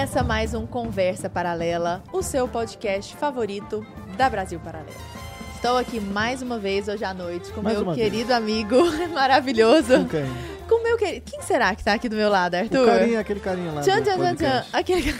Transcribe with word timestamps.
Começa 0.00 0.22
mais 0.22 0.54
um 0.54 0.66
Conversa 0.66 1.28
Paralela, 1.28 2.02
o 2.10 2.22
seu 2.22 2.48
podcast 2.48 3.14
favorito 3.16 3.86
da 4.16 4.30
Brasil 4.30 4.58
Paralela. 4.58 4.96
Estou 5.54 5.76
aqui 5.76 6.00
mais 6.00 6.40
uma 6.40 6.58
vez 6.58 6.88
hoje 6.88 7.04
à 7.04 7.12
noite 7.12 7.52
com 7.52 7.60
Mais 7.60 7.78
meu 7.78 7.92
querido 7.92 8.32
amigo 8.32 8.76
maravilhoso. 9.12 9.98
Com 9.98 10.08
quem? 10.08 10.24
Com 10.66 10.82
meu 10.82 10.96
querido. 10.96 11.30
Quem 11.30 11.42
será 11.42 11.74
que 11.74 11.84
tá 11.84 11.92
aqui 11.92 12.08
do 12.08 12.16
meu 12.16 12.30
lado, 12.30 12.54
Arthur? 12.54 12.82
O 12.82 12.86
carinha, 12.86 13.20
aquele 13.20 13.40
carinha 13.40 13.72
lá. 13.72 13.82
Tchan, 13.82 14.02
tchan, 14.02 14.16
tchan, 14.16 14.34
tchan. 14.36 14.64
Aquele... 14.72 15.14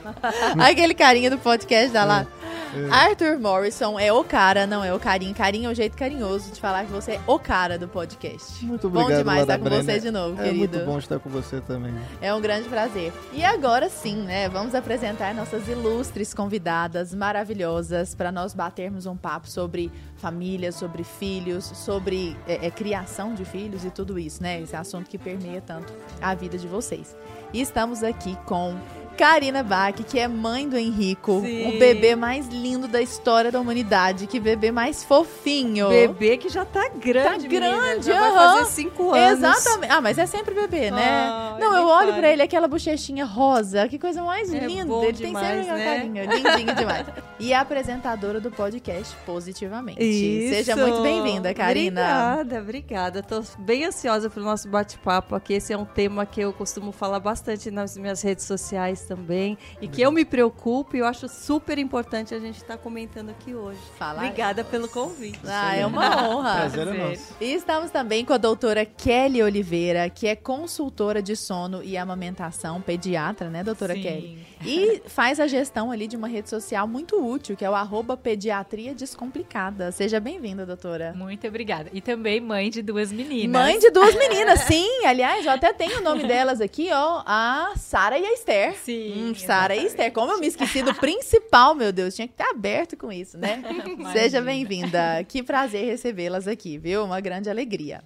Aquele 0.58 0.94
carinha 0.94 1.28
do 1.28 1.36
podcast 1.36 1.90
da 1.90 2.04
lá. 2.06 2.26
É. 2.40 2.43
Arthur 2.90 3.38
Morrison 3.38 3.98
é 3.98 4.12
o 4.12 4.22
cara, 4.24 4.66
não 4.66 4.82
é 4.84 4.92
o 4.94 4.98
carinho. 4.98 5.34
Carinho 5.34 5.68
é 5.68 5.72
um 5.72 5.74
jeito 5.74 5.96
carinhoso 5.96 6.50
de 6.52 6.60
falar 6.60 6.84
que 6.84 6.92
você 6.92 7.12
é 7.12 7.20
o 7.26 7.38
cara 7.38 7.78
do 7.78 7.86
podcast. 7.88 8.64
Muito 8.64 8.88
Bom 8.88 9.00
obrigado, 9.00 9.18
demais 9.20 9.40
Lada 9.40 9.52
estar 9.54 9.58
com 9.58 9.64
Brenner. 9.64 9.84
você 9.84 10.00
de 10.00 10.10
novo, 10.10 10.40
É 10.40 10.44
querido. 10.44 10.76
muito 10.78 10.86
bom 10.86 10.98
estar 10.98 11.18
com 11.18 11.30
você 11.30 11.60
também. 11.60 11.94
É 12.20 12.32
um 12.34 12.40
grande 12.40 12.68
prazer. 12.68 13.12
E 13.32 13.44
agora 13.44 13.88
sim, 13.88 14.16
né? 14.16 14.48
Vamos 14.48 14.74
apresentar 14.74 15.34
nossas 15.34 15.68
ilustres 15.68 16.32
convidadas 16.34 17.14
maravilhosas 17.14 18.14
para 18.14 18.30
nós 18.32 18.54
batermos 18.54 19.06
um 19.06 19.16
papo 19.16 19.48
sobre 19.48 19.90
família, 20.16 20.72
sobre 20.72 21.04
filhos, 21.04 21.64
sobre 21.64 22.36
é, 22.46 22.66
é, 22.66 22.70
criação 22.70 23.34
de 23.34 23.44
filhos 23.44 23.84
e 23.84 23.90
tudo 23.90 24.18
isso, 24.18 24.42
né? 24.42 24.60
Esse 24.60 24.74
assunto 24.76 25.08
que 25.08 25.18
permeia 25.18 25.60
tanto 25.60 25.92
a 26.20 26.34
vida 26.34 26.56
de 26.58 26.66
vocês. 26.66 27.14
E 27.52 27.60
estamos 27.60 28.02
aqui 28.02 28.36
com 28.46 28.76
Karina 29.16 29.62
Bach, 29.62 29.94
que 29.94 30.18
é 30.18 30.26
mãe 30.28 30.68
do 30.68 30.76
Henrico, 30.76 31.40
Sim. 31.40 31.68
o 31.68 31.78
bebê 31.78 32.14
mais 32.16 32.48
lindo 32.48 32.86
da 32.88 33.00
história 33.00 33.50
da 33.50 33.60
humanidade, 33.60 34.26
que 34.26 34.38
bebê 34.40 34.70
mais 34.70 35.04
fofinho. 35.04 35.88
Bebê 35.88 36.36
que 36.36 36.48
já 36.48 36.64
tá 36.64 36.88
grande, 36.88 37.44
Tá 37.44 37.48
menina, 37.48 37.70
grande, 37.70 38.06
já 38.06 38.18
vai 38.20 38.30
aham. 38.30 38.58
fazer 38.58 38.70
cinco 38.72 39.12
anos. 39.12 39.38
Exatamente. 39.38 39.92
Ah, 39.92 40.00
mas 40.00 40.18
é 40.18 40.26
sempre 40.26 40.54
bebê, 40.54 40.90
né? 40.90 41.28
Ai, 41.30 41.60
Não, 41.60 41.72
eu 41.76 41.84
nem 41.84 41.94
olho 41.94 42.14
pra 42.14 42.28
ele, 42.30 42.42
aquela 42.42 42.66
bochechinha 42.68 43.24
rosa. 43.24 43.86
Que 43.88 43.98
coisa 43.98 44.22
mais 44.22 44.52
É 44.52 44.58
linda. 44.58 44.92
ele 44.94 45.12
demais, 45.12 45.46
tem 45.46 45.56
sempre 45.56 45.70
uma 45.70 45.78
né? 45.78 45.84
carinha. 45.96 46.24
Lindinho 46.24 46.74
demais. 46.74 47.06
E 47.38 47.52
a 47.54 47.60
apresentadora 47.60 48.40
do 48.40 48.50
podcast 48.50 49.14
Positivamente. 49.26 50.02
Isso. 50.02 50.54
Seja 50.54 50.76
muito 50.76 51.02
bem-vinda, 51.02 51.52
Karina. 51.54 52.00
Obrigada, 52.32 52.60
obrigada. 52.60 53.22
Tô 53.22 53.42
bem 53.58 53.84
ansiosa 53.84 54.28
pro 54.30 54.42
nosso 54.42 54.68
bate-papo 54.68 55.34
aqui. 55.34 55.54
Esse 55.54 55.72
é 55.72 55.78
um 55.78 55.84
tema 55.84 56.24
que 56.26 56.40
eu 56.40 56.52
costumo 56.52 56.92
falar 56.92 57.20
bastante 57.20 57.70
nas 57.70 57.96
minhas 57.96 58.22
redes 58.22 58.44
sociais 58.44 59.03
também. 59.06 59.56
E 59.80 59.88
que 59.88 60.02
eu 60.02 60.10
me 60.10 60.24
preocupo 60.24 60.96
e 60.96 61.00
eu 61.00 61.06
acho 61.06 61.28
super 61.28 61.78
importante 61.78 62.34
a 62.34 62.38
gente 62.40 62.56
estar 62.56 62.76
comentando 62.76 63.30
aqui 63.30 63.54
hoje. 63.54 63.80
Fala. 63.98 64.22
Obrigada 64.22 64.64
pelo 64.64 64.88
convite. 64.88 65.38
Ah, 65.44 65.76
é 65.76 65.86
uma 65.86 66.28
honra. 66.28 66.54
Prazer 66.70 66.88
é 66.88 66.92
nosso. 66.92 67.34
E 67.40 67.52
estamos 67.52 67.90
também 67.90 68.24
com 68.24 68.32
a 68.32 68.38
doutora 68.38 68.84
Kelly 68.84 69.42
Oliveira, 69.42 70.08
que 70.10 70.26
é 70.26 70.36
consultora 70.36 71.22
de 71.22 71.36
sono 71.36 71.82
e 71.82 71.96
amamentação, 71.96 72.80
pediatra, 72.80 73.50
né, 73.50 73.62
doutora 73.62 73.94
Sim. 73.94 74.02
Kelly? 74.02 74.46
E 74.64 75.02
faz 75.06 75.38
a 75.38 75.46
gestão 75.46 75.90
ali 75.90 76.06
de 76.06 76.16
uma 76.16 76.26
rede 76.28 76.48
social 76.48 76.86
muito 76.88 77.22
útil, 77.22 77.56
que 77.56 77.64
é 77.64 77.70
o 77.70 77.74
arroba 77.74 78.16
pediatria 78.16 78.94
descomplicada. 78.94 79.92
Seja 79.92 80.18
bem-vinda, 80.18 80.64
doutora. 80.64 81.12
Muito 81.16 81.46
obrigada. 81.46 81.90
E 81.92 82.00
também 82.00 82.40
mãe 82.40 82.70
de 82.70 82.82
duas 82.82 83.12
meninas. 83.12 83.50
Mãe 83.62 83.78
de 83.78 83.90
duas 83.90 84.14
meninas, 84.14 84.60
sim. 84.66 85.04
Aliás, 85.04 85.44
eu 85.44 85.52
até 85.52 85.72
tenho 85.72 85.98
o 85.98 86.02
nome 86.02 86.26
delas 86.26 86.60
aqui, 86.60 86.88
ó. 86.92 87.22
A 87.26 87.72
Sara 87.76 88.18
e 88.18 88.24
a 88.24 88.32
Esther. 88.32 88.74
Sim. 88.76 89.30
Hum, 89.30 89.34
Sara 89.34 89.76
e 89.76 89.84
Esther. 89.86 90.12
Como 90.12 90.32
eu 90.32 90.38
me 90.40 90.46
esqueci 90.46 90.82
do 90.82 90.94
principal, 90.94 91.74
meu 91.74 91.92
Deus. 91.92 92.14
Tinha 92.14 92.26
que 92.26 92.34
estar 92.34 92.50
aberto 92.50 92.96
com 92.96 93.12
isso, 93.12 93.36
né? 93.36 93.62
Seja 94.12 94.38
Imagina. 94.38 94.42
bem-vinda. 94.42 95.24
Que 95.28 95.42
prazer 95.42 95.84
recebê-las 95.84 96.48
aqui, 96.48 96.78
viu? 96.78 97.04
Uma 97.04 97.20
grande 97.20 97.50
alegria. 97.50 98.02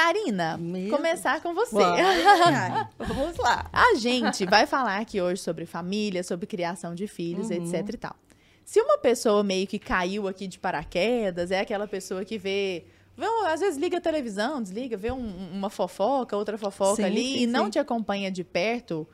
Karina, 0.00 0.58
Meu 0.58 0.90
começar 0.90 1.40
com 1.40 1.54
você. 1.54 1.74
Vamos 2.98 3.38
lá. 3.38 3.64
A 3.72 3.94
gente 3.94 4.44
vai 4.44 4.66
falar 4.66 4.98
aqui 4.98 5.22
hoje 5.22 5.40
sobre 5.40 5.64
família, 5.64 6.22
sobre 6.22 6.46
criação 6.46 6.94
de 6.94 7.06
filhos, 7.08 7.48
Uhum. 7.48 7.56
etc 7.56 7.94
e 7.94 7.96
tal. 7.96 8.14
Se 8.62 8.78
uma 8.78 8.98
pessoa 8.98 9.42
meio 9.42 9.66
que 9.66 9.78
caiu 9.78 10.28
aqui 10.28 10.46
de 10.46 10.58
paraquedas, 10.58 11.50
é 11.50 11.60
aquela 11.60 11.86
pessoa 11.88 12.26
que 12.26 12.36
vê, 12.36 12.84
um- 13.18 13.46
às 13.46 13.60
vezes 13.60 13.78
liga 13.78 13.96
a 13.96 14.00
televisão, 14.02 14.60
desliga, 14.62 14.98
vê 14.98 15.10
um- 15.10 15.50
uma 15.54 15.70
fofoca, 15.70 16.36
outra 16.36 16.58
fofoca 16.58 16.96
Sim, 16.96 17.04
ali 17.04 17.22
sim, 17.24 17.38
e 17.44 17.46
não 17.46 17.64
sim. 17.64 17.70
te 17.70 17.78
acompanha 17.78 18.30
de 18.30 18.44
perto. 18.44 19.08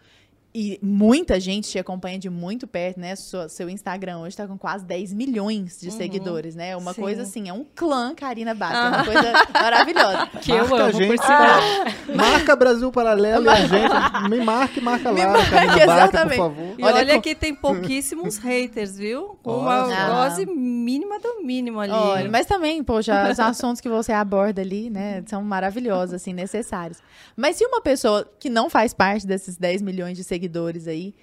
E 0.55 0.79
muita 0.83 1.41
gente 1.41 1.67
te 1.71 1.79
acompanha 1.79 2.19
de 2.19 2.29
muito 2.29 2.67
perto, 2.67 3.01
né? 3.01 3.17
Sua- 3.17 3.49
seu 3.49 3.71
Instagram 3.71 4.19
hoje 4.19 4.37
tá 4.37 4.47
com 4.47 4.59
quase 4.59 4.85
10 4.85 5.11
milhões 5.15 5.81
de 5.81 5.91
seguidores, 5.91 6.55
né? 6.55 6.77
Uma 6.77 6.93
Sim. 6.93 7.01
coisa 7.01 7.23
assim, 7.23 7.49
é 7.49 7.53
um 7.55 7.65
clã 7.75 8.15
Karina 8.15 8.53
Bach, 8.55 8.71
é 8.75 8.89
uma 8.89 9.05
coisa 9.05 9.33
maravilhosa. 9.51 10.27
Que 10.43 10.51
eu 10.53 10.69
Marca 10.69 10.77
a 10.77 10.83
amo, 10.89 10.93
gente, 10.93 11.07
por 11.17 11.19
sinal. 11.25 11.61
Marca 12.15 12.55
Brasil 12.57 12.93
Paralelo 12.93 13.47
e 13.47 13.49
a 13.49 13.55
gente. 13.57 14.29
Me 14.29 14.45
marque, 14.45 14.79
marca 14.83 15.11
lá, 15.11 15.27
marque, 15.29 15.51
Karina 15.51 15.73
Bata, 15.73 15.87
por 15.87 15.93
exatamente. 16.03 16.37
favor. 16.37 16.75
E 16.79 16.85
Olha 16.85 16.97
olha, 16.97 17.21
que 17.23 17.35
tem 17.35 17.55
pouquíssimos 17.55 18.37
haters, 18.39 18.99
viu? 18.99 19.39
Uma 19.43 19.87
só. 19.89 20.07
dose 20.29 20.45
mínima 20.45 21.19
do 21.19 21.43
mínimo 21.43 21.81
ali. 21.81 21.93
Olha, 21.93 22.31
mas 22.31 22.45
também, 22.45 22.85
poxa, 22.85 23.31
os 23.31 23.41
assuntos 23.41 23.81
que 23.81 23.89
você 23.89 24.13
aborda 24.13 24.61
ali, 24.61 24.91
né, 24.91 25.23
são 25.27 25.43
maravilhosos, 25.43 26.13
assim, 26.15 26.35
necessários. 26.35 26.99
Mas 27.35 27.57
se 27.57 27.65
uma 27.65 27.81
pessoa 27.81 28.31
que 28.39 28.51
não 28.51 28.69
faz 28.69 28.93
parte 28.93 29.27
desses 29.27 29.57
10 29.57 29.81
milhões 29.81 30.15
de 30.19 30.23
seguidores 30.23 30.42
aí 30.87 31.15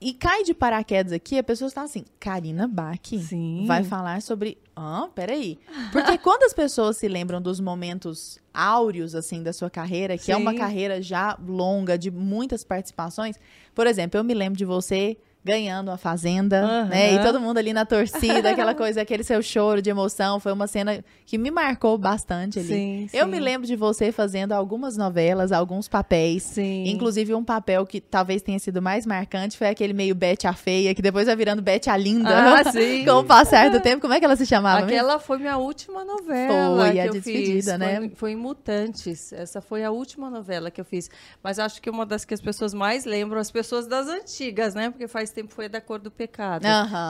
e 0.00 0.12
cai 0.12 0.42
de 0.42 0.52
paraquedas 0.52 1.12
aqui, 1.12 1.38
a 1.38 1.42
pessoa 1.42 1.68
está 1.68 1.82
assim, 1.82 2.04
Karina 2.20 2.68
Bach 2.68 3.00
Sim. 3.18 3.64
vai 3.66 3.82
falar 3.82 4.20
sobre... 4.20 4.58
Ah, 4.74 5.08
peraí. 5.14 5.58
Porque 5.90 6.18
quando 6.18 6.42
as 6.42 6.52
pessoas 6.52 6.98
se 6.98 7.08
lembram 7.08 7.40
dos 7.40 7.60
momentos 7.60 8.38
áureos, 8.52 9.14
assim, 9.14 9.42
da 9.42 9.54
sua 9.54 9.70
carreira, 9.70 10.18
que 10.18 10.30
é 10.30 10.36
uma 10.36 10.50
Sim. 10.52 10.58
carreira 10.58 11.00
já 11.00 11.38
longa, 11.42 11.96
de 11.96 12.10
muitas 12.10 12.62
participações, 12.62 13.36
por 13.74 13.86
exemplo, 13.86 14.20
eu 14.20 14.24
me 14.24 14.34
lembro 14.34 14.58
de 14.58 14.66
você 14.66 15.16
ganhando 15.46 15.92
a 15.92 15.96
Fazenda, 15.96 16.60
Aham. 16.60 16.84
né? 16.88 17.14
E 17.14 17.22
todo 17.22 17.40
mundo 17.40 17.58
ali 17.58 17.72
na 17.72 17.86
torcida, 17.86 18.50
aquela 18.50 18.74
coisa, 18.74 19.00
aquele 19.02 19.22
seu 19.22 19.40
choro 19.40 19.80
de 19.80 19.88
emoção. 19.88 20.40
Foi 20.40 20.52
uma 20.52 20.66
cena 20.66 21.04
que 21.24 21.38
me 21.38 21.52
marcou 21.52 21.96
bastante 21.96 22.58
ali. 22.58 22.68
Sim, 22.68 23.08
Eu 23.12 23.26
sim. 23.26 23.30
me 23.30 23.38
lembro 23.38 23.64
de 23.66 23.76
você 23.76 24.10
fazendo 24.10 24.50
algumas 24.52 24.96
novelas, 24.96 25.52
alguns 25.52 25.86
papéis. 25.88 26.42
Sim. 26.42 26.84
Inclusive 26.88 27.32
um 27.32 27.44
papel 27.44 27.86
que 27.86 28.00
talvez 28.00 28.42
tenha 28.42 28.58
sido 28.58 28.82
mais 28.82 29.06
marcante 29.06 29.56
foi 29.56 29.68
aquele 29.68 29.92
meio 29.92 30.14
Bete 30.16 30.48
a 30.48 30.52
Feia, 30.52 30.92
que 30.94 31.00
depois 31.00 31.26
vai 31.26 31.36
virando 31.36 31.62
Bete 31.62 31.88
a 31.88 31.96
Linda. 31.96 32.28
Ah, 32.60 32.64
sim. 32.72 33.04
Com 33.04 33.12
o 33.20 33.24
passar 33.24 33.70
do 33.70 33.78
tempo, 33.80 34.00
como 34.02 34.14
é 34.14 34.18
que 34.18 34.24
ela 34.24 34.34
se 34.36 34.44
chamava? 34.44 34.80
mesmo? 34.84 34.90
Aquela 34.90 35.18
foi 35.20 35.38
minha 35.38 35.56
última 35.56 36.04
novela 36.04 36.82
Foi, 36.82 36.92
que 36.92 37.00
a 37.00 37.06
eu 37.06 37.12
despedida, 37.12 37.70
fiz. 37.72 37.78
né? 37.78 37.96
Foi, 38.00 38.10
foi 38.16 38.32
em 38.32 38.36
Mutantes. 38.36 39.32
Essa 39.32 39.60
foi 39.60 39.84
a 39.84 39.90
última 39.92 40.28
novela 40.28 40.70
que 40.72 40.80
eu 40.80 40.84
fiz. 40.84 41.08
Mas 41.42 41.58
acho 41.60 41.80
que 41.80 41.88
uma 41.88 42.04
das 42.04 42.24
que 42.24 42.34
as 42.34 42.40
pessoas 42.40 42.74
mais 42.74 43.04
lembram, 43.04 43.38
as 43.40 43.50
pessoas 43.50 43.86
das 43.86 44.08
antigas, 44.08 44.74
né? 44.74 44.90
Porque 44.90 45.06
faz 45.06 45.30
tempo 45.36 45.52
foi 45.54 45.66
a 45.66 45.68
da 45.68 45.80
Cor 45.80 45.98
do 46.00 46.10
Pecado. 46.10 46.62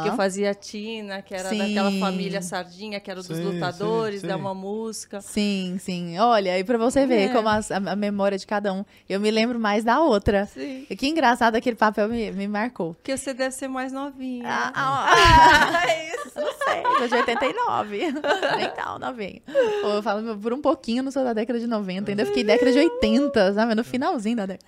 Que 0.02 0.08
eu 0.08 0.14
fazia 0.16 0.50
a 0.50 0.54
Tina, 0.54 1.22
que 1.22 1.34
era 1.34 1.48
Sim. 1.48 1.58
daquela 1.58 1.90
família 1.92 2.42
Sardinha, 2.42 2.98
que 3.00 3.10
era 3.10 3.22
dos 3.22 3.36
Sim, 3.36 3.42
lutadores, 3.44 4.20
sim, 4.20 4.26
da 4.26 4.36
uma 4.36 4.52
música. 4.54 5.20
Sim, 5.20 5.76
sim. 5.80 6.18
Olha, 6.18 6.58
e 6.58 6.64
pra 6.64 6.76
você 6.76 7.06
ver 7.06 7.28
É. 7.30 7.32
como 7.32 7.48
as- 7.48 7.70
a, 7.70 7.76
a 7.76 7.96
memória 7.96 8.36
de 8.36 8.46
cada 8.46 8.72
um. 8.72 8.84
Eu 9.08 9.18
me 9.20 9.30
lembro 9.30 9.58
mais 9.58 9.84
da 9.84 10.00
outra. 10.00 10.46
Sim. 10.46 10.86
E 10.90 10.96
Que 10.96 11.06
engraçado, 11.06 11.54
aquele 11.56 11.76
papel 11.76 12.08
me, 12.08 12.30
me 12.32 12.48
marcou. 12.48 12.94
Porque 12.94 13.16
você 13.16 13.32
deve 13.32 13.54
ser 13.54 13.68
mais 13.68 13.92
novinha. 13.92 14.44
Ah, 14.46 14.72
ah, 14.74 15.86
é 15.88 16.08
isso. 16.14 16.26
Não 16.36 16.52
sei, 16.52 16.82
sou 16.98 17.08
de 17.08 17.14
89. 17.14 17.98
Nem 18.58 18.70
tal, 18.74 18.98
novinha. 18.98 19.40
Eu 19.82 20.02
falo, 20.02 20.36
por 20.38 20.52
um 20.52 20.60
pouquinho, 20.60 21.02
não 21.02 21.10
sou 21.10 21.22
da 21.24 21.32
década 21.32 21.58
de 21.58 21.66
90, 21.66 22.10
ainda 22.10 22.26
fiquei 22.26 22.44
década 22.44 22.72
de 22.72 22.78
80, 22.78 23.54
sabe? 23.54 23.74
No 23.74 23.84
finalzinho 23.84 24.36
da 24.36 24.46
década. 24.46 24.66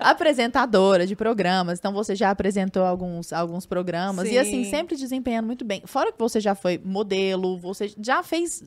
Apresentadora 0.00 1.06
de 1.06 1.14
programas, 1.16 1.78
então 1.78 1.92
você 1.92 2.14
já 2.14 2.30
apresentou 2.30 2.82
alguns, 2.88 3.32
alguns 3.32 3.66
programas. 3.66 4.30
E 4.30 4.38
assim, 4.38 4.64
Sim. 4.64 4.70
sempre 4.70 4.96
desempenhando 4.96 5.46
muito 5.46 5.64
bem. 5.64 5.82
Fora 5.84 6.12
que 6.12 6.18
você 6.18 6.40
já 6.40 6.54
foi 6.54 6.78
modelo, 6.82 7.58
você 7.58 7.92
já 8.00 8.22
fez. 8.22 8.62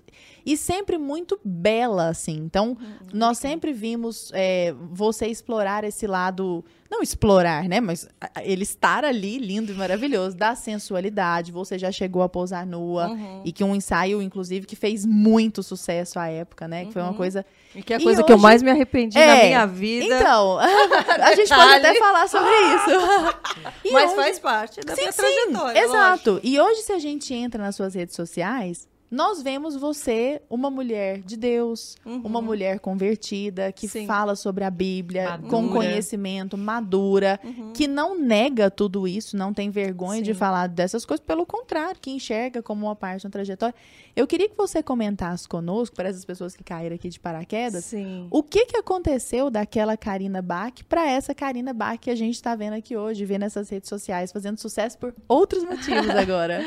E 0.45 0.55
sempre 0.55 0.97
muito 0.97 1.39
bela, 1.43 2.07
assim. 2.09 2.37
Então, 2.37 2.77
nós 3.13 3.37
sempre 3.37 3.73
vimos 3.73 4.31
é, 4.33 4.73
você 4.91 5.27
explorar 5.27 5.83
esse 5.83 6.07
lado. 6.07 6.63
Não 6.91 7.01
explorar, 7.01 7.63
né? 7.69 7.79
Mas 7.79 8.05
ele 8.43 8.63
estar 8.63 9.05
ali, 9.05 9.37
lindo 9.37 9.71
e 9.71 9.75
maravilhoso, 9.75 10.35
da 10.35 10.55
sensualidade. 10.55 11.49
Você 11.49 11.79
já 11.79 11.89
chegou 11.89 12.21
a 12.21 12.27
pousar 12.27 12.65
nua. 12.65 13.07
Uhum. 13.07 13.41
E 13.45 13.53
que 13.53 13.63
um 13.63 13.73
ensaio, 13.73 14.21
inclusive, 14.21 14.65
que 14.67 14.75
fez 14.75 15.05
muito 15.05 15.63
sucesso 15.63 16.19
à 16.19 16.27
época, 16.27 16.67
né? 16.67 16.83
Que 16.85 16.91
foi 16.91 17.01
uma 17.01 17.11
Uhum. 17.11 17.17
coisa. 17.17 17.45
E 17.73 17.81
que 17.81 17.93
é 17.93 17.95
a 17.95 17.99
coisa 18.01 18.21
que 18.23 18.31
eu 18.31 18.35
hoje- 18.35 18.43
mais 18.43 18.61
me 18.61 18.69
arrependi 18.69 19.17
na 19.17 19.23
É, 19.23 19.45
minha 19.45 19.65
vida. 19.65 20.05
Então, 20.17 20.59
a 20.59 21.33
gente 21.33 21.47
pode 21.47 21.73
até 21.75 21.95
falar 21.97 22.27
sobre 22.27 22.49
isso. 22.75 22.89
Mas 23.93 24.07
hoje- 24.07 24.15
faz 24.17 24.39
parte 24.39 24.81
da 24.81 24.93
Sim, 24.93 25.01
minha 25.01 25.11
sim, 25.13 25.21
trajetória. 25.21 25.79
Exato. 25.79 26.39
E 26.43 26.59
hoje, 26.59 26.81
se 26.81 26.91
a 26.91 26.99
gente 26.99 27.33
entra 27.33 27.63
nas 27.63 27.73
suas 27.75 27.95
redes 27.95 28.15
sociais, 28.17 28.85
nós 29.11 29.41
vemos 29.41 29.75
você 29.75 30.41
uma 30.49 30.71
mulher 30.71 31.19
de 31.19 31.35
Deus, 31.35 31.97
uma 32.05 32.41
mulher 32.41 32.79
convertida, 32.79 33.69
que 33.69 33.85
Sim. 33.85 34.07
fala 34.07 34.37
sobre 34.37 34.63
a 34.63 34.69
Bíblia, 34.69 35.31
Madura. 35.31 35.49
com 35.49 35.69
conhecimento, 35.69 36.57
madura, 36.57 37.37
que 37.73 37.89
não 37.89 38.17
nega 38.17 38.71
tudo 38.71 39.05
isso, 39.05 39.35
não 39.35 39.53
tem 39.53 39.69
vergonha 39.69 40.21
de 40.21 40.33
Sim. 40.33 40.39
falar 40.39 40.67
dessas 40.67 41.05
coisas, 41.05 41.25
pelo 41.25 41.45
contrário, 41.45 41.99
que 41.99 42.09
enxerga 42.09 42.63
como 42.63 42.85
uma 42.85 42.95
parte 42.95 43.23
da 43.23 43.29
trajetória. 43.29 43.75
Eu 44.15 44.25
queria 44.25 44.47
que 44.47 44.55
você 44.55 44.81
comentasse 44.81 45.45
conosco, 45.45 45.93
para 45.93 46.07
essas 46.07 46.23
pessoas 46.23 46.55
que 46.55 46.63
caíram 46.63 46.95
aqui 46.95 47.09
de 47.09 47.19
paraquedas, 47.19 47.83
Sim. 47.83 48.27
o 48.31 48.41
que, 48.41 48.65
que 48.65 48.77
aconteceu 48.77 49.49
daquela 49.49 49.97
Karina 49.97 50.41
Bach 50.41 50.73
para 50.87 51.05
essa 51.05 51.35
Karina 51.35 51.73
Bach 51.73 51.97
que 51.99 52.09
a 52.09 52.15
gente 52.15 52.35
está 52.35 52.55
vendo 52.55 52.75
aqui 52.75 52.95
hoje, 52.95 53.25
vendo 53.25 53.41
nessas 53.41 53.69
redes 53.69 53.89
sociais, 53.89 54.31
fazendo 54.31 54.57
sucesso 54.57 54.97
por 54.97 55.13
outros 55.27 55.65
motivos 55.65 56.09
agora? 56.15 56.61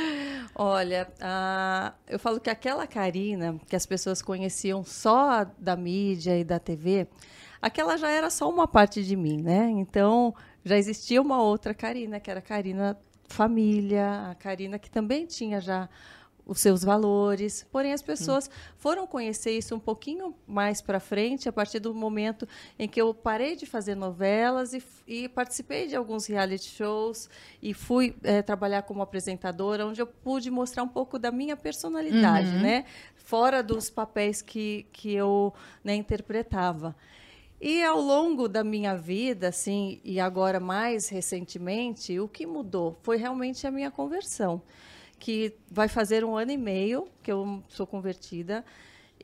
Olha, 0.56 1.08
ah, 1.20 1.93
eu 2.06 2.19
falo 2.19 2.33
que 2.40 2.50
aquela 2.50 2.86
Karina 2.86 3.58
que 3.69 3.76
as 3.76 3.86
pessoas 3.86 4.22
conheciam 4.22 4.84
só 4.84 5.44
da 5.58 5.76
mídia 5.76 6.38
e 6.38 6.44
da 6.44 6.58
TV, 6.58 7.06
aquela 7.60 7.96
já 7.96 8.10
era 8.10 8.31
só 8.31 8.48
uma 8.48 8.69
parte 8.69 9.04
de 9.04 9.16
mim, 9.16 9.42
né? 9.42 9.70
Então 9.70 10.34
já 10.64 10.76
existia 10.76 11.20
uma 11.20 11.42
outra 11.42 11.75
Karina, 11.75 12.20
que 12.20 12.31
era 12.31 12.40
a 12.40 12.42
Karina 12.42 12.98
família, 13.28 14.31
a 14.31 14.34
Karina 14.34 14.78
que 14.78 14.90
também 14.90 15.26
tinha 15.26 15.60
já 15.60 15.88
os 16.46 16.61
seus 16.61 16.82
valores. 16.82 17.67
Porém, 17.70 17.93
as 17.93 18.02
pessoas 18.02 18.50
foram 18.76 19.06
conhecer 19.06 19.56
isso 19.56 19.75
um 19.75 19.79
pouquinho 19.79 20.35
mais 20.46 20.81
para 20.81 21.00
frente, 21.00 21.49
a 21.49 21.52
partir 21.52 21.81
do 21.81 21.94
momento 21.94 22.46
em 22.79 22.88
que 22.88 23.00
eu 23.00 23.14
parei 23.14 23.56
de 23.56 23.67
fazer 23.67 23.94
novelas 23.94 24.75
e, 24.75 24.82
e 25.06 25.29
participei 25.29 25.87
de 25.87 25.96
alguns 25.96 26.26
reality 26.26 26.69
shows 26.69 27.29
e 27.62 27.73
fui 27.73 28.14
eh, 28.23 28.43
trabalhar 28.43 28.82
como 28.82 29.02
apresentadora, 29.02 29.87
onde 29.87 30.00
eu 30.00 30.06
pude 30.06 30.50
mostrar 30.50 30.82
um 30.82 30.88
pouco 30.88 31.19
da 31.19 31.31
minha 31.31 31.56
personalidade, 31.56 32.50
né? 32.50 32.85
Fora 33.14 33.62
dos 33.62 33.88
papéis 33.88 34.43
que, 34.43 34.87
que 34.93 35.12
eu 35.14 35.52
né, 35.82 35.94
interpretava. 35.94 36.94
E 37.61 37.82
ao 37.82 37.99
longo 37.99 38.46
da 38.46 38.62
minha 38.62 38.94
vida, 38.94 39.49
assim, 39.49 39.99
e 40.05 40.20
agora 40.20 40.61
mais 40.61 41.08
recentemente, 41.08 42.20
o 42.20 42.29
que 42.29 42.44
mudou 42.44 42.99
foi 43.02 43.17
realmente 43.17 43.67
a 43.67 43.70
minha 43.70 43.91
conversão, 43.91 44.61
que 45.19 45.55
vai 45.70 45.88
fazer 45.88 46.25
um 46.25 46.37
ano 46.37 46.52
e 46.52 46.56
meio 46.56 47.08
que 47.22 47.31
eu 47.31 47.62
sou 47.69 47.87
convertida. 47.87 48.64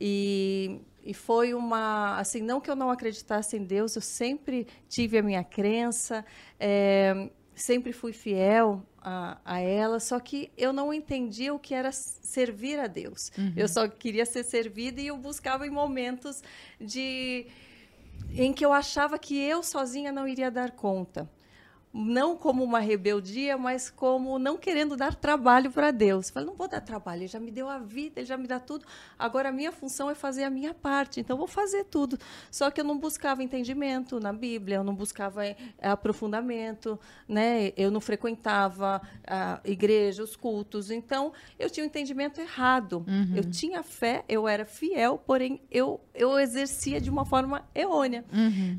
E, 0.01 0.81
e 1.05 1.13
foi 1.13 1.53
uma. 1.53 2.19
Assim, 2.19 2.41
não 2.41 2.61
que 2.61 2.71
eu 2.71 2.77
não 2.77 2.91
acreditasse 2.91 3.57
em 3.57 3.65
Deus, 3.65 3.95
eu 3.97 4.03
sempre 4.03 4.67
tive 4.89 5.19
a 5.19 5.23
minha 5.23 5.45
crença, 5.45 6.25
eh, 6.59 7.31
sempre 7.55 7.93
fui 7.93 8.13
fiel 8.13 8.83
a, 9.03 9.39
a 9.45 9.61
ela, 9.61 10.01
só 10.01 10.19
que 10.19 10.51
eu 10.57 10.73
não 10.73 10.93
entendia 10.93 11.53
o 11.53 11.59
que 11.59 11.75
era 11.75 11.93
servir 11.93 12.79
a 12.79 12.87
Deus. 12.87 13.31
Eu 13.57 13.69
só 13.69 13.87
queria 13.89 14.25
ser 14.25 14.45
servida 14.45 15.01
e 15.01 15.09
eu 15.09 15.17
buscava 15.17 15.67
em 15.67 15.71
momentos 15.71 16.43
de 16.81 17.47
em 18.33 18.53
que 18.53 18.65
eu 18.65 18.73
achava 18.73 19.19
que 19.19 19.37
eu 19.37 19.63
sozinha 19.63 20.13
não 20.13 20.27
iria 20.27 20.51
dar 20.51 20.71
conta. 20.71 21.29
Não 21.93 22.37
como 22.37 22.63
uma 22.63 22.79
rebeldia, 22.79 23.59
mas 23.59 23.91
como 23.91 24.39
não 24.39 24.57
querendo 24.57 24.97
dar 24.97 25.15
trabalho 25.15 25.73
para 25.73 25.91
Deus. 25.91 26.31
Falei, 26.31 26.47
não 26.47 26.55
vou 26.55 26.69
dar 26.69 26.81
trabalho, 26.81 27.23
ele 27.23 27.27
já 27.27 27.41
me 27.41 27.51
deu 27.51 27.69
a 27.69 27.79
vida, 27.79 28.21
ele 28.21 28.27
já 28.27 28.37
me 28.37 28.47
dá 28.47 28.61
tudo. 28.61 28.85
Agora 29.19 29.49
a 29.49 29.53
minha 29.53 29.73
função 29.73 30.09
é 30.09 30.15
fazer 30.15 30.45
a 30.45 30.51
minha 30.51 30.73
parte, 30.73 31.19
então 31.19 31.35
eu 31.35 31.39
vou 31.39 31.49
fazer 31.49 31.85
tudo. 31.85 32.17
Só 32.49 32.71
que 32.71 32.81
eu 32.81 32.85
não 32.85 32.97
buscava 32.97 33.43
entendimento 33.43 34.21
na 34.21 34.33
Bíblia, 34.33 34.77
eu 34.77 34.85
não 34.85 34.95
buscava 34.95 35.45
eh, 35.45 35.57
aprofundamento, 35.83 36.99
né? 37.27 37.73
eu 37.77 37.91
não 37.91 38.01
frequentava 38.01 39.03
a 39.27 39.61
igreja, 39.65 40.23
os 40.23 40.37
cultos. 40.37 40.93
Então 40.93 41.33
eu 41.59 41.69
tinha 41.69 41.83
um 41.83 41.89
entendimento 41.89 42.41
errado. 42.41 43.05
Eu 43.35 43.51
tinha 43.51 43.83
fé, 43.83 44.25
eu 44.29 44.47
era 44.47 44.65
fiel, 44.65 45.19
porém 45.27 45.61
eu, 45.71 46.01
eu 46.15 46.39
exercia 46.39 47.01
de 47.01 47.11
uma 47.11 47.25
forma 47.25 47.65
errônea. 47.75 48.25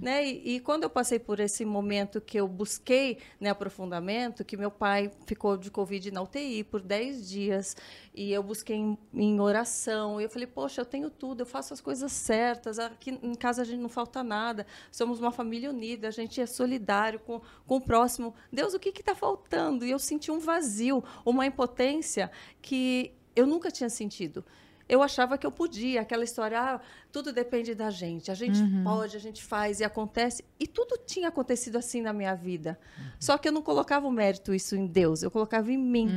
Né? 0.02 0.25
E, 0.25 0.56
e 0.56 0.60
quando 0.62 0.84
eu 0.84 0.90
passei 0.90 1.19
por 1.19 1.40
esse 1.40 1.66
momento 1.66 2.22
que 2.22 2.40
eu 2.40 2.48
busquei 2.48 3.00
né, 3.39 3.50
aprofundamento, 3.50 4.44
que 4.44 4.56
meu 4.56 4.71
pai 4.71 5.12
ficou 5.25 5.57
de 5.57 5.69
Covid 5.69 6.12
na 6.12 6.21
UTI 6.21 6.63
por 6.63 6.81
10 6.81 7.30
dias, 7.30 7.77
e 8.13 8.31
eu 8.31 8.44
busquei 8.44 8.75
em, 8.75 8.98
em 9.13 9.39
oração, 9.39 10.19
e 10.19 10.24
eu 10.24 10.30
falei, 10.30 10.48
poxa, 10.48 10.81
eu 10.81 10.86
tenho 10.86 11.09
tudo, 11.09 11.42
eu 11.42 11.45
faço 11.45 11.74
as 11.74 11.81
coisas 11.81 12.12
certas, 12.12 12.80
aqui 12.80 13.18
em 13.21 13.36
casa 13.36 13.62
a 13.62 13.65
gente 13.65 13.80
não 13.80 13.89
falta 13.89 14.24
nada, 14.24 14.65
somos 14.92 15.19
uma 15.19 15.31
família 15.31 15.69
unida, 15.69 16.07
a 16.07 16.12
gente 16.12 16.39
é 16.39 16.45
solidário 16.45 17.19
com, 17.19 17.42
com 17.65 17.75
o 17.77 17.81
próximo. 17.81 18.33
Deus, 18.51 18.74
o 18.74 18.80
que 18.80 18.89
está 18.89 19.15
faltando? 19.15 19.86
E 19.86 19.92
eu 19.92 20.00
senti 20.00 20.31
um 20.31 20.39
vazio, 20.39 21.04
uma 21.25 21.45
impotência 21.45 22.31
que 22.62 23.13
eu 23.36 23.47
nunca 23.47 23.71
tinha 23.71 23.89
sentido 23.89 24.44
eu 24.92 25.02
achava 25.02 25.38
que 25.38 25.48
eu 25.48 25.52
podia, 25.54 26.02
aquela 26.02 26.26
história, 26.26 26.60
ah, 26.60 26.82
tudo 27.14 27.32
depende 27.32 27.74
da 27.74 27.90
gente, 27.90 28.30
a 28.30 28.34
gente 28.34 28.60
pode, 28.84 29.16
a 29.16 29.20
gente 29.22 29.42
faz 29.42 29.80
e 29.80 29.86
acontece. 29.86 30.44
E 30.60 30.68
tudo 30.68 30.98
tinha 30.98 31.30
acontecido 31.30 31.78
assim 31.78 32.02
na 32.02 32.12
minha 32.12 32.36
vida. 32.36 32.78
Só 33.18 33.38
que 33.38 33.48
eu 33.48 33.54
não 33.54 33.62
colocava 33.62 34.06
o 34.06 34.12
mérito 34.12 34.54
isso 34.54 34.76
em 34.76 34.86
Deus, 34.86 35.24
eu 35.24 35.32
colocava 35.32 35.72
em 35.72 35.78
mim. 35.78 36.10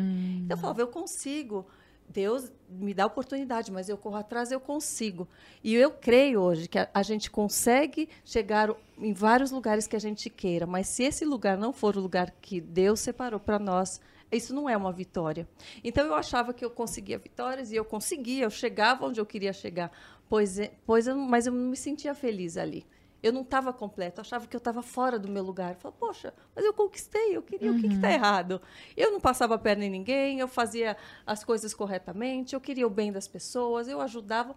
Então 0.44 0.56
eu 0.56 0.60
falava, 0.60 0.80
eu 0.80 0.88
consigo. 0.88 1.64
Deus 2.08 2.50
me 2.68 2.92
dá 2.92 3.06
oportunidade, 3.06 3.70
mas 3.70 3.88
eu 3.88 3.96
corro 3.96 4.16
atrás, 4.16 4.50
eu 4.50 4.58
consigo. 4.58 5.28
E 5.62 5.72
eu 5.72 5.92
creio 5.92 6.40
hoje 6.40 6.66
que 6.66 6.78
a, 6.80 6.90
a 6.92 7.02
gente 7.04 7.30
consegue 7.30 8.08
chegar 8.24 8.74
em 8.98 9.12
vários 9.12 9.52
lugares 9.52 9.86
que 9.86 9.94
a 9.94 10.00
gente 10.00 10.28
queira, 10.28 10.66
mas 10.66 10.88
se 10.88 11.04
esse 11.04 11.24
lugar 11.24 11.56
não 11.56 11.72
for 11.72 11.96
o 11.96 12.00
lugar 12.00 12.32
que 12.42 12.60
Deus 12.60 12.98
separou 12.98 13.38
para 13.38 13.60
nós, 13.60 14.00
isso 14.34 14.54
não 14.54 14.68
é 14.68 14.76
uma 14.76 14.92
vitória. 14.92 15.48
Então 15.82 16.04
eu 16.06 16.14
achava 16.14 16.52
que 16.54 16.64
eu 16.64 16.70
conseguia 16.70 17.18
vitórias 17.18 17.70
e 17.72 17.76
eu 17.76 17.84
conseguia, 17.84 18.44
eu 18.44 18.50
chegava 18.50 19.06
onde 19.06 19.20
eu 19.20 19.26
queria 19.26 19.52
chegar, 19.52 19.90
pois, 20.28 20.58
é- 20.58 20.72
pois 20.86 21.06
eu, 21.06 21.16
mas 21.16 21.46
eu 21.46 21.52
não 21.52 21.70
me 21.70 21.76
sentia 21.76 22.14
feliz 22.14 22.56
ali. 22.56 22.86
Eu 23.22 23.32
não 23.32 23.40
estava 23.40 23.72
completa, 23.72 24.20
achava 24.20 24.46
que 24.46 24.54
eu 24.54 24.58
estava 24.58 24.82
fora 24.82 25.18
do 25.18 25.28
meu 25.30 25.42
lugar. 25.42 25.72
Eu 25.72 25.76
falava, 25.80 25.96
poxa, 25.98 26.34
mas 26.54 26.62
eu 26.62 26.74
conquistei, 26.74 27.34
eu 27.34 27.40
queria, 27.42 27.72
o 27.72 27.78
que 27.80 27.86
está 27.86 28.12
errado? 28.12 28.60
Eu 28.94 29.10
não 29.10 29.18
passava 29.18 29.54
a 29.54 29.58
perna 29.58 29.82
em 29.86 29.90
ninguém, 29.90 30.40
eu 30.40 30.46
fazia 30.46 30.94
as 31.26 31.42
coisas 31.42 31.72
corretamente, 31.72 32.54
eu 32.54 32.60
queria 32.60 32.86
o 32.86 32.90
bem 32.90 33.10
das 33.10 33.26
pessoas, 33.26 33.88
eu 33.88 33.98
ajudava. 34.02 34.54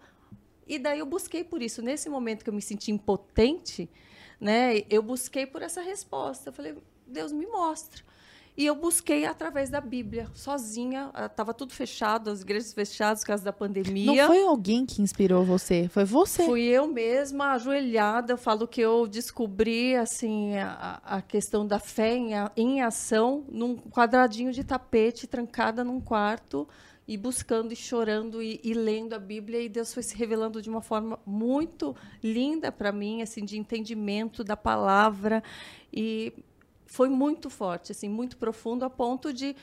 E 0.66 0.78
daí 0.78 0.98
eu 0.98 1.06
busquei 1.06 1.42
por 1.42 1.62
isso. 1.62 1.80
Nesse 1.80 2.10
momento 2.10 2.44
que 2.44 2.50
eu 2.50 2.54
me 2.54 2.60
senti 2.60 2.90
impotente, 2.92 3.88
né, 4.38 4.82
eu 4.90 5.02
busquei 5.02 5.46
por 5.46 5.62
essa 5.62 5.80
resposta. 5.80 6.50
Eu 6.50 6.52
falei, 6.52 6.76
Deus 7.06 7.32
me 7.32 7.46
mostra. 7.46 8.02
E 8.58 8.66
eu 8.66 8.74
busquei 8.74 9.24
através 9.24 9.70
da 9.70 9.80
Bíblia, 9.80 10.26
sozinha. 10.34 11.12
Estava 11.26 11.54
tudo 11.54 11.72
fechado, 11.72 12.28
as 12.28 12.40
igrejas 12.42 12.72
fechadas 12.74 13.20
por 13.20 13.28
causa 13.28 13.44
da 13.44 13.52
pandemia. 13.52 14.22
Não 14.22 14.26
foi 14.26 14.42
alguém 14.42 14.84
que 14.84 15.00
inspirou 15.00 15.44
você, 15.44 15.86
foi 15.88 16.04
você. 16.04 16.44
Fui 16.44 16.62
eu 16.62 16.88
mesma, 16.88 17.52
ajoelhada. 17.52 18.32
Eu 18.32 18.36
falo 18.36 18.66
que 18.66 18.80
eu 18.80 19.06
descobri 19.06 19.94
assim 19.94 20.56
a, 20.56 21.00
a 21.04 21.22
questão 21.22 21.64
da 21.64 21.78
fé 21.78 22.16
em, 22.16 22.34
a- 22.34 22.50
em 22.56 22.82
ação 22.82 23.44
num 23.48 23.76
quadradinho 23.76 24.52
de 24.52 24.64
tapete, 24.64 25.28
trancada 25.28 25.84
num 25.84 26.00
quarto 26.00 26.66
e 27.06 27.16
buscando 27.16 27.72
e 27.72 27.76
chorando 27.76 28.42
e, 28.42 28.60
e 28.64 28.74
lendo 28.74 29.12
a 29.14 29.20
Bíblia. 29.20 29.62
E 29.62 29.68
Deus 29.68 29.94
foi 29.94 30.02
se 30.02 30.16
revelando 30.16 30.60
de 30.60 30.68
uma 30.68 30.82
forma 30.82 31.16
muito 31.24 31.94
linda 32.20 32.72
para 32.72 32.90
mim, 32.90 33.22
assim, 33.22 33.44
de 33.44 33.56
entendimento 33.56 34.42
da 34.42 34.56
palavra. 34.56 35.44
E 35.92 36.32
foi 36.88 37.08
muito 37.08 37.48
forte, 37.48 37.92
assim, 37.92 38.08
muito 38.08 38.36
profundo, 38.36 38.84
a 38.84 38.90
ponto 38.90 39.32
de 39.32 39.54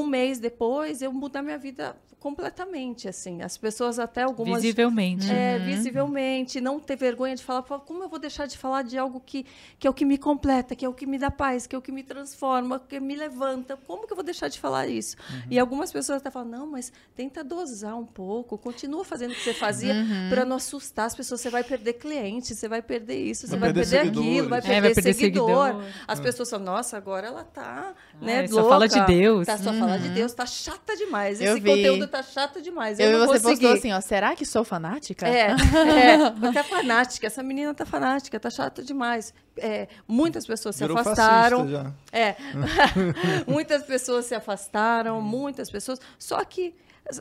um 0.00 0.06
mês 0.06 0.38
depois 0.38 1.02
eu 1.02 1.12
mudar 1.12 1.42
minha 1.42 1.58
vida 1.58 1.96
completamente, 2.18 3.08
assim. 3.08 3.42
As 3.42 3.56
pessoas 3.56 3.98
até 3.98 4.22
algumas 4.22 4.62
Visivelmente. 4.62 5.28
é, 5.28 5.58
visivelmente, 5.58 6.60
não 6.60 6.78
ter 6.78 6.94
vergonha 6.94 7.34
de 7.34 7.42
falar, 7.42 7.62
"Pô, 7.62 7.80
como 7.80 8.00
eu 8.04 8.08
vou 8.08 8.18
deixar 8.18 8.46
de 8.46 8.56
falar 8.56 8.82
de 8.82 8.96
algo 8.96 9.20
que, 9.24 9.44
que 9.76 9.88
é 9.88 9.90
o 9.90 9.92
que 9.92 10.04
me 10.04 10.16
completa, 10.16 10.76
que 10.76 10.84
é 10.84 10.88
o 10.88 10.94
que 10.94 11.04
me 11.04 11.18
dá 11.18 11.32
paz, 11.32 11.66
que 11.66 11.74
é 11.74 11.78
o 11.78 11.82
que 11.82 11.90
me 11.90 12.04
transforma, 12.04 12.78
que 12.88 13.00
me 13.00 13.16
levanta, 13.16 13.76
como 13.88 14.06
que 14.06 14.12
eu 14.12 14.16
vou 14.16 14.24
deixar 14.24 14.46
de 14.46 14.60
falar 14.60 14.86
isso? 14.86 15.16
E 15.50 15.58
algumas 15.58 15.92
pessoas 15.92 16.18
até 16.18 16.30
falam, 16.30 16.48
não, 16.48 16.66
mas 16.68 16.92
tenta 17.16 17.42
dosar 17.42 17.98
um 17.98 18.06
pouco, 18.06 18.56
continua 18.56 19.04
fazendo 19.04 19.32
o 19.32 19.34
que 19.34 19.42
você 19.42 19.54
fazia 19.54 19.94
para 20.30 20.44
não 20.44 20.56
assustar 20.56 21.06
as 21.06 21.16
pessoas, 21.16 21.40
você 21.40 21.50
vai 21.50 21.64
perder 21.64 21.94
cliente, 21.94 22.54
você 22.54 22.68
vai 22.68 22.82
perder 22.82 23.16
isso, 23.20 23.48
você 23.48 23.56
Vai 23.56 23.72
vai, 23.72 23.72
perder 23.72 23.90
perder, 24.02 24.08
aquilo, 24.20 24.48
vai 24.48 24.62
seguidores. 24.62 24.64
perder, 24.64 24.76
É, 24.76 24.80
vai 24.80 24.94
perder 24.94 25.14
seguidor. 25.14 25.66
seguidor. 25.66 25.92
As 26.06 26.20
pessoas 26.20 26.48
falam, 26.50 26.66
nossa, 26.66 26.96
agora 26.96 27.26
ela 27.26 27.42
tá, 27.42 27.94
né, 28.20 28.40
Ai, 28.42 28.48
só 28.48 28.54
louca. 28.56 28.68
fala 28.70 28.88
de 28.88 29.04
Deus. 29.06 29.46
Tá 29.46 29.58
só 29.58 29.72
fala 29.84 29.98
de 29.98 30.08
Deus, 30.10 30.32
tá 30.32 30.46
chata 30.46 30.96
demais. 30.96 31.40
Eu 31.40 31.52
Esse 31.52 31.60
vi. 31.60 31.70
conteúdo 31.70 32.06
tá 32.08 32.22
chato 32.22 32.60
demais. 32.60 32.98
Eu, 32.98 33.10
Eu 33.10 33.18
não 33.18 33.26
você 33.26 33.38
vou 33.38 33.50
postou 33.52 33.72
assim, 33.72 33.92
ó, 33.92 34.00
será 34.00 34.34
que 34.34 34.44
sou 34.44 34.64
fanática? 34.64 35.26
É, 35.28 35.48
é, 36.46 36.52
tá 36.52 36.64
fanática. 36.64 37.26
Essa 37.26 37.42
menina 37.42 37.74
tá 37.74 37.84
fanática, 37.84 38.38
tá 38.38 38.50
chata 38.50 38.82
demais. 38.82 39.32
É, 39.56 39.88
muitas 40.08 40.46
pessoas 40.46 40.76
se 40.76 40.84
Virou 40.84 40.98
afastaram. 40.98 41.68
já. 41.68 41.92
É. 42.12 42.36
muitas 43.46 43.82
pessoas 43.82 44.26
se 44.26 44.34
afastaram, 44.34 45.20
muitas 45.20 45.70
pessoas. 45.70 46.00
Só 46.18 46.42
que 46.44 46.74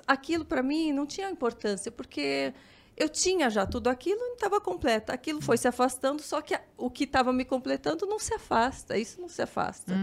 aquilo 0.07 0.45
para 0.45 0.61
mim 0.61 0.91
não 0.91 1.05
tinha 1.05 1.29
importância, 1.29 1.91
porque 1.91 2.53
eu 3.01 3.09
tinha 3.09 3.49
já 3.49 3.65
tudo 3.65 3.87
aquilo 3.87 4.19
e 4.19 4.27
não 4.27 4.33
estava 4.35 4.59
completa. 4.61 5.13
Aquilo 5.13 5.41
foi 5.41 5.57
se 5.57 5.67
afastando, 5.67 6.21
só 6.21 6.41
que 6.41 6.53
a- 6.53 6.61
o 6.77 6.89
que 6.89 7.03
estava 7.05 7.31
me 7.33 7.43
completando 7.45 8.05
não 8.05 8.19
se 8.19 8.33
afasta. 8.33 8.97
Isso 8.97 9.19
não 9.21 9.27
se 9.29 9.41
afasta. 9.41 9.93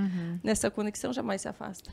Nessa 0.42 0.70
conexão 0.70 1.12
jamais 1.12 1.42
se 1.42 1.48
afasta. 1.48 1.90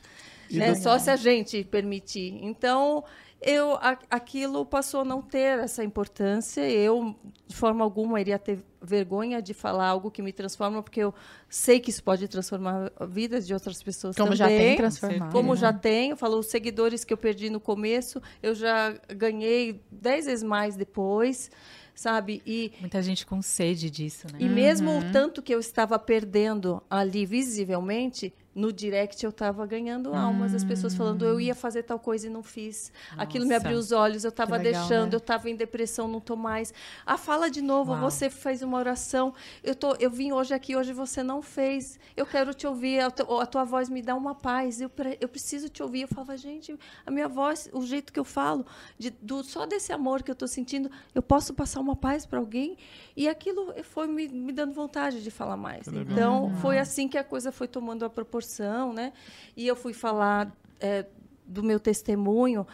Né? 0.50 0.74
Só 0.76 0.98
se 0.98 1.10
a 1.10 1.16
gente 1.16 1.64
permitir. 1.64 2.38
Então, 2.42 3.02
eu 3.40 3.74
a- 3.74 3.98
aquilo 4.10 4.64
passou 4.64 5.00
a 5.00 5.04
não 5.04 5.20
ter 5.22 5.58
essa 5.58 5.84
importância. 5.84 6.68
Eu, 6.68 7.14
de 7.46 7.54
forma 7.54 7.84
alguma, 7.84 8.20
iria 8.20 8.38
ter 8.38 8.60
vergonha 8.80 9.42
de 9.42 9.52
falar 9.52 9.88
algo 9.88 10.10
que 10.10 10.22
me 10.22 10.32
transforma, 10.32 10.82
porque 10.82 11.00
eu 11.00 11.12
sei 11.48 11.80
que 11.80 11.90
isso 11.90 12.02
pode 12.02 12.26
transformar 12.28 12.90
a 12.98 13.04
vida 13.06 13.40
de 13.40 13.52
outras 13.52 13.82
pessoas 13.82 14.16
Como 14.16 14.28
também. 14.28 14.36
já 14.38 14.46
tem 14.48 14.76
transformado. 14.76 15.32
Como 15.32 15.50
né? 15.54 15.60
já 15.60 15.72
tenho, 15.72 16.16
falou 16.16 16.38
os 16.40 16.46
seguidores 16.46 17.04
que 17.04 17.12
eu 17.12 17.16
perdi 17.18 17.50
no 17.50 17.60
começo, 17.60 18.22
eu 18.42 18.54
já 18.54 18.94
ganhei 19.14 19.82
dez 19.90 20.26
vezes 20.26 20.42
mais 20.44 20.76
depois, 20.76 21.50
sabe? 21.94 22.42
E, 22.46 22.72
Muita 22.80 23.02
gente 23.02 23.26
com 23.26 23.42
sede 23.42 23.90
disso, 23.90 24.26
né? 24.32 24.38
e 24.40 24.48
mesmo 24.48 24.98
o 24.98 25.12
tanto 25.12 25.42
que 25.42 25.52
eu 25.54 25.58
estava 25.58 25.98
perdendo 25.98 26.80
ali 26.88 27.26
visivelmente, 27.26 28.32
no 28.56 28.72
direct 28.72 29.22
eu 29.22 29.30
estava 29.30 29.66
ganhando 29.66 30.14
almas, 30.14 30.54
as 30.54 30.64
pessoas 30.64 30.94
falando 30.94 31.24
eu 31.26 31.38
ia 31.38 31.54
fazer 31.54 31.82
tal 31.82 31.98
coisa 31.98 32.26
e 32.26 32.30
não 32.30 32.42
fiz. 32.42 32.90
Aquilo 33.16 33.44
me 33.44 33.50
Nossa. 33.52 33.66
abriu 33.66 33.78
os 33.78 33.92
olhos, 33.92 34.24
eu 34.24 34.30
estava 34.30 34.56
legal, 34.56 34.72
deixando, 34.88 35.10
né? 35.10 35.14
eu 35.14 35.18
estava 35.18 35.50
em 35.50 35.54
depressão, 35.54 36.08
não 36.08 36.20
tô 36.20 36.34
mais. 36.34 36.72
Ah, 37.04 37.18
fala 37.18 37.50
de 37.50 37.60
novo, 37.60 37.92
Uau. 37.92 38.00
você 38.00 38.30
fez 38.30 38.62
uma 38.62 38.78
oração. 38.78 39.34
Eu 39.62 39.74
tô, 39.74 39.94
eu 39.96 40.10
vim 40.10 40.32
hoje 40.32 40.54
aqui, 40.54 40.74
hoje 40.74 40.92
você 40.94 41.22
não 41.22 41.42
fez. 41.42 41.98
Eu 42.16 42.24
quero 42.24 42.54
te 42.54 42.66
ouvir, 42.66 43.00
a, 43.00 43.10
tu- 43.10 43.38
a 43.38 43.44
tua 43.44 43.64
voz 43.64 43.90
me 43.90 44.00
dá 44.00 44.14
uma 44.14 44.34
paz. 44.34 44.80
Eu, 44.80 44.88
pre- 44.88 45.18
eu 45.20 45.28
preciso 45.28 45.68
te 45.68 45.82
ouvir. 45.82 46.02
Eu 46.02 46.08
falava, 46.08 46.34
gente, 46.36 46.74
a 47.04 47.10
minha 47.10 47.28
voz, 47.28 47.68
o 47.74 47.82
jeito 47.84 48.10
que 48.10 48.18
eu 48.18 48.24
falo, 48.24 48.64
de, 48.98 49.10
do, 49.10 49.44
só 49.44 49.66
desse 49.66 49.92
amor 49.92 50.22
que 50.22 50.30
eu 50.30 50.34
estou 50.34 50.48
sentindo, 50.48 50.90
eu 51.14 51.20
posso 51.20 51.52
passar 51.52 51.80
uma 51.80 51.94
paz 51.94 52.24
para 52.24 52.38
alguém. 52.38 52.78
E 53.14 53.28
aquilo 53.28 53.74
foi 53.84 54.06
me, 54.06 54.26
me 54.28 54.52
dando 54.52 54.72
vontade 54.72 55.22
de 55.22 55.30
falar 55.30 55.56
mais. 55.58 55.86
Então, 55.88 56.54
foi 56.62 56.78
assim 56.78 57.06
que 57.06 57.18
a 57.18 57.24
coisa 57.24 57.52
foi 57.52 57.68
tomando 57.68 58.02
a 58.04 58.08
proporção, 58.10 58.45
né? 58.92 59.12
E 59.56 59.66
eu 59.66 59.76
fui 59.76 59.92
falar 59.92 60.50
é, 60.80 61.06
do 61.46 61.62
meu 61.62 61.78
testemunho 61.80 62.66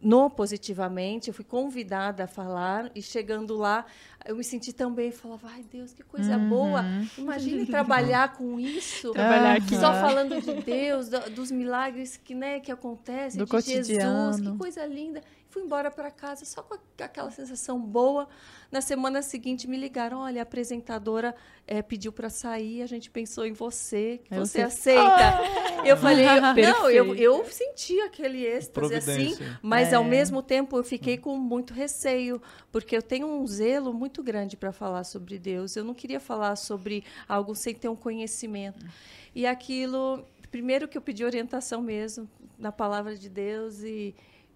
no 0.00 0.28
positivamente, 0.28 1.28
eu 1.28 1.34
fui 1.34 1.44
convidada 1.44 2.24
a 2.24 2.26
falar 2.26 2.90
e 2.92 3.00
chegando 3.00 3.54
lá, 3.56 3.86
eu 4.26 4.34
me 4.34 4.42
senti 4.42 4.72
tão 4.72 4.92
bem, 4.92 5.06
eu 5.06 5.12
falava, 5.12 5.46
ai 5.48 5.62
Deus, 5.70 5.92
que 5.92 6.02
coisa 6.02 6.36
boa. 6.38 6.84
Imagine 7.16 7.66
trabalhar 7.70 8.36
com 8.36 8.58
isso. 8.58 9.12
Trabalhar 9.12 9.58
aqui. 9.58 9.76
Só 9.76 9.92
falando 9.92 10.40
de 10.40 10.54
Deus, 10.62 11.08
da- 11.08 11.28
dos 11.28 11.52
milagres 11.52 12.16
que, 12.16 12.34
né, 12.34 12.58
que 12.58 12.72
acontecem, 12.72 13.38
Do 13.38 13.46
de 13.46 13.52
Jesus, 13.60 13.86
cotidiano. 13.86 14.52
que 14.52 14.58
coisa 14.58 14.84
linda. 14.86 15.20
Fui 15.52 15.60
embora 15.62 15.90
para 15.90 16.10
casa 16.10 16.46
só 16.46 16.62
com 16.62 16.74
aquela 16.98 17.30
sensação 17.30 17.78
boa. 17.78 18.26
Na 18.70 18.80
semana 18.80 19.20
seguinte 19.20 19.68
me 19.68 19.76
ligaram, 19.76 20.20
olha, 20.20 20.40
a 20.40 20.44
apresentadora 20.44 21.34
eh, 21.66 21.82
pediu 21.82 22.10
para 22.10 22.30
sair, 22.30 22.80
a 22.82 22.86
gente 22.86 23.10
pensou 23.10 23.44
em 23.44 23.52
você, 23.52 24.18
que 24.24 24.34
você 24.34 24.70
sei. 24.70 24.96
aceita. 24.96 25.84
Eu 25.84 25.94
falei, 25.98 26.24
eu- 26.26 26.40
não, 26.72 26.90
eu, 26.90 27.14
eu 27.14 27.44
senti 27.50 28.00
aquele 28.00 28.46
êxtase 28.46 28.94
assim, 28.94 29.36
mas 29.60 29.92
É. 29.92 29.96
ao 29.96 30.04
mesmo 30.04 30.42
tempo 30.42 30.74
eu 30.78 30.82
fiquei 30.82 31.18
com 31.18 31.36
muito 31.36 31.74
receio, 31.74 32.40
porque 32.70 32.96
eu 32.96 33.02
tenho 33.02 33.26
um 33.26 33.46
zelo 33.46 33.92
muito 33.92 34.22
grande 34.22 34.56
para 34.56 34.72
falar 34.72 35.04
sobre 35.04 35.38
Deus. 35.38 35.76
Eu 35.76 35.84
não 35.84 35.92
queria 35.92 36.18
falar 36.18 36.56
sobre 36.56 37.04
algo 37.28 37.54
sem 37.54 37.74
ter 37.74 37.90
um 37.90 37.96
conhecimento. 37.96 38.86
E 39.34 39.46
aquilo, 39.46 40.24
primeiro 40.50 40.88
que 40.88 40.96
eu 40.96 41.02
pedi 41.02 41.26
orientação 41.26 41.82
mesmo 41.82 42.26
na 42.58 42.72
palavra 42.72 43.14
de 43.16 43.28
Deus 43.28 43.82
e, 43.82 44.14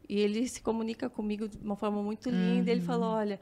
e 0.09 0.19
ele 0.19 0.49
se 0.49 0.61
comunica 0.63 1.09
comigo 1.11 1.49
de 1.49 1.59
uma 1.59 1.77
forma 1.77 2.03
muito 2.03 2.31
linda. 2.31 2.71
Ele 2.71 2.81
falou, 2.81 3.09
olha, 3.11 3.41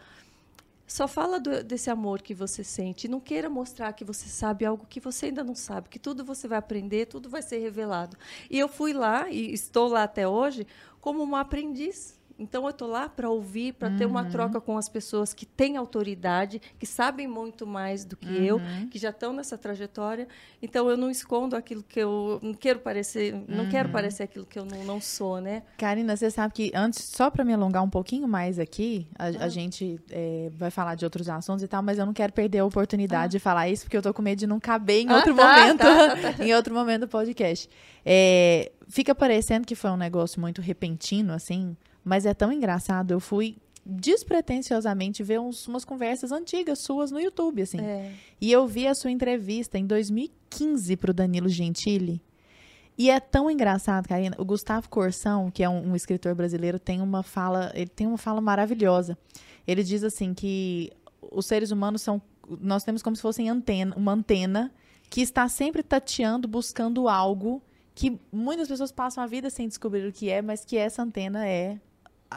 só 0.86 1.08
fala 1.08 1.40
do- 1.40 1.64
desse 1.64 1.90
amor 1.90 2.20
que 2.22 2.34
você 2.34 2.62
sente. 2.62 3.08
Não 3.08 3.20
queira 3.20 3.48
mostrar 3.48 3.92
que 3.92 4.04
você 4.04 4.28
sabe 4.28 4.64
algo 4.64 4.86
que 4.88 5.00
você 5.00 5.26
ainda 5.26 5.42
não 5.42 5.54
sabe, 5.54 5.88
que 5.88 5.98
tudo 5.98 6.24
você 6.24 6.46
vai 6.46 6.58
aprender, 6.58 7.06
tudo 7.06 7.28
vai 7.30 7.42
ser 7.42 7.58
revelado. 7.58 8.16
E 8.50 8.58
eu 8.58 8.68
fui 8.68 8.92
lá, 8.92 9.28
e 9.30 9.52
estou 9.52 9.88
lá 9.88 10.02
até 10.04 10.28
hoje, 10.28 10.66
como 11.00 11.22
uma 11.22 11.40
aprendiz. 11.40 12.18
Então, 12.36 12.64
eu 12.64 12.70
estou 12.70 12.88
lá 12.88 13.08
para 13.08 13.30
ouvir, 13.30 13.74
para 13.74 13.90
ter 13.96 14.06
uma 14.06 14.24
troca 14.24 14.60
com 14.60 14.76
as 14.76 14.88
pessoas 14.88 15.32
que 15.32 15.46
têm 15.46 15.76
autoridade, 15.76 16.60
que 16.78 16.84
sabem 16.84 17.28
muito 17.28 17.64
mais 17.64 18.04
do 18.04 18.16
que 18.16 18.44
eu, 18.44 18.60
que 18.90 18.98
já 18.98 19.10
estão 19.10 19.32
nessa 19.32 19.56
trajetória. 19.56 20.26
Então, 20.60 20.90
eu 20.90 20.96
não 20.96 21.08
escondo 21.10 21.54
aquilo 21.54 21.82
que 21.84 22.00
eu 22.00 22.40
não 22.42 22.52
quero 22.52 22.80
parecer, 22.80 23.32
não 23.48 23.68
quero 23.68 23.88
parecer 23.90 24.24
aquilo 24.24 24.44
que 24.44 24.58
eu 24.58 24.64
não, 24.64 24.84
não 24.84 25.00
sou, 25.00 25.40
né? 25.40 25.62
Karina, 25.78 26.16
você 26.16 26.28
sabe 26.28 26.52
que 26.52 26.72
antes, 26.74 27.04
só 27.04 27.30
para 27.30 27.44
me 27.44 27.54
alongar 27.54 27.84
um 27.84 27.90
pouquinho 27.90 28.26
mais 28.26 28.58
aqui, 28.58 29.06
a, 29.16 29.26
Ah. 29.26 29.44
a 29.44 29.48
gente 29.48 30.00
é, 30.10 30.50
vai 30.56 30.70
falar 30.72 30.96
de 30.96 31.04
outros 31.04 31.28
assuntos 31.28 31.62
e 31.62 31.68
tal, 31.68 31.82
mas 31.84 31.98
eu 31.98 32.06
não 32.06 32.12
quero 32.12 32.32
perder 32.32 32.58
a 32.58 32.64
oportunidade 32.64 33.32
de 33.32 33.38
falar 33.38 33.68
isso, 33.68 33.84
porque 33.84 33.96
eu 33.96 34.02
tô 34.02 34.12
com 34.12 34.22
medo 34.22 34.40
de 34.40 34.46
não 34.46 34.58
caber 34.58 35.02
em 35.02 35.08
Ah, 35.08 35.16
outro 35.16 35.34
tá, 35.36 35.56
momento, 35.60 35.78
tá, 35.78 36.34
em 36.44 36.52
outro 36.52 36.74
momento 36.74 37.02
do 37.02 37.08
podcast. 37.08 37.68
É, 38.04 38.72
fica 38.88 39.14
parecendo 39.14 39.64
que 39.66 39.74
foi 39.76 39.90
um 39.90 39.96
negócio 39.96 40.40
muito 40.40 40.60
repentino, 40.60 41.32
assim, 41.32 41.76
mas 42.04 42.26
é 42.26 42.34
tão 42.34 42.52
engraçado. 42.52 43.10
Eu 43.12 43.20
fui 43.20 43.56
despretensiosamente 43.86 45.22
ver 45.22 45.38
uns- 45.40 45.66
umas 45.68 45.84
conversas 45.84 46.32
antigas 46.32 46.78
suas 46.78 47.10
no 47.10 47.20
YouTube, 47.20 47.62
assim. 47.62 47.80
É. 47.80 48.12
E 48.40 48.50
eu 48.50 48.66
vi 48.66 48.86
a 48.86 48.94
sua 48.94 49.10
entrevista 49.10 49.78
em 49.78 49.86
2015 49.86 50.96
pro 50.96 51.12
Danilo 51.12 51.48
Gentili. 51.48 52.22
E 52.96 53.10
é 53.10 53.18
tão 53.18 53.50
engraçado, 53.50 54.08
Karina. 54.08 54.36
O 54.38 54.44
Gustavo 54.44 54.88
Corsão, 54.88 55.50
que 55.50 55.62
é 55.64 55.68
um, 55.68 55.90
um 55.90 55.96
escritor 55.96 56.34
brasileiro, 56.34 56.78
tem 56.78 57.00
uma 57.02 57.22
fala, 57.22 57.72
ele 57.74 57.88
tem 57.90 58.06
uma 58.06 58.16
fala 58.18 58.40
maravilhosa. 58.40 59.18
Ele 59.66 59.82
diz 59.82 60.04
assim 60.04 60.32
que 60.32 60.92
os 61.32 61.44
seres 61.46 61.70
humanos 61.72 62.02
são, 62.02 62.22
nós 62.60 62.84
temos 62.84 63.02
como 63.02 63.16
se 63.16 63.22
fossem 63.22 63.48
antena, 63.50 63.94
uma 63.96 64.12
antena 64.12 64.72
que 65.10 65.20
está 65.20 65.48
sempre 65.48 65.82
tateando, 65.82 66.46
buscando 66.46 67.08
algo 67.08 67.60
que 67.94 68.18
muitas 68.32 68.68
pessoas 68.68 68.92
passam 68.92 69.22
a 69.22 69.26
vida 69.26 69.50
sem 69.50 69.66
descobrir 69.68 70.06
o 70.06 70.12
que 70.12 70.28
é, 70.30 70.40
mas 70.40 70.64
que 70.64 70.76
essa 70.76 71.02
antena 71.02 71.46
é 71.46 71.78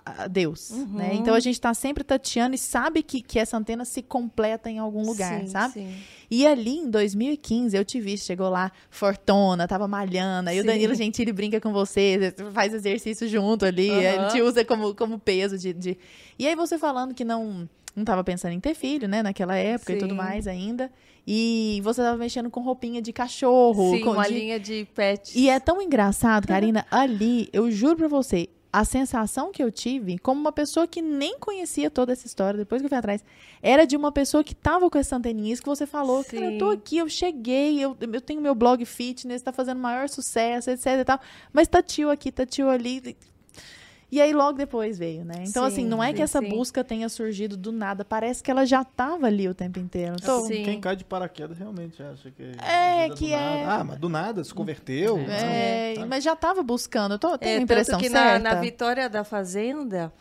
a- 0.05 0.27
Deus, 0.27 0.69
né? 0.89 1.13
Então 1.15 1.33
a 1.35 1.39
gente 1.39 1.55
está 1.55 1.73
sempre 1.73 2.03
tateando 2.03 2.55
e 2.55 2.57
sabe 2.57 3.01
que, 3.03 3.21
que 3.21 3.37
essa 3.39 3.57
antena 3.57 3.85
se 3.85 4.01
completa 4.01 4.69
em 4.69 4.79
algum 4.79 5.05
lugar, 5.05 5.41
Sim, 5.41 5.47
sabe? 5.47 5.73
sim. 5.73 5.93
E 6.29 6.45
ali 6.45 6.77
em 6.79 6.89
2015 6.89 7.75
eu 7.77 7.85
te 7.85 8.01
vi, 8.01 8.17
chegou 8.17 8.49
lá, 8.49 8.71
fortona, 8.89 9.67
tava 9.67 9.87
malhando, 9.87 10.49
aí 10.49 10.59
o 10.59 10.61
Sim. 10.61 10.67
Danilo 10.67 10.93
Gentili 10.95 11.31
brinca 11.31 11.61
com 11.61 11.71
você, 11.71 12.33
faz 12.53 12.73
exercício 12.73 13.27
junto 13.27 13.65
ali, 13.65 13.89
ele 13.89 14.27
te 14.31 14.41
usa 14.41 14.65
como, 14.65 14.93
como 14.93 15.17
peso 15.17 15.57
de, 15.57 15.71
de- 15.73 15.97
E 16.37 16.45
aí 16.47 16.55
você 16.55 16.77
falando 16.77 17.13
que 17.13 17.23
não 17.23 17.69
não 17.95 18.05
tava 18.05 18.23
pensando 18.23 18.51
em 18.51 18.59
ter 18.59 18.75
filho, 18.75 19.07
né, 19.07 19.23
naquela 19.23 19.55
época 19.55 19.91
e 19.93 19.97
tudo 19.97 20.13
mais 20.13 20.45
ainda. 20.47 20.91
E 21.25 21.81
você 21.83 21.99
tava 21.99 22.15
mexendo 22.15 22.47
com 22.47 22.61
roupinha 22.61 23.01
de 23.01 23.11
cachorro, 23.11 23.95
Sim, 23.95 24.01
com 24.01 24.11
uma 24.11 24.27
de- 24.27 24.33
linha 24.35 24.59
de 24.59 24.87
pets. 24.93 25.33
e 25.35 25.49
é 25.49 25.59
tão 25.59 25.81
engraçado, 25.81 26.45
Karina, 26.47 26.85
ali, 26.91 27.49
eu 27.51 27.71
juro 27.71 27.95
pra 27.97 28.07
você, 28.07 28.49
a 28.71 28.83
sensação 28.83 29.51
que 29.51 29.63
eu 29.63 29.71
tive, 29.71 30.17
como 30.17 30.39
uma 30.39 30.51
pessoa 30.51 30.87
que 30.87 31.01
nem 31.01 31.39
conhecia 31.39 31.89
toda 31.89 32.11
essa 32.11 32.27
história, 32.27 32.57
depois 32.57 32.81
que 32.81 32.85
eu 32.85 32.89
fui 32.89 32.97
atrás, 32.97 33.23
era 33.61 33.85
de 33.85 33.95
uma 33.95 34.11
pessoa 34.11 34.43
que 34.43 34.53
tava 34.53 34.89
com 34.89 34.97
essa 34.97 35.15
anteninha, 35.15 35.53
isso 35.53 35.61
que 35.61 35.69
você 35.69 35.85
falou, 35.85 36.23
cara, 36.23 36.51
eu 36.51 36.57
tô 36.57 36.71
Sim. 36.71 36.77
aqui, 36.77 36.97
eu 36.97 37.09
cheguei, 37.09 37.79
eu, 37.79 37.97
eu 37.99 38.21
tenho 38.21 38.41
meu 38.41 38.53
blog 38.53 38.83
fitness, 38.85 39.41
tá 39.41 39.51
fazendo 39.51 39.79
maior 39.79 40.09
sucesso, 40.09 40.69
etc 40.69 40.85
e 40.85 41.05
tal, 41.05 41.19
mas 41.51 41.67
tá 41.67 41.81
tio 41.81 42.09
aqui, 42.09 42.31
tá 42.31 42.45
tio 42.45 42.69
ali... 42.69 43.15
E 44.09 44.21
aí 44.21 44.31
logo 44.31 44.57
depois 44.57 44.97
veio, 44.97 45.25
né? 45.25 45.43
Então, 45.45 45.65
assim, 45.65 45.81
Sim, 45.83 45.87
não 45.89 46.01
é 46.01 46.13
que 46.13 46.21
essa 46.21 46.39
sim. 46.39 46.47
busca 46.47 46.81
tenha 46.81 47.09
surgido 47.09 47.57
do 47.57 47.73
nada, 47.73 48.05
parece 48.05 48.41
que 48.41 48.49
ela 48.49 48.65
já 48.65 48.81
tava 48.83 49.27
ali 49.27 49.49
o 49.49 49.53
tempo 49.53 49.79
inteiro. 49.79 50.15
Então, 50.21 50.45
Sim. 50.45 50.63
Quem 50.63 50.79
cai 50.79 50.95
de 50.95 51.03
paraquedas 51.03 51.57
realmente 51.57 52.01
acha 52.01 52.31
que. 52.31 52.41
É, 52.63 53.03
vezes 53.09 53.19
que 53.19 53.27
do 53.27 53.33
é- 53.33 53.63
nada. 53.65 53.81
Ah, 53.81 53.83
mas 53.83 53.99
do 53.99 54.07
nada 54.07 54.43
se 54.45 54.53
converteu. 54.53 55.17
é, 55.19 55.93
Sabe? 55.95 56.07
mas 56.07 56.23
já 56.23 56.35
tava 56.37 56.63
buscando, 56.63 57.15
eu 57.15 57.19
tô, 57.19 57.37
tenho 57.37 57.55
É, 57.55 57.57
a 57.57 57.61
impressão 57.61 57.99
tanto 57.99 58.03
que 58.03 58.09
na, 58.09 58.19
certa. 58.31 58.39
na 58.55 58.61
vitória 58.61 59.09
da 59.09 59.23
Fazenda, 59.25 60.13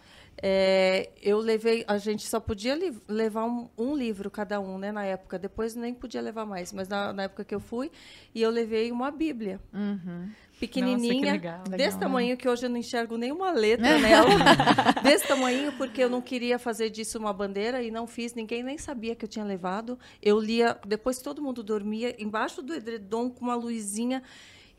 é, 0.43 1.11
eu 1.23 1.39
levei, 1.39 1.85
a 1.89 1.97
gente 1.99 2.27
só 2.27 2.39
podia 2.39 2.79
levar 3.09 3.45
um, 3.45 3.69
um 3.77 3.97
livro 3.97 4.31
cada 4.31 4.61
um, 4.61 4.79
né, 4.79 4.93
na 4.93 5.05
época. 5.05 5.39
Depois 5.39 5.75
nem 5.75 5.95
podia 5.95 6.21
levar 6.21 6.45
mais, 6.45 6.73
mas 6.73 6.89
na, 6.89 7.13
na 7.13 7.23
época 7.25 7.45
que 7.45 7.55
eu 7.55 7.61
fui, 7.61 7.91
e 8.35 8.43
eu 8.43 8.51
levei 8.51 8.93
uma 8.93 9.11
Bíblia. 9.11 9.61
Uhum. 9.73 10.29
Pequenininha, 10.59 11.33
legal. 11.33 11.59
desse 11.65 11.71
Legal, 11.71 11.93
né? 11.93 11.99
tamanho 11.99 12.37
que 12.37 12.49
hoje 12.49 12.65
eu 12.65 12.71
não 12.71 12.79
enxergo 12.79 13.19
nenhuma 13.19 13.51
letra 13.51 13.99
nela. 13.99 14.31
desse 15.05 15.29
tamanho, 15.29 15.71
porque 15.73 16.03
eu 16.03 16.09
não 16.09 16.23
queria 16.23 16.59
fazer 16.59 16.89
disso 16.89 17.19
uma 17.19 17.33
bandeira 17.33 17.83
e 17.83 17.91
não 17.91 18.07
fiz, 18.07 18.33
ninguém 18.33 18.63
nem 18.63 18.79
sabia 18.79 19.15
que 19.15 19.25
eu 19.25 19.29
tinha 19.29 19.45
levado. 19.45 19.99
Eu 20.23 20.41
lia, 20.41 20.79
depois 20.87 21.19
todo 21.19 21.43
mundo 21.43 21.63
dormia, 21.63 22.17
embaixo 22.19 22.63
do 22.63 22.75
edredom 22.75 23.29
com 23.29 23.45
uma 23.45 23.55
luzinha. 23.55 24.23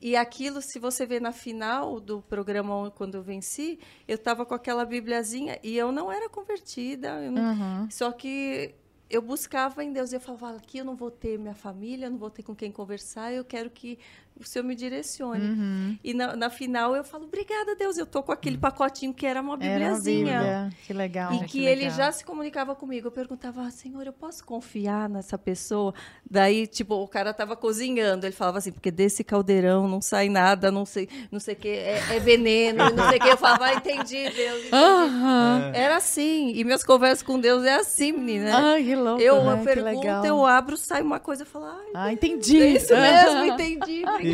E 0.01 0.15
aquilo, 0.15 0.61
se 0.61 0.77
você 0.77 1.05
vê 1.05 1.19
na 1.19 1.31
final 1.31 1.99
do 1.99 2.21
programa 2.21 2.91
quando 2.91 3.15
eu 3.15 3.23
venci, 3.23 3.79
eu 4.07 4.15
estava 4.15 4.45
com 4.45 4.53
aquela 4.53 4.85
bibliazinha 4.85 5.57
e 5.63 5.75
eu 5.77 5.91
não 5.91 6.11
era 6.11 6.29
convertida. 6.29 7.19
não- 7.31 7.41
Uhum. 7.81 7.87
Só 7.89 8.11
que 8.11 8.75
eu 9.09 9.21
buscava 9.21 9.83
em 9.83 9.91
Deus. 9.91 10.13
Eu 10.13 10.19
falava, 10.19 10.57
aqui 10.57 10.77
eu 10.77 10.85
não 10.85 10.95
vou 10.95 11.09
ter 11.09 11.39
minha 11.39 11.55
família, 11.55 12.09
não 12.09 12.17
vou 12.17 12.29
ter 12.29 12.43
com 12.43 12.53
quem 12.55 12.71
conversar. 12.71 13.33
Eu 13.33 13.43
quero 13.43 13.69
que 13.71 13.97
o 14.39 14.43
Senhor 14.43 14.63
me 14.65 14.75
direcione. 14.75 15.45
Uhum. 15.45 15.97
E 16.03 16.13
na, 16.13 16.35
na 16.35 16.49
final 16.49 16.95
eu 16.95 17.03
falo, 17.03 17.25
obrigada, 17.25 17.75
Deus, 17.75 17.97
eu 17.97 18.05
tô 18.05 18.21
com 18.23 18.31
aquele 18.31 18.57
pacotinho 18.57 19.13
que 19.13 19.25
era 19.25 19.41
uma 19.41 19.53
Era 19.53 19.55
uma 19.55 19.57
bibliazinha. 19.57 20.69
Que 20.85 20.93
legal. 20.93 21.33
E 21.33 21.35
Ah, 21.37 21.39
que, 21.39 21.45
que 21.47 21.65
ele 21.65 21.81
legal. 21.83 21.97
já 21.97 22.11
se 22.11 22.23
comunicava 22.25 22.75
comigo. 22.75 23.07
Eu 23.07 23.11
perguntava, 23.11 23.61
ah, 23.63 23.71
Senhor, 23.71 24.05
eu 24.05 24.13
posso 24.13 24.43
confiar 24.45 25.09
nessa 25.09 25.37
pessoa? 25.37 25.93
Daí, 26.29 26.67
tipo, 26.67 26.95
o 26.95 27.07
cara 27.07 27.33
tava 27.33 27.55
cozinhando. 27.55 28.25
Ele 28.25 28.33
falava 28.35 28.57
assim, 28.59 28.71
porque 28.71 28.91
desse 28.91 29.23
caldeirão 29.23 29.87
não 29.87 30.01
sai 30.01 30.29
nada, 30.29 30.71
não 30.71 30.85
sei, 30.85 31.07
não 31.31 31.39
sei 31.39 31.53
o 31.53 31.57
que, 31.57 31.67
é, 31.69 32.01
é 32.15 32.19
veneno, 32.19 32.89
não 32.95 33.09
sei 33.09 33.17
o 33.17 33.21
que. 33.21 33.27
Eu 33.29 33.37
falava, 33.37 33.65
ah, 33.65 33.73
entendi, 33.73 34.29
Deus. 34.29 34.59
entendi. 34.59 34.69
Aham. 34.73 35.71
Era 35.73 35.97
assim. 35.97 36.51
E 36.53 36.63
minhas 36.63 36.83
conversas 36.83 37.23
com 37.23 37.39
Deus 37.39 37.63
é 37.63 37.75
assim, 37.75 38.11
menina. 38.11 38.51
Ai, 38.73 38.83
que 38.83 38.95
louco. 38.95 39.21
eu 39.21 39.43
né? 39.43 39.57
Que 39.57 39.63
pergunto, 39.63 40.25
eu 40.25 40.45
abro, 40.45 40.77
sai 40.77 41.01
uma 41.01 41.19
coisa, 41.19 41.43
eu 41.43 41.45
falo, 41.47 41.65
ai, 41.65 41.85
Ah, 41.93 42.13
entendi. 42.13 42.61
é 42.61 42.67
isso 42.69 42.93
mesmo, 42.93 43.45
entendi. 43.45 44.03
Obrigada, 44.07 44.26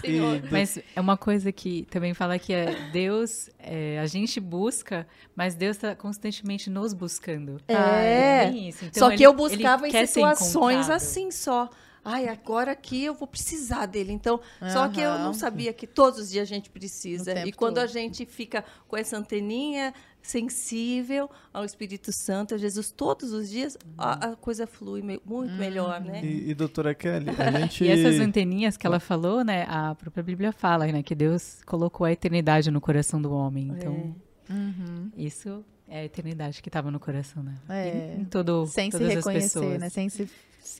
Senhor. 0.00 0.42
Mas 0.50 0.78
é 0.94 1.00
uma 1.00 1.16
coisa 1.16 1.50
que 1.52 1.86
também 1.90 2.14
fala 2.14 2.38
que 2.38 2.52
é 2.52 2.90
Deus, 2.92 3.50
é, 3.58 3.98
a 3.98 4.06
gente 4.06 4.38
busca, 4.40 5.06
mas 5.34 5.54
Deus 5.54 5.76
está 5.76 5.94
constantemente 5.94 6.68
nos 6.70 6.92
buscando. 6.92 7.60
É. 7.68 8.50
bem 8.50 8.68
isso. 8.68 8.84
Então, 8.84 9.00
só 9.00 9.08
que 9.08 9.16
ele- 9.16 9.24
eu 9.24 9.32
buscava 9.32 9.88
em 9.88 10.06
situações 10.06 10.88
assim 10.90 11.30
só. 11.30 11.68
Ai, 12.06 12.28
agora 12.28 12.72
aqui 12.72 13.02
eu 13.02 13.14
vou 13.14 13.26
precisar 13.26 13.86
dele. 13.86 14.12
Então, 14.12 14.38
só 14.70 14.88
que 14.88 15.00
eu 15.00 15.18
não 15.20 15.32
sabia 15.32 15.72
que 15.72 15.86
todos 15.86 16.20
os 16.20 16.30
dias 16.30 16.42
a 16.42 16.54
gente 16.54 16.68
precisa. 16.68 17.46
E 17.46 17.50
quando 17.52 17.78
a 17.78 17.82
todo. 17.82 17.92
gente 17.92 18.26
fica 18.26 18.62
com 18.86 18.94
essa 18.94 19.16
anteninha 19.16 19.94
sensível 20.28 21.30
ao 21.52 21.64
Espírito 21.64 22.10
Santo, 22.12 22.54
a 22.54 22.58
Jesus, 22.58 22.90
todos 22.90 23.32
os 23.32 23.48
dias, 23.50 23.76
a, 23.96 24.30
a 24.30 24.36
coisa 24.36 24.66
flui 24.66 25.02
me- 25.02 25.20
muito 25.24 25.52
Uhum. 25.52 25.58
melhor, 25.58 26.00
né? 26.00 26.24
E, 26.24 26.50
e, 26.50 26.54
doutora 26.54 26.94
Kelly, 26.94 27.26
a 27.30 27.50
gente. 27.60 27.84
E 27.84 27.88
essas 27.90 28.18
anteninhas 28.20 28.76
que 28.76 28.86
ela 28.86 28.98
falou, 28.98 29.44
né? 29.44 29.64
A 29.68 29.94
própria 29.94 30.22
Bíblia 30.22 30.52
fala, 30.52 30.86
né? 30.86 31.02
Que 31.02 31.14
Deus 31.14 31.62
colocou 31.64 32.04
a 32.06 32.12
eternidade 32.12 32.70
no 32.70 32.80
coração 32.80 33.20
do 33.20 33.32
homem. 33.32 33.68
Então, 33.76 34.14
Uhum. 34.50 35.10
isso 35.16 35.64
é 35.88 36.00
a 36.00 36.04
eternidade 36.04 36.60
que 36.62 36.68
estava 36.68 36.90
no 36.90 36.98
coração, 37.00 37.42
né? 37.42 37.54
É. 37.68 38.16
Em, 38.20 38.24
todo, 38.24 38.66
Sem 38.66 38.90
se 38.90 38.98
todas 38.98 39.08
as 39.08 39.16
reconhecer, 39.16 39.60
pessoas. 39.60 39.80
né? 39.80 39.88
Sem 39.88 40.08
se 40.08 40.28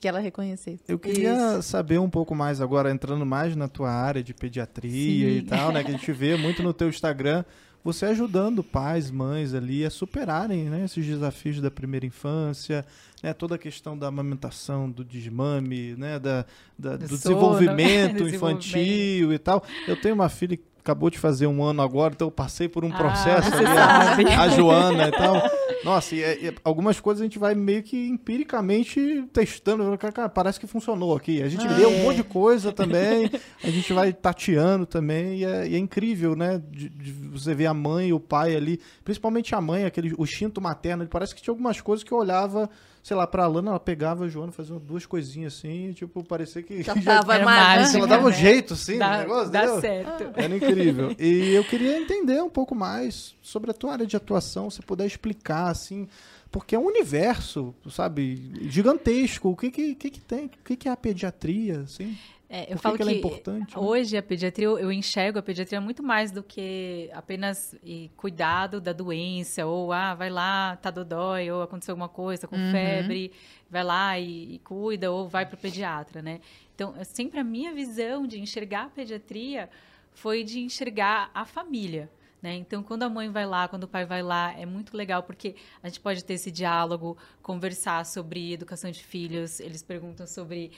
que 0.01 0.09
ela 0.09 0.19
reconhecesse. 0.19 0.83
Eu 0.89 0.99
queria 0.99 1.61
saber 1.61 1.99
um 2.01 2.09
pouco 2.09 2.35
mais 2.35 2.59
agora, 2.63 2.91
entrando 2.91 3.25
mais 3.27 3.55
na 3.55 3.69
tua 3.69 3.91
área 3.91 4.23
de 4.23 4.33
pediatria 4.33 5.29
Sim. 5.29 5.37
e 5.37 5.43
tal, 5.43 5.71
né? 5.73 5.85
Que 5.85 5.91
a 5.91 5.93
gente 5.93 6.11
vê 6.11 6.37
muito 6.37 6.63
no 6.63 6.73
teu 6.73 6.89
Instagram, 6.89 7.45
você 7.85 8.07
ajudando 8.07 8.65
pais, 8.65 9.11
mães 9.11 9.53
ali 9.53 9.85
a 9.85 9.91
superarem 9.91 10.65
né, 10.71 10.85
esses 10.87 11.05
desafios 11.05 11.61
da 11.61 11.71
primeira 11.71 12.07
infância, 12.07 12.85
né? 13.23 13.33
Toda 13.35 13.57
a 13.57 13.59
questão 13.59 13.97
da 13.97 14.07
amamentação, 14.09 14.91
do 14.91 15.05
desmame, 15.05 15.95
né? 15.99 16.19
Da, 16.19 16.47
da- 16.79 16.97
do, 16.97 17.07
Do 17.07 17.17
sono, 17.17 17.19
desenvolvimento 17.19 18.27
infantil 18.27 19.33
e 19.33 19.39
tal. 19.39 19.63
Eu 19.87 19.97
tenho 19.97 20.15
uma 20.15 20.29
filha 20.31 20.57
que 20.57 20.65
acabou 20.81 21.09
de 21.11 21.19
fazer 21.19 21.47
um 21.47 21.63
ano 21.63 21.81
agora, 21.83 22.13
então 22.15 22.27
eu 22.29 22.33
passei 22.33 22.69
por 22.69 22.85
um 22.85 22.91
Ah, 22.93 22.97
processo 22.97 23.51
você 23.51 23.65
ali, 23.65 24.29
a- 24.33 24.41
a 24.43 24.49
Joana 24.49 25.09
e 25.09 25.13
tal. 25.13 25.43
Nossa, 25.85 26.15
e, 26.15 26.23
é- 26.23 26.45
e 26.47 26.55
algumas 26.65 26.99
coisas 26.99 27.21
a 27.21 27.25
gente 27.25 27.39
vai 27.39 27.55
meio 27.55 27.83
que 27.83 28.09
empiricamente 28.09 29.25
testando. 29.33 29.97
Cara, 29.99 30.29
parece 30.29 30.59
que 30.59 30.67
funcionou 30.67 31.15
aqui. 31.17 31.43
A 31.43 31.49
gente 31.49 31.67
Ah, 31.67 31.77
lê 31.77 31.87
um 31.87 31.95
é. 32.01 32.03
monte 32.03 32.17
de 32.17 32.25
coisa 32.25 32.73
também, 32.73 33.31
a 33.63 33.71
gente 33.71 33.93
vai 33.93 34.13
tateando 34.13 34.87
também, 34.87 35.39
e 35.41 35.45
é, 35.45 35.69
e 35.69 35.75
é 35.75 35.79
incrível, 35.79 36.35
né? 36.35 36.63
De, 36.71 36.89
de 36.89 37.13
você 37.13 37.55
ver 37.55 37.67
a 37.67 37.75
mãe 37.75 38.09
e 38.09 38.13
o 38.13 38.21
pai 38.21 38.57
ali, 38.57 38.81
principalmente 39.05 39.55
a 39.55 39.61
mãe, 39.61 39.85
aquele, 39.85 40.15
o 40.17 40.25
instinto 40.25 40.61
materno. 40.61 41.07
Parece 41.07 41.35
que 41.35 41.43
tinha 41.43 41.53
algumas 41.53 41.81
coisas 41.81 42.03
que 42.03 42.13
eu 42.13 42.19
olhava, 42.19 42.69
sei 43.05 43.15
lá, 43.15 43.27
pra 43.27 43.45
Alana, 43.45 43.69
ela 43.73 43.79
pegava 43.79 44.25
a 44.25 44.29
Joana, 44.29 44.51
fazia 44.51 44.79
duas 44.79 45.05
coisinhas 45.05 45.53
assim, 45.59 45.91
e, 45.91 45.95
tipo, 45.95 46.25
parecia 46.25 46.63
que. 46.63 46.83
Já 46.83 46.95
tava 47.05 47.35
Era 47.35 47.45
mágico. 47.45 47.71
mágica, 47.83 47.99
ela 47.99 48.07
dava 48.07 48.27
um 48.27 48.31
né? 48.31 48.37
jeito, 48.37 48.73
assim, 48.73 48.95
no 48.95 48.99
Dá, 49.01 49.19
negócio, 49.19 49.53
dá 49.53 49.59
entendeu? 49.65 49.81
certo. 49.83 50.33
Era 50.35 50.57
incrível. 50.57 51.15
E 51.19 51.55
eu 51.55 51.63
queria 51.65 52.01
entender 52.01 52.43
um 52.43 52.49
pouco 52.49 52.75
mais 52.75 53.37
sobre 53.43 53.71
a 53.71 53.75
tua 53.75 53.93
área 53.93 54.07
de 54.07 54.17
atuação, 54.17 54.71
se 54.71 54.81
puder 54.81 55.05
explicar, 55.07 55.69
assim, 55.69 56.09
porque 56.51 56.75
é 56.75 56.79
um 56.79 56.87
universo, 56.87 57.75
sabe, 57.91 58.51
gigantesco. 58.71 59.51
O 59.51 59.57
que 59.57 59.71
que, 59.71 59.95
que, 59.95 60.09
que 60.09 60.21
tem? 60.23 60.47
O 60.47 60.65
que, 60.65 60.75
que 60.75 60.89
é 60.89 60.91
a 60.93 60.97
pediatria, 60.97 61.81
assim? 61.81 62.17
É, 62.49 62.65
eu 62.65 62.67
Por 62.67 62.77
que 62.77 62.83
falo 62.83 62.93
que 62.95 62.97
que, 62.99 63.03
ela 63.03 63.11
é 63.11 63.17
importante, 63.17 63.77
né? 63.77 63.83
hoje 63.83 64.17
a 64.17 64.23
pediatria, 64.23 64.67
eu 64.67 64.93
enxergo 64.93 65.39
a 65.39 65.43
pediatria 65.43 65.81
muito 65.81 66.03
mais 66.03 66.31
do 66.31 66.43
que 66.43 67.11
apenas 67.13 67.75
cuidado 68.17 68.81
da 68.81 68.93
doença, 68.93 69.65
ou 69.65 69.93
ah, 69.93 70.15
vai 70.15 70.31
lá, 70.31 70.77
tá 70.77 70.91
dodói, 70.91 71.51
ou 71.51 71.63
aconteceu 71.63 71.93
alguma 71.93 72.09
coisa 72.09 72.47
com 72.47 72.57
febre, 72.71 73.33
vai 73.71 73.83
lá 73.83 74.19
e, 74.19 74.55
e 74.55 74.59
cuida, 74.59 75.11
ou 75.11 75.27
vai 75.27 75.47
para 75.47 75.55
o 75.55 75.59
pediatra, 75.59 76.21
né? 76.21 76.41
Então, 76.75 76.95
é 76.99 77.05
sempre 77.05 77.41
a 77.41 77.45
minha 77.45 77.73
visão 77.73 78.27
de 78.27 78.39
enxergar 78.41 78.85
a 78.85 78.89
pediatria 78.89 79.71
foi 80.13 80.45
de 80.45 80.61
enxergar 80.61 81.31
a 81.35 81.45
família. 81.45 82.11
Né? 82.45 82.57
Então, 82.57 82.83
quando 82.83 83.05
a 83.05 83.09
mãe 83.09 83.31
vai 83.31 83.47
lá, 83.47 83.67
quando 83.69 83.85
o 83.85 83.89
pai 83.89 84.05
vai 84.05 84.23
lá, 84.23 84.53
é 84.53 84.67
muito 84.67 84.95
legal 84.95 85.23
porque 85.23 85.57
a 85.83 85.89
gente 85.89 85.99
pode 85.99 86.23
ter 86.23 86.35
esse 86.35 86.51
diálogo, 86.51 87.17
conversar 87.43 88.05
sobre 88.05 88.53
educação 88.53 88.91
de 88.91 89.03
filhos, 89.03 89.61
eles 89.61 89.83
perguntam 89.83 90.27
sobre 90.27 90.71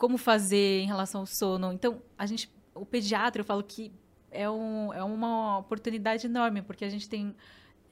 como 0.00 0.16
fazer 0.16 0.80
em 0.80 0.86
relação 0.86 1.20
ao 1.20 1.26
sono. 1.26 1.74
Então, 1.74 2.00
a 2.16 2.24
gente, 2.24 2.50
o 2.74 2.86
pediatra, 2.86 3.42
eu 3.42 3.44
falo 3.44 3.62
que 3.62 3.92
é, 4.30 4.48
um, 4.48 4.90
é 4.94 5.04
uma 5.04 5.58
oportunidade 5.58 6.26
enorme, 6.26 6.62
porque 6.62 6.86
a 6.86 6.88
gente 6.88 7.06
tem 7.06 7.36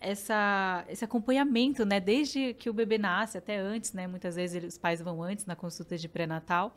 essa, 0.01 0.87
esse 0.89 1.05
acompanhamento, 1.05 1.85
né? 1.85 2.01
Desde 2.01 2.55
que 2.55 2.71
o 2.71 2.73
bebê 2.73 2.97
nasce 2.97 3.37
até 3.37 3.59
antes, 3.59 3.93
né? 3.93 4.07
Muitas 4.07 4.37
vezes 4.37 4.65
os 4.65 4.79
pais 4.79 5.03
vão 5.03 5.23
antes 5.23 5.45
na 5.45 5.55
consulta 5.55 5.99
de 5.99 6.09
pré-natal. 6.09 6.75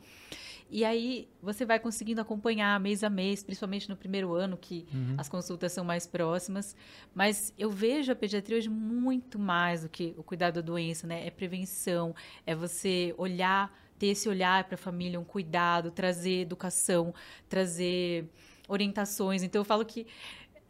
E 0.70 0.84
aí 0.84 1.30
você 1.40 1.64
vai 1.64 1.78
conseguindo 1.78 2.20
acompanhar 2.20 2.78
mês 2.78 3.02
a 3.02 3.08
mês, 3.08 3.42
principalmente 3.42 3.88
no 3.88 3.96
primeiro 3.96 4.34
ano, 4.34 4.58
que 4.58 4.86
as 5.16 5.30
consultas 5.30 5.72
são 5.72 5.82
mais 5.82 6.06
próximas. 6.06 6.76
Mas 7.14 7.54
eu 7.56 7.70
vejo 7.70 8.12
a 8.12 8.14
pediatria 8.14 8.58
hoje 8.58 8.68
muito 8.68 9.38
mais 9.38 9.82
do 9.82 9.88
que 9.88 10.14
o 10.18 10.22
cuidado 10.22 10.56
da 10.56 10.60
doença, 10.60 11.06
né? 11.06 11.26
É 11.26 11.30
prevenção, 11.30 12.14
é 12.46 12.54
você 12.54 13.14
olhar, 13.16 13.72
ter 14.02 14.08
esse 14.08 14.28
olhar 14.28 14.64
para 14.64 14.74
a 14.74 14.78
família, 14.78 15.20
um 15.20 15.24
cuidado, 15.24 15.92
trazer 15.92 16.40
educação, 16.40 17.14
trazer 17.48 18.26
orientações. 18.66 19.44
Então 19.44 19.60
eu 19.60 19.64
falo 19.64 19.84
que 19.84 20.08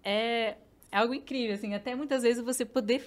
é, 0.05 0.59
é 0.91 0.99
algo 0.99 1.15
incrível, 1.15 1.55
assim, 1.55 1.73
até 1.73 1.95
muitas 1.95 2.23
vezes 2.23 2.45
você 2.45 2.63
poder 2.67 3.03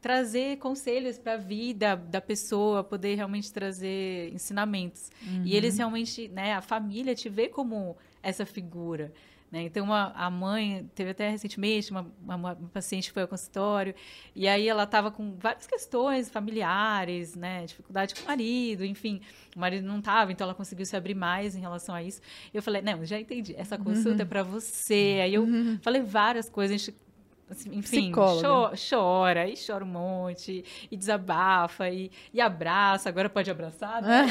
trazer 0.00 0.58
conselhos 0.58 1.18
para 1.18 1.32
a 1.32 1.36
vida 1.36 1.96
da 1.96 2.20
pessoa, 2.20 2.84
poder 2.84 3.16
realmente 3.16 3.52
trazer 3.52 4.32
ensinamentos. 4.32 5.10
E 5.44 5.56
eles 5.56 5.78
realmente, 5.78 6.28
né, 6.28 6.52
a 6.52 6.62
família 6.62 7.12
te 7.16 7.28
vê 7.28 7.48
como 7.48 7.96
essa 8.22 8.46
figura. 8.46 9.12
Né? 9.50 9.62
Então, 9.62 9.84
uma, 9.84 10.12
a 10.12 10.28
mãe, 10.28 10.90
teve 10.94 11.10
até 11.10 11.30
recentemente 11.30 11.90
uma, 11.90 12.06
uma, 12.22 12.34
uma 12.34 12.54
paciente 12.72 13.08
que 13.08 13.14
foi 13.14 13.22
ao 13.22 13.28
consultório, 13.28 13.94
e 14.34 14.48
aí 14.48 14.68
ela 14.68 14.82
estava 14.82 15.10
com 15.10 15.36
várias 15.36 15.66
questões 15.66 16.28
familiares, 16.28 17.34
né? 17.34 17.64
dificuldade 17.64 18.14
com 18.14 18.22
o 18.22 18.26
marido, 18.26 18.84
enfim. 18.84 19.20
O 19.54 19.60
marido 19.60 19.86
não 19.86 20.00
estava, 20.00 20.32
então 20.32 20.44
ela 20.44 20.54
conseguiu 20.54 20.84
se 20.84 20.96
abrir 20.96 21.14
mais 21.14 21.54
em 21.54 21.60
relação 21.60 21.94
a 21.94 22.02
isso. 22.02 22.20
Eu 22.52 22.62
falei, 22.62 22.82
não, 22.82 23.04
já 23.04 23.20
entendi, 23.20 23.54
essa 23.56 23.78
consulta 23.78 24.22
é 24.22 24.26
para 24.26 24.42
você. 24.42 25.20
Aí 25.22 25.34
eu 25.34 25.46
falei 25.80 26.02
várias 26.02 26.48
coisas, 26.48 26.74
a 26.74 26.78
gente 26.78 27.05
assim, 27.48 27.70
enfim, 27.74 28.10
cho- 28.40 28.72
chora, 28.90 29.48
e 29.48 29.54
chora 29.56 29.84
um 29.84 29.88
monte, 29.88 30.64
e 30.90 30.96
desabafa, 30.96 31.88
e, 31.90 32.10
e 32.32 32.40
abraça, 32.40 33.08
agora 33.08 33.28
pode 33.28 33.50
abraçar, 33.50 34.02
né? 34.02 34.26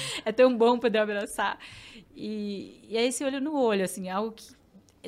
é 0.24 0.32
tão 0.32 0.56
bom 0.56 0.78
poder 0.78 0.98
abraçar. 0.98 1.58
E, 2.14 2.80
e 2.88 2.96
é 2.96 3.04
esse 3.04 3.22
olho 3.24 3.40
no 3.40 3.54
olho, 3.54 3.84
assim, 3.84 4.08
algo 4.08 4.32
que 4.32 4.54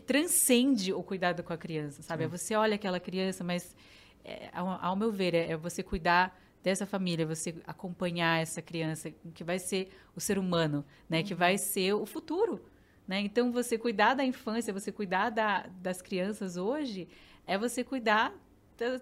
transcende 0.03 0.93
o 0.93 1.03
cuidado 1.03 1.43
com 1.43 1.53
a 1.53 1.57
criança, 1.57 2.03
sabe? 2.03 2.25
É 2.25 2.29
você 2.29 2.55
olha 2.55 2.75
aquela 2.75 3.01
criança, 3.01 3.43
mas 3.43 3.75
é, 4.25 4.49
ao, 4.53 4.69
ao 4.69 4.97
meu 4.97 5.11
ver, 5.11 5.35
é, 5.35 5.53
é 5.53 5.57
você 5.57 5.83
cuidar 5.83 6.39
dessa 6.63 6.87
família, 6.87 7.25
você 7.25 7.55
acompanhar 7.67 8.41
essa 8.43 8.61
criança, 8.61 9.11
que 9.35 9.43
vai 9.43 9.59
ser 9.59 9.91
o 10.15 10.21
ser 10.21 10.39
humano, 10.39 10.85
né? 11.09 11.23
Que 11.23 11.35
vai 11.35 11.57
ser 11.57 11.95
o 11.95 12.05
futuro, 12.05 12.61
né? 13.07 13.21
Então, 13.21 13.51
você 13.51 13.79
cuidar 13.79 14.15
da 14.15 14.25
infância, 14.25 14.73
você 14.73 14.93
cuidar 14.93 15.31
da, 15.31 15.67
das 15.81 16.03
crianças 16.03 16.57
hoje, 16.57 17.09
é 17.49 17.59
você 17.59 17.83
cuidar 17.83 18.31
da- 18.31 18.48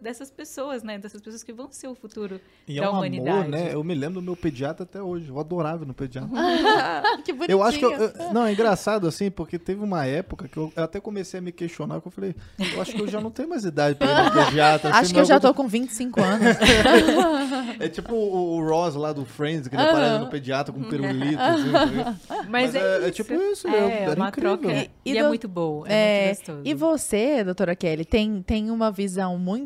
dessas 0.00 0.30
pessoas, 0.30 0.82
né? 0.82 0.98
Dessas 0.98 1.20
pessoas 1.20 1.42
que 1.42 1.52
vão 1.52 1.70
ser 1.70 1.88
o 1.88 1.94
futuro 1.94 2.40
E 2.66 2.76
da 2.76 2.84
é 2.84 2.88
um 2.88 2.92
humanidade. 2.94 3.28
amor, 3.38 3.48
né? 3.48 3.70
Eu 3.74 3.84
me 3.84 3.94
lembro 3.94 4.14
do 4.20 4.22
meu 4.22 4.36
pediatra 4.36 4.84
até 4.84 5.02
hoje. 5.02 5.28
Eu 5.28 5.38
adorava 5.38 5.84
ir 5.84 5.86
no 5.86 5.94
pediatra. 5.94 6.28
que 7.24 7.32
bonitinho. 7.32 7.58
Eu 7.58 7.62
acho 7.62 7.78
que. 7.78 7.84
eu- 7.84 7.92
eu- 7.92 8.32
não, 8.32 8.44
é 8.46 8.52
engraçado 8.52 9.06
assim, 9.06 9.30
porque 9.30 9.58
teve 9.58 9.82
uma 9.82 10.04
época 10.06 10.48
que 10.48 10.56
eu, 10.56 10.72
eu 10.74 10.84
até 10.84 11.00
comecei 11.00 11.38
a 11.38 11.42
me 11.42 11.52
questionar, 11.52 12.00
que 12.00 12.08
eu 12.08 12.12
falei, 12.12 12.34
eu 12.58 12.80
acho 12.80 12.92
que 12.92 13.00
eu 13.02 13.08
já 13.08 13.20
não 13.20 13.30
tenho 13.30 13.48
mais 13.48 13.64
idade 13.64 13.96
pra 13.98 14.06
ir 14.10 14.24
no 14.24 14.44
pediatra. 14.46 14.90
assim, 14.90 14.98
Acho 15.00 15.14
que 15.14 15.20
eu 15.20 15.24
já 15.24 15.38
tô 15.40 15.52
com 15.54 15.68
25 15.68 16.20
anos. 16.22 16.46
É 17.78 17.88
tipo 17.88 18.14
o, 18.14 18.56
o 18.58 18.66
Ross 18.68 18.94
lá 18.94 19.12
do 19.12 19.24
Friends, 19.24 19.68
que 19.68 19.74
ele 19.74 19.82
aparece 19.82 20.18
no 20.18 20.28
pediatra 20.30 20.72
com 20.72 20.80
um 20.80 20.84
pirulito. 20.88 21.38
assim? 21.40 22.16
Mas, 22.28 22.48
Mas 22.48 22.74
é, 22.74 23.04
é- 23.04 23.08
é 23.08 23.10
tipo 23.10 23.34
isso, 23.34 23.68
é, 23.68 24.04
é- 24.04 24.14
uma 24.14 24.28
incrível. 24.28 24.56
troca. 24.58 24.72
E- 24.74 24.90
E, 25.04 25.12
e 25.12 25.18
é 25.18 25.22
do- 25.22 25.28
muito 25.28 25.48
boa, 25.48 25.86
é, 25.88 25.92
É, 25.92 26.26
muito 26.26 26.36
gostoso. 26.38 26.60
e 26.64 26.74
você, 26.74 27.44
doutora 27.44 27.76
Kelly, 27.76 28.04
tem, 28.04 28.42
tem 28.42 28.70
uma 28.70 28.90
visão 28.90 29.38
muito 29.38 29.65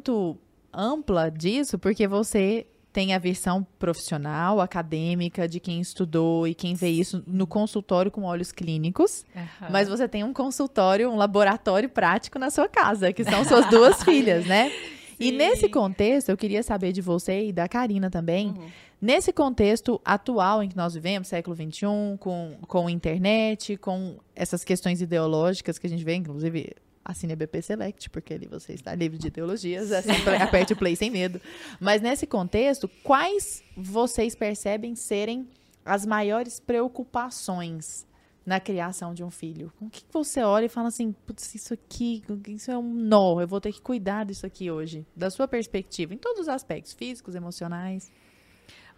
ampla 0.73 1.31
disso, 1.31 1.79
porque 1.79 2.07
você 2.07 2.67
tem 2.93 3.15
a 3.15 3.19
versão 3.19 3.65
profissional, 3.79 4.61
acadêmica, 4.61 5.47
de 5.47 5.61
quem 5.61 5.81
estudou 5.81 6.47
e 6.49 6.55
quem 6.55 6.75
vê 6.75 6.89
isso 6.89 7.23
no 7.27 7.47
consultório 7.47 8.11
com 8.11 8.25
olhos 8.25 8.51
clínicos. 8.51 9.25
Aham. 9.35 9.69
Mas 9.71 9.89
você 9.89 10.09
tem 10.09 10.25
um 10.25 10.33
consultório, 10.33 11.09
um 11.09 11.17
laboratório 11.17 11.89
prático 11.89 12.39
na 12.39 12.51
sua 12.51 12.69
casa, 12.69 13.13
que 13.13 13.23
são 13.25 13.45
suas 13.45 13.69
duas 13.71 14.03
filhas, 14.05 14.45
né? 14.47 14.73
E 15.21 15.27
Sim. 15.31 15.37
nesse 15.37 15.69
contexto, 15.69 16.31
eu 16.31 16.37
queria 16.37 16.63
saber 16.65 16.93
de 16.93 17.01
você 17.01 17.47
e 17.49 17.53
da 17.53 17.69
Karina 17.69 18.11
também, 18.11 18.49
Uhum. 18.49 18.67
nesse 19.01 19.33
contexto 19.33 20.01
atual 20.05 20.61
em 20.63 20.69
que 20.69 20.77
nós 20.77 20.95
vivemos, 20.95 21.29
século 21.29 21.55
XXI, 21.55 21.87
com, 22.19 22.57
com 22.67 22.91
internet, 22.91 23.77
com 23.77 24.17
essas 24.35 24.65
questões 24.65 25.01
ideológicas 25.01 25.79
que 25.79 25.87
a 25.87 25.91
gente 25.91 26.03
vê, 26.03 26.15
inclusive 26.15 26.73
assine 27.05 27.33
a 27.33 27.37
BP 27.37 27.63
Select, 27.63 28.11
porque 28.11 28.35
ali 28.35 28.47
você 28.47 28.73
está 28.73 28.95
livre 28.95 29.19
de 29.19 29.29
ideologias, 29.29 29.91
assim, 29.93 30.11
aperte 30.41 30.73
o 30.73 30.77
play 30.77 30.95
sem 30.95 31.11
medo. 31.11 31.41
Mas 31.79 32.01
nesse 32.01 32.27
contexto, 32.27 32.89
quais 33.03 33.63
vocês 33.77 34.35
percebem 34.35 34.95
serem 34.95 35.49
as 35.85 36.05
maiores 36.05 36.61
preocupações 36.61 38.07
na 38.45 38.61
criação 38.61 39.15
de 39.15 39.25
um 39.25 39.31
filho? 39.31 39.73
Com 39.79 39.87
o 39.87 39.91
que 39.91 40.05
você 40.13 40.43
olha 40.43 40.67
e 40.67 40.69
fala 40.69 40.89
assim, 40.89 41.13
putz, 41.13 41.55
isso 41.55 41.75
aqui, 41.75 42.23
isso 42.49 42.71
é 42.71 42.79
um 42.79 42.93
nó, 42.93 43.41
eu 43.41 43.49
vou 43.49 43.61
ter 43.61 43.73
que 43.73 43.81
cuidar 43.81 44.25
disso 44.25 44.47
aqui 44.47 44.71
hoje, 44.71 45.07
da 45.17 45.31
sua 45.31 45.49
perspectiva, 45.49 46.15
em 46.15 46.19
todos 46.19 46.43
os 46.43 46.49
aspectos, 46.49 46.93
físicos, 46.93 47.35
emocionais. 47.35 48.13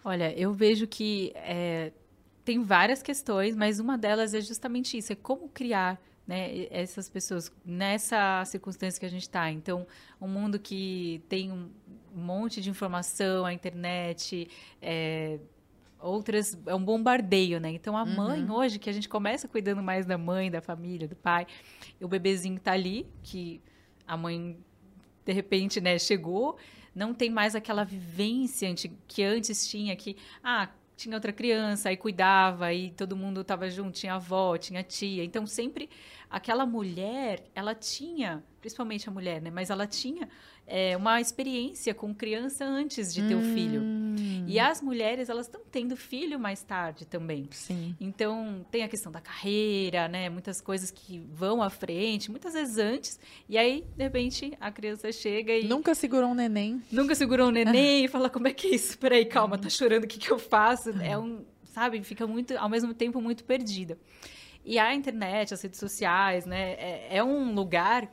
Olha, 0.04 0.36
eu 0.36 0.52
vejo 0.52 0.86
que 0.88 1.32
é, 1.36 1.92
tem 2.44 2.62
várias 2.62 3.02
questões, 3.02 3.54
mas 3.54 3.78
uma 3.78 3.96
delas 3.96 4.34
é 4.34 4.40
justamente 4.40 4.98
isso: 4.98 5.12
é 5.12 5.16
como 5.16 5.48
criar 5.48 6.00
né, 6.26 6.66
essas 6.70 7.08
pessoas 7.08 7.52
nessa 7.64 8.44
circunstância 8.44 8.98
que 8.98 9.06
a 9.06 9.10
gente 9.10 9.22
está. 9.22 9.50
Então, 9.50 9.86
um 10.20 10.28
mundo 10.28 10.58
que 10.58 11.22
tem 11.28 11.50
um 11.50 11.70
monte 12.14 12.60
de 12.60 12.70
informação, 12.70 13.44
a 13.44 13.52
internet, 13.52 14.48
é, 14.80 15.38
outras. 15.98 16.58
É 16.66 16.74
um 16.74 16.84
bombardeio, 16.84 17.60
né? 17.60 17.70
Então, 17.70 17.96
a 17.96 18.04
mãe 18.04 18.48
hoje, 18.50 18.78
que 18.78 18.90
a 18.90 18.92
gente 18.92 19.08
começa 19.08 19.48
cuidando 19.48 19.82
mais 19.82 20.06
da 20.06 20.18
mãe, 20.18 20.50
da 20.50 20.60
família, 20.60 21.08
do 21.08 21.16
pai, 21.16 21.46
e 22.00 22.04
o 22.04 22.08
bebezinho 22.08 22.58
tá 22.60 22.72
ali, 22.72 23.06
que 23.22 23.60
a 24.06 24.16
mãe, 24.16 24.56
de 25.24 25.32
repente, 25.32 25.80
né, 25.80 25.98
chegou 25.98 26.56
não 26.94 27.14
tem 27.14 27.30
mais 27.30 27.54
aquela 27.54 27.84
vivência 27.84 28.72
que 29.06 29.22
antes 29.22 29.66
tinha, 29.66 29.96
que, 29.96 30.16
ah, 30.42 30.68
tinha 31.02 31.16
outra 31.16 31.32
criança, 31.32 31.88
aí 31.88 31.96
cuidava, 31.96 32.66
aí 32.66 32.90
todo 32.92 33.16
mundo 33.16 33.40
estava 33.40 33.68
junto, 33.68 33.92
tinha 33.92 34.14
avó, 34.14 34.56
tinha 34.56 34.82
tia. 34.82 35.24
Então, 35.24 35.46
sempre 35.46 35.90
aquela 36.30 36.64
mulher, 36.64 37.44
ela 37.54 37.74
tinha, 37.74 38.42
principalmente 38.60 39.08
a 39.08 39.12
mulher, 39.12 39.40
né? 39.42 39.50
Mas 39.50 39.70
ela 39.70 39.86
tinha 39.86 40.28
é, 40.66 40.96
uma 40.96 41.20
experiência 41.20 41.92
com 41.94 42.14
criança 42.14 42.64
antes 42.64 43.12
de 43.12 43.22
ter 43.26 43.34
o 43.34 43.42
filho. 43.42 43.80
Hum, 43.82 44.44
E 44.46 44.58
as 44.60 44.80
mulheres, 44.80 45.28
elas 45.28 45.46
estão 45.46 45.60
tendo 45.70 45.96
filho 45.96 46.38
mais 46.38 46.62
tarde 46.62 47.04
também. 47.06 47.48
Sim. 47.50 47.94
Então, 48.00 48.64
tem 48.70 48.82
a 48.82 48.88
questão 48.88 49.10
da 49.12 49.20
carreira, 49.20 50.08
né? 50.08 50.28
Muitas 50.28 50.60
coisas 50.60 50.90
que 50.90 51.18
vão 51.32 51.62
à 51.62 51.68
frente, 51.70 52.30
muitas 52.30 52.52
vezes 52.54 52.78
antes. 52.78 53.18
E 53.48 53.56
aí, 53.58 53.84
de 53.96 54.02
repente, 54.04 54.52
a 54.60 54.70
criança 54.70 55.10
chega 55.12 55.52
e 55.56 55.64
Nunca 55.64 55.94
segurou 55.94 56.30
um 56.30 56.34
neném. 56.34 56.82
nunca 56.90 57.14
segurou 57.14 57.48
um 57.48 57.52
neném 57.52 58.04
e 58.06 58.08
fala, 58.08 58.28
como 58.30 58.48
é 58.48 58.52
que 58.52 58.68
é 58.68 58.74
isso? 58.74 58.98
Peraí, 58.98 59.24
calma, 59.24 59.58
tá 59.58 59.68
chorando, 59.68 60.04
o 60.04 60.08
que, 60.08 60.18
que 60.18 60.30
eu 60.30 60.38
faço? 60.38 60.90
É 61.02 61.18
um, 61.18 61.44
sabe, 61.64 62.02
fica 62.02 62.26
muito, 62.26 62.56
ao 62.56 62.68
mesmo 62.68 62.94
tempo, 62.94 63.20
muito 63.20 63.44
perdida. 63.44 63.98
E 64.64 64.78
a 64.78 64.94
internet, 64.94 65.52
as 65.52 65.60
redes 65.62 65.80
sociais, 65.80 66.46
né? 66.46 66.72
É, 66.74 67.16
é 67.16 67.24
um 67.24 67.52
lugar 67.52 68.08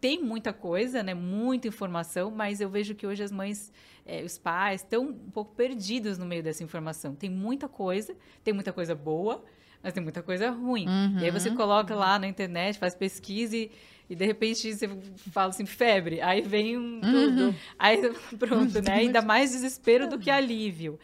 tem 0.00 0.22
muita 0.22 0.52
coisa, 0.52 1.02
né? 1.02 1.12
Muita 1.14 1.68
informação, 1.68 2.30
mas 2.30 2.60
eu 2.60 2.68
vejo 2.68 2.94
que 2.94 3.06
hoje 3.06 3.22
as 3.22 3.30
mães, 3.30 3.72
eh, 4.06 4.22
os 4.24 4.38
pais, 4.38 4.80
estão 4.80 5.04
um 5.04 5.30
pouco 5.30 5.54
perdidos 5.54 6.16
no 6.16 6.24
meio 6.24 6.42
dessa 6.42 6.64
informação. 6.64 7.14
Tem 7.14 7.28
muita 7.28 7.68
coisa, 7.68 8.14
tem 8.42 8.54
muita 8.54 8.72
coisa 8.72 8.94
boa, 8.94 9.44
mas 9.82 9.92
tem 9.92 10.02
muita 10.02 10.22
coisa 10.22 10.50
ruim. 10.50 10.86
E 11.20 11.24
aí 11.24 11.30
você 11.30 11.50
coloca 11.50 11.94
lá 11.94 12.18
na 12.18 12.26
internet, 12.26 12.78
faz 12.78 12.94
pesquisa 12.94 13.56
e, 13.56 13.70
e 14.08 14.14
de 14.14 14.24
repente 14.24 14.72
você 14.72 14.88
fala 15.30 15.50
assim, 15.50 15.66
febre. 15.66 16.20
Aí 16.20 16.40
vem 16.40 16.78
um 16.78 17.00
tudo. 17.00 17.54
Aí 17.78 17.98
pronto, 18.38 18.80
né? 18.82 18.92
Ainda 18.94 19.20
mais 19.20 19.50
desespero 19.52 20.08
do 20.08 20.18
que 20.18 20.30
alívio. 20.30 20.98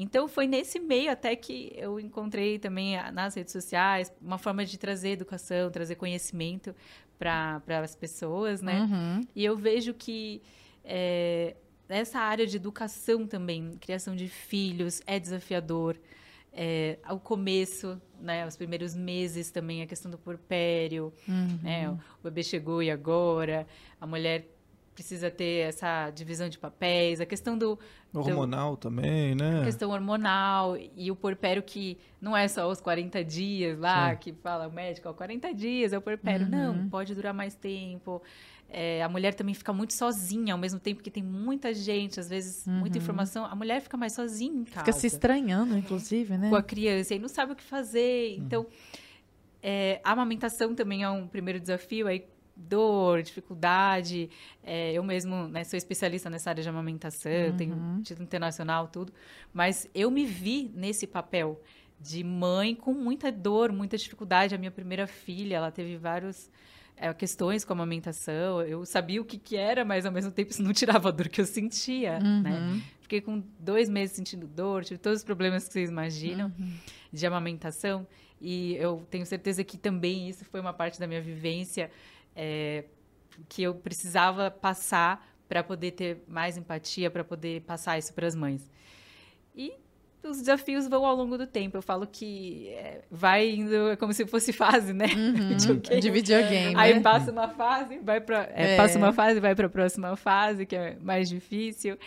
Então 0.00 0.28
foi 0.28 0.46
nesse 0.46 0.78
meio 0.78 1.10
até 1.10 1.34
que 1.34 1.72
eu 1.76 1.98
encontrei 1.98 2.56
também 2.56 2.96
nas 3.12 3.34
redes 3.34 3.52
sociais 3.52 4.12
uma 4.22 4.38
forma 4.38 4.64
de 4.64 4.78
trazer 4.78 5.10
educação, 5.10 5.70
trazer 5.72 5.96
conhecimento 5.96 6.72
para 7.18 7.62
as 7.82 7.96
pessoas, 7.96 8.62
né? 8.62 8.80
Uhum. 8.82 9.26
E 9.34 9.44
eu 9.44 9.56
vejo 9.56 9.92
que 9.92 10.40
é, 10.84 11.56
essa 11.88 12.18
área 12.18 12.46
de 12.46 12.56
educação 12.56 13.26
também, 13.26 13.72
criação 13.80 14.14
de 14.14 14.28
filhos, 14.28 15.02
é 15.06 15.18
desafiador. 15.18 15.96
É, 16.52 16.98
ao 17.04 17.20
começo, 17.20 18.00
né, 18.20 18.46
os 18.46 18.56
primeiros 18.56 18.94
meses 18.94 19.50
também, 19.50 19.82
a 19.82 19.86
questão 19.86 20.10
do 20.10 20.18
porpério, 20.18 21.12
né, 21.62 21.90
o 21.90 21.98
bebê 22.24 22.42
chegou 22.42 22.82
e 22.82 22.90
agora, 22.90 23.66
a 24.00 24.06
mulher 24.06 24.46
precisa 24.98 25.30
ter 25.30 25.68
essa 25.68 26.10
divisão 26.10 26.48
de 26.48 26.58
papéis, 26.58 27.20
a 27.20 27.26
questão 27.26 27.56
do, 27.56 27.78
Hormonal 28.12 28.76
também, 28.76 29.32
né? 29.34 29.60
a 29.60 29.64
questão 29.64 29.90
hormonal 29.90 30.76
e 30.96 31.08
o 31.08 31.14
porpério 31.14 31.62
que 31.62 31.96
não 32.20 32.36
é 32.36 32.48
só 32.48 32.68
os 32.68 32.80
40 32.80 33.22
dias 33.22 33.78
lá, 33.78 34.10
Sim. 34.10 34.16
que 34.18 34.32
fala 34.32 34.66
o 34.66 34.72
médico, 34.72 35.08
ó, 35.08 35.12
40 35.12 35.54
dias 35.54 35.92
é 35.92 35.98
o 35.98 36.00
porpério. 36.00 36.48
Não, 36.48 36.88
pode 36.88 37.14
durar 37.14 37.32
mais 37.32 37.54
tempo. 37.54 38.20
É, 38.68 39.00
a 39.02 39.08
mulher 39.08 39.34
também 39.34 39.54
fica 39.54 39.72
muito 39.72 39.92
sozinha, 39.92 40.52
ao 40.52 40.58
mesmo 40.58 40.80
tempo 40.80 41.00
que 41.00 41.12
tem 41.12 41.22
muita 41.22 41.72
gente, 41.72 42.18
às 42.18 42.28
vezes 42.28 42.66
muita 42.66 42.98
informação. 42.98 43.44
A 43.44 43.54
mulher 43.54 43.80
fica 43.80 43.96
mais 43.96 44.14
sozinha 44.14 44.60
em 44.60 44.64
casa 44.64 44.84
Fica 44.84 44.92
se 44.92 45.06
estranhando, 45.06 45.78
inclusive, 45.78 46.36
né? 46.36 46.50
com 46.50 46.56
a 46.56 46.62
criança 46.62 47.14
e 47.14 47.20
não 47.20 47.28
sabe 47.28 47.52
o 47.52 47.56
que 47.56 47.62
fazer. 47.62 48.36
Então, 48.36 48.66
é, 49.62 50.00
a 50.02 50.10
amamentação 50.10 50.74
também 50.74 51.04
é 51.04 51.08
um 51.08 51.28
primeiro 51.28 51.60
desafio. 51.60 52.08
Aí, 52.08 52.26
dor, 52.58 53.22
dificuldade. 53.22 54.28
É, 54.62 54.92
eu 54.92 55.02
mesmo 55.02 55.48
né, 55.48 55.64
sou 55.64 55.76
especialista 55.76 56.28
nessa 56.28 56.50
área 56.50 56.62
de 56.62 56.68
amamentação, 56.68 57.56
tenho 57.56 58.00
título 58.02 58.24
internacional, 58.24 58.88
tudo. 58.88 59.12
Mas 59.52 59.88
eu 59.94 60.10
me 60.10 60.26
vi 60.26 60.70
nesse 60.74 61.06
papel 61.06 61.60
de 62.00 62.22
mãe 62.22 62.74
com 62.74 62.92
muita 62.92 63.30
dor, 63.30 63.72
muita 63.72 63.96
dificuldade. 63.96 64.54
A 64.54 64.58
minha 64.58 64.70
primeira 64.70 65.06
filha, 65.06 65.56
ela 65.56 65.70
teve 65.70 65.96
vários 65.96 66.50
é, 66.96 67.12
questões 67.14 67.64
com 67.64 67.72
a 67.72 67.76
amamentação. 67.76 68.62
Eu 68.62 68.84
sabia 68.84 69.20
o 69.20 69.24
que, 69.24 69.38
que 69.38 69.56
era, 69.56 69.84
mas 69.84 70.04
ao 70.04 70.12
mesmo 70.12 70.30
tempo 70.30 70.50
isso 70.50 70.62
não 70.62 70.72
tirava 70.72 71.08
a 71.08 71.12
dor 71.12 71.28
que 71.28 71.40
eu 71.40 71.46
sentia, 71.46 72.18
né? 72.42 72.82
Fiquei 73.00 73.20
com 73.22 73.42
dois 73.58 73.88
meses 73.88 74.14
sentindo 74.14 74.46
dor, 74.46 74.84
tive 74.84 74.98
todos 74.98 75.20
os 75.20 75.24
problemas 75.24 75.66
que 75.66 75.72
vocês 75.72 75.88
imaginam 75.88 76.52
de 77.10 77.26
amamentação. 77.26 78.06
E 78.40 78.76
eu 78.76 79.04
tenho 79.10 79.24
certeza 79.26 79.64
que 79.64 79.76
também 79.78 80.28
isso 80.28 80.44
foi 80.44 80.60
uma 80.60 80.72
parte 80.72 81.00
da 81.00 81.06
minha 81.06 81.20
vivência 81.20 81.90
é, 82.38 82.84
que 83.48 83.64
eu 83.64 83.74
precisava 83.74 84.48
passar 84.48 85.28
para 85.48 85.64
poder 85.64 85.90
ter 85.90 86.22
mais 86.28 86.56
empatia, 86.56 87.10
para 87.10 87.24
poder 87.24 87.62
passar 87.62 87.98
isso 87.98 88.14
para 88.14 88.26
as 88.28 88.36
mães. 88.36 88.70
E 89.56 89.72
os 90.22 90.38
desafios 90.38 90.86
vão 90.86 91.04
ao 91.04 91.16
longo 91.16 91.36
do 91.36 91.46
tempo. 91.46 91.76
Eu 91.76 91.82
falo 91.82 92.06
que 92.06 92.68
é, 92.68 93.02
vai 93.10 93.48
indo 93.50 93.90
é 93.90 93.96
como 93.96 94.12
se 94.12 94.24
fosse 94.26 94.52
fase, 94.52 94.92
né? 94.92 95.06
Videogame. 95.48 96.00
De 96.00 96.10
videogame. 96.10 96.74
Aí 96.76 96.94
né? 96.94 97.00
passa 97.00 97.32
uma 97.32 97.48
fase, 97.48 97.98
vai 97.98 98.20
para 98.20 98.48
É. 98.54 98.76
passa 98.76 98.98
uma 98.98 99.12
fase, 99.12 99.40
vai 99.40 99.54
para 99.54 99.66
a 99.66 99.70
próxima 99.70 100.14
fase, 100.14 100.64
que 100.64 100.76
é 100.76 100.96
mais 101.00 101.28
difícil. 101.28 101.98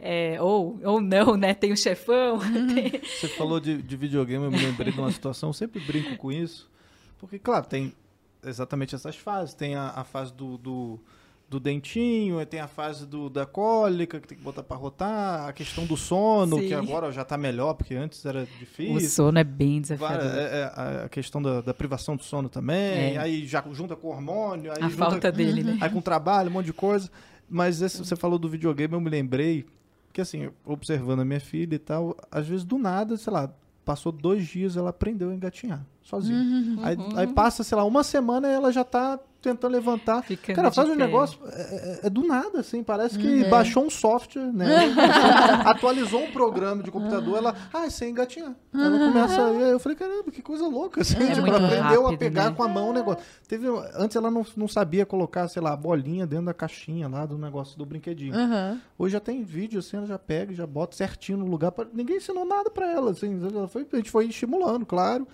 É, 0.00 0.40
ou, 0.42 0.80
ou 0.84 1.00
não, 1.00 1.36
né? 1.36 1.54
Tem 1.54 1.72
o 1.72 1.76
chefão. 1.76 2.38
tem- 2.74 3.00
Você 3.00 3.28
falou 3.28 3.60
de, 3.60 3.80
de 3.80 3.96
videogame, 3.96 4.44
eu 4.46 4.50
me 4.50 4.58
lembrei 4.58 4.92
de 4.92 4.98
uma 4.98 5.12
situação, 5.12 5.50
eu 5.50 5.54
sempre 5.54 5.80
brinco 5.80 6.16
com 6.16 6.32
isso. 6.32 6.68
Porque, 7.18 7.38
claro, 7.38 7.66
tem 7.66 7.94
exatamente 8.46 8.94
essas 8.94 9.16
fases. 9.16 9.54
Tem 9.54 9.74
a, 9.74 9.88
a 9.90 10.04
fase 10.04 10.32
do, 10.32 10.56
do, 10.58 11.00
do 11.48 11.60
dentinho, 11.60 12.44
tem 12.46 12.60
a 12.60 12.66
fase 12.68 13.06
do, 13.06 13.28
da 13.30 13.44
cólica, 13.46 14.18
que 14.20 14.26
tem 14.28 14.36
que 14.38 14.42
botar 14.44 14.62
pra 14.62 14.76
rotar, 14.76 15.48
a 15.48 15.52
questão 15.52 15.84
do 15.86 15.96
sono, 15.96 16.58
Sim. 16.58 16.68
que 16.68 16.74
agora 16.74 17.10
já 17.12 17.24
tá 17.24 17.36
melhor, 17.38 17.74
porque 17.74 17.94
antes 17.94 18.24
era 18.24 18.42
O 18.42 18.58
difícil. 18.58 19.08
sono 19.10 19.38
é 19.38 19.44
bem 19.44 19.80
Várias- 19.82 19.88
desafiador. 19.88 20.38
é, 20.38 20.60
é, 20.60 21.04
a- 21.04 21.08
questão 21.08 21.40
da, 21.42 21.60
da 21.60 21.74
privação 21.74 22.16
do 22.16 22.24
sono 22.24 22.48
também, 22.48 23.14
É. 23.14 23.18
aí 23.18 23.46
já 23.46 23.62
junta 23.72 23.94
com 23.94 24.08
o 24.08 24.10
hormônio, 24.10 24.72
aí 24.72 24.78
A 24.82 24.88
junta- 24.88 25.10
falta 25.10 25.30
dele, 25.32 25.62
né? 25.62 25.78
Aí 25.80 25.90
com 25.90 26.00
trabalho, 26.00 26.50
um 26.50 26.52
monte 26.54 26.66
de 26.66 26.72
coisa. 26.72 27.10
Mas 27.48 27.80
esse- 27.80 27.98
você 27.98 28.16
falou 28.16 28.38
do 28.38 28.48
videogame, 28.48 28.94
eu 28.94 29.00
me 29.00 29.08
lembrei 29.10 29.64
que, 30.12 30.20
assim, 30.20 30.50
observando 30.64 31.20
a 31.20 31.24
minha 31.24 31.38
filha 31.40 31.74
e 31.76 31.78
tal, 31.78 32.16
às 32.30 32.48
vezes 32.48 32.64
do 32.64 32.76
nada, 32.78 33.16
sei 33.16 33.32
lá, 33.32 33.50
passou 33.84 34.10
dois 34.10 34.44
dias 34.48 34.76
ela 34.76 34.90
aprendeu 34.90 35.30
a 35.30 35.34
engatinhar. 35.34 35.86
Sozinha. 36.06 36.38
Uhum. 36.38 36.76
Aí, 36.82 36.96
aí 37.16 37.26
passa, 37.26 37.62
sei 37.64 37.76
lá, 37.76 37.84
uma 37.84 38.02
semana 38.04 38.48
e 38.48 38.52
ela 38.52 38.72
já 38.72 38.84
tá 38.84 39.18
tentando 39.42 39.72
levantar. 39.72 40.22
Ficando 40.22 40.56
Cara, 40.56 40.70
faz 40.72 40.88
um 40.88 40.96
pé. 40.96 41.04
negócio, 41.06 41.38
é, 41.52 42.00
é- 42.02 42.06
é 42.06 42.10
do 42.10 42.26
nada, 42.26 42.60
assim, 42.60 42.82
parece 42.82 43.16
que 43.16 43.42
Uhum. 43.44 43.50
baixou 43.50 43.84
um 43.84 43.90
software, 43.90 44.52
né? 44.52 44.66
Atualizou 45.66 46.22
um 46.24 46.30
programa 46.32 46.82
de 46.82 46.90
computador, 46.90 47.38
ela, 47.38 47.54
ah, 47.72 47.88
sem 47.88 48.10
engatinhar. 48.10 48.54
Ela 48.74 48.98
começa, 48.98 49.40
e 49.52 49.64
aí 49.64 49.70
eu 49.70 49.78
falei, 49.78 49.96
caramba, 49.96 50.30
que 50.32 50.42
coisa 50.42 50.66
louca, 50.66 51.00
assim, 51.02 51.16
É 51.22 51.34
tipo, 51.34 51.46
ela 51.46 51.58
aprendeu 51.64 52.00
a 52.00 52.04
rápido, 52.04 52.18
pegar 52.18 52.50
né? 52.50 52.56
com 52.56 52.62
a 52.64 52.68
mão 52.68 52.90
o 52.90 52.92
negócio. 52.92 53.22
Teve, 53.46 53.68
antes 53.94 54.16
ela 54.16 54.30
não, 54.30 54.44
não 54.56 54.66
sabia 54.68 55.06
colocar, 55.06 55.46
sei 55.48 55.62
lá, 55.62 55.72
a 55.72 55.76
bolinha 55.76 56.26
dentro 56.26 56.46
da 56.46 56.54
caixinha 56.54 57.08
lá 57.08 57.24
do 57.24 57.38
negócio 57.38 57.78
do 57.78 57.86
brinquedinho. 57.86 58.34
Aham. 58.34 58.80
Hoje 58.98 59.12
já 59.12 59.20
tem 59.20 59.44
vídeo, 59.44 59.78
assim, 59.78 59.96
ela 59.96 60.06
já 60.06 60.18
pega, 60.18 60.52
já 60.54 60.66
bota 60.66 60.96
certinho 60.96 61.38
no 61.38 61.46
lugar. 61.46 61.70
Pra... 61.72 61.86
Ninguém 61.92 62.16
ensinou 62.16 62.44
nada 62.44 62.68
pra 62.70 62.90
ela, 62.90 63.12
assim. 63.12 63.40
Ela 63.44 63.68
foi, 63.68 63.86
a 63.92 63.96
gente 63.96 64.10
foi 64.10 64.26
estimulando, 64.26 64.84
claro. 64.84 65.26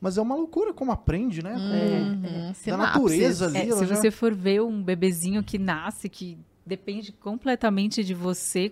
Mas 0.00 0.16
é 0.16 0.22
uma 0.22 0.34
loucura 0.36 0.72
como 0.72 0.92
aprende, 0.92 1.42
né? 1.42 1.54
Uhum. 1.54 2.48
Da 2.48 2.54
Sinapses. 2.54 2.94
natureza 2.94 3.46
ali. 3.46 3.58
É, 3.58 3.74
se 3.76 3.86
já- 3.86 3.96
você 3.96 4.10
for 4.10 4.32
ver 4.34 4.62
um 4.62 4.82
bebezinho 4.82 5.42
que 5.42 5.58
nasce, 5.58 6.08
que 6.08 6.38
depende 6.64 7.10
completamente 7.12 8.04
de 8.04 8.14
você, 8.14 8.70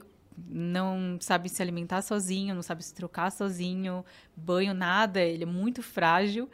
não 0.48 1.16
sabe 1.20 1.48
se 1.48 1.60
alimentar 1.62 2.02
sozinho, 2.02 2.54
não 2.54 2.62
sabe 2.62 2.84
se 2.84 2.94
trocar 2.94 3.32
sozinho, 3.32 4.04
banho, 4.36 4.72
nada, 4.74 5.20
ele 5.20 5.42
é 5.42 5.46
muito 5.46 5.82
frágil. 5.82 6.48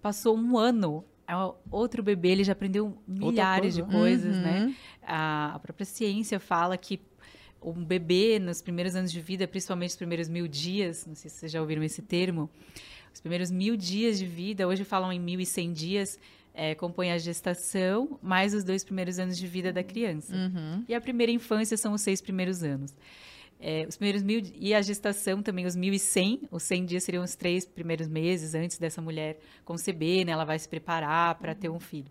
Passou 0.00 0.36
um 0.36 0.56
ano, 0.56 1.04
é 1.26 1.32
outro 1.70 2.02
bebê, 2.02 2.28
ele 2.28 2.44
já 2.44 2.52
aprendeu 2.52 2.96
milhares 3.06 3.74
coisa. 3.74 3.82
de 3.90 3.96
coisas, 3.96 4.36
Uhum. 4.36 4.42
né? 4.42 4.74
A, 5.02 5.54
a 5.54 5.58
própria 5.58 5.84
ciência 5.84 6.38
fala 6.38 6.76
que 6.76 7.00
um 7.60 7.84
bebê, 7.84 8.38
nos 8.38 8.62
primeiros 8.62 8.94
anos 8.94 9.10
de 9.10 9.20
vida, 9.20 9.48
principalmente 9.48 9.90
os 9.90 9.96
primeiros 9.96 10.28
mil 10.28 10.46
dias, 10.46 11.04
não 11.06 11.14
sei 11.16 11.28
se 11.28 11.38
vocês 11.38 11.50
já 11.52 11.60
ouviram 11.60 11.82
esse 11.82 12.00
termo, 12.02 12.48
os 13.16 13.20
primeiros 13.20 13.50
mil 13.50 13.78
dias 13.78 14.18
de 14.18 14.26
vida, 14.26 14.68
hoje 14.68 14.84
falam 14.84 15.10
em 15.10 15.18
mil 15.18 15.40
e 15.40 15.46
cem 15.46 15.72
dias, 15.72 16.18
é, 16.52 16.74
compõe 16.74 17.10
a 17.10 17.16
gestação 17.16 18.18
mais 18.22 18.52
os 18.52 18.62
dois 18.62 18.84
primeiros 18.84 19.18
anos 19.18 19.38
de 19.38 19.46
vida 19.46 19.72
da 19.72 19.82
criança. 19.82 20.36
Uhum. 20.36 20.84
E 20.86 20.94
a 20.94 21.00
primeira 21.00 21.32
infância 21.32 21.78
são 21.78 21.94
os 21.94 22.02
seis 22.02 22.20
primeiros 22.20 22.62
anos. 22.62 22.94
É, 23.58 23.86
os 23.88 23.96
primeiros 23.96 24.22
mil 24.22 24.42
e 24.60 24.74
a 24.74 24.82
gestação 24.82 25.42
também 25.42 25.64
os 25.64 25.74
1100, 25.74 26.42
os 26.50 26.62
100 26.64 26.84
dias 26.84 27.04
seriam 27.04 27.24
os 27.24 27.34
três 27.34 27.64
primeiros 27.64 28.06
meses 28.06 28.54
antes 28.54 28.76
dessa 28.76 29.00
mulher 29.00 29.38
conceber, 29.64 30.26
né? 30.26 30.32
Ela 30.32 30.44
vai 30.44 30.58
se 30.58 30.68
preparar 30.68 31.36
para 31.36 31.54
ter 31.54 31.70
um 31.70 31.80
filho. 31.80 32.10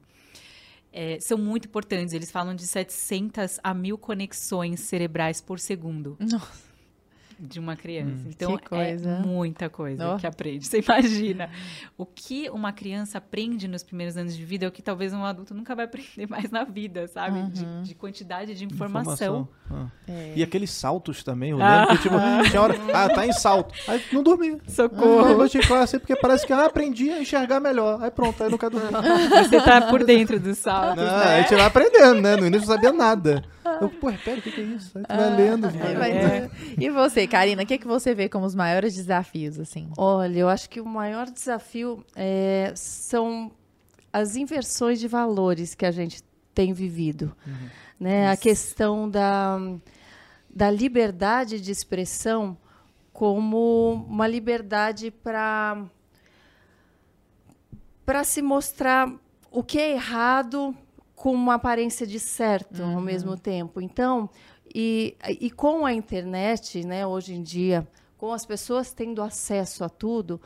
É, 0.91 1.19
são 1.19 1.37
muito 1.37 1.67
importantes. 1.67 2.15
Eles 2.15 2.31
falam 2.31 2.55
de 2.55 2.65
700 2.65 3.59
a 3.63 3.75
mil 3.75 3.95
conexões 3.95 4.79
cerebrais 4.79 5.39
por 5.39 5.59
segundo 5.59 6.17
Nossa. 6.19 6.74
De 7.39 7.59
uma 7.59 7.75
criança. 7.75 8.25
Então 8.27 8.57
Que 8.57 8.67
coisa. 8.69 9.09
é 9.09 9.19
muita 9.25 9.69
coisa 9.69 10.13
Oh. 10.13 10.17
que 10.17 10.25
aprende. 10.27 10.65
Você 10.67 10.79
imagina 10.79 11.49
o 11.97 12.05
que 12.05 12.49
uma 12.49 12.71
criança 12.71 13.17
aprende 13.17 13.67
nos 13.67 13.83
primeiros 13.83 14.15
anos 14.17 14.35
de 14.35 14.43
vida 14.45 14.65
é 14.65 14.67
o 14.67 14.71
que 14.71 14.81
talvez 14.81 15.13
um 15.13 15.23
adulto 15.25 15.53
nunca 15.53 15.75
vai 15.75 15.85
aprender 15.85 16.27
mais 16.29 16.49
na 16.51 16.63
vida, 16.63 17.07
sabe? 17.07 17.41
De, 17.51 17.65
de 17.83 17.95
quantidade 17.95 18.53
de 18.55 18.65
informação. 18.65 19.47
Ah. 19.69 19.87
É. 20.07 20.33
E 20.35 20.43
aqueles 20.43 20.69
saltos 20.71 21.23
também, 21.23 21.51
eu 21.51 21.61
Ah. 21.61 21.81
lembro 21.81 21.97
que, 21.97 22.03
tipo, 22.03 22.15
tinha 22.51 22.61
hora, 22.61 22.75
ah, 22.93 23.09
tá 23.09 23.25
em 23.25 23.33
salto. 23.33 23.73
Aí 23.87 24.01
não 24.11 24.23
dormia. 24.23 24.57
Socorro. 24.67 25.41
Eu 25.41 25.47
de 25.47 25.59
classe 25.59 25.99
porque 25.99 26.15
parece 26.15 26.45
que 26.45 26.53
ah, 26.53 26.65
aprendi 26.65 27.09
a 27.11 27.21
enxergar 27.21 27.59
melhor. 27.59 28.01
Aí 28.03 28.11
pronto, 28.11 28.43
aí 28.43 28.49
nunca 28.49 28.69
dormi. 28.69 28.89
Você 29.49 29.61
tá 29.61 29.81
por 29.89 30.03
dentro 30.03 30.39
dos 30.39 30.57
saltos, 30.57 31.03
Não, 31.03 31.17
né? 31.19 31.35
a 31.37 31.41
gente 31.41 31.55
vai 31.55 31.65
aprendendo, 31.65 32.21
né? 32.21 32.35
No 32.35 32.45
início 32.47 32.67
não 32.67 32.73
sabia 32.75 32.91
nada. 32.93 33.43
Eu, 33.81 33.89
pô, 33.89 34.07
repete, 34.09 34.39
o 34.39 34.41
que, 34.43 34.51
que 34.51 34.61
é 34.61 34.63
isso? 34.63 34.97
Aí 34.97 35.03
tu 35.05 35.15
vai 35.15 35.35
lendo. 35.35 35.69
vai 35.69 35.87
Aí 35.87 35.95
vai 35.95 36.11
lendo. 36.13 36.49
dizer- 36.49 36.75
E 36.83 36.89
você, 36.89 37.27
Karina, 37.27 37.63
o 37.63 37.65
que, 37.65 37.77
que 37.77 37.87
você 37.87 38.13
vê 38.13 38.29
como 38.29 38.45
os 38.45 38.53
maiores 38.55 38.95
desafios, 38.95 39.59
assim? 39.59 39.89
Olha, 39.97 40.37
eu 40.39 40.49
acho 40.49 40.69
que 40.69 40.79
o 40.79 40.85
maior 40.85 41.29
desafio 41.29 42.05
é, 42.15 42.71
são 42.75 43.51
as 44.13 44.35
inversões 44.35 44.99
de 44.99 45.07
valores 45.07 45.73
que 45.75 45.85
a 45.85 45.91
gente 45.91 46.21
tem 46.53 46.71
vivido. 46.73 47.35
Né? 47.99 48.29
A 48.29 48.37
questão 48.37 49.09
da, 49.09 49.57
da 50.49 50.69
liberdade 50.71 51.59
de 51.59 51.71
expressão 51.71 52.57
como 53.11 54.05
uma 54.09 54.27
liberdade 54.27 55.09
para 55.11 55.85
para 58.05 58.23
se 58.23 58.41
mostrar 58.41 59.11
o 59.51 59.63
que 59.63 59.79
é 59.79 59.91
errado 59.93 60.75
com 61.25 61.33
uma 61.33 61.55
aparência 61.55 62.05
de 62.05 62.19
certo 62.19 62.83
ao 62.83 63.01
mesmo 63.01 63.35
tempo. 63.35 63.81
Então, 63.81 64.29
e, 64.75 65.17
e 65.27 65.49
com 65.49 65.83
a 65.83 65.91
internet, 65.91 66.85
né, 66.85 67.03
hoje 67.03 67.33
em 67.33 67.41
dia, 67.41 67.87
com 68.15 68.31
as 68.31 68.45
pessoas 68.45 68.93
tendo 68.93 69.23
acesso 69.23 69.83
a 69.83 69.89
tudo, 69.89 70.39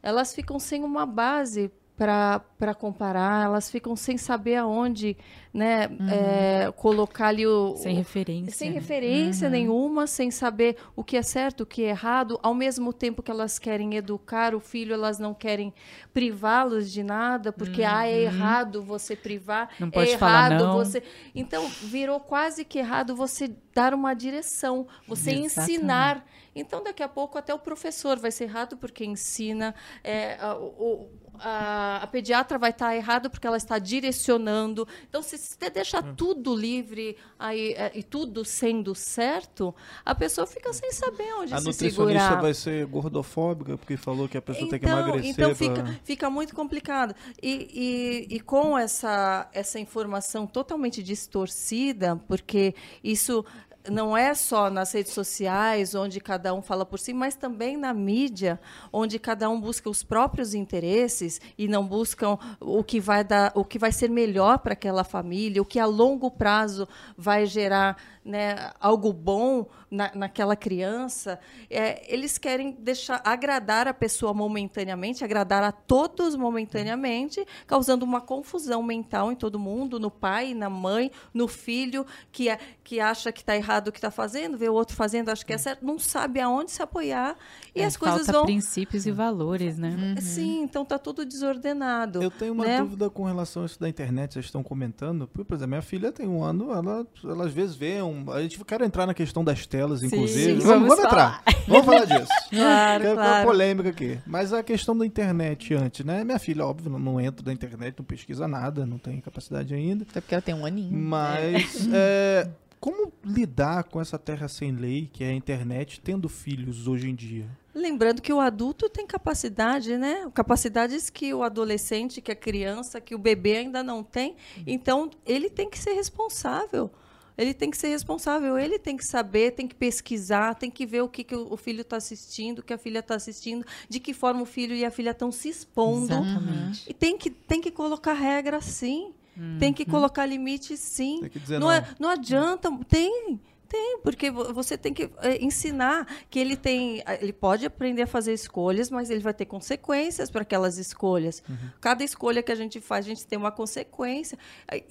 elas 0.00 0.32
ficam 0.32 0.60
sem 0.60 0.84
uma 0.84 1.04
base 1.04 1.72
para 2.06 2.74
comparar, 2.74 3.44
elas 3.44 3.70
ficam 3.70 3.94
sem 3.96 4.16
saber 4.18 4.56
aonde 4.56 5.16
né, 5.52 5.88
é, 6.10 6.72
colocar 6.76 7.28
ali 7.28 7.46
o. 7.46 7.76
Sem 7.76 7.94
referência. 7.94 8.52
Sem 8.52 8.72
referência 8.72 9.48
nenhuma, 9.50 10.06
sem 10.06 10.30
saber 10.30 10.76
o 10.96 11.04
que 11.04 11.16
é 11.16 11.22
certo, 11.22 11.62
o 11.62 11.66
que 11.66 11.84
é 11.84 11.90
errado, 11.90 12.38
ao 12.42 12.54
mesmo 12.54 12.92
tempo 12.92 13.22
que 13.22 13.30
elas 13.30 13.58
querem 13.58 13.94
educar 13.94 14.54
o 14.54 14.60
filho, 14.60 14.94
elas 14.94 15.18
não 15.18 15.34
querem 15.34 15.72
privá-los 16.12 16.90
de 16.90 17.02
nada, 17.02 17.52
porque 17.52 17.82
ah, 17.82 18.06
é 18.06 18.22
errado 18.22 18.82
você 18.82 19.14
privar, 19.16 19.68
Não 19.78 19.88
é 19.88 19.90
pode 19.90 20.16
falar 20.18 20.50
errado 20.52 20.64
não. 20.66 20.72
você. 20.72 21.02
Então, 21.34 21.66
virou 21.82 22.18
quase 22.20 22.64
que 22.64 22.78
errado 22.78 23.14
você 23.14 23.50
dar 23.74 23.94
uma 23.94 24.14
direção, 24.14 24.86
você 25.06 25.32
Exatamente. 25.32 25.72
ensinar. 25.72 26.26
Então, 26.54 26.82
daqui 26.82 27.02
a 27.02 27.08
pouco, 27.08 27.38
até 27.38 27.54
o 27.54 27.58
professor 27.58 28.18
vai 28.18 28.30
ser 28.30 28.44
errado 28.44 28.76
porque 28.76 29.04
ensina, 29.04 29.74
é, 30.04 30.36
o- 30.78 31.08
a- 31.42 32.00
a 32.02 32.06
pediatra 32.06 32.58
vai 32.58 32.70
estar 32.70 32.94
errado 32.96 33.28
porque 33.28 33.46
ela 33.46 33.56
está 33.56 33.78
direcionando. 33.78 34.86
Então, 35.08 35.22
se 35.22 35.36
você 35.38 35.68
deixar 35.70 36.02
tudo 36.14 36.54
livre 36.54 37.16
aí, 37.38 37.72
é, 37.72 37.92
e 37.94 38.02
tudo 38.02 38.44
sendo 38.44 38.94
certo, 38.94 39.74
a 40.04 40.14
pessoa 40.14 40.46
fica 40.46 40.72
sem 40.72 40.92
saber 40.92 41.32
onde 41.34 41.52
A 41.54 41.58
se 41.58 41.64
nutricionista 41.66 42.20
segurar. 42.20 42.40
vai 42.40 42.54
ser 42.54 42.86
gordofóbica 42.86 43.76
porque 43.76 43.96
falou 43.96 44.28
que 44.28 44.36
a 44.38 44.42
pessoa 44.42 44.68
tem 44.70 44.78
que 44.78 44.86
Então, 44.86 44.98
emagrecer. 44.98 45.30
então 45.30 45.46
pra- 45.48 45.54
fica, 45.84 46.00
fica 46.04 46.30
muito 46.30 46.54
complicado. 46.54 47.14
E, 47.42 48.26
e, 48.30 48.36
e 48.36 48.40
com 48.40 48.76
essa, 48.78 49.48
essa 49.52 49.78
informação 49.80 50.46
totalmente 50.46 51.02
distorcida, 51.02 52.16
porque 52.28 52.74
isso 53.02 53.44
não 53.90 54.16
é 54.16 54.34
só 54.34 54.70
nas 54.70 54.92
redes 54.92 55.12
sociais, 55.12 55.94
onde 55.94 56.20
cada 56.20 56.54
um 56.54 56.62
fala 56.62 56.86
por 56.86 56.98
si, 56.98 57.12
mas 57.12 57.34
também 57.34 57.76
na 57.76 57.92
mídia, 57.92 58.60
onde 58.92 59.18
cada 59.18 59.48
um 59.50 59.60
busca 59.60 59.90
os 59.90 60.02
próprios 60.02 60.54
interesses 60.54 61.40
e 61.58 61.66
não 61.66 61.84
buscam 61.84 62.38
o 62.60 62.84
que 62.84 63.00
vai 63.00 63.24
dar, 63.24 63.52
o 63.54 63.64
que 63.64 63.78
vai 63.78 63.92
ser 63.92 64.08
melhor 64.08 64.58
para 64.58 64.74
aquela 64.74 65.04
família, 65.04 65.60
o 65.60 65.64
que 65.64 65.78
a 65.78 65.86
longo 65.86 66.30
prazo 66.30 66.88
vai 67.16 67.46
gerar 67.46 67.96
né, 68.24 68.70
algo 68.80 69.12
bom 69.12 69.66
na, 69.90 70.10
naquela 70.14 70.56
criança. 70.56 71.38
É, 71.70 72.12
eles 72.12 72.38
querem 72.38 72.72
deixar 72.72 73.20
agradar 73.24 73.86
a 73.86 73.94
pessoa 73.94 74.32
momentaneamente, 74.32 75.22
agradar 75.22 75.62
a 75.62 75.70
todos 75.70 76.34
momentaneamente, 76.34 77.44
causando 77.66 78.04
uma 78.04 78.20
confusão 78.20 78.82
mental 78.82 79.30
em 79.30 79.36
todo 79.36 79.58
mundo, 79.58 80.00
no 80.00 80.10
pai, 80.10 80.54
na 80.54 80.70
mãe, 80.70 81.10
no 81.32 81.46
filho 81.46 82.06
que 82.30 82.48
é, 82.48 82.58
que 82.82 82.98
acha 82.98 83.30
que 83.30 83.40
está 83.40 83.56
errado 83.56 83.88
o 83.88 83.92
que 83.92 83.98
está 83.98 84.10
fazendo, 84.10 84.56
vê 84.56 84.68
o 84.68 84.74
outro 84.74 84.96
fazendo, 84.96 85.28
acha 85.28 85.44
que 85.44 85.52
é 85.52 85.58
certo, 85.58 85.84
não 85.84 85.98
sabe 85.98 86.40
aonde 86.40 86.70
se 86.70 86.82
apoiar 86.82 87.36
e 87.74 87.80
É, 87.80 87.84
as 87.84 87.96
coisas 87.96 88.26
falta 88.26 88.32
vão 88.32 88.44
princípios 88.44 89.06
e 89.06 89.10
valores, 89.10 89.78
né? 89.78 90.16
Sim, 90.20 90.62
então 90.62 90.84
tá 90.84 90.98
tudo 90.98 91.24
desordenado. 91.24 92.22
Eu 92.22 92.30
tenho 92.30 92.52
uma 92.52 92.64
né? 92.64 92.78
dúvida 92.80 93.10
com 93.10 93.24
relação 93.24 93.62
a 93.62 93.66
isso 93.66 93.78
da 93.78 93.88
internet, 93.88 94.34
vocês 94.34 94.46
estão 94.46 94.62
comentando. 94.62 95.28
Por 95.28 95.44
por 95.44 95.56
exemplo, 95.56 95.68
minha 95.70 95.82
filha 95.82 96.10
tem 96.10 96.26
um 96.26 96.42
ano, 96.42 96.72
ela, 96.72 97.06
ela 97.24 97.44
às 97.44 97.52
vezes 97.52 97.76
vê 97.76 98.00
um. 98.00 98.11
A 98.32 98.42
gente 98.42 98.62
quer 98.64 98.80
entrar 98.82 99.06
na 99.06 99.14
questão 99.14 99.44
das 99.44 99.66
telas, 99.66 100.02
inclusive. 100.02 100.60
sim, 100.60 100.66
vamos, 100.66 100.88
vamos 100.88 101.04
entrar. 101.04 101.42
Vamos 101.66 101.86
falar 101.86 102.04
disso. 102.04 102.32
Claro, 102.50 103.04
é 103.04 103.14
uma 103.14 103.42
polêmica 103.44 103.88
aqui. 103.90 104.18
Mas 104.26 104.52
a 104.52 104.62
questão 104.62 104.96
da 104.96 105.06
internet 105.06 105.72
antes, 105.74 106.04
né? 106.04 106.24
Minha 106.24 106.38
filha, 106.38 106.66
óbvio, 106.66 106.90
não, 106.90 106.98
não 106.98 107.20
entra 107.20 107.46
na 107.46 107.52
internet, 107.52 107.94
não 107.98 108.04
pesquisa 108.04 108.46
nada, 108.48 108.84
não 108.84 108.98
tem 108.98 109.20
capacidade 109.20 109.72
ainda. 109.72 110.04
Até 110.08 110.20
porque 110.20 110.34
ela 110.34 110.42
tem 110.42 110.54
um 110.54 110.66
aninho. 110.66 110.92
Mas 110.92 111.86
é, 111.94 112.48
como 112.82 113.12
lidar 113.24 113.84
com 113.84 114.00
essa 114.00 114.18
terra 114.18 114.48
sem 114.48 114.72
lei, 114.72 115.08
que 115.12 115.22
é 115.22 115.28
a 115.28 115.32
internet, 115.32 116.00
tendo 116.00 116.28
filhos 116.28 116.88
hoje 116.88 117.08
em 117.08 117.14
dia? 117.14 117.46
Lembrando 117.72 118.20
que 118.20 118.32
o 118.32 118.40
adulto 118.40 118.88
tem 118.88 119.06
capacidade, 119.06 119.96
né? 119.96 120.28
Capacidades 120.34 121.08
que 121.08 121.32
o 121.32 121.44
adolescente, 121.44 122.20
que 122.20 122.32
a 122.32 122.36
criança, 122.36 123.00
que 123.00 123.14
o 123.14 123.18
bebê 123.18 123.58
ainda 123.58 123.82
não 123.84 124.02
tem. 124.02 124.34
Então, 124.66 125.08
ele 125.24 125.48
tem 125.48 125.70
que 125.70 125.78
ser 125.78 125.92
responsável. 125.92 126.90
Ele 127.36 127.54
tem 127.54 127.70
que 127.70 127.76
ser 127.76 127.88
responsável, 127.88 128.58
ele 128.58 128.78
tem 128.78 128.96
que 128.96 129.04
saber, 129.04 129.52
tem 129.52 129.66
que 129.66 129.74
pesquisar, 129.74 130.54
tem 130.54 130.70
que 130.70 130.84
ver 130.84 131.02
o 131.02 131.08
que, 131.08 131.24
que 131.24 131.34
o 131.34 131.56
filho 131.56 131.80
está 131.80 131.96
assistindo, 131.96 132.58
o 132.58 132.62
que 132.62 132.72
a 132.72 132.78
filha 132.78 132.98
está 132.98 133.14
assistindo, 133.14 133.64
de 133.88 133.98
que 134.00 134.12
forma 134.12 134.42
o 134.42 134.46
filho 134.46 134.74
e 134.74 134.84
a 134.84 134.90
filha 134.90 135.10
estão 135.10 135.32
se 135.32 135.48
expondo. 135.48 136.12
Exatamente. 136.12 136.84
E 136.88 136.92
tem 136.94 137.16
que, 137.16 137.30
tem 137.30 137.60
que 137.60 137.70
colocar 137.70 138.12
regra 138.12 138.60
sim. 138.60 139.12
Tem 139.58 139.72
que 139.72 139.86
colocar 139.86 140.26
limite 140.26 140.76
sim. 140.76 141.20
Tem 141.22 141.30
que 141.30 141.38
dizer 141.40 141.58
não, 141.58 141.68
não. 141.68 141.72
é- 141.72 141.86
não 141.98 142.08
adianta. 142.10 142.70
Tem. 142.86 143.40
Tem, 143.72 143.98
porque 144.02 144.30
você 144.30 144.76
tem 144.76 144.92
que 144.92 145.10
é, 145.22 145.42
ensinar 145.42 146.06
que 146.28 146.38
ele 146.38 146.58
tem, 146.58 147.02
ele 147.22 147.32
pode 147.32 147.64
aprender 147.64 148.02
a 148.02 148.06
fazer 148.06 148.34
escolhas, 148.34 148.90
mas 148.90 149.08
ele 149.08 149.20
vai 149.20 149.32
ter 149.32 149.46
consequências 149.46 150.30
para 150.30 150.42
aquelas 150.42 150.76
escolhas. 150.76 151.42
Uhum. 151.48 151.70
Cada 151.80 152.04
escolha 152.04 152.42
que 152.42 152.52
a 152.52 152.54
gente 152.54 152.82
faz, 152.82 153.06
a 153.06 153.08
gente 153.08 153.26
tem 153.26 153.38
uma 153.38 153.50
consequência. 153.50 154.36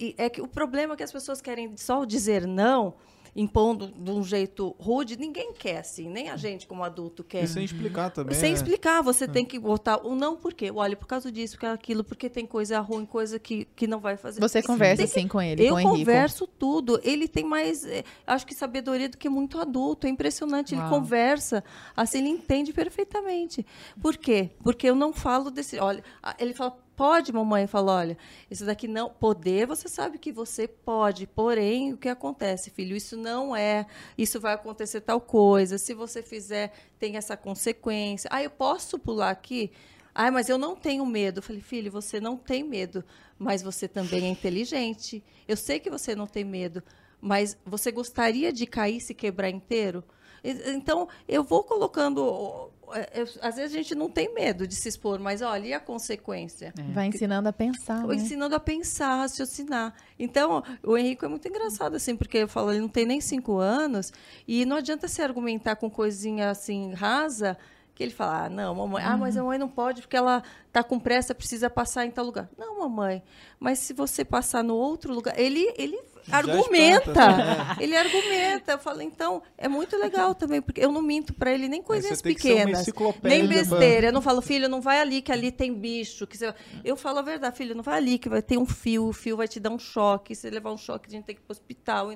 E 0.00 0.16
é 0.18 0.28
que 0.28 0.42
o 0.42 0.48
problema 0.48 0.94
é 0.94 0.96
que 0.96 1.04
as 1.04 1.12
pessoas 1.12 1.40
querem 1.40 1.76
só 1.76 2.04
dizer 2.04 2.44
não 2.44 2.94
impondo 3.34 3.88
de 3.88 4.10
um 4.10 4.22
jeito 4.22 4.76
rude, 4.78 5.16
ninguém 5.16 5.52
quer 5.54 5.78
assim, 5.78 6.08
nem 6.08 6.28
a 6.28 6.36
gente 6.36 6.66
como 6.66 6.84
adulto 6.84 7.24
quer. 7.24 7.44
E 7.44 7.48
sem 7.48 7.64
explicar 7.64 8.10
também. 8.10 8.34
Sem 8.34 8.50
né? 8.50 8.56
explicar, 8.56 9.02
você 9.02 9.24
é. 9.24 9.28
tem 9.28 9.44
que 9.44 9.58
botar 9.58 10.06
o 10.06 10.14
não 10.14 10.36
por 10.36 10.52
quê. 10.52 10.70
Olha, 10.70 10.94
por 10.94 11.06
causa 11.06 11.32
disso, 11.32 11.54
por 11.54 11.62
causa 11.62 11.76
daquilo, 11.76 12.04
porque 12.04 12.28
tem 12.28 12.44
coisa 12.44 12.78
ruim, 12.80 13.06
coisa 13.06 13.38
que, 13.38 13.64
que 13.74 13.86
não 13.86 14.00
vai 14.00 14.16
fazer. 14.16 14.40
Você 14.40 14.62
conversa 14.62 15.04
assim 15.04 15.26
com 15.26 15.40
ele, 15.40 15.64
Eu 15.64 15.76
com 15.76 15.82
converso 15.82 16.46
tudo. 16.46 17.00
Ele 17.02 17.26
tem 17.26 17.44
mais, 17.44 17.86
é, 17.86 18.04
acho 18.26 18.46
que 18.46 18.54
sabedoria 18.54 19.08
do 19.08 19.16
que 19.16 19.28
muito 19.28 19.58
adulto. 19.58 20.06
É 20.06 20.10
impressionante. 20.10 20.74
Uau. 20.74 20.84
Ele 20.84 20.90
conversa, 20.90 21.64
assim, 21.96 22.18
ele 22.18 22.28
entende 22.28 22.72
perfeitamente. 22.72 23.64
Por 24.00 24.16
quê? 24.16 24.50
Porque 24.62 24.88
eu 24.88 24.94
não 24.94 25.12
falo 25.12 25.50
desse. 25.50 25.78
Olha, 25.78 26.04
ele 26.38 26.52
fala, 26.52 26.76
Pode, 26.94 27.32
mamãe, 27.32 27.66
fala, 27.66 27.96
olha, 27.96 28.18
isso 28.50 28.66
daqui 28.66 28.86
não. 28.86 29.08
Poder, 29.08 29.66
você 29.66 29.88
sabe 29.88 30.18
que 30.18 30.30
você 30.30 30.68
pode. 30.68 31.26
Porém, 31.26 31.92
o 31.92 31.96
que 31.96 32.08
acontece, 32.08 32.70
filho? 32.70 32.94
Isso 32.94 33.16
não 33.16 33.56
é. 33.56 33.86
Isso 34.16 34.38
vai 34.38 34.54
acontecer 34.54 35.00
tal 35.00 35.20
coisa. 35.20 35.78
Se 35.78 35.94
você 35.94 36.22
fizer, 36.22 36.72
tem 36.98 37.16
essa 37.16 37.36
consequência. 37.36 38.28
Ah, 38.32 38.42
eu 38.42 38.50
posso 38.50 38.98
pular 38.98 39.30
aqui? 39.30 39.72
Ah, 40.14 40.30
mas 40.30 40.48
eu 40.48 40.58
não 40.58 40.76
tenho 40.76 41.06
medo. 41.06 41.38
Eu 41.38 41.42
falei, 41.42 41.62
filho, 41.62 41.90
você 41.90 42.20
não 42.20 42.36
tem 42.36 42.62
medo, 42.62 43.02
mas 43.38 43.62
você 43.62 43.88
também 43.88 44.26
é 44.26 44.28
inteligente. 44.28 45.24
Eu 45.48 45.56
sei 45.56 45.80
que 45.80 45.90
você 45.90 46.14
não 46.14 46.26
tem 46.26 46.44
medo, 46.44 46.82
mas 47.20 47.56
você 47.64 47.90
gostaria 47.90 48.52
de 48.52 48.66
cair 48.66 49.00
se 49.00 49.14
quebrar 49.14 49.48
inteiro? 49.48 50.04
Então, 50.44 51.08
eu 51.28 51.42
vou 51.42 51.62
colocando. 51.64 52.70
É, 52.94 53.08
eu, 53.14 53.28
às 53.40 53.56
vezes 53.56 53.74
a 53.74 53.76
gente 53.78 53.94
não 53.94 54.08
tem 54.08 54.32
medo 54.34 54.66
de 54.66 54.74
se 54.74 54.88
expor, 54.88 55.18
mas 55.18 55.42
olha, 55.42 55.66
e 55.66 55.72
a 55.72 55.80
consequência? 55.80 56.72
É. 56.78 56.92
Vai 56.92 57.06
ensinando 57.06 57.48
a 57.48 57.52
pensar. 57.52 58.06
Né? 58.06 58.14
Ensinando 58.14 58.54
a 58.54 58.60
pensar, 58.60 59.08
a 59.08 59.16
raciocinar. 59.16 59.94
Então, 60.18 60.62
o 60.82 60.96
Henrique 60.96 61.24
é 61.24 61.28
muito 61.28 61.46
engraçado, 61.48 61.96
assim, 61.96 62.16
porque 62.16 62.38
eu 62.38 62.48
falo, 62.48 62.70
ele 62.70 62.80
não 62.80 62.88
tem 62.88 63.04
nem 63.04 63.20
cinco 63.20 63.58
anos, 63.58 64.12
e 64.46 64.64
não 64.64 64.76
adianta 64.76 65.08
se 65.08 65.22
argumentar 65.22 65.76
com 65.76 65.90
coisinha 65.90 66.50
assim, 66.50 66.92
rasa, 66.92 67.56
que 67.94 68.02
ele 68.02 68.12
fala, 68.12 68.44
ah, 68.44 68.48
não, 68.48 68.74
mamãe, 68.74 69.04
uhum. 69.04 69.10
ah, 69.10 69.16
mas 69.16 69.36
a 69.36 69.44
mãe 69.44 69.58
não 69.58 69.68
pode 69.68 70.02
porque 70.02 70.16
ela 70.16 70.42
está 70.66 70.82
com 70.82 70.98
pressa, 70.98 71.34
precisa 71.34 71.68
passar 71.68 72.06
em 72.06 72.10
tal 72.10 72.24
lugar. 72.24 72.48
Não, 72.56 72.80
mamãe, 72.80 73.22
mas 73.60 73.78
se 73.78 73.92
você 73.92 74.24
passar 74.24 74.64
no 74.64 74.74
outro 74.74 75.12
lugar, 75.12 75.38
ele, 75.38 75.72
ele 75.76 76.00
argumenta. 76.30 77.36
Né? 77.36 77.76
Ele 77.80 77.96
argumenta. 77.96 78.72
Eu 78.72 78.78
falo, 78.78 79.02
então, 79.02 79.42
é 79.56 79.68
muito 79.68 79.96
legal 79.96 80.34
também, 80.34 80.60
porque 80.60 80.80
eu 80.80 80.92
não 80.92 81.02
minto 81.02 81.32
para 81.34 81.52
ele 81.52 81.68
nem 81.68 81.82
coisinhas 81.82 82.22
pequenas, 82.22 82.86
nem 83.22 83.46
besteira. 83.46 84.08
Eu 84.08 84.12
não 84.12 84.22
falo, 84.22 84.40
filho, 84.40 84.68
não 84.68 84.80
vai 84.80 85.00
ali, 85.00 85.22
que 85.22 85.32
ali 85.32 85.50
tem 85.50 85.72
bicho. 85.72 86.26
Que 86.26 86.36
você... 86.36 86.54
Eu 86.84 86.96
falo 86.96 87.18
a 87.18 87.22
verdade, 87.22 87.56
filho, 87.56 87.74
não 87.74 87.82
vai 87.82 87.96
ali, 87.96 88.18
que 88.18 88.28
vai 88.28 88.42
ter 88.42 88.58
um 88.58 88.66
fio, 88.66 89.08
o 89.08 89.12
fio 89.12 89.36
vai 89.36 89.48
te 89.48 89.58
dar 89.58 89.70
um 89.70 89.78
choque. 89.78 90.34
Se 90.34 90.48
levar 90.50 90.72
um 90.72 90.78
choque, 90.78 91.08
a 91.08 91.12
gente 91.12 91.24
tem 91.24 91.34
que 91.34 91.40
ir 91.40 91.44
para 91.44 91.52
o 91.52 91.56
hospital. 91.56 92.12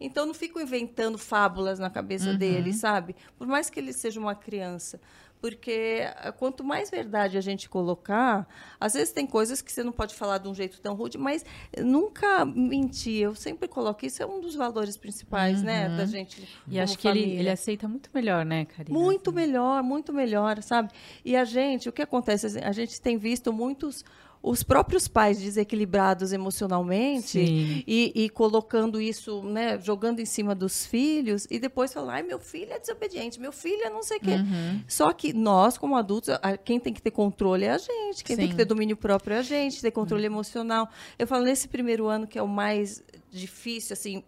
Então, 0.00 0.22
eu 0.24 0.26
não 0.26 0.34
fico 0.34 0.60
inventando 0.60 1.18
fábulas 1.18 1.78
na 1.78 1.90
cabeça 1.90 2.30
uhum. 2.30 2.36
dele, 2.36 2.72
sabe? 2.72 3.16
Por 3.36 3.46
mais 3.46 3.70
que 3.70 3.80
ele 3.80 3.92
seja 3.92 4.20
uma 4.20 4.34
criança 4.34 5.00
porque 5.40 6.02
eh, 6.02 6.32
quanto 6.32 6.64
mais 6.64 6.90
verdade 6.90 7.38
a 7.38 7.40
gente 7.40 7.68
colocar, 7.68 8.46
às 8.78 8.94
vezes 8.94 9.12
tem 9.12 9.26
coisas 9.26 9.62
que 9.62 9.72
você 9.72 9.82
não 9.82 9.92
pode 9.92 10.14
falar 10.14 10.38
de 10.38 10.48
um 10.48 10.54
jeito 10.54 10.80
tão 10.80 10.94
rude, 10.94 11.18
mas 11.18 11.44
nunca 11.78 12.44
mentir. 12.44 13.22
Eu 13.22 13.34
sempre 13.34 13.68
coloco 13.68 14.04
isso 14.04 14.22
é 14.22 14.26
um 14.26 14.40
dos 14.40 14.54
valores 14.54 14.96
principais, 14.96 15.58
uhum. 15.58 15.64
né, 15.64 15.88
da 15.96 16.06
gente. 16.06 16.48
E 16.66 16.78
acho 16.78 16.98
que 16.98 17.08
ele, 17.08 17.20
ele 17.20 17.50
aceita 17.50 17.88
muito 17.88 18.10
melhor, 18.12 18.44
né, 18.44 18.64
Karina? 18.64 18.98
Muito 18.98 19.32
melhor, 19.32 19.82
muito 19.82 20.12
melhor, 20.12 20.62
sabe? 20.62 20.90
E 21.24 21.36
a 21.36 21.44
gente, 21.44 21.88
o 21.88 21.92
que 21.92 22.02
acontece? 22.02 22.58
A 22.58 22.72
gente 22.72 23.00
tem 23.00 23.16
visto 23.16 23.52
muitos 23.52 24.04
os 24.42 24.62
próprios 24.62 25.08
pais 25.08 25.40
desequilibrados 25.40 26.32
emocionalmente 26.32 27.38
e, 27.86 28.12
e, 28.14 28.28
colocando 28.30 29.00
isso, 29.00 29.42
né, 29.42 29.78
jogando 29.80 30.20
em 30.20 30.24
cima 30.24 30.54
dos 30.54 30.86
filhos 30.86 31.46
e 31.50 31.58
depois 31.58 31.92
falar, 31.92 32.14
ai, 32.14 32.22
meu 32.22 32.38
filho 32.38 32.72
é 32.72 32.78
desobediente, 32.78 33.40
meu 33.40 33.52
filho 33.52 33.82
é 33.84 33.90
não 33.90 34.02
sei 34.02 34.18
o 34.18 34.20
quê. 34.20 34.34
Uhum. 34.34 34.82
Só 34.86 35.12
que 35.12 35.32
nós, 35.32 35.76
como 35.76 35.96
adultos, 35.96 36.34
quem 36.64 36.78
tem 36.78 36.92
que 36.92 37.02
ter 37.02 37.10
controle 37.10 37.64
é 37.64 37.72
a 37.72 37.78
gente, 37.78 38.22
quem 38.22 38.36
Sim. 38.36 38.42
tem 38.42 38.48
que 38.50 38.56
ter 38.56 38.64
domínio 38.64 38.96
próprio 38.96 39.34
é 39.34 39.38
a 39.38 39.42
gente, 39.42 39.82
ter 39.82 39.90
controle 39.90 40.26
uhum. 40.26 40.34
emocional. 40.34 40.88
Eu 41.18 41.26
falo, 41.26 41.44
nesse 41.44 41.68
primeiro 41.68 42.06
ano 42.06 42.26
que 42.26 42.38
é 42.38 42.42
o 42.42 42.48
mais 42.48 43.02
difícil, 43.30 43.92
assim, 43.92 44.22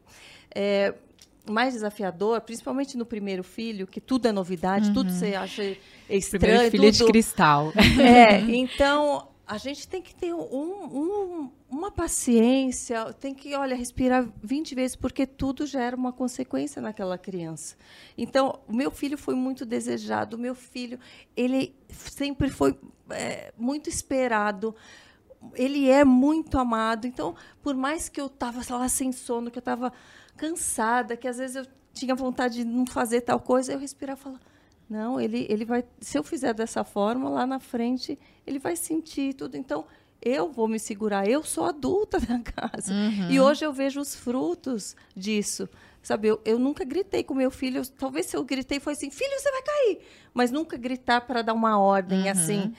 é, 0.55 0.93
mais 1.49 1.75
desafiador, 1.75 2.41
principalmente 2.41 2.97
no 2.97 3.07
primeiro 3.07 3.45
filho, 3.45 3.87
que 3.87 4.01
tudo 4.01 4.27
é 4.27 4.33
novidade, 4.33 4.89
uhum. 4.89 4.95
tudo 4.95 5.13
você 5.13 5.35
acha 5.35 5.77
estranho. 6.09 6.41
Primeiro 6.41 6.71
filho 6.71 6.93
tudo... 6.93 7.07
de 7.07 7.13
cristal. 7.13 7.73
É, 7.99 8.41
então 8.51 9.30
a 9.51 9.59
gente 9.59 9.89
tem 9.89 10.01
que 10.01 10.15
ter 10.15 10.33
um, 10.33 10.39
um, 10.39 11.51
uma 11.69 11.91
paciência, 11.91 13.13
tem 13.15 13.35
que, 13.35 13.53
olha, 13.57 13.75
respirar 13.75 14.25
20 14.41 14.77
vezes, 14.77 14.95
porque 14.95 15.27
tudo 15.27 15.67
gera 15.67 15.97
uma 15.97 16.13
consequência 16.13 16.81
naquela 16.81 17.19
criança. 17.19 17.75
Então, 18.17 18.61
o 18.69 18.73
meu 18.73 18.93
filho 18.93 19.19
foi 19.19 19.35
muito 19.35 19.67
desejado, 19.67 20.37
o 20.37 20.39
meu 20.39 20.55
filho, 20.55 21.01
ele 21.37 21.75
sempre 21.89 22.49
foi 22.49 22.79
é, 23.11 23.53
muito 23.59 23.89
esperado, 23.89 24.73
ele 25.57 25.91
é 25.91 26.05
muito 26.05 26.57
amado. 26.57 27.09
Então, 27.09 27.35
por 27.61 27.75
mais 27.75 28.09
que 28.09 28.21
eu 28.21 28.27
estava 28.27 28.63
lá 28.77 28.89
sem 28.89 29.11
sono, 29.11 29.51
que 29.51 29.59
eu 29.59 29.63
estava 29.63 29.93
cansada, 30.37 31.17
que 31.17 31.27
às 31.27 31.39
vezes 31.39 31.57
eu 31.57 31.67
tinha 31.93 32.15
vontade 32.15 32.59
de 32.59 32.65
não 32.65 32.87
fazer 32.87 33.23
tal 33.23 33.41
coisa, 33.41 33.73
eu 33.73 33.81
respirava 33.81 34.21
e 34.21 34.23
falava, 34.23 34.50
não, 34.91 35.21
ele, 35.21 35.47
ele 35.49 35.65
vai. 35.65 35.85
Se 36.01 36.19
eu 36.19 36.25
fizer 36.25 36.53
dessa 36.53 36.83
forma, 36.83 37.31
lá 37.31 37.47
na 37.47 37.61
frente, 37.61 38.19
ele 38.45 38.59
vai 38.59 38.75
sentir 38.75 39.35
tudo. 39.35 39.57
Então, 39.57 39.87
eu 40.21 40.51
vou 40.51 40.67
me 40.67 40.81
segurar. 40.81 41.29
Eu 41.29 41.45
sou 41.45 41.65
adulta 41.65 42.19
da 42.21 42.41
casa. 42.41 42.93
Uhum. 42.93 43.31
E 43.31 43.41
hoje 43.41 43.65
eu 43.65 43.73
vejo 43.73 44.01
os 44.01 44.17
frutos 44.17 44.97
disso. 45.17 45.69
Sabe, 46.03 46.29
eu, 46.29 46.41
eu 46.45 46.59
nunca 46.59 46.85
gritei 46.85 47.23
com 47.23 47.35
meu 47.35 47.53
filho. 47.53 47.87
Talvez 47.91 48.27
se 48.27 48.37
eu 48.37 48.43
gritei 48.43 48.81
foi 48.81 48.95
assim, 48.95 49.11
filho, 49.11 49.39
você 49.39 49.51
vai 49.53 49.63
cair. 49.63 49.99
Mas 50.35 50.51
nunca 50.51 50.77
gritar 50.77 51.21
para 51.21 51.43
dar 51.43 51.53
uma 51.55 51.79
ordem 51.79 52.23
uhum. 52.23 52.31
assim. 52.31 52.75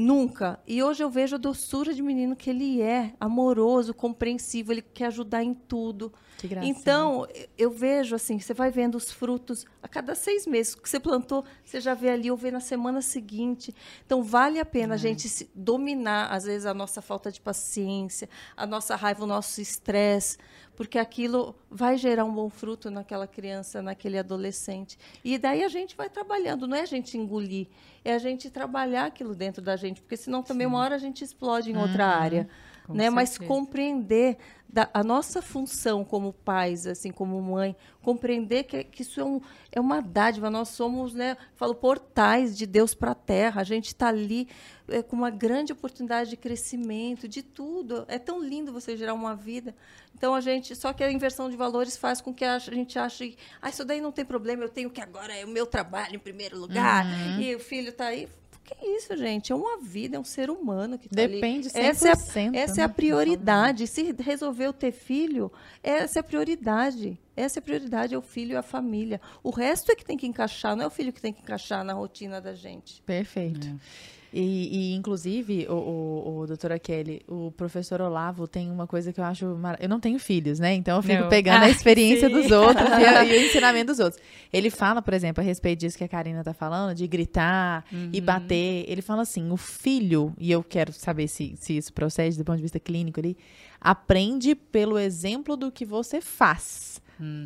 Nunca. 0.00 0.58
E 0.66 0.82
hoje 0.82 1.04
eu 1.04 1.10
vejo 1.10 1.36
a 1.36 1.38
doçura 1.38 1.92
de 1.92 2.02
menino 2.02 2.34
que 2.34 2.48
ele 2.48 2.80
é, 2.80 3.12
amoroso, 3.20 3.92
compreensivo, 3.92 4.72
ele 4.72 4.80
quer 4.80 5.06
ajudar 5.08 5.44
em 5.44 5.52
tudo. 5.52 6.10
Que 6.38 6.48
gracinha. 6.48 6.72
Então, 6.72 7.28
eu 7.58 7.70
vejo 7.70 8.16
assim, 8.16 8.38
você 8.38 8.54
vai 8.54 8.70
vendo 8.70 8.94
os 8.94 9.12
frutos 9.12 9.66
a 9.82 9.86
cada 9.86 10.14
seis 10.14 10.46
meses. 10.46 10.72
O 10.72 10.80
que 10.80 10.88
você 10.88 10.98
plantou, 10.98 11.44
você 11.62 11.82
já 11.82 11.92
vê 11.92 12.08
ali 12.08 12.30
ou 12.30 12.36
vê 12.36 12.50
na 12.50 12.60
semana 12.60 13.02
seguinte. 13.02 13.74
Então, 14.06 14.22
vale 14.22 14.58
a 14.58 14.64
pena 14.64 14.94
é. 14.94 14.96
a 14.96 14.98
gente 14.98 15.50
dominar, 15.54 16.28
às 16.32 16.44
vezes, 16.44 16.64
a 16.64 16.72
nossa 16.72 17.02
falta 17.02 17.30
de 17.30 17.38
paciência, 17.38 18.26
a 18.56 18.66
nossa 18.66 18.96
raiva, 18.96 19.24
o 19.24 19.26
nosso 19.26 19.60
estresse, 19.60 20.38
porque 20.80 20.98
aquilo 20.98 21.54
vai 21.70 21.98
gerar 21.98 22.24
um 22.24 22.32
bom 22.32 22.48
fruto 22.48 22.90
naquela 22.90 23.26
criança, 23.26 23.82
naquele 23.82 24.16
adolescente. 24.16 24.98
E 25.22 25.36
daí 25.36 25.62
a 25.62 25.68
gente 25.68 25.94
vai 25.94 26.08
trabalhando, 26.08 26.66
não 26.66 26.74
é 26.74 26.80
a 26.80 26.86
gente 26.86 27.18
engolir, 27.18 27.66
é 28.02 28.14
a 28.14 28.18
gente 28.18 28.48
trabalhar 28.48 29.04
aquilo 29.04 29.34
dentro 29.34 29.60
da 29.60 29.76
gente, 29.76 30.00
porque 30.00 30.16
senão 30.16 30.42
também 30.42 30.66
Sim. 30.66 30.72
uma 30.72 30.82
hora 30.82 30.94
a 30.94 30.98
gente 30.98 31.22
explode 31.22 31.70
em 31.70 31.76
outra 31.76 32.06
uhum. 32.06 32.22
área. 32.22 32.48
Com 32.90 32.96
né? 32.96 33.10
Mas 33.10 33.38
compreender 33.38 34.36
da, 34.72 34.88
a 34.94 35.02
nossa 35.02 35.42
função 35.42 36.04
como 36.04 36.32
pais, 36.32 36.86
assim 36.86 37.10
como 37.10 37.40
mãe, 37.40 37.74
compreender 38.02 38.64
que, 38.64 38.84
que 38.84 39.02
isso 39.02 39.20
é, 39.20 39.24
um, 39.24 39.40
é 39.72 39.80
uma 39.80 40.00
dádiva. 40.00 40.48
Nós 40.48 40.68
somos, 40.68 41.12
né, 41.12 41.36
falo, 41.54 41.74
portais 41.74 42.56
de 42.56 42.66
Deus 42.66 42.94
para 42.94 43.12
a 43.12 43.14
Terra. 43.14 43.60
A 43.60 43.64
gente 43.64 43.86
está 43.86 44.08
ali 44.08 44.48
é, 44.88 45.02
com 45.02 45.16
uma 45.16 45.30
grande 45.30 45.72
oportunidade 45.72 46.30
de 46.30 46.36
crescimento, 46.36 47.26
de 47.26 47.42
tudo. 47.42 48.04
É 48.08 48.18
tão 48.18 48.42
lindo 48.42 48.72
você 48.72 48.96
gerar 48.96 49.14
uma 49.14 49.34
vida. 49.34 49.74
Então 50.14 50.34
a 50.34 50.40
gente, 50.40 50.76
só 50.76 50.92
que 50.92 51.02
a 51.02 51.10
inversão 51.10 51.50
de 51.50 51.56
valores 51.56 51.96
faz 51.96 52.20
com 52.20 52.32
que 52.32 52.44
a 52.44 52.58
gente 52.58 52.98
ache, 52.98 53.36
ah, 53.60 53.70
isso 53.70 53.84
daí 53.84 54.00
não 54.00 54.12
tem 54.12 54.24
problema. 54.24 54.62
Eu 54.62 54.68
tenho 54.68 54.90
que 54.90 55.00
agora 55.00 55.34
é 55.34 55.44
o 55.44 55.48
meu 55.48 55.66
trabalho 55.66 56.16
em 56.16 56.20
primeiro 56.20 56.58
lugar 56.58 57.06
uhum. 57.06 57.40
e 57.40 57.54
o 57.54 57.60
filho 57.60 57.90
está 57.90 58.06
aí 58.06 58.28
que 58.74 58.86
isso, 58.86 59.16
gente? 59.16 59.52
É 59.52 59.54
uma 59.54 59.78
vida, 59.78 60.16
é 60.16 60.20
um 60.20 60.24
ser 60.24 60.50
humano 60.50 60.98
que 60.98 61.08
tá 61.08 61.16
Depende 61.16 61.68
ali. 61.68 61.86
100%. 61.86 61.90
Essa 61.90 62.08
é 62.08 62.12
a, 62.12 62.56
essa 62.56 62.74
né? 62.76 62.82
é 62.82 62.84
a 62.84 62.88
prioridade. 62.88 63.86
Se 63.86 64.14
resolveu 64.18 64.72
ter 64.72 64.92
filho, 64.92 65.52
essa 65.82 66.18
é 66.18 66.20
a 66.20 66.22
prioridade. 66.22 67.18
Essa 67.36 67.58
é 67.58 67.60
a 67.60 67.62
prioridade, 67.62 68.14
é 68.14 68.18
o 68.18 68.22
filho 68.22 68.52
e 68.52 68.56
a 68.56 68.62
família. 68.62 69.20
O 69.42 69.50
resto 69.50 69.90
é 69.90 69.94
que 69.94 70.04
tem 70.04 70.16
que 70.16 70.26
encaixar, 70.26 70.76
não 70.76 70.84
é 70.84 70.86
o 70.86 70.90
filho 70.90 71.12
que 71.12 71.20
tem 71.20 71.32
que 71.32 71.40
encaixar 71.40 71.84
na 71.84 71.94
rotina 71.94 72.40
da 72.40 72.54
gente. 72.54 73.02
Perfeito. 73.02 73.66
É. 73.66 74.19
E, 74.32 74.92
e, 74.92 74.94
inclusive, 74.94 75.66
o, 75.68 75.72
o, 75.72 76.38
o, 76.40 76.46
doutora 76.46 76.78
Kelly, 76.78 77.20
o 77.26 77.50
professor 77.56 78.00
Olavo 78.00 78.46
tem 78.46 78.70
uma 78.70 78.86
coisa 78.86 79.12
que 79.12 79.20
eu 79.20 79.24
acho. 79.24 79.46
Mar... 79.56 79.76
Eu 79.80 79.88
não 79.88 79.98
tenho 79.98 80.18
filhos, 80.18 80.60
né? 80.60 80.72
Então 80.74 80.96
eu 80.96 81.02
fico 81.02 81.22
não. 81.22 81.28
pegando 81.28 81.62
ah, 81.62 81.66
a 81.66 81.70
experiência 81.70 82.28
sim. 82.28 82.34
dos 82.34 82.50
outros 82.50 82.88
e, 82.88 83.32
e, 83.32 83.38
o 83.38 83.42
ensinamento 83.46 83.86
dos 83.86 83.98
outros. 83.98 84.22
Ele 84.52 84.70
fala, 84.70 85.02
por 85.02 85.14
exemplo, 85.14 85.42
a 85.42 85.44
respeito 85.44 85.80
disso 85.80 85.98
que 85.98 86.04
a 86.04 86.08
Karina 86.08 86.44
tá 86.44 86.54
falando, 86.54 86.94
de 86.94 87.06
gritar 87.08 87.84
uhum. 87.92 88.10
e 88.12 88.20
bater. 88.20 88.84
Ele 88.86 89.02
fala 89.02 89.22
assim: 89.22 89.50
o 89.50 89.56
filho, 89.56 90.32
e 90.38 90.52
eu 90.52 90.62
quero 90.62 90.92
saber 90.92 91.26
se, 91.26 91.54
se 91.56 91.76
isso 91.76 91.92
procede 91.92 92.38
do 92.38 92.44
ponto 92.44 92.56
de 92.56 92.62
vista 92.62 92.78
clínico, 92.78 93.18
ele 93.18 93.36
aprende 93.80 94.54
pelo 94.54 94.98
exemplo 94.98 95.56
do 95.56 95.72
que 95.72 95.84
você 95.84 96.20
faz 96.20 97.00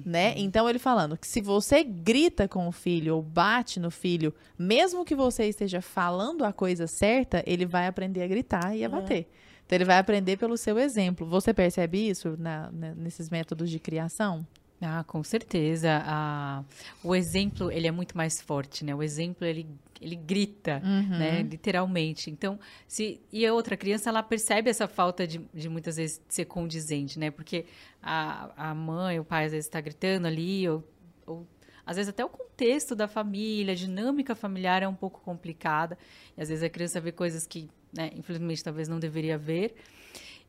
né? 0.05 0.35
Então 0.37 0.69
ele 0.69 0.79
falando 0.79 1.17
que 1.17 1.27
se 1.27 1.41
você 1.41 1.83
grita 1.83 2.47
com 2.47 2.69
o 2.69 2.73
filho 2.73 3.17
ou 3.17 3.23
bate 3.23 3.81
no 3.81 3.91
filho, 3.91 4.33
mesmo 4.59 5.05
que 5.05 5.15
você 5.15 5.45
esteja 5.49 5.81
falando 5.83 6.45
a 6.45 6.53
coisa 6.53 6.87
certa, 6.87 7.43
ele 7.47 7.67
vai 7.67 7.87
aprender 7.87 8.23
a 8.23 8.27
gritar 8.29 8.77
e 8.77 8.85
a 8.85 8.89
bater. 8.89 9.29
Então 9.67 9.77
ele 9.77 9.85
vai 9.85 9.99
aprender 9.99 10.37
pelo 10.37 10.57
seu 10.57 10.79
exemplo. 10.79 11.27
Você 11.27 11.53
percebe 11.55 12.09
isso 12.09 12.37
na- 12.39 12.71
na- 12.71 12.95
nesses 12.95 13.31
métodos 13.31 13.71
de 13.71 13.79
criação? 13.79 14.47
Ah, 14.81 15.05
com 15.05 15.23
certeza. 15.25 16.03
Ah, 16.05 16.63
o 17.03 17.15
exemplo, 17.15 17.71
ele 17.71 17.87
é 17.87 17.91
muito 17.91 18.17
mais 18.17 18.41
forte, 18.41 18.85
né? 18.85 18.95
O 18.95 19.03
exemplo, 19.03 19.47
ele, 19.47 19.67
ele 20.01 20.17
grita, 20.17 20.81
né? 21.19 21.43
Literalmente. 21.43 22.31
Então, 22.31 22.59
se... 22.87 23.21
E 23.33 23.47
a 23.47 23.55
outra 23.55 23.77
criança, 23.77 24.11
ela 24.11 24.23
percebe 24.23 24.69
essa 24.69 24.87
falta 24.87 25.27
de, 25.27 25.41
de 25.55 25.69
muitas 25.69 25.97
vezes 25.97 26.21
ser 26.29 26.45
condizente, 26.45 27.19
né? 27.19 27.31
Porque 27.31 27.65
a, 28.03 28.71
a 28.71 28.75
mãe, 28.75 29.19
o 29.19 29.25
pai, 29.25 29.47
às 29.47 29.53
vezes 29.53 29.67
está 29.67 29.81
gritando 29.81 30.27
ali, 30.27 30.69
ou, 30.69 30.85
ou 31.27 31.47
às 31.87 31.97
vezes 31.97 32.11
até 32.11 32.25
o 32.25 32.29
contexto 32.29 32.95
da 32.95 33.07
família, 33.07 33.73
a 33.73 33.77
dinâmica 33.77 34.35
familiar 34.35 34.83
é 34.83 34.89
um 34.89 34.95
pouco 34.95 35.21
complicada. 35.21 35.97
E 36.37 36.43
às 36.43 36.49
vezes 36.49 36.65
a 36.65 36.69
criança 36.69 37.01
vê 37.01 37.13
coisas 37.13 37.47
que, 37.47 37.71
né, 37.93 38.11
infelizmente, 38.17 38.63
talvez 38.63 38.89
não 38.89 38.99
deveria 38.99 39.39
ver. 39.39 39.75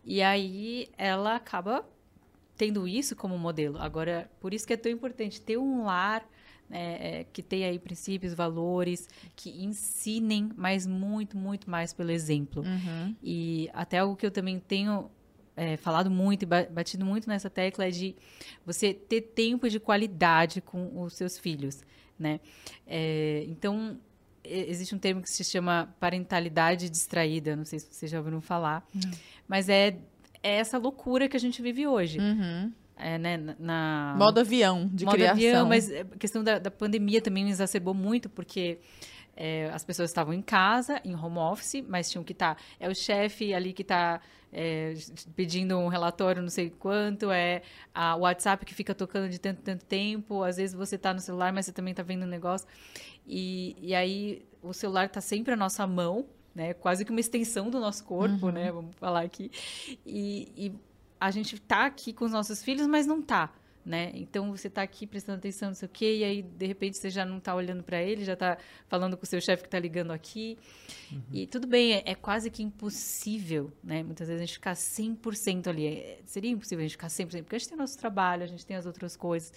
E 0.04 0.22
aí 0.22 0.90
ela 0.98 1.36
acaba 1.36 1.86
tendo 2.58 2.88
isso 2.88 3.16
como 3.16 3.38
modelo. 3.38 3.78
Agora, 3.80 4.30
por 4.40 4.54
isso 4.54 4.66
que 4.66 4.74
é 4.74 4.78
tão 4.78 4.92
importante 4.92 5.42
ter 5.42 5.58
um 5.58 5.84
lar 5.84 6.28
né, 6.70 6.98
é, 7.00 7.26
que 7.32 7.44
tenha 7.44 7.68
aí 7.68 7.78
princípios, 7.78 8.34
valores, 8.34 9.08
que 9.36 9.50
ensinem, 9.64 10.50
mas 10.56 10.88
muito, 10.88 11.38
muito 11.38 11.70
mais 11.70 11.94
pelo 11.94 12.12
exemplo. 12.12 12.64
E 13.22 13.70
até 13.74 14.00
algo 14.00 14.16
que 14.16 14.26
eu 14.26 14.32
também 14.32 14.60
tenho 14.60 15.12
é, 15.56 15.78
falado 15.78 16.10
muito 16.10 16.44
e 16.44 16.46
ba- 16.46 16.68
batido 16.70 17.06
muito 17.06 17.28
nessa 17.30 17.50
tecla 17.50 17.86
é 17.86 17.92
de 17.92 18.16
você 18.66 18.94
ter 18.94 19.22
tempo 19.22 19.70
de 19.70 19.80
qualidade 19.80 20.60
com 20.62 21.02
os 21.02 21.14
seus 21.14 21.38
filhos, 21.38 21.84
né? 22.18 22.40
É, 22.88 23.46
então, 23.48 24.00
existe 24.44 24.94
um 24.96 25.00
termo 25.00 25.22
que 25.22 25.30
se 25.30 25.44
chama 25.44 25.94
parentalidade 26.00 26.90
distraída, 26.90 27.56
não 27.56 27.66
sei 27.66 27.80
se 27.80 27.88
vocês 27.92 28.12
já 28.12 28.18
ouviram 28.18 28.42
falar, 28.42 28.88
mas 29.48 29.70
é, 29.70 29.98
é 30.48 30.58
essa 30.58 30.78
loucura 30.78 31.28
que 31.28 31.36
a 31.36 31.40
gente 31.40 31.62
vive 31.62 31.88
hoje. 31.88 32.20
É, 32.98 33.18
né, 33.18 33.38
na- 33.60 34.16
Modo 34.18 34.40
avião 34.40 34.88
de 34.94 35.04
modo 35.06 35.16
criação. 35.18 35.36
avião, 35.38 35.66
mas 35.68 35.92
a 35.92 36.06
questão 36.18 36.42
da, 36.44 36.60
da 36.60 36.72
pandemia 36.72 37.20
também 37.22 37.50
exacerbou 37.50 37.94
muito, 37.94 38.30
porque 38.30 38.78
é, 39.36 39.70
as 39.74 39.84
pessoas 39.84 40.10
estavam 40.10 40.34
em 40.34 40.42
casa, 40.42 41.02
em 41.04 41.14
home 41.14 41.38
office, 41.40 41.84
mas 41.90 42.10
tinham 42.10 42.24
que 42.24 42.32
estar. 42.32 42.58
é 42.80 42.88
o 42.88 42.96
chefe 42.96 43.54
ali 43.54 43.74
que 43.74 43.82
está 43.82 44.22
pedindo 45.36 45.78
um 45.78 45.88
relatório, 45.90 46.42
não 46.42 46.50
sei 46.50 46.70
quanto, 46.70 47.30
é 47.32 47.62
o 48.18 48.20
WhatsApp 48.22 48.66
que 48.66 48.74
fica 48.74 48.96
tocando 48.96 49.30
de 49.30 49.40
tanto, 49.40 49.62
tanto 49.62 49.84
tempo. 49.84 50.44
Às 50.44 50.56
vezes 50.58 50.74
você 50.74 50.96
está 50.96 51.14
no 51.14 51.20
celular, 51.20 51.52
mas 51.52 51.66
você 51.66 51.74
também 51.74 51.92
está 51.92 52.04
vendo 52.04 52.24
um 52.24 52.30
negócio. 52.30 52.66
E, 53.28 53.76
e 53.82 53.94
aí 53.94 54.46
o 54.64 54.72
celular 54.72 55.08
está 55.08 55.20
sempre 55.20 55.54
à 55.54 55.58
nossa 55.58 55.86
mão, 55.86 56.26
né? 56.56 56.74
Quase 56.74 57.04
que 57.04 57.12
uma 57.12 57.20
extensão 57.20 57.70
do 57.70 57.80
nosso 57.80 58.04
corpo, 58.06 58.50
né? 58.50 58.72
Vamos 58.72 58.96
falar 58.96 59.22
aqui. 59.22 59.52
E, 60.06 60.52
e 60.56 60.72
a 61.20 61.30
gente 61.30 61.60
tá 61.60 61.86
aqui 61.86 62.14
com 62.14 62.24
os 62.26 62.32
nossos 62.32 62.64
filhos, 62.64 62.88
mas 62.88 63.06
não 63.06 63.22
tá, 63.22 63.54
né? 63.86 64.12
Então 64.16 64.52
você 64.56 64.70
tá 64.70 64.82
aqui 64.82 65.06
prestando 65.06 65.38
atenção, 65.38 65.70
não 65.70 65.76
sei 65.76 65.86
o 65.88 65.92
quê, 65.92 66.18
e 66.20 66.24
aí 66.24 66.42
de 66.42 66.66
repente 66.66 66.98
você 66.98 67.10
já 67.10 67.26
não 67.26 67.40
tá 67.40 67.54
olhando 67.54 67.84
para 67.84 68.02
ele, 68.02 68.24
já 68.24 68.36
tá 68.36 68.58
falando 68.88 69.18
com 69.18 69.24
o 69.24 69.26
seu 69.26 69.42
chefe 69.42 69.64
que 69.64 69.70
tá 69.70 69.80
ligando 69.80 70.12
aqui. 70.12 70.58
E 71.32 71.46
tudo 71.46 71.68
bem, 71.68 71.94
é, 71.94 72.04
é 72.06 72.16
quase 72.16 72.50
que 72.50 72.64
impossível, 72.64 73.72
né? 73.84 74.02
Muitas 74.02 74.28
vezes 74.28 74.42
a 74.42 74.46
gente 74.46 74.54
ficar 74.54 74.76
100% 74.76 75.68
ali. 75.68 75.88
É- 75.88 76.20
seria 76.26 76.50
impossível 76.52 76.80
a 76.80 76.88
gente 76.88 76.94
ficar 76.94 77.10
100%, 77.10 77.44
porque 77.44 77.56
a 77.58 77.60
gente 77.60 77.68
tem 77.68 77.78
o 77.78 77.82
nosso 77.82 77.98
trabalho, 77.98 78.44
a 78.44 78.48
gente 78.48 78.66
tem 78.66 78.78
as 78.78 78.86
outras 78.86 79.16
coisas. 79.18 79.52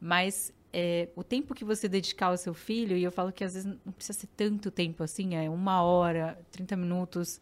Mas 0.00 0.52
é, 0.72 1.08
o 1.16 1.24
tempo 1.24 1.54
que 1.54 1.64
você 1.64 1.88
dedicar 1.88 2.26
ao 2.26 2.36
seu 2.36 2.54
filho, 2.54 2.96
e 2.96 3.02
eu 3.02 3.10
falo 3.10 3.32
que 3.32 3.44
às 3.44 3.54
vezes 3.54 3.72
não 3.84 3.92
precisa 3.92 4.18
ser 4.18 4.28
tanto 4.36 4.70
tempo 4.70 5.02
assim, 5.02 5.34
é 5.34 5.48
uma 5.50 5.82
hora, 5.82 6.38
30 6.50 6.76
minutos, 6.76 7.40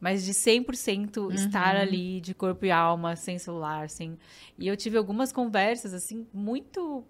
mas 0.00 0.24
de 0.24 0.32
100% 0.32 1.32
estar 1.32 1.76
ali 1.76 2.20
de 2.20 2.34
corpo 2.34 2.66
e 2.66 2.70
alma, 2.70 3.16
sem 3.16 3.38
celular, 3.38 3.88
sem... 3.88 4.18
E 4.58 4.68
eu 4.68 4.76
tive 4.76 4.98
algumas 4.98 5.32
conversas, 5.32 5.94
assim, 5.94 6.26
muito 6.32 7.04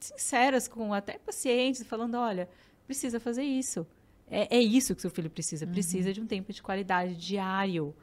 sinceras 0.00 0.66
com 0.66 0.92
até 0.92 1.18
pacientes, 1.18 1.82
falando, 1.82 2.16
olha, 2.16 2.48
precisa 2.86 3.20
fazer 3.20 3.44
isso. 3.44 3.86
É, 4.30 4.56
é 4.56 4.60
isso 4.60 4.94
que 4.94 5.02
seu 5.02 5.10
filho 5.10 5.28
precisa. 5.28 5.66
Precisa 5.66 6.12
de 6.12 6.20
um 6.20 6.26
tempo 6.26 6.52
de 6.52 6.62
qualidade 6.62 7.16
diário. 7.16 7.94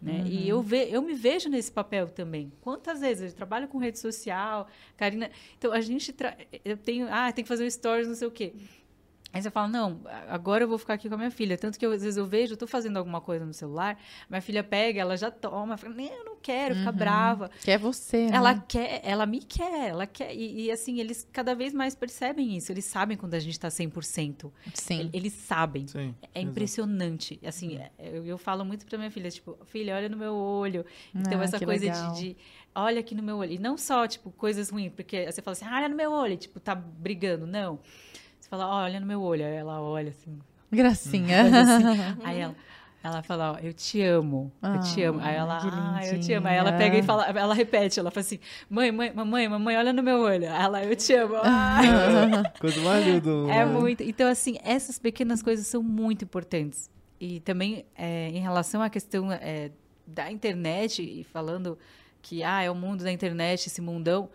Né? 0.00 0.24
E 0.26 0.48
eu, 0.48 0.62
ve, 0.62 0.88
eu 0.90 1.02
me 1.02 1.14
vejo 1.14 1.48
nesse 1.48 1.70
papel 1.70 2.08
também. 2.08 2.50
Quantas 2.62 3.00
vezes 3.00 3.32
eu 3.32 3.36
trabalho 3.36 3.68
com 3.68 3.76
rede 3.78 3.98
social, 3.98 4.66
Karina. 4.96 5.30
Então, 5.58 5.72
a 5.72 5.80
gente. 5.80 6.12
Tra... 6.12 6.36
Eu 6.64 6.76
tenho. 6.76 7.06
Ah, 7.10 7.30
tem 7.30 7.44
que 7.44 7.48
fazer 7.48 7.64
um 7.64 7.70
stories, 7.70 8.08
não 8.08 8.14
sei 8.14 8.26
o 8.26 8.30
quê. 8.30 8.54
Aí 9.32 9.42
você 9.42 9.50
fala, 9.50 9.68
não, 9.68 10.00
agora 10.28 10.64
eu 10.64 10.68
vou 10.68 10.78
ficar 10.78 10.94
aqui 10.94 11.08
com 11.08 11.14
a 11.14 11.18
minha 11.18 11.30
filha. 11.30 11.58
Tanto 11.58 11.78
que 11.78 11.84
eu, 11.84 11.92
às 11.92 12.00
vezes 12.02 12.16
eu 12.16 12.24
vejo, 12.24 12.54
eu 12.54 12.56
tô 12.56 12.66
fazendo 12.66 12.96
alguma 12.96 13.20
coisa 13.20 13.44
no 13.44 13.52
celular, 13.52 13.98
minha 14.30 14.40
filha 14.40 14.64
pega, 14.64 15.00
ela 15.00 15.16
já 15.16 15.30
toma, 15.30 15.76
fala, 15.76 15.92
nem 15.94 16.08
eu 16.08 16.24
não 16.24 16.36
quero, 16.36 16.74
fica 16.76 16.90
brava. 16.92 17.50
Que 17.62 17.72
é 17.72 17.76
você, 17.76 18.28
Ela 18.32 18.54
né? 18.54 18.62
quer, 18.66 19.00
ela 19.04 19.26
me 19.26 19.40
quer, 19.42 19.90
ela 19.90 20.06
quer. 20.06 20.32
E, 20.34 20.66
e, 20.66 20.70
assim, 20.70 21.00
eles 21.00 21.28
cada 21.32 21.54
vez 21.54 21.74
mais 21.74 21.94
percebem 21.94 22.56
isso. 22.56 22.72
Eles 22.72 22.84
sabem 22.86 23.16
quando 23.16 23.34
a 23.34 23.38
gente 23.38 23.58
tá 23.60 23.68
100%. 23.68 24.50
Sim. 24.72 25.10
Eles 25.12 25.32
sabem. 25.34 25.86
Sim. 25.86 26.14
É 26.34 26.40
impressionante. 26.40 27.38
Assim, 27.44 27.76
é, 27.76 27.90
eu, 27.98 28.24
eu 28.24 28.38
falo 28.38 28.64
muito 28.64 28.86
pra 28.86 28.96
minha 28.96 29.10
filha, 29.10 29.30
tipo, 29.30 29.58
filha, 29.66 29.96
olha 29.96 30.08
no 30.08 30.16
meu 30.16 30.34
olho. 30.34 30.84
Então, 31.14 31.40
Ah, 31.40 31.44
essa 31.44 31.60
coisa 31.60 31.84
legal. 31.84 32.12
de, 32.14 32.20
de, 32.30 32.36
olha 32.74 33.00
aqui 33.00 33.14
no 33.14 33.22
meu 33.22 33.36
olho. 33.38 33.52
E 33.52 33.58
não 33.58 33.76
só, 33.76 34.06
tipo, 34.06 34.30
coisas 34.30 34.70
ruins, 34.70 34.92
porque 34.94 35.30
você 35.30 35.42
fala 35.42 35.52
assim, 35.52 35.64
ah, 35.66 35.76
olha 35.76 35.88
no 35.88 35.96
meu 35.96 36.10
olho, 36.12 36.36
tipo, 36.36 36.58
tá 36.60 36.74
brigando. 36.74 37.46
Não. 37.46 37.80
Você 38.46 38.50
fala, 38.50 38.68
"Ó, 38.68 38.84
olha 38.84 39.00
no 39.00 39.06
meu 39.06 39.20
olho. 39.20 39.44
Aí 39.44 39.54
ela 39.54 39.80
olha 39.80 40.10
assim, 40.10 40.38
Gracinha. 40.70 41.42
coisa 41.42 41.60
assim. 41.62 41.84
Aí 42.22 42.38
ela. 42.38 42.54
Ela 43.02 43.22
fala, 43.22 43.52
ó, 43.52 43.58
eu 43.58 43.72
te 43.72 44.02
amo, 44.02 44.52
eu 44.60 44.80
te 44.80 45.02
amo. 45.02 45.20
Aí 45.20 45.36
Ah, 45.36 45.38
ela, 45.38 45.94
ah, 45.96 46.06
eu 46.06 46.18
te 46.18 46.32
amo. 46.32 46.48
Aí 46.48 46.56
ela 46.56 46.72
pega 46.72 46.96
e 46.98 47.02
fala, 47.04 47.24
ela 47.26 47.54
repete, 47.54 48.00
ela 48.00 48.10
fala 48.10 48.26
assim, 48.26 48.40
mãe, 48.68 48.90
mãe, 48.90 49.12
mamãe, 49.14 49.48
mamãe, 49.48 49.76
olha 49.76 49.92
no 49.92 50.02
meu 50.02 50.18
olho. 50.18 50.50
Aí 50.50 50.62
Ela, 50.64 50.84
eu 50.84 50.96
te 50.96 51.14
amo. 51.14 51.34
Coisa 52.58 52.80
mais 52.82 53.06
linda 53.06 53.20
do 53.20 53.48
É 53.48 53.64
muito. 53.64 54.02
Então, 54.02 54.28
assim, 54.28 54.58
essas 54.64 54.98
pequenas 54.98 55.40
coisas 55.40 55.68
são 55.68 55.84
muito 55.84 56.24
importantes. 56.24 56.90
E 57.20 57.38
também, 57.40 57.84
é, 57.96 58.28
em 58.30 58.40
relação 58.40 58.82
à 58.82 58.90
questão 58.90 59.30
é, 59.30 59.70
da 60.04 60.28
internet, 60.30 61.00
e 61.00 61.22
falando 61.22 61.78
que 62.20 62.42
ah, 62.42 62.62
é 62.62 62.68
o 62.68 62.74
mundo 62.74 63.04
da 63.04 63.12
internet, 63.12 63.68
esse 63.68 63.80
mundão, 63.80 64.28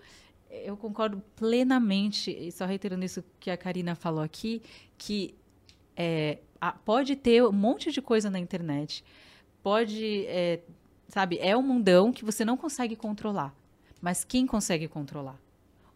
eu 0.52 0.76
concordo 0.78 1.22
plenamente, 1.36 2.32
e 2.32 2.52
só 2.52 2.66
reiterando 2.66 3.04
isso 3.06 3.24
que 3.40 3.50
a 3.50 3.58
Karina 3.58 3.96
falou 3.96 4.22
aqui, 4.24 4.62
que 4.98 5.34
é, 5.96 6.40
a- 6.60 6.72
pode 6.74 7.16
ter 7.16 7.44
um 7.44 7.52
monte 7.52 7.92
de 7.92 8.02
coisa 8.02 8.30
na 8.30 8.40
internet, 8.40 9.04
pode, 9.64 10.26
é, 10.28 10.60
sabe, 11.08 11.38
é 11.40 11.56
um 11.56 11.62
mundão 11.62 12.12
que 12.12 12.26
você 12.26 12.44
não 12.46 12.58
consegue 12.58 12.96
controlar. 12.96 13.54
Mas 14.02 14.24
quem 14.24 14.46
consegue 14.48 14.88
controlar? 14.88 15.40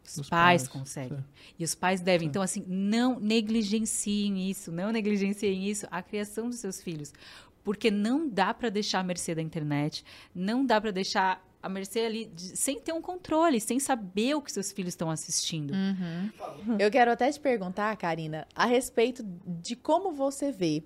Os, 0.05 0.17
Os 0.17 0.29
pais, 0.29 0.61
pais, 0.63 0.67
conseguem. 0.67 1.17
sim. 1.17 1.23
E 1.57 1.63
os 1.63 1.73
pais 1.73 1.99
devem. 1.99 2.27
Então, 2.27 2.41
assim, 2.43 2.63
não 2.67 3.19
negligenciem 3.19 4.49
isso, 4.49 4.71
não 4.71 4.91
negligenciem 4.91 5.67
isso, 5.67 5.87
a 5.89 6.03
criação 6.03 6.47
dos 6.49 6.59
seus 6.59 6.81
filhos. 6.81 7.11
Porque 7.63 7.89
não 7.89 8.29
dá 8.29 8.53
para 8.53 8.69
deixar 8.69 8.99
à 8.99 9.03
mercê 9.03 9.33
da 9.33 9.41
internet, 9.41 10.05
não 10.35 10.63
dá 10.63 10.79
para 10.79 10.91
deixar 10.91 11.43
à 11.65 11.69
mercê 11.69 12.01
ali, 12.01 12.25
de- 12.25 12.55
sem 12.57 12.79
ter 12.79 12.93
um 12.93 13.01
controle, 13.01 13.59
sem 13.59 13.79
saber 13.79 14.35
o 14.35 14.41
que 14.41 14.51
seus 14.51 14.71
filhos 14.71 14.93
estão 14.93 15.09
assistindo. 15.09 15.73
Eu 16.79 16.91
quero 16.91 17.11
até 17.11 17.31
te 17.31 17.39
perguntar, 17.39 17.95
Karina, 17.97 18.47
a 18.55 18.65
respeito 18.65 19.23
de 19.45 19.75
como 19.75 20.11
você 20.11 20.51
vê 20.51 20.83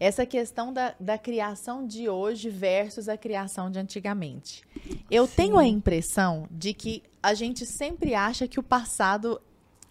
essa 0.00 0.24
questão 0.24 0.72
da, 0.72 0.94
da 1.00 1.18
criação 1.18 1.84
de 1.86 2.08
hoje 2.08 2.48
versus 2.48 3.08
a 3.08 3.16
criação 3.16 3.68
de 3.70 3.78
antigamente. 3.80 4.62
Eu 5.10 5.26
tenho 5.26 5.58
a 5.58 5.66
impressão 5.66 6.46
de 6.50 6.72
que 6.72 7.02
a 7.22 7.34
gente 7.34 7.66
sempre 7.66 8.14
acha 8.14 8.46
que 8.46 8.60
o 8.60 8.62
passado 8.62 9.40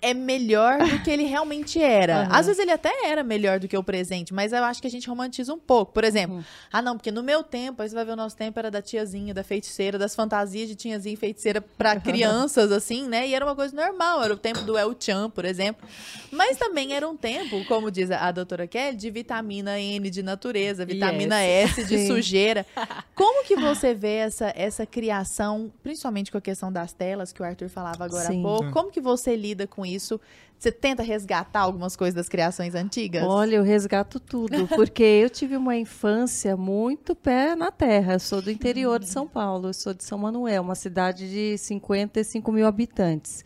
é 0.01 0.13
melhor 0.13 0.77
do 0.79 0.99
que 0.99 1.09
ele 1.09 1.23
realmente 1.23 1.81
era. 1.81 2.21
Aham. 2.21 2.29
Às 2.31 2.45
vezes 2.45 2.61
ele 2.61 2.71
até 2.71 2.91
era 3.05 3.23
melhor 3.23 3.59
do 3.59 3.67
que 3.67 3.77
o 3.77 3.83
presente, 3.83 4.33
mas 4.33 4.53
eu 4.53 4.63
acho 4.63 4.81
que 4.81 4.87
a 4.87 4.91
gente 4.91 5.07
romantiza 5.09 5.53
um 5.53 5.59
pouco. 5.59 5.91
Por 5.91 6.03
exemplo, 6.03 6.43
ah 6.71 6.81
não, 6.81 6.95
porque 6.95 7.11
no 7.11 7.23
meu 7.23 7.43
tempo, 7.43 7.81
aí 7.81 7.89
você 7.89 7.95
vai 7.95 8.05
ver 8.05 8.11
o 8.11 8.15
nosso 8.15 8.35
tempo 8.35 8.57
era 8.59 8.69
da 8.69 8.81
tiazinha, 8.81 9.33
da 9.33 9.43
feiticeira, 9.43 9.97
das 9.97 10.15
fantasias 10.15 10.67
de 10.67 10.75
tiazinha 10.75 11.13
e 11.13 11.17
feiticeira 11.17 11.61
pra 11.61 11.99
crianças, 11.99 12.71
assim, 12.71 13.07
né? 13.07 13.27
E 13.27 13.33
era 13.33 13.43
uma 13.43 13.55
coisa 13.55 13.75
normal, 13.75 14.23
era 14.23 14.33
o 14.33 14.37
tempo 14.37 14.61
do 14.61 14.77
El 14.77 14.95
Chan, 14.99 15.29
por 15.29 15.45
exemplo. 15.45 15.87
Mas 16.31 16.57
também 16.57 16.93
era 16.93 17.07
um 17.07 17.15
tempo, 17.15 17.63
como 17.65 17.89
diz 17.89 18.11
a, 18.11 18.27
a 18.27 18.31
doutora 18.31 18.67
Kelly, 18.67 18.95
de 18.97 19.09
vitamina 19.09 19.79
N 19.79 20.09
de 20.09 20.21
natureza, 20.21 20.85
vitamina 20.85 21.41
S 21.41 21.83
de 21.85 21.97
Sim. 21.97 22.07
sujeira. 22.07 22.65
Como 23.15 23.43
que 23.45 23.55
você 23.55 23.95
vê 23.95 24.17
essa, 24.17 24.53
essa 24.55 24.85
criação, 24.85 25.71
principalmente 25.81 26.31
com 26.31 26.37
a 26.37 26.41
questão 26.41 26.71
das 26.71 26.93
telas, 26.93 27.31
que 27.31 27.41
o 27.41 27.45
Arthur 27.45 27.67
falava 27.67 28.05
agora 28.05 28.27
Sim. 28.27 28.39
há 28.39 28.43
pouco, 28.43 28.71
como 28.71 28.91
que 28.91 29.01
você 29.01 29.35
lida 29.35 29.65
com 29.65 29.86
isso. 29.93 30.19
Você 30.59 30.71
tenta 30.71 31.03
resgatar 31.03 31.61
algumas 31.61 31.95
coisas 31.95 32.15
das 32.15 32.27
criações 32.27 32.73
antigas? 32.73 33.23
Olha, 33.23 33.57
eu 33.57 33.63
resgato 33.63 34.19
tudo, 34.19 34.67
porque 34.75 35.03
eu 35.03 35.29
tive 35.29 35.55
uma 35.55 35.75
infância 35.75 36.57
muito 36.57 37.15
pé 37.15 37.55
na 37.55 37.71
terra. 37.71 38.13
Eu 38.13 38.19
sou 38.19 38.41
do 38.41 38.49
interior 38.49 38.99
de 38.99 39.07
São 39.07 39.27
Paulo, 39.27 39.69
eu 39.69 39.73
sou 39.73 39.93
de 39.93 40.03
São 40.03 40.17
Manuel, 40.17 40.63
uma 40.63 40.73
cidade 40.75 41.29
de 41.29 41.57
55 41.57 42.51
mil 42.51 42.65
habitantes. 42.65 43.43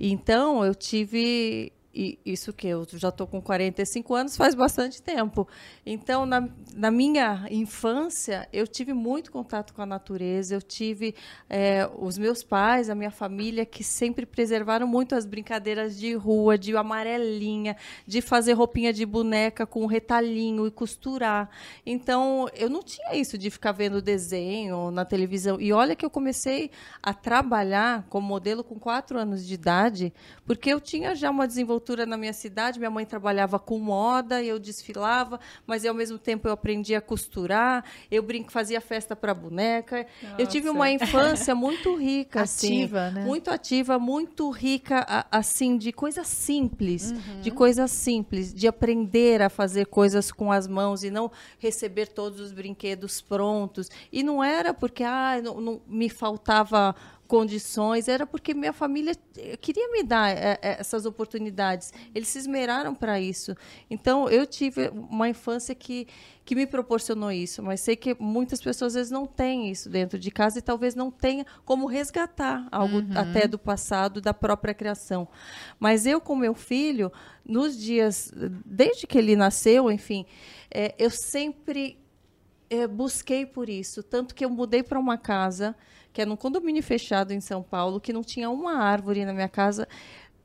Então, 0.00 0.64
eu 0.64 0.74
tive 0.74 1.72
e 1.98 2.16
isso 2.24 2.52
que 2.52 2.68
eu 2.68 2.86
já 2.92 3.08
estou 3.08 3.26
com 3.26 3.42
45 3.42 4.14
anos 4.14 4.36
faz 4.36 4.54
bastante 4.54 5.02
tempo. 5.02 5.48
Então, 5.84 6.24
na, 6.24 6.48
na, 6.72 6.92
minha 6.92 7.44
infância, 7.50 8.48
eu 8.52 8.68
tive 8.68 8.92
muito 8.92 9.32
contato 9.32 9.74
com 9.74 9.82
a 9.82 9.86
natureza, 9.86 10.54
eu 10.54 10.62
tive 10.62 11.12
é, 11.50 11.90
os 11.98 12.16
meus 12.16 12.44
pais, 12.44 12.88
a 12.88 12.94
minha 12.94 13.10
família, 13.10 13.66
que 13.66 13.82
sempre 13.82 14.24
preservaram 14.24 14.86
muito 14.86 15.16
as 15.16 15.26
brincadeiras 15.26 15.98
de 15.98 16.14
rua, 16.14 16.56
de 16.56 16.76
amarelinha, 16.76 17.76
de 18.06 18.20
fazer 18.20 18.52
roupinha 18.52 18.92
de 18.92 19.04
boneca 19.04 19.66
com 19.66 19.84
retalhinho 19.84 20.68
e 20.68 20.70
costurar. 20.70 21.50
Então, 21.84 22.48
eu 22.54 22.70
não 22.70 22.80
tinha 22.80 23.16
isso 23.16 23.36
de 23.36 23.50
ficar 23.50 23.72
vendo 23.72 24.00
desenho 24.00 24.92
na 24.92 25.04
televisão. 25.04 25.60
E 25.60 25.72
olha 25.72 25.96
que 25.96 26.06
eu 26.06 26.10
comecei 26.10 26.70
a 27.02 27.12
trabalhar 27.12 28.06
como 28.08 28.24
modelo 28.24 28.62
com 28.62 28.78
quatro 28.78 29.18
anos 29.18 29.44
de 29.44 29.54
idade, 29.54 30.12
porque 30.46 30.72
eu 30.72 30.80
tinha 30.80 31.12
já 31.16 31.28
uma 31.28 31.48
desenvoltura 31.48 31.87
na 31.96 32.16
minha 32.16 32.32
cidade. 32.32 32.78
Minha 32.78 32.90
mãe 32.90 33.04
trabalhava 33.04 33.58
com 33.58 33.78
moda, 33.78 34.42
eu 34.42 34.58
desfilava, 34.58 35.40
mas 35.66 35.84
ao 35.84 35.94
mesmo 35.94 36.18
tempo 36.18 36.48
eu 36.48 36.52
aprendi 36.52 36.94
a 36.94 37.00
costurar. 37.00 37.84
Eu 38.10 38.22
brinco, 38.22 38.52
fazia 38.52 38.80
festa 38.80 39.14
para 39.16 39.34
boneca. 39.34 40.06
Nossa. 40.22 40.42
Eu 40.42 40.46
tive 40.46 40.68
uma 40.68 40.90
infância 40.90 41.54
muito 41.54 41.94
rica, 41.96 42.42
assim, 42.48 42.84
ativa, 42.84 43.10
né? 43.10 43.24
muito 43.24 43.50
ativa, 43.50 43.98
muito 43.98 44.50
rica, 44.50 45.26
assim, 45.30 45.76
de 45.76 45.92
coisas 45.92 46.26
simples, 46.26 47.10
uhum. 47.10 47.40
de 47.40 47.50
coisas 47.50 47.90
simples, 47.90 48.52
de 48.52 48.68
aprender 48.68 49.42
a 49.42 49.48
fazer 49.48 49.86
coisas 49.86 50.30
com 50.30 50.52
as 50.52 50.66
mãos 50.66 51.02
e 51.02 51.10
não 51.10 51.30
receber 51.58 52.06
todos 52.06 52.40
os 52.40 52.52
brinquedos 52.52 53.20
prontos. 53.20 53.90
E 54.12 54.22
não 54.22 54.42
era 54.42 54.74
porque 54.74 55.02
ah, 55.04 55.40
não, 55.42 55.60
não 55.60 55.80
me 55.86 56.08
faltava 56.08 56.94
condições, 57.28 58.08
era 58.08 58.26
porque 58.26 58.54
minha 58.54 58.72
família 58.72 59.14
eh, 59.36 59.54
queria 59.58 59.86
me 59.92 60.02
dar 60.02 60.30
é, 60.30 60.58
essas 60.62 61.04
oportunidades. 61.04 61.92
Eles 62.14 62.26
se 62.28 62.38
esmeraram 62.38 62.94
para 62.94 63.20
isso. 63.20 63.54
Então, 63.90 64.30
eu 64.30 64.46
tive 64.46 64.88
uma 64.88 65.28
infância 65.28 65.74
que, 65.74 66.08
que 66.42 66.54
me 66.54 66.66
proporcionou 66.66 67.30
isso, 67.30 67.62
mas 67.62 67.82
sei 67.82 67.96
que 67.96 68.16
muitas 68.18 68.62
pessoas 68.62 68.92
às 68.92 68.94
vezes 68.94 69.12
não 69.12 69.26
têm 69.26 69.70
isso 69.70 69.90
dentro 69.90 70.18
de 70.18 70.30
casa 70.30 70.58
e 70.58 70.62
talvez 70.62 70.94
não 70.94 71.10
tenha 71.10 71.44
como 71.66 71.86
resgatar 71.86 72.66
algo 72.72 73.00
uhum. 73.00 73.10
até 73.14 73.46
do 73.46 73.58
passado, 73.58 74.22
da 74.22 74.32
própria 74.32 74.72
criação. 74.72 75.28
Mas 75.78 76.06
eu, 76.06 76.22
com 76.22 76.34
meu 76.34 76.54
filho, 76.54 77.12
nos 77.44 77.78
dias, 77.78 78.32
desde 78.64 79.06
que 79.06 79.18
ele 79.18 79.36
nasceu, 79.36 79.90
enfim, 79.90 80.24
é, 80.70 80.94
eu 80.98 81.10
sempre 81.10 81.98
é, 82.70 82.86
busquei 82.86 83.44
por 83.44 83.68
isso. 83.68 84.02
Tanto 84.02 84.34
que 84.34 84.46
eu 84.46 84.48
mudei 84.48 84.82
para 84.82 84.98
uma 84.98 85.18
casa 85.18 85.76
que 86.12 86.22
é 86.22 86.26
num 86.26 86.36
condomínio 86.36 86.82
fechado 86.82 87.32
em 87.32 87.40
São 87.40 87.62
Paulo, 87.62 88.00
que 88.00 88.12
não 88.12 88.22
tinha 88.22 88.50
uma 88.50 88.78
árvore 88.78 89.24
na 89.24 89.32
minha 89.32 89.48
casa 89.48 89.86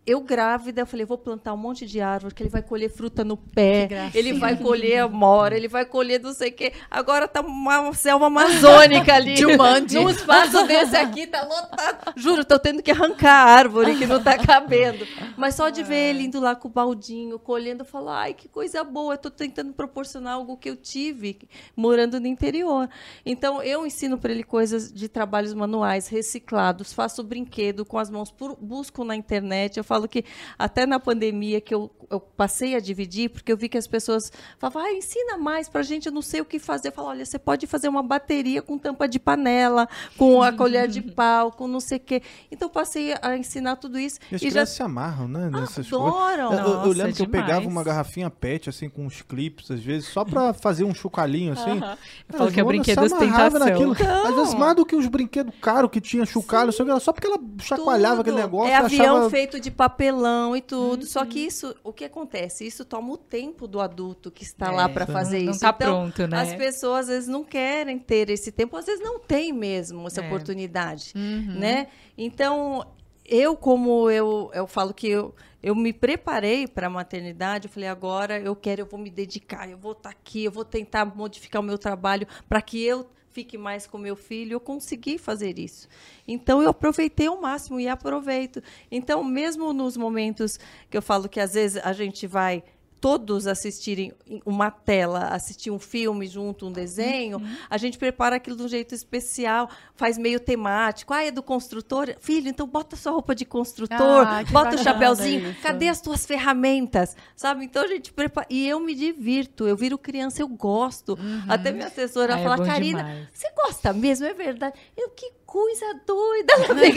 eu 0.06 0.20
grávida, 0.20 0.82
eu 0.82 0.86
falei, 0.86 1.06
vou 1.06 1.18
plantar 1.18 1.54
um 1.54 1.58
monte 1.58 1.86
de 1.86 2.02
árvore, 2.02 2.34
que 2.34 2.44
ele 2.44 2.50
vai 2.50 2.62
colher 2.62 2.90
fruta 2.90 3.24
no 3.24 3.38
pé, 3.38 4.12
ele 4.14 4.34
vai 4.34 4.58
colher 4.58 5.00
amora, 5.00 5.56
ele 5.56 5.70
vai 5.70 5.86
colher 5.86 6.20
não 6.20 6.34
sei 6.34 6.50
o 6.50 6.54
quê. 6.54 6.74
Agora 6.92 7.28
tá 7.28 7.42
uma 7.42 7.94
selva 7.94 8.28
amazônica 8.28 9.14
ali. 9.16 9.36
Dilmande. 9.36 9.96
Num 9.96 10.10
espaço 10.10 10.68
desse 10.68 10.96
aqui, 10.98 11.26
tá 11.26 11.44
lotado. 11.44 12.14
Juro, 12.18 12.44
tô 12.44 12.60
tendo 12.60 12.84
que 12.84 12.92
arrancar 12.92 13.32
a 13.32 13.52
árvore 13.52 13.98
que 13.98 14.06
não 14.06 14.22
tá 14.22 14.38
cabendo. 14.38 15.08
Mas 15.38 15.56
só 15.56 15.70
de 15.70 15.84
ver 15.84 16.10
ele 16.10 16.24
indo 16.24 16.40
lá 16.40 16.54
com 16.54 16.68
o 16.68 16.72
baldinho, 16.72 17.40
colhendo, 17.40 17.84
eu 17.84 17.86
falo, 17.86 18.10
ai, 18.10 18.34
que 18.34 18.50
coisa 18.50 18.84
boa, 18.84 19.14
eu 19.14 19.18
tô 19.18 19.32
tentando 19.32 19.72
proporcionar 19.72 20.34
algo 20.34 20.58
que 20.58 20.70
eu 20.70 20.76
tive 20.76 21.40
morando 21.76 22.20
no 22.20 22.28
interior. 22.28 22.90
Então, 23.26 23.64
eu 23.64 23.86
ensino 23.86 24.18
para 24.18 24.32
ele 24.32 24.44
coisas 24.44 24.92
de 24.92 25.08
trabalhos 25.08 25.54
manuais, 25.54 26.08
reciclados, 26.08 26.92
faço 26.92 27.24
brinquedo 27.24 27.86
com 27.86 27.98
as 27.98 28.10
mãos, 28.10 28.34
busco 28.60 29.06
na 29.06 29.16
internet, 29.16 29.78
eu 29.78 29.84
falo 29.94 30.08
que 30.08 30.26
até 30.58 30.86
na 30.86 31.00
pandemia 31.00 31.62
que 31.62 31.74
eu, 31.74 31.92
eu 32.10 32.20
passei 32.20 32.76
a 32.76 32.80
dividir, 32.80 33.30
porque 33.30 33.52
eu 33.52 33.58
vi 33.58 33.70
que 33.70 33.78
as 33.78 33.88
pessoas 33.88 34.32
falavam, 34.58 34.82
ah, 34.82 34.92
ensina 34.92 35.38
mais 35.38 35.70
para 35.70 35.82
a 35.82 35.84
gente, 35.84 36.08
eu 36.08 36.12
não 36.12 36.22
sei 36.22 36.42
o 36.42 36.46
que 36.46 36.58
fazer. 36.58 36.88
Eu 36.88 36.92
falo, 36.92 37.10
olha, 37.10 37.26
você 37.26 37.38
pode 37.38 37.68
fazer 37.68 37.88
uma 37.88 38.02
bateria 38.02 38.62
com 38.62 38.78
tampa 38.78 39.08
de 39.08 39.20
panela, 39.20 39.88
com 40.18 40.42
a 40.42 40.52
colher 40.52 40.88
de 40.88 41.02
pau, 41.14 41.52
com 41.52 41.68
não 41.68 41.80
sei 41.80 41.98
o 41.98 42.02
quê. 42.02 42.22
Então, 42.52 42.70
passei 42.70 43.14
a 43.22 43.38
ensinar 43.38 43.76
tudo 43.76 44.00
isso. 44.00 44.20
E 44.32 44.36
as 44.36 44.42
e 44.42 44.50
já 44.50 44.66
se 44.66 44.82
amarram, 44.82 45.28
né? 45.28 45.50
Nessas 45.50 45.88
Adoram. 45.88 46.48
Coisas. 46.48 46.66
Eu, 46.66 46.74
eu, 46.74 46.88
lembro 46.88 47.08
Nossa, 47.08 47.14
que 47.14 47.22
eu 47.22 47.30
pegava 47.30 47.68
uma 47.68 47.84
garrafinha 47.84 48.30
PET, 48.30 48.70
assim, 48.70 48.90
com 48.90 49.06
uns 49.06 49.22
clipes, 49.22 49.70
às 49.70 49.82
vezes, 49.82 50.08
só 50.10 50.26
para 50.26 50.54
fazer 50.54 50.84
um 50.84 50.94
chocalhinho, 50.94 51.54
assim. 51.54 51.78
Uh 51.78 51.82
-huh. 51.82 51.98
Eu 52.30 52.38
falo 52.38 52.52
que 52.52 52.60
é 52.60 52.64
brinquedo 52.64 53.04
ostentação. 53.04 53.60
Naquilo. 53.60 53.94
Então... 53.94 54.28
Às 54.28 54.36
vezes, 54.36 54.54
mais 54.56 54.76
do 54.76 54.86
que 54.86 54.96
os 54.96 55.08
brinquedos 55.08 55.54
caros 55.62 55.92
que 55.92 56.02
tinha 56.02 56.26
chocalho, 56.26 56.72
só 56.72 57.14
porque 57.14 57.28
ela 57.28 57.40
chacoalhava 57.60 58.18
tudo. 58.18 58.22
aquele 58.22 58.38
negócio. 58.38 58.72
É 58.72 58.76
avião 58.76 59.18
achava... 59.18 59.30
feito 59.30 59.60
de 59.60 59.70
papelão 59.84 60.56
e 60.56 60.62
tudo. 60.62 61.02
Uhum. 61.02 61.08
Só 61.08 61.26
que 61.26 61.40
isso, 61.40 61.76
o 61.84 61.92
que 61.92 62.06
acontece? 62.06 62.66
Isso 62.66 62.86
toma 62.86 63.14
o 63.14 63.18
tempo 63.18 63.68
do 63.68 63.82
adulto 63.82 64.32
que 64.32 64.44
está 64.44 64.68
é, 64.68 64.76
lá 64.76 64.90
para 64.90 65.06
fazer 65.06 65.44
não, 65.44 65.52
isso. 65.52 65.64
Não 65.64 65.70
está 65.70 65.70
então, 65.76 66.02
pronto, 66.04 66.28
né? 66.28 66.42
As 66.42 66.54
pessoas 66.56 67.02
às 67.02 67.08
vezes 67.08 67.30
não 67.30 67.44
querem 67.44 68.00
ter 68.00 68.30
esse 68.30 68.52
tempo, 68.52 68.78
às 68.78 68.86
vezes 68.86 69.04
não 69.04 69.20
tem 69.20 69.52
mesmo 69.52 70.08
essa 70.08 70.22
é. 70.22 70.26
oportunidade, 70.26 71.14
uhum. 71.16 71.60
né? 71.60 71.88
Então, 72.18 72.86
eu 73.26 73.58
como 73.58 74.10
eu, 74.10 74.50
eu 74.54 74.66
falo 74.68 74.94
que 74.94 75.10
eu, 75.10 75.36
eu 75.62 75.76
me 75.76 75.92
preparei 75.92 76.66
para 76.66 76.88
a 76.88 76.90
maternidade, 76.90 77.68
eu 77.68 77.72
falei, 77.72 77.90
agora 77.90 78.40
eu 78.40 78.56
quero, 78.56 78.82
eu 78.82 78.86
vou 78.86 79.00
me 79.00 79.10
dedicar, 79.10 79.70
eu 79.70 79.78
vou 79.78 79.92
estar 79.92 80.10
tá 80.10 80.16
aqui, 80.18 80.46
eu 80.46 80.52
vou 80.52 80.64
tentar 80.64 81.06
modificar 81.06 81.62
o 81.62 81.66
meu 81.66 81.78
trabalho 81.78 82.26
para 82.48 82.62
que 82.62 82.82
eu 82.82 83.10
fique 83.34 83.58
mais 83.58 83.88
com 83.88 83.98
meu 83.98 84.16
filho, 84.16 84.54
eu 84.54 84.60
consegui 84.60 85.18
fazer 85.18 85.58
isso. 85.58 85.90
Então 86.28 86.62
eu 86.62 86.70
aproveitei 86.70 87.28
ao 87.28 87.42
máximo 87.42 87.80
e 87.80 87.88
aproveito. 87.88 88.62
Então, 88.92 89.24
mesmo 89.24 89.74
nos 89.74 89.98
momentos 89.98 90.60
que 90.90 90.96
eu 90.96 91.02
falo 91.02 91.28
que 91.28 91.40
às 91.40 91.56
vezes 91.56 91.84
a 91.84 91.92
gente 91.92 92.28
vai 92.28 92.64
todos 93.04 93.48
assistirem 93.48 94.14
uma 94.46 94.72
tela, 94.72 95.26
assistir 95.26 95.70
um 95.70 95.78
filme 95.78 96.26
junto, 96.26 96.68
um 96.68 96.72
desenho, 96.72 97.38
uhum. 97.38 97.58
a 97.70 97.78
gente 97.78 97.98
prepara 97.98 98.38
aquilo 98.38 98.56
de 98.56 98.64
um 98.64 98.68
jeito 98.70 98.96
especial, 98.96 99.70
faz 99.94 100.18
meio 100.18 100.40
temático. 100.40 101.14
Ah, 101.14 101.22
é 101.22 101.30
do 101.30 101.44
construtor? 101.44 102.16
Filho, 102.22 102.48
então 102.48 102.66
bota 102.66 102.96
sua 102.96 103.12
roupa 103.12 103.36
de 103.36 103.44
construtor, 103.44 104.00
ah, 104.26 104.46
bota 104.50 104.76
o 104.76 104.78
chapéuzinho. 104.78 105.50
Isso. 105.50 105.62
Cadê 105.62 105.90
as 105.90 106.00
tuas 106.00 106.26
ferramentas? 106.26 107.14
Sabe? 107.36 107.66
Então 107.66 107.84
a 107.84 107.88
gente 107.88 108.14
prepara. 108.14 108.48
E 108.50 108.66
eu 108.66 108.80
me 108.80 108.96
divirto, 108.96 109.68
eu 109.68 109.76
viro 109.76 109.98
criança, 109.98 110.42
eu 110.42 110.48
gosto. 110.48 111.20
Uhum. 111.20 111.44
Até 111.50 111.74
minha 111.74 111.88
assessora 111.88 112.36
ah, 112.36 112.40
é 112.40 112.44
fala, 112.44 112.66
Karina, 112.66 113.04
demais. 113.04 113.28
você 113.34 113.52
gosta 113.54 113.92
mesmo? 113.92 114.26
É 114.26 114.34
verdade. 114.34 114.80
Eu, 114.96 115.10
que 115.10 115.30
coisa 115.54 115.86
doida. 116.04 116.54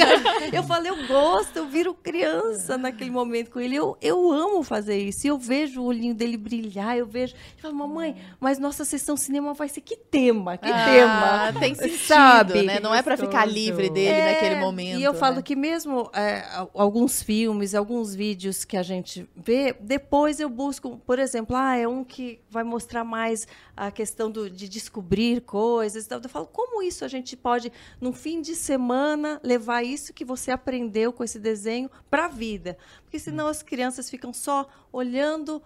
eu 0.50 0.62
falei, 0.62 0.90
eu 0.90 1.06
gosto, 1.06 1.58
eu 1.58 1.66
viro 1.66 1.92
criança 1.92 2.78
naquele 2.78 3.10
momento 3.10 3.50
com 3.50 3.60
ele. 3.60 3.76
Eu, 3.76 3.98
eu 4.00 4.32
amo 4.32 4.62
fazer 4.62 4.96
isso. 4.96 5.26
E 5.26 5.28
eu 5.28 5.36
vejo 5.36 5.82
o 5.82 5.84
olhinho 5.84 6.14
dele 6.14 6.38
brilhar, 6.38 6.96
eu 6.96 7.04
vejo. 7.04 7.34
Eu 7.34 7.60
falo, 7.60 7.74
mamãe, 7.74 8.16
mas 8.40 8.58
nossa 8.58 8.82
sessão 8.86 9.14
cinema 9.14 9.52
vai 9.52 9.68
ser 9.68 9.82
que 9.82 9.94
tema? 9.94 10.56
Que 10.56 10.70
ah, 10.70 11.52
tema? 11.52 11.60
Tem 11.60 11.74
sentido, 11.76 11.98
sabe? 11.98 12.62
né? 12.62 12.80
Não 12.80 12.94
é 12.94 13.02
para 13.02 13.18
ficar 13.18 13.44
livre 13.44 13.90
dele 13.90 14.08
é, 14.08 14.32
naquele 14.32 14.56
momento. 14.58 15.00
E 15.00 15.02
eu 15.02 15.12
né? 15.12 15.18
falo 15.18 15.42
que 15.42 15.54
mesmo 15.54 16.10
é, 16.14 16.42
alguns 16.72 17.22
filmes, 17.22 17.74
alguns 17.74 18.14
vídeos 18.14 18.64
que 18.64 18.78
a 18.78 18.82
gente 18.82 19.28
vê, 19.36 19.76
depois 19.78 20.40
eu 20.40 20.48
busco, 20.48 20.96
por 21.06 21.18
exemplo, 21.18 21.54
ah, 21.54 21.76
é 21.76 21.86
um 21.86 22.02
que 22.02 22.40
vai 22.48 22.64
mostrar 22.64 23.04
mais 23.04 23.46
a 23.76 23.90
questão 23.90 24.30
do, 24.30 24.48
de 24.48 24.66
descobrir 24.66 25.42
coisas. 25.42 26.10
Eu 26.10 26.26
falo, 26.30 26.46
como 26.46 26.82
isso 26.82 27.04
a 27.04 27.08
gente 27.08 27.36
pode, 27.36 27.70
num 28.00 28.14
fim 28.14 28.45
de 28.46 28.54
semana, 28.54 29.40
levar 29.42 29.82
isso 29.82 30.14
que 30.14 30.24
você 30.24 30.50
aprendeu 30.50 31.12
com 31.12 31.24
esse 31.24 31.38
desenho 31.38 31.90
para 32.08 32.26
a 32.26 32.28
vida? 32.28 32.78
Porque 33.02 33.18
senão 33.18 33.48
as 33.48 33.62
crianças 33.62 34.08
ficam 34.08 34.32
só 34.32 34.66
olhando 34.92 35.60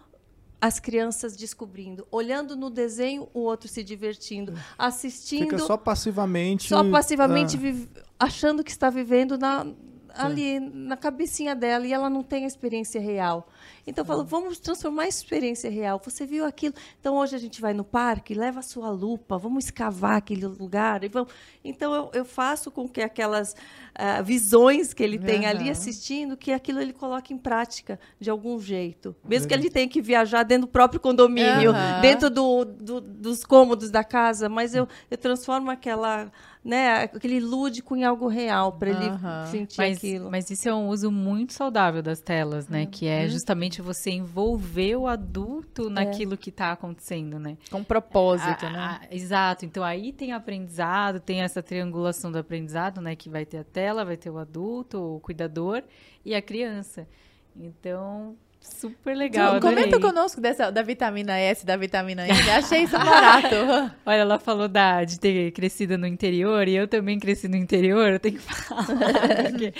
as 0.60 0.78
crianças 0.78 1.36
descobrindo, 1.36 2.06
olhando 2.10 2.54
no 2.54 2.68
desenho 2.68 3.28
o 3.32 3.40
outro 3.40 3.68
se 3.68 3.82
divertindo, 3.82 4.52
assistindo. 4.76 5.44
Fica 5.44 5.58
só 5.58 5.76
passivamente. 5.76 6.68
Só 6.68 6.88
passivamente 6.90 7.56
ah. 7.56 8.02
achando 8.18 8.62
que 8.62 8.70
está 8.70 8.90
vivendo 8.90 9.38
na, 9.38 9.66
ali 10.14 10.60
na 10.60 10.96
cabecinha 10.96 11.54
dela 11.54 11.86
e 11.86 11.92
ela 11.92 12.10
não 12.10 12.22
tem 12.22 12.44
a 12.44 12.46
experiência 12.46 13.00
real. 13.00 13.48
Então 13.86 14.02
eu 14.02 14.06
falo, 14.06 14.24
vamos 14.24 14.58
transformar 14.58 15.04
a 15.04 15.08
experiência 15.08 15.70
real. 15.70 16.00
Você 16.04 16.26
viu 16.26 16.44
aquilo? 16.44 16.74
Então 17.00 17.16
hoje 17.16 17.34
a 17.34 17.38
gente 17.38 17.60
vai 17.60 17.72
no 17.72 17.84
parque, 17.84 18.34
leva 18.34 18.60
a 18.60 18.62
sua 18.62 18.90
lupa, 18.90 19.38
vamos 19.38 19.64
escavar 19.64 20.16
aquele 20.16 20.46
lugar. 20.46 21.02
E 21.04 21.08
vamos... 21.08 21.32
Então 21.64 21.94
eu, 21.94 22.10
eu 22.12 22.24
faço 22.24 22.70
com 22.70 22.88
que 22.88 23.00
aquelas 23.00 23.54
uh, 23.98 24.22
visões 24.24 24.92
que 24.92 25.02
ele 25.02 25.16
uhum. 25.18 25.24
tem 25.24 25.46
ali 25.46 25.70
assistindo, 25.70 26.36
que 26.36 26.52
aquilo 26.52 26.80
ele 26.80 26.92
coloque 26.92 27.32
em 27.34 27.38
prática 27.38 27.98
de 28.18 28.30
algum 28.30 28.58
jeito. 28.60 29.14
Mesmo 29.24 29.48
que 29.48 29.54
ele 29.54 29.70
tenha 29.70 29.88
que 29.88 30.00
viajar 30.00 30.42
dentro 30.42 30.66
do 30.66 30.70
próprio 30.70 31.00
condomínio, 31.00 31.70
uhum. 31.72 32.00
dentro 32.00 32.30
do, 32.30 32.64
do, 32.64 33.00
dos 33.00 33.44
cômodos 33.44 33.90
da 33.90 34.04
casa, 34.04 34.48
mas 34.48 34.74
eu, 34.74 34.88
eu 35.10 35.16
transformo 35.18 35.70
aquela 35.70 36.30
né, 36.62 37.04
aquele 37.04 37.40
lúdico 37.40 37.96
em 37.96 38.04
algo 38.04 38.28
real 38.28 38.72
para 38.72 38.90
ele 38.90 39.06
Aham. 39.08 39.46
sentir 39.46 39.78
Mas, 39.78 39.96
aquilo. 39.96 40.30
mas 40.30 40.50
isso 40.50 40.68
é 40.68 40.74
um 40.74 40.88
uso 40.88 41.10
muito 41.10 41.54
saudável 41.54 42.02
das 42.02 42.20
telas, 42.20 42.68
né? 42.68 42.84
Que 42.84 43.06
Uhum. 43.06 43.12
é 43.12 43.28
justamente 43.28 43.80
você 43.80 44.10
envolver 44.10 44.94
o 44.96 45.06
adulto 45.06 45.86
É. 45.86 45.90
naquilo 45.90 46.36
que 46.36 46.50
está 46.50 46.72
acontecendo, 46.72 47.38
né? 47.38 47.56
Com 47.70 47.82
propósito, 47.82 48.66
A- 48.66 48.70
né? 48.70 48.78
a- 48.78 49.00
exato. 49.10 49.64
Então 49.64 49.82
aí 49.82 50.12
tem 50.12 50.32
aprendizado, 50.32 51.18
tem 51.18 51.40
essa 51.40 51.62
triangulação 51.62 52.30
do 52.30 52.36
aprendizado, 52.38 53.00
né? 53.00 53.16
Que 53.16 53.30
vai 53.30 53.46
ter 53.46 53.58
a 53.58 53.64
tela, 53.80 54.04
vai 54.04 54.16
ter 54.16 54.28
o 54.30 54.36
adulto, 54.38 55.16
o 55.16 55.20
cuidador 55.20 55.82
e 56.24 56.34
a 56.34 56.42
criança. 56.42 57.08
Então, 57.56 58.36
super 58.60 59.16
legal. 59.16 59.54
Tu- 59.58 59.62
Comenta 59.62 59.96
adorei. 59.96 60.00
conosco 60.00 60.40
dessa, 60.40 60.70
da 60.70 60.82
vitamina 60.82 61.38
S, 61.38 61.64
da 61.64 61.76
vitamina 61.78 62.26
N. 62.28 62.50
Achei 62.50 62.82
isso 62.82 62.96
barato. 62.98 63.56
Olha, 64.04 64.16
ela 64.20 64.38
falou 64.38 64.68
da, 64.68 65.02
de 65.04 65.18
ter 65.18 65.50
crescido 65.52 65.96
no 65.96 66.06
interior 66.06 66.68
e 66.68 66.76
eu 66.76 66.86
também 66.86 67.18
cresci 67.18 67.48
no 67.48 67.56
interior, 67.56 68.12
eu 68.12 68.20
tenho 68.20 68.36
que 68.36 68.42
falar. 68.42 68.86
porque, 69.50 69.72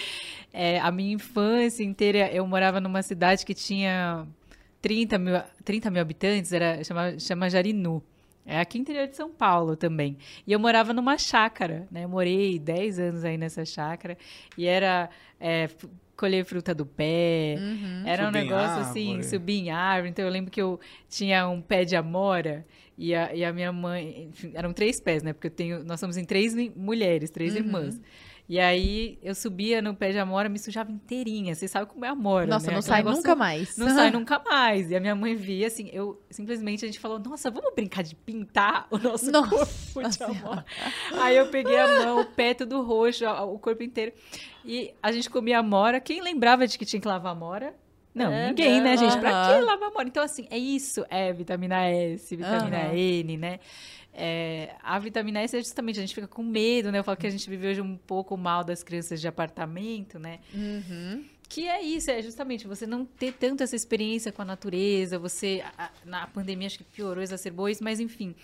é, 0.53 0.80
a 0.80 0.90
minha 0.90 1.12
infância 1.14 1.84
inteira, 1.84 2.30
eu 2.32 2.46
morava 2.46 2.80
numa 2.80 3.03
cidade 3.03 3.44
que 3.44 3.53
tinha 3.55 4.26
30 4.80 5.18
mil, 5.18 5.40
30 5.64 5.90
mil 5.90 6.01
habitantes, 6.01 6.53
era, 6.55 6.82
chama, 6.82 7.18
chama 7.18 7.51
Jarinu. 7.51 8.03
É 8.47 8.59
aqui 8.59 8.78
no 8.78 8.82
interior 8.82 9.07
de 9.07 9.16
São 9.16 9.30
Paulo 9.30 9.76
também. 9.76 10.16
E 10.47 10.53
eu 10.53 10.59
morava 10.59 10.93
numa 10.93 11.16
chácara, 11.18 11.86
né? 11.91 12.05
Eu 12.05 12.09
morei 12.09 12.59
10 12.59 12.99
anos 12.99 13.24
aí 13.24 13.36
nessa 13.36 13.64
chácara. 13.64 14.16
E 14.57 14.66
era 14.66 15.11
é, 15.38 15.68
colher 16.16 16.45
fruta 16.45 16.74
do 16.74 16.84
pé. 16.84 17.57
Uhum. 17.59 18.03
Era 18.07 18.24
um 18.24 18.26
Subir 18.26 18.38
em 18.38 18.43
negócio 18.43 18.80
assim, 18.80 19.22
subir 19.22 19.55
em 19.55 19.70
árvore. 19.70 20.11
Então 20.11 20.24
eu 20.24 20.30
lembro 20.30 20.51
que 20.51 20.61
eu 20.61 20.78
tinha 21.09 21.49
um 21.49 21.61
pé 21.62 21.84
de 21.84 21.97
amora 21.97 22.66
e 22.97 23.14
a, 23.14 23.34
e 23.34 23.43
a 23.43 23.53
minha 23.53 23.72
mãe. 23.72 24.28
enfim, 24.28 24.53
eram 24.55 24.72
três 24.72 25.01
pés, 25.01 25.22
né? 25.22 25.32
Porque 25.32 25.47
eu 25.47 25.51
tenho. 25.51 25.84
Nós 25.84 25.99
somos 25.99 26.18
em 26.18 26.24
três 26.24 26.55
mulheres, 26.76 27.30
três 27.30 27.57
irmãs. 27.57 27.99
E 28.51 28.59
aí 28.59 29.16
eu 29.22 29.32
subia 29.32 29.80
no 29.80 29.94
pé 29.94 30.11
de 30.11 30.18
amora, 30.18 30.48
me 30.48 30.59
sujava 30.59 30.90
inteirinha. 30.90 31.55
Você 31.55 31.68
sabe 31.68 31.86
como 31.86 32.05
é 32.05 32.09
amora. 32.09 32.46
Nossa, 32.48 32.66
né? 32.66 32.72
não 32.72 32.78
Aquele 32.80 32.88
sai 32.90 32.98
negócio 32.98 33.18
nunca 33.18 33.36
mais. 33.36 33.76
não 33.76 33.88
sai 33.94 34.11
nunca 34.11 34.38
mais. 34.40 34.90
E 34.90 34.96
a 34.96 34.98
minha 35.01 35.14
mãe 35.14 35.36
via, 35.36 35.68
assim, 35.68 35.88
eu 35.92 36.20
simplesmente 36.28 36.84
a 36.84 36.88
gente 36.88 36.98
falou, 36.98 37.20
nossa, 37.20 37.48
vamos 37.48 37.72
brincar 37.76 38.03
de 38.03 38.16
pintar 38.16 38.88
o 38.90 38.98
nosso 38.98 39.30
Nossa 39.30 39.48
corpo 39.94 40.09
de 40.09 40.22
amor. 40.24 40.64
Aí 41.20 41.36
eu 41.36 41.46
peguei 41.46 41.78
a 41.78 41.86
mão, 41.86 42.22
o 42.22 42.24
pé 42.24 42.53
tudo 42.53 42.82
roxo, 42.82 43.24
o 43.24 43.57
corpo 43.61 43.84
inteiro. 43.84 44.12
E 44.64 44.92
a 45.01 45.12
gente 45.12 45.30
comia 45.30 45.61
amora. 45.61 46.01
Quem 46.01 46.20
lembrava 46.20 46.66
de 46.66 46.76
que 46.76 46.84
tinha 46.84 47.01
que 47.01 47.07
lavar 47.07 47.30
amora? 47.30 47.72
Não, 48.12 48.32
É, 48.32 48.48
ninguém, 48.48 48.80
né, 48.80 48.96
gente? 48.96 49.16
Pra 49.20 49.30
aham. 49.30 49.55
que 49.61 49.64
lavar 49.64 49.88
amora? 49.90 50.09
Então, 50.09 50.24
assim, 50.24 50.44
é 50.51 50.59
isso. 50.59 51.07
É 51.09 51.32
vitamina 51.32 51.86
S, 51.88 52.34
vitamina. 52.34 52.92
N, 52.92 53.36
né? 53.36 53.61
É, 54.12 54.74
a 54.82 54.98
vitamina 54.98 55.40
S 55.40 55.56
é 55.56 55.61
justamente, 55.61 55.98
a 55.98 56.02
gente 56.02 56.14
fica 56.14 56.26
com 56.26 56.42
medo, 56.42 56.90
né? 56.90 56.98
Eu 56.98 57.04
falo 57.04 57.16
que 57.16 57.26
a 57.26 57.30
gente 57.30 57.48
vive 57.48 57.68
hoje 57.68 57.80
um 57.80 57.96
pouco 57.96 58.36
mal 58.36 58.64
das 58.64 58.82
crianças 58.82 59.20
de 59.20 59.28
apartamento, 59.28 60.18
né? 60.18 60.40
Uhum. 60.52 61.24
Que 61.48 61.68
é 61.68 61.82
isso, 61.82 62.11
é 62.11 62.20
justamente 62.22 62.66
você 62.66 62.86
não 62.86 63.04
ter 63.04 63.32
tanto 63.32 63.62
essa 63.62 63.74
experiência 63.74 64.30
com 64.30 64.42
a 64.42 64.44
natureza, 64.44 65.18
você, 65.18 65.62
a- 65.76 65.84
a- 65.86 65.90
na 66.04 66.26
pandemia 66.26 66.66
acho 66.66 66.78
que 66.78 66.84
piorou, 66.84 67.22
exacerbou 67.22 67.68
isso, 67.68 67.82
mas 67.82 67.98
enfim, 67.98 68.34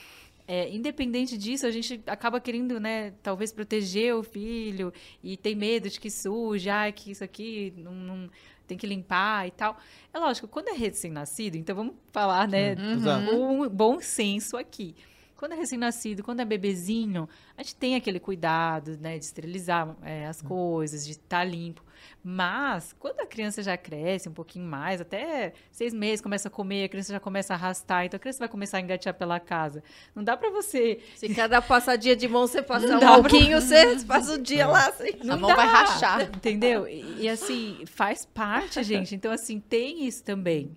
é, 0.49 0.69
independente 0.75 1.37
disso, 1.37 1.67
a 1.67 1.71
gente 1.71 2.01
acaba 2.07 2.41
querendo, 2.41 2.79
né, 2.81 3.13
talvez 3.23 3.53
proteger 3.53 4.15
o 4.15 4.23
filho 4.23 4.93
e 5.23 5.37
tem 5.37 5.55
medo 5.55 5.89
de 5.91 5.99
que 6.01 6.11
suje, 6.11 6.69
ah, 6.71 6.91
que 6.91 7.11
isso 7.13 7.23
aqui 7.25 7.73
não, 7.77 7.93
não- 7.93 8.31
tem 8.67 8.77
que 8.77 8.87
limpar 8.89 9.47
e 9.47 9.53
tal. 9.53 9.77
É 10.13 10.19
lógico, 10.19 10.49
quando 10.49 10.69
é 10.69 10.73
recém-nascido, 10.73 11.57
então 11.57 11.77
vamos 11.77 11.95
falar, 12.11 12.49
né, 12.49 12.73
Exato. 12.73 13.37
um 13.37 13.69
bom 13.69 14.01
senso 14.01 14.57
aqui. 14.57 14.95
Quando 15.37 15.53
é 15.53 15.57
recém-nascido, 15.57 16.23
quando 16.25 16.41
é 16.41 16.45
bebezinho, 16.45 17.29
a 17.57 17.63
gente 17.63 17.77
tem 17.77 17.95
aquele 17.95 18.19
cuidado, 18.19 18.97
né, 18.99 19.19
de 19.19 19.25
esterilizar 19.25 19.95
é, 20.03 20.27
as 20.27 20.41
coisas, 20.41 21.05
de 21.05 21.13
estar 21.13 21.45
limpo. 21.45 21.85
Mas, 22.25 22.95
quando 22.99 23.21
a 23.21 23.27
criança 23.27 23.63
já 23.63 23.77
cresce 23.77 24.29
um 24.29 24.33
pouquinho 24.33 24.65
mais, 24.67 25.01
até 25.01 25.53
seis 25.71 25.93
meses, 25.95 26.21
começa 26.21 26.49
a 26.49 26.51
comer, 26.51 26.85
a 26.85 26.89
criança 26.89 27.13
já 27.13 27.21
começa 27.21 27.53
a 27.53 27.57
arrastar, 27.57 28.05
então 28.05 28.17
a 28.17 28.21
criança 28.21 28.39
vai 28.39 28.49
começar 28.49 28.79
a 28.79 28.81
engatear 28.81 29.15
pela 29.15 29.39
casa. 29.39 29.83
Não 30.15 30.25
dá 30.25 30.37
pra 30.37 30.51
você... 30.51 31.01
Se 31.15 31.29
cada 31.35 31.61
passadinha 31.63 32.17
de 32.17 32.27
mão 32.27 32.47
você 32.47 32.63
passar 32.63 32.89
Não 32.89 32.97
um 32.97 33.01
dá 33.01 33.13
pra- 33.21 33.29
pouquinho, 33.29 33.61
você 33.61 33.97
passa 34.09 34.33
o 34.35 34.39
dia 34.39 34.67
lá 34.67 34.89
assim. 34.89 35.11
A 35.21 35.25
Não 35.25 35.39
mão 35.39 35.51
dá, 35.51 35.57
vai 35.57 35.67
rachar. 35.67 36.23
Entendeu? 36.23 36.89
E, 36.89 37.23
e, 37.23 37.29
assim, 37.29 37.85
faz 37.87 38.25
parte, 38.25 38.83
gente. 38.83 39.15
Então, 39.15 39.31
assim, 39.31 39.61
tem 39.61 40.07
isso 40.07 40.25
também. 40.25 40.77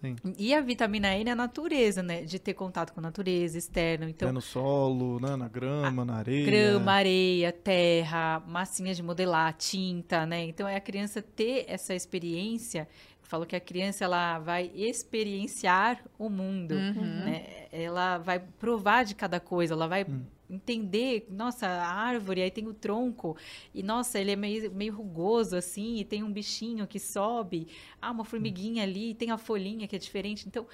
Sim. 0.00 0.16
E 0.38 0.54
a 0.54 0.60
vitamina 0.60 1.14
N 1.14 1.28
é 1.28 1.32
a 1.32 1.36
natureza, 1.36 2.02
né? 2.02 2.22
De 2.22 2.38
ter 2.38 2.54
contato 2.54 2.92
com 2.92 3.00
a 3.00 3.02
natureza 3.02 3.58
externa. 3.58 4.08
Então, 4.08 4.28
É 4.28 4.32
no 4.32 4.40
solo, 4.40 5.20
né? 5.20 5.36
na 5.36 5.48
grama, 5.48 6.04
na 6.04 6.14
areia. 6.16 6.46
grama, 6.46 6.92
areia, 6.92 7.52
terra, 7.52 8.42
massinha 8.46 8.94
de 8.94 9.02
modelar, 9.02 9.52
tinta, 9.54 10.24
né? 10.24 10.44
Então 10.44 10.66
é 10.66 10.76
a 10.76 10.80
criança 10.80 11.20
ter 11.20 11.64
essa 11.68 11.94
experiência. 11.94 12.88
Eu 13.22 13.26
falo 13.30 13.46
que 13.46 13.54
a 13.54 13.60
criança 13.60 14.04
ela 14.04 14.38
vai 14.38 14.70
experienciar 14.74 16.02
o 16.18 16.28
mundo, 16.28 16.74
né? 16.74 17.66
Ela 17.72 18.18
vai 18.18 18.38
provar 18.40 19.04
de 19.04 19.14
cada 19.14 19.38
coisa, 19.38 19.74
ela 19.74 19.86
vai 19.86 20.04
entender, 20.50 21.26
nossa, 21.30 21.66
a 21.66 21.92
árvore, 21.92 22.42
aí 22.42 22.50
tem 22.50 22.66
o 22.66 22.74
tronco, 22.74 23.36
e 23.74 23.82
nossa, 23.82 24.18
ele 24.18 24.32
é 24.32 24.36
meio, 24.36 24.70
meio 24.72 24.94
rugoso 24.94 25.56
assim, 25.56 25.96
e 25.96 26.04
tem 26.04 26.22
um 26.22 26.32
bichinho 26.32 26.86
que 26.86 26.98
sobe, 26.98 27.68
ah, 28.02 28.10
uma 28.10 28.24
formiguinha 28.24 28.82
ali, 28.82 29.14
tem 29.14 29.30
a 29.30 29.38
folhinha 29.38 29.86
que 29.86 29.94
é 29.94 29.98
diferente. 29.98 30.46
Então, 30.46 30.66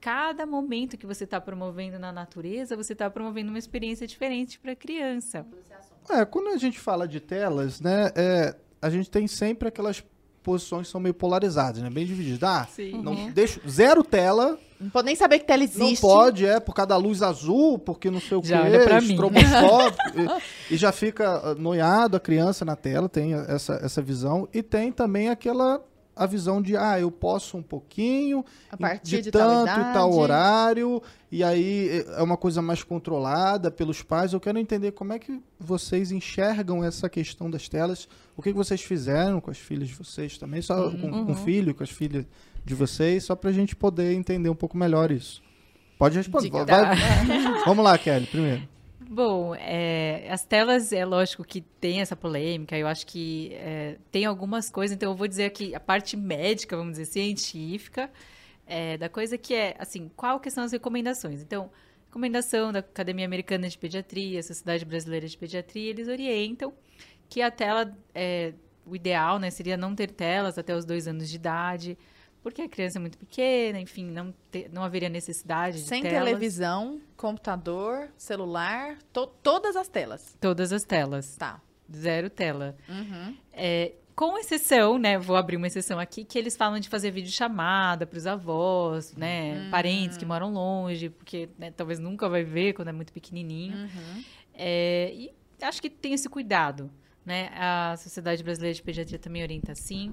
cada 0.00 0.44
momento 0.44 0.96
que 0.96 1.06
você 1.06 1.24
está 1.24 1.40
promovendo 1.40 1.98
na 1.98 2.12
natureza, 2.12 2.76
você 2.76 2.92
está 2.92 3.08
promovendo 3.08 3.50
uma 3.50 3.58
experiência 3.58 4.06
diferente 4.06 4.58
para 4.58 4.72
a 4.72 4.76
criança. 4.76 5.46
É, 6.10 6.24
quando 6.24 6.48
a 6.48 6.56
gente 6.56 6.78
fala 6.78 7.06
de 7.06 7.20
telas, 7.20 7.80
né, 7.80 8.10
é, 8.16 8.56
a 8.82 8.90
gente 8.90 9.08
tem 9.08 9.28
sempre 9.28 9.68
aquelas 9.68 10.04
posições 10.42 10.88
que 10.88 10.92
são 10.92 11.00
meio 11.00 11.14
polarizadas, 11.14 11.80
né? 11.80 11.88
Bem 11.88 12.04
divididas. 12.04 12.42
Ah, 12.42 12.66
Sim. 12.66 13.00
não, 13.00 13.30
deixa, 13.30 13.60
zero 13.68 14.02
tela, 14.02 14.58
Não 14.82 14.90
pode 14.90 15.06
nem 15.06 15.14
saber 15.16 15.38
que 15.38 15.44
tela 15.46 15.58
não 15.58 15.64
existe. 15.64 16.00
pode, 16.00 16.44
é, 16.44 16.58
por 16.58 16.74
causa 16.74 16.88
da 16.88 16.96
luz 16.96 17.22
azul, 17.22 17.78
porque 17.78 18.10
não 18.10 18.20
sei 18.20 18.36
o 18.36 18.42
Já 18.44 18.62
quê, 18.62 18.94
estroboscópico, 18.98 20.42
e, 20.70 20.74
e 20.74 20.76
já 20.76 20.90
fica 20.92 21.30
ah, 21.30 21.54
noiado 21.54 22.16
a 22.16 22.20
criança 22.20 22.64
na 22.64 22.76
tela, 22.76 23.08
tem 23.08 23.34
essa, 23.34 23.74
essa 23.82 24.02
visão. 24.02 24.48
E 24.52 24.62
tem 24.62 24.90
também 24.90 25.28
aquela 25.28 25.80
a 26.14 26.26
visão 26.26 26.60
de, 26.60 26.76
ah, 26.76 27.00
eu 27.00 27.10
posso 27.10 27.56
um 27.56 27.62
pouquinho, 27.62 28.44
A 28.70 28.76
partir 28.76 29.16
de, 29.16 29.22
de 29.22 29.30
tal 29.30 29.64
tanto 29.64 29.80
e 29.80 29.92
tal 29.94 30.12
horário, 30.12 31.02
e 31.30 31.42
aí 31.42 32.04
é 32.16 32.22
uma 32.22 32.36
coisa 32.36 32.60
mais 32.60 32.82
controlada 32.82 33.70
pelos 33.70 34.02
pais. 34.02 34.34
Eu 34.34 34.40
quero 34.40 34.58
entender 34.58 34.92
como 34.92 35.14
é 35.14 35.18
que 35.18 35.40
vocês 35.58 36.12
enxergam 36.12 36.84
essa 36.84 37.08
questão 37.08 37.50
das 37.50 37.66
telas, 37.66 38.06
o 38.36 38.42
que, 38.42 38.50
que 38.50 38.56
vocês 38.56 38.82
fizeram 38.82 39.40
com 39.40 39.50
as 39.50 39.56
filhas 39.56 39.88
de 39.88 39.94
vocês 39.94 40.36
também, 40.36 40.60
só 40.60 40.90
com, 40.90 41.06
Uhum. 41.06 41.24
com 41.26 41.32
o 41.32 41.36
filho, 41.36 41.74
com 41.74 41.82
as 41.82 41.90
filhas 41.90 42.26
de 42.64 42.74
vocês, 42.74 43.24
só 43.24 43.34
pra 43.34 43.50
gente 43.52 43.74
poder 43.74 44.12
entender 44.12 44.48
um 44.48 44.54
pouco 44.54 44.76
melhor 44.76 45.10
isso. 45.10 45.42
Pode 45.98 46.16
responder. 46.16 46.50
Vai- 46.64 46.96
Vamos 47.66 47.84
lá, 47.84 47.96
Kelly, 47.98 48.26
primeiro. 48.26 48.68
Bom, 49.08 49.54
é, 49.54 50.26
as 50.30 50.42
telas, 50.44 50.90
é 50.92 51.04
lógico 51.04 51.44
que 51.44 51.60
tem 51.60 52.00
essa 52.00 52.16
polêmica, 52.16 52.76
eu 52.78 52.86
acho 52.86 53.06
que 53.06 53.52
é, 53.54 53.96
tem 54.10 54.24
algumas 54.24 54.70
coisas, 54.70 54.94
então 54.96 55.10
eu 55.10 55.16
vou 55.16 55.28
dizer 55.28 55.44
aqui 55.44 55.74
a 55.74 55.80
parte 55.80 56.16
médica, 56.16 56.74
vamos 56.76 56.92
dizer, 56.92 57.04
científica, 57.04 58.10
é, 58.66 58.96
da 58.96 59.10
coisa 59.10 59.36
que 59.36 59.52
é, 59.54 59.76
assim, 59.78 60.10
qual 60.16 60.40
que 60.40 60.50
são 60.50 60.64
as 60.64 60.72
recomendações? 60.72 61.42
Então, 61.42 61.70
recomendação 62.06 62.72
da 62.72 62.78
Academia 62.78 63.26
Americana 63.26 63.68
de 63.68 63.76
Pediatria, 63.76 64.42
Sociedade 64.42 64.84
Brasileira 64.86 65.28
de 65.28 65.36
Pediatria, 65.36 65.90
eles 65.90 66.08
orientam 66.08 66.72
que 67.28 67.42
a 67.42 67.50
tela, 67.50 67.94
é, 68.14 68.54
o 68.86 68.96
ideal, 68.96 69.38
né, 69.38 69.50
seria 69.50 69.76
não 69.76 69.94
ter 69.94 70.10
telas 70.10 70.56
até 70.56 70.74
os 70.74 70.86
dois 70.86 71.06
anos 71.06 71.28
de 71.28 71.36
idade, 71.36 71.98
porque 72.42 72.62
a 72.62 72.68
criança 72.68 72.98
é 72.98 73.00
muito 73.00 73.16
pequena, 73.18 73.78
enfim, 73.80 74.04
não, 74.10 74.34
te- 74.50 74.68
não 74.72 74.82
haveria 74.82 75.08
necessidade 75.08 75.78
de 75.82 75.88
Sem 75.88 76.02
telas. 76.02 76.24
televisão, 76.24 77.00
computador, 77.16 78.08
celular, 78.16 78.98
to- 79.12 79.26
todas 79.42 79.76
as 79.76 79.88
telas. 79.88 80.36
Todas 80.40 80.72
as 80.72 80.84
telas. 80.84 81.36
Tá. 81.36 81.60
Zero 81.94 82.28
tela. 82.30 82.76
Uhum. 82.88 83.36
É, 83.52 83.92
com 84.14 84.36
exceção, 84.38 84.98
né? 84.98 85.18
Vou 85.18 85.36
abrir 85.36 85.56
uma 85.56 85.66
exceção 85.66 85.98
aqui, 85.98 86.24
que 86.24 86.38
eles 86.38 86.56
falam 86.56 86.78
de 86.78 86.88
fazer 86.88 87.10
videochamada 87.10 88.06
para 88.06 88.18
os 88.18 88.26
avós, 88.26 89.14
né? 89.14 89.68
Parentes 89.70 90.16
que 90.16 90.24
moram 90.24 90.52
longe, 90.52 91.08
porque 91.10 91.48
né, 91.58 91.70
talvez 91.70 91.98
nunca 91.98 92.28
vai 92.28 92.44
ver 92.44 92.72
quando 92.74 92.88
é 92.88 92.92
muito 92.92 93.12
pequenininho. 93.12 93.76
Uhum. 93.76 94.24
É, 94.54 95.12
e 95.14 95.32
acho 95.62 95.80
que 95.80 95.88
tem 95.88 96.12
esse 96.12 96.28
cuidado, 96.28 96.90
né? 97.24 97.50
A 97.54 97.96
Sociedade 97.96 98.42
Brasileira 98.42 98.74
de 98.74 98.82
Pediatria 98.82 99.18
também 99.18 99.42
orienta 99.42 99.72
assim. 99.72 100.12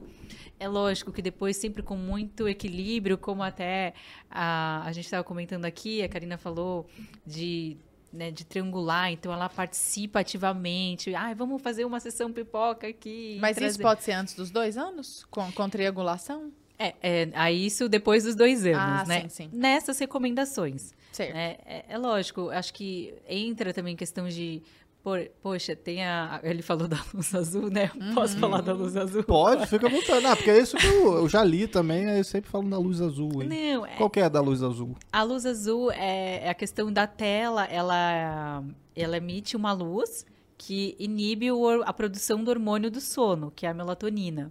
É 0.59 0.67
lógico 0.67 1.11
que 1.11 1.21
depois, 1.21 1.57
sempre 1.57 1.81
com 1.81 1.95
muito 1.95 2.47
equilíbrio, 2.47 3.17
como 3.17 3.41
até 3.43 3.93
a, 4.29 4.83
a 4.85 4.91
gente 4.91 5.05
estava 5.05 5.23
comentando 5.23 5.65
aqui, 5.65 6.01
a 6.03 6.09
Karina 6.09 6.37
falou 6.37 6.87
de, 7.25 7.77
né, 8.13 8.29
de 8.31 8.45
triangular, 8.45 9.11
então 9.11 9.31
ela 9.33 9.49
participa 9.49 10.19
ativamente. 10.19 11.13
Ah, 11.15 11.33
vamos 11.33 11.61
fazer 11.61 11.85
uma 11.85 11.99
sessão 11.99 12.31
pipoca 12.31 12.87
aqui. 12.87 13.37
Mas 13.41 13.51
isso 13.57 13.59
trazer- 13.61 13.81
pode 13.83 14.03
ser 14.03 14.11
antes 14.13 14.33
dos 14.35 14.51
dois 14.51 14.77
anos? 14.77 15.25
Com, 15.31 15.51
com 15.51 15.69
triangulação? 15.69 16.51
É, 16.77 16.93
é, 17.01 17.29
aí 17.33 17.65
isso 17.65 17.89
depois 17.89 18.23
dos 18.23 18.35
dois 18.35 18.65
anos, 18.65 19.01
Ah, 19.01 19.05
né? 19.05 19.21
sim, 19.23 19.29
sim. 19.29 19.49
Nessas 19.51 19.99
recomendações. 19.99 20.93
Certo. 21.11 21.35
É, 21.35 21.57
é, 21.65 21.85
é 21.89 21.97
lógico, 21.97 22.49
acho 22.51 22.73
que 22.73 23.13
entra 23.27 23.73
também 23.73 23.95
questão 23.95 24.29
de 24.29 24.61
Por, 25.01 25.17
poxa, 25.41 25.75
tem 25.77 26.03
a. 26.03 26.41
Ele 26.43 26.61
falou 26.61 26.85
da 26.87 26.99
luz 27.13 27.33
azul, 27.33 27.69
né? 27.69 27.89
Posso 28.13 28.33
Uhum. 28.33 28.39
falar 28.41 28.61
da 28.61 28.73
luz 28.73 28.97
azul? 28.97 29.23
Pode, 29.23 29.65
fica 29.65 29.87
à 29.87 29.89
vontade. 29.89 30.25
Ah, 30.25 30.35
porque 30.35 30.49
é 30.51 30.59
isso 30.59 30.75
que 30.75 30.85
eu, 30.85 31.13
eu 31.19 31.29
já 31.29 31.41
li 31.41 31.67
também, 31.67 32.03
eu 32.03 32.23
sempre 32.23 32.49
falo 32.51 32.69
da 32.69 32.77
luz 32.77 32.99
azul. 32.99 33.41
Hein? 33.41 33.47
Não, 33.47 33.85
é, 33.85 33.95
Qual 33.95 34.09
que 34.09 34.19
é 34.19 34.23
a 34.23 34.29
da 34.29 34.41
luz 34.41 34.61
azul? 34.61 34.95
a 35.11 35.23
luz 35.23 35.45
azul 35.45 35.89
é, 35.91 36.45
é 36.45 36.49
a 36.49 36.53
questão 36.53 36.91
da 36.91 37.07
tela, 37.07 37.63
ela, 37.65 38.61
ela 38.93 39.15
emite 39.17 39.55
uma 39.55 39.71
luz 39.71 40.25
que 40.61 40.93
inibe 40.99 41.49
o 41.53 41.81
a 41.83 41.93
produção 41.93 42.43
do 42.43 42.51
hormônio 42.51 42.91
do 42.91 42.99
sono, 42.99 43.49
que 43.49 43.65
é 43.65 43.69
a 43.69 43.73
melatonina. 43.73 44.49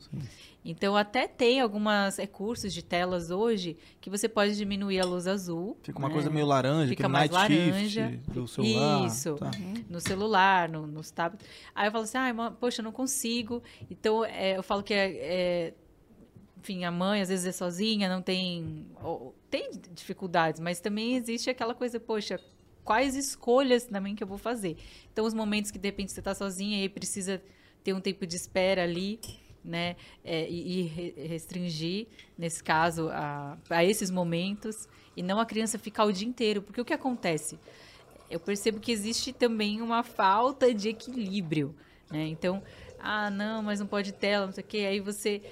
Então, 0.64 0.96
até 0.96 1.28
tem 1.28 1.60
alguns 1.60 2.16
recursos 2.16 2.72
de 2.72 2.82
telas 2.82 3.30
hoje 3.30 3.76
que 4.00 4.08
você 4.08 4.26
pode 4.26 4.56
diminuir 4.56 5.00
a 5.00 5.04
luz 5.04 5.26
azul. 5.26 5.76
Fica 5.82 5.98
uma 5.98 6.08
né? 6.08 6.14
coisa 6.14 6.30
meio 6.30 6.46
laranja, 6.46 6.88
Fica 6.88 7.08
mais 7.10 7.30
night 7.30 7.54
laranja. 7.54 8.08
shift 8.10 8.30
do 8.30 8.48
celular. 8.48 9.06
Isso. 9.06 9.34
Tá. 9.34 9.50
no 9.88 10.00
celular, 10.00 10.68
no, 10.70 10.86
nos 10.86 11.10
tablets. 11.10 11.46
Aí 11.74 11.86
eu 11.88 11.92
falo 11.92 12.04
assim, 12.04 12.16
ah, 12.18 12.52
poxa, 12.58 12.80
eu 12.80 12.84
não 12.84 12.92
consigo. 12.92 13.62
Então, 13.90 14.24
é, 14.24 14.56
eu 14.56 14.62
falo 14.62 14.82
que 14.82 14.94
é, 14.94 15.10
é, 15.12 15.74
enfim, 16.58 16.84
a 16.84 16.90
mãe 16.90 17.20
às 17.20 17.28
vezes 17.28 17.44
é 17.46 17.52
sozinha, 17.52 18.08
não 18.08 18.22
tem, 18.22 18.86
ou- 19.02 19.34
tem 19.50 19.70
dificuldades, 19.94 20.58
mas 20.58 20.80
também 20.80 21.16
existe 21.16 21.48
aquela 21.50 21.74
coisa, 21.74 22.00
poxa, 22.00 22.40
quais 22.88 23.14
escolhas 23.14 23.84
também 23.84 24.14
que 24.14 24.22
eu 24.22 24.26
vou 24.26 24.38
fazer? 24.38 24.78
Então, 25.12 25.26
os 25.26 25.34
momentos 25.34 25.70
que 25.70 25.78
de 25.78 25.88
repente 25.88 26.10
você 26.10 26.20
está 26.20 26.34
sozinha 26.34 26.82
e 26.82 26.88
precisa 26.88 27.42
ter 27.84 27.92
um 27.92 28.00
tempo 28.00 28.26
de 28.26 28.34
espera 28.34 28.82
ali, 28.82 29.20
né, 29.62 29.94
é, 30.24 30.48
e, 30.48 30.80
e 30.80 30.82
re- 30.84 31.14
restringir, 31.26 32.06
nesse 32.38 32.64
caso, 32.64 33.10
a, 33.10 33.58
a 33.68 33.84
esses 33.84 34.10
momentos, 34.10 34.88
e 35.14 35.22
não 35.22 35.38
a 35.38 35.44
criança 35.44 35.78
ficar 35.78 36.06
o 36.06 36.12
dia 36.12 36.26
inteiro, 36.26 36.62
porque 36.62 36.80
o 36.80 36.84
que 36.84 36.94
acontece? 36.94 37.58
eu 38.30 38.40
percebo 38.40 38.80
que 38.80 38.92
existe 38.92 39.34
também 39.34 39.82
uma 39.82 40.02
falta 40.02 40.72
de 40.72 40.88
equilíbrio, 40.88 41.74
né? 42.10 42.26
Então, 42.26 42.62
ah, 42.98 43.30
não, 43.30 43.62
mas 43.62 43.80
não 43.80 43.86
pode 43.86 44.12
tela, 44.12 44.46
não 44.46 44.52
sei 44.52 44.64
o 44.64 44.66
quê. 44.66 44.78
Aí 44.78 45.00
você 45.00 45.42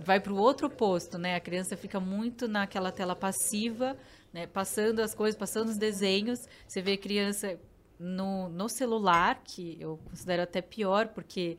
vai 0.00 0.20
para 0.20 0.32
o 0.32 0.36
outro 0.36 0.66
oposto, 0.66 1.16
né? 1.18 1.34
A 1.34 1.40
criança 1.40 1.76
fica 1.76 1.98
muito 1.98 2.46
naquela 2.46 2.92
tela 2.92 3.16
passiva, 3.16 3.96
né? 4.36 4.46
Passando 4.46 5.00
as 5.00 5.14
coisas, 5.14 5.34
passando 5.34 5.70
os 5.70 5.78
desenhos. 5.78 6.46
Você 6.68 6.82
vê 6.82 6.92
a 6.92 6.98
criança 6.98 7.58
no, 7.98 8.50
no 8.50 8.68
celular, 8.68 9.40
que 9.42 9.78
eu 9.80 9.98
considero 10.10 10.42
até 10.42 10.60
pior, 10.60 11.08
porque 11.08 11.56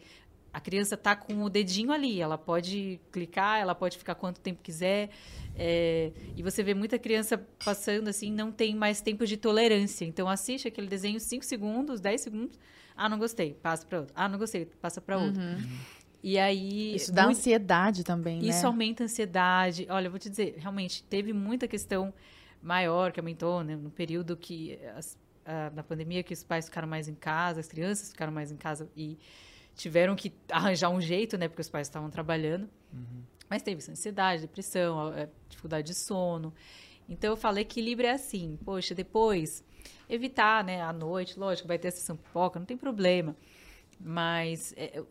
a 0.53 0.59
criança 0.59 0.95
tá 0.95 1.15
com 1.15 1.43
o 1.43 1.49
dedinho 1.49 1.91
ali, 1.91 2.21
ela 2.21 2.37
pode 2.37 2.99
clicar, 3.11 3.59
ela 3.59 3.73
pode 3.73 3.97
ficar 3.97 4.13
quanto 4.13 4.39
tempo 4.39 4.61
quiser. 4.61 5.09
é, 5.55 6.11
e 6.35 6.43
você 6.43 6.61
vê 6.61 6.75
muita 6.75 6.99
criança 6.99 7.35
passando 7.65 8.09
assim, 8.09 8.31
não 8.31 8.51
tem 8.51 8.75
mais 8.75 9.01
tempo 9.01 9.25
de 9.25 9.37
tolerância. 9.37 10.05
Então 10.05 10.29
assiste 10.29 10.67
aquele 10.67 10.87
desenho 10.87 11.19
5 11.19 11.43
segundos, 11.43 11.99
10 11.99 12.21
segundos. 12.21 12.59
Ah, 12.95 13.09
não 13.09 13.17
gostei, 13.17 13.55
passa 13.55 13.87
para 13.87 13.99
outro. 14.01 14.13
Ah, 14.15 14.29
não 14.29 14.37
gostei, 14.37 14.65
passa 14.65 15.01
para 15.01 15.17
outro. 15.17 15.41
E 16.21 16.37
aí. 16.37 16.93
Isso 16.95 17.11
dá 17.11 17.23
muito- 17.23 17.37
ansiedade 17.37 18.03
também, 18.03 18.39
né? 18.39 18.49
isso 18.49 18.65
aumenta 18.67 19.03
a 19.03 19.05
ansiedade. 19.05 19.87
Olha, 19.89 20.07
eu 20.07 20.11
vou 20.11 20.19
te 20.19 20.29
dizer, 20.29 20.55
realmente, 20.59 21.03
teve 21.03 21.33
muita 21.33 21.67
questão 21.67 22.13
maior 22.61 23.11
que 23.11 23.19
aumentou, 23.19 23.63
né? 23.63 23.75
No 23.75 23.89
período 23.89 24.35
que, 24.35 24.79
as, 24.95 25.17
a, 25.45 25.69
na 25.71 25.83
pandemia, 25.83 26.23
que 26.23 26.33
os 26.33 26.43
pais 26.43 26.65
ficaram 26.65 26.87
mais 26.87 27.07
em 27.07 27.15
casa, 27.15 27.59
as 27.59 27.67
crianças 27.67 28.11
ficaram 28.11 28.31
mais 28.31 28.51
em 28.51 28.57
casa 28.57 28.89
e 28.95 29.17
tiveram 29.75 30.15
que 30.15 30.33
arranjar 30.51 30.89
um 30.89 30.99
jeito, 30.99 31.37
né? 31.37 31.47
Porque 31.47 31.61
os 31.61 31.69
pais 31.69 31.87
estavam 31.87 32.09
trabalhando. 32.09 32.69
Mas 33.49 33.61
teve 33.61 33.79
ansiedade, 33.89 34.41
depressão, 34.41 35.13
dificuldade 35.47 35.87
de 35.87 35.93
sono. 35.93 36.53
Então, 37.07 37.29
eu 37.31 37.37
falei 37.37 37.61
equilíbrio 37.61 38.07
é 38.09 38.11
assim. 38.11 38.57
Poxa, 38.65 38.93
depois, 38.93 39.63
evitar, 40.09 40.63
né? 40.63 40.81
À 40.81 40.91
noite, 40.91 41.39
lógico, 41.39 41.67
vai 41.67 41.77
ter 41.79 41.87
a 41.87 41.91
sessão 41.91 42.17
pipoca, 42.17 42.59
não 42.59 42.65
tem 42.65 42.75
problema. 42.75 43.35
Mas 43.99 44.73
é, 44.75 45.01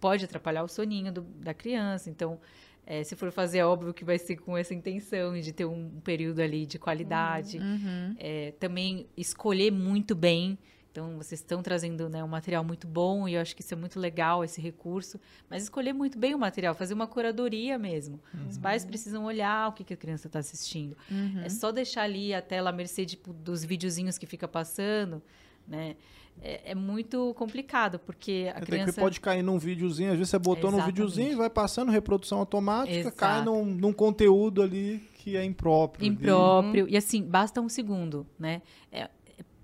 pode 0.00 0.24
atrapalhar 0.24 0.62
o 0.62 0.68
soninho 0.68 1.12
do- 1.12 1.20
da 1.22 1.52
criança. 1.54 2.08
Então, 2.08 2.40
é, 2.84 3.04
se 3.04 3.14
for 3.14 3.30
fazer, 3.30 3.58
é 3.58 3.66
óbvio 3.66 3.94
que 3.94 4.04
vai 4.04 4.18
ser 4.18 4.36
com 4.36 4.56
essa 4.56 4.74
intenção 4.74 5.38
de 5.38 5.52
ter 5.52 5.64
um 5.64 6.00
período 6.02 6.40
ali 6.40 6.66
de 6.66 6.78
qualidade. 6.78 7.58
Uhum. 7.58 8.14
É, 8.18 8.52
também 8.58 9.06
escolher 9.16 9.70
muito 9.70 10.14
bem. 10.14 10.58
Então, 10.90 11.16
vocês 11.16 11.40
estão 11.40 11.62
trazendo 11.62 12.06
né, 12.10 12.22
um 12.22 12.28
material 12.28 12.62
muito 12.62 12.86
bom 12.86 13.26
e 13.26 13.34
eu 13.34 13.40
acho 13.40 13.56
que 13.56 13.62
isso 13.62 13.72
é 13.72 13.76
muito 13.76 13.98
legal, 13.98 14.44
esse 14.44 14.60
recurso. 14.60 15.18
Mas 15.48 15.62
escolher 15.62 15.94
muito 15.94 16.18
bem 16.18 16.34
o 16.34 16.38
material, 16.38 16.74
fazer 16.74 16.92
uma 16.92 17.06
curadoria 17.06 17.78
mesmo. 17.78 18.20
Os 18.50 18.58
pais 18.58 18.84
precisam 18.84 19.24
olhar 19.24 19.70
o 19.70 19.72
que, 19.72 19.84
que 19.84 19.94
a 19.94 19.96
criança 19.96 20.26
está 20.26 20.40
assistindo. 20.40 20.94
É 21.42 21.48
só 21.48 21.72
deixar 21.72 22.02
ali 22.02 22.34
a 22.34 22.42
tela 22.42 22.68
à 22.68 22.72
mercê 22.74 23.06
tipo, 23.06 23.32
dos 23.32 23.64
videozinhos 23.64 24.18
que 24.18 24.26
fica 24.26 24.46
passando, 24.46 25.22
né? 25.66 25.96
É, 26.40 26.72
é 26.72 26.74
muito 26.74 27.34
complicado, 27.34 27.98
porque 27.98 28.50
a 28.52 28.56
Até 28.56 28.66
criança... 28.66 28.92
que 28.92 29.00
pode 29.00 29.20
cair 29.20 29.42
num 29.42 29.58
videozinho, 29.58 30.10
às 30.10 30.16
vezes 30.16 30.30
você 30.30 30.38
botou 30.38 30.70
num 30.70 30.78
Exatamente. 30.78 30.94
videozinho, 30.94 31.36
vai 31.36 31.50
passando, 31.50 31.90
reprodução 31.92 32.38
automática, 32.38 32.96
Exato. 32.96 33.16
cai 33.16 33.44
num, 33.44 33.64
num 33.64 33.92
conteúdo 33.92 34.62
ali 34.62 34.98
que 35.14 35.36
é 35.36 35.44
impróprio. 35.44 36.06
ali. 36.06 36.14
impróprio. 36.14 36.88
E 36.88 36.96
assim, 36.96 37.22
basta 37.22 37.60
um 37.60 37.68
segundo, 37.68 38.26
né? 38.38 38.62
É, 38.90 39.08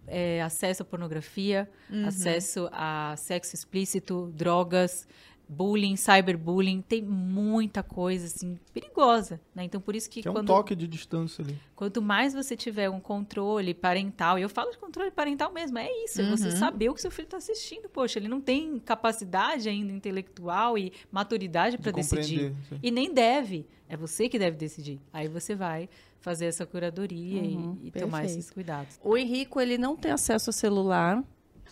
é 0.07 0.43
acesso 0.43 0.83
à 0.83 0.87
pornografia, 0.87 1.69
acesso 2.07 2.69
a 2.73 3.15
sexo 3.17 3.55
explícito, 3.55 4.33
drogas, 4.35 5.07
bullying, 5.49 5.97
cyberbullying, 5.97 6.83
tem 6.83 7.03
muita 7.03 7.83
coisa 7.83 8.27
assim 8.27 8.59
perigosa, 8.75 9.41
né? 9.55 9.65
Então 9.65 9.81
por 9.81 9.97
isso 9.97 10.09
que, 10.11 10.21
Que 10.23 10.29
é 10.29 10.31
um 10.31 10.35
quando 10.35 10.47
toque 10.49 10.75
de 10.77 10.87
distância 10.87 11.43
ali. 11.43 11.59
quanto 11.75 12.03
mais 12.03 12.35
você 12.35 12.57
tiver 12.57 12.91
um 12.91 13.01
controle 13.01 13.73
parental, 13.73 14.39
e 14.39 14.43
eu 14.43 14.49
falo 14.49 14.71
de 14.71 14.79
controle 14.79 15.11
parental 15.11 15.53
mesmo, 15.53 15.79
é 15.79 15.89
isso, 16.05 16.21
é 16.21 16.25
você 16.31 16.51
saber 16.51 16.91
o 16.91 16.95
que 16.95 17.01
seu 17.01 17.11
filho 17.11 17.25
está 17.27 17.39
assistindo. 17.39 17.89
Poxa, 17.89 18.19
ele 18.19 18.29
não 18.29 18.41
tem 18.41 18.79
capacidade 18.79 19.69
ainda 19.69 19.93
intelectual 19.93 20.77
e 20.77 20.93
maturidade 21.11 21.79
para 21.79 21.91
De 21.93 21.97
decidir. 21.97 22.55
sim. 22.69 22.79
E 22.83 22.91
nem 22.91 23.13
deve. 23.13 23.67
É 23.89 23.97
você 23.97 24.29
que 24.29 24.39
deve 24.39 24.57
decidir. 24.57 25.01
Aí 25.13 25.29
você 25.29 25.55
vai 25.55 25.89
fazer 26.21 26.45
essa 26.47 26.67
curadoria 26.67 27.41
e- 27.43 27.59
e, 27.85 27.91
tomar 27.91 28.25
esses 28.27 28.51
cuidados. 28.51 28.99
O 29.03 29.17
Henrico, 29.17 29.61
ele 29.61 29.79
não 29.79 29.97
tem 29.97 30.11
acesso 30.11 30.51
ao 30.51 30.53
celular. 30.53 31.25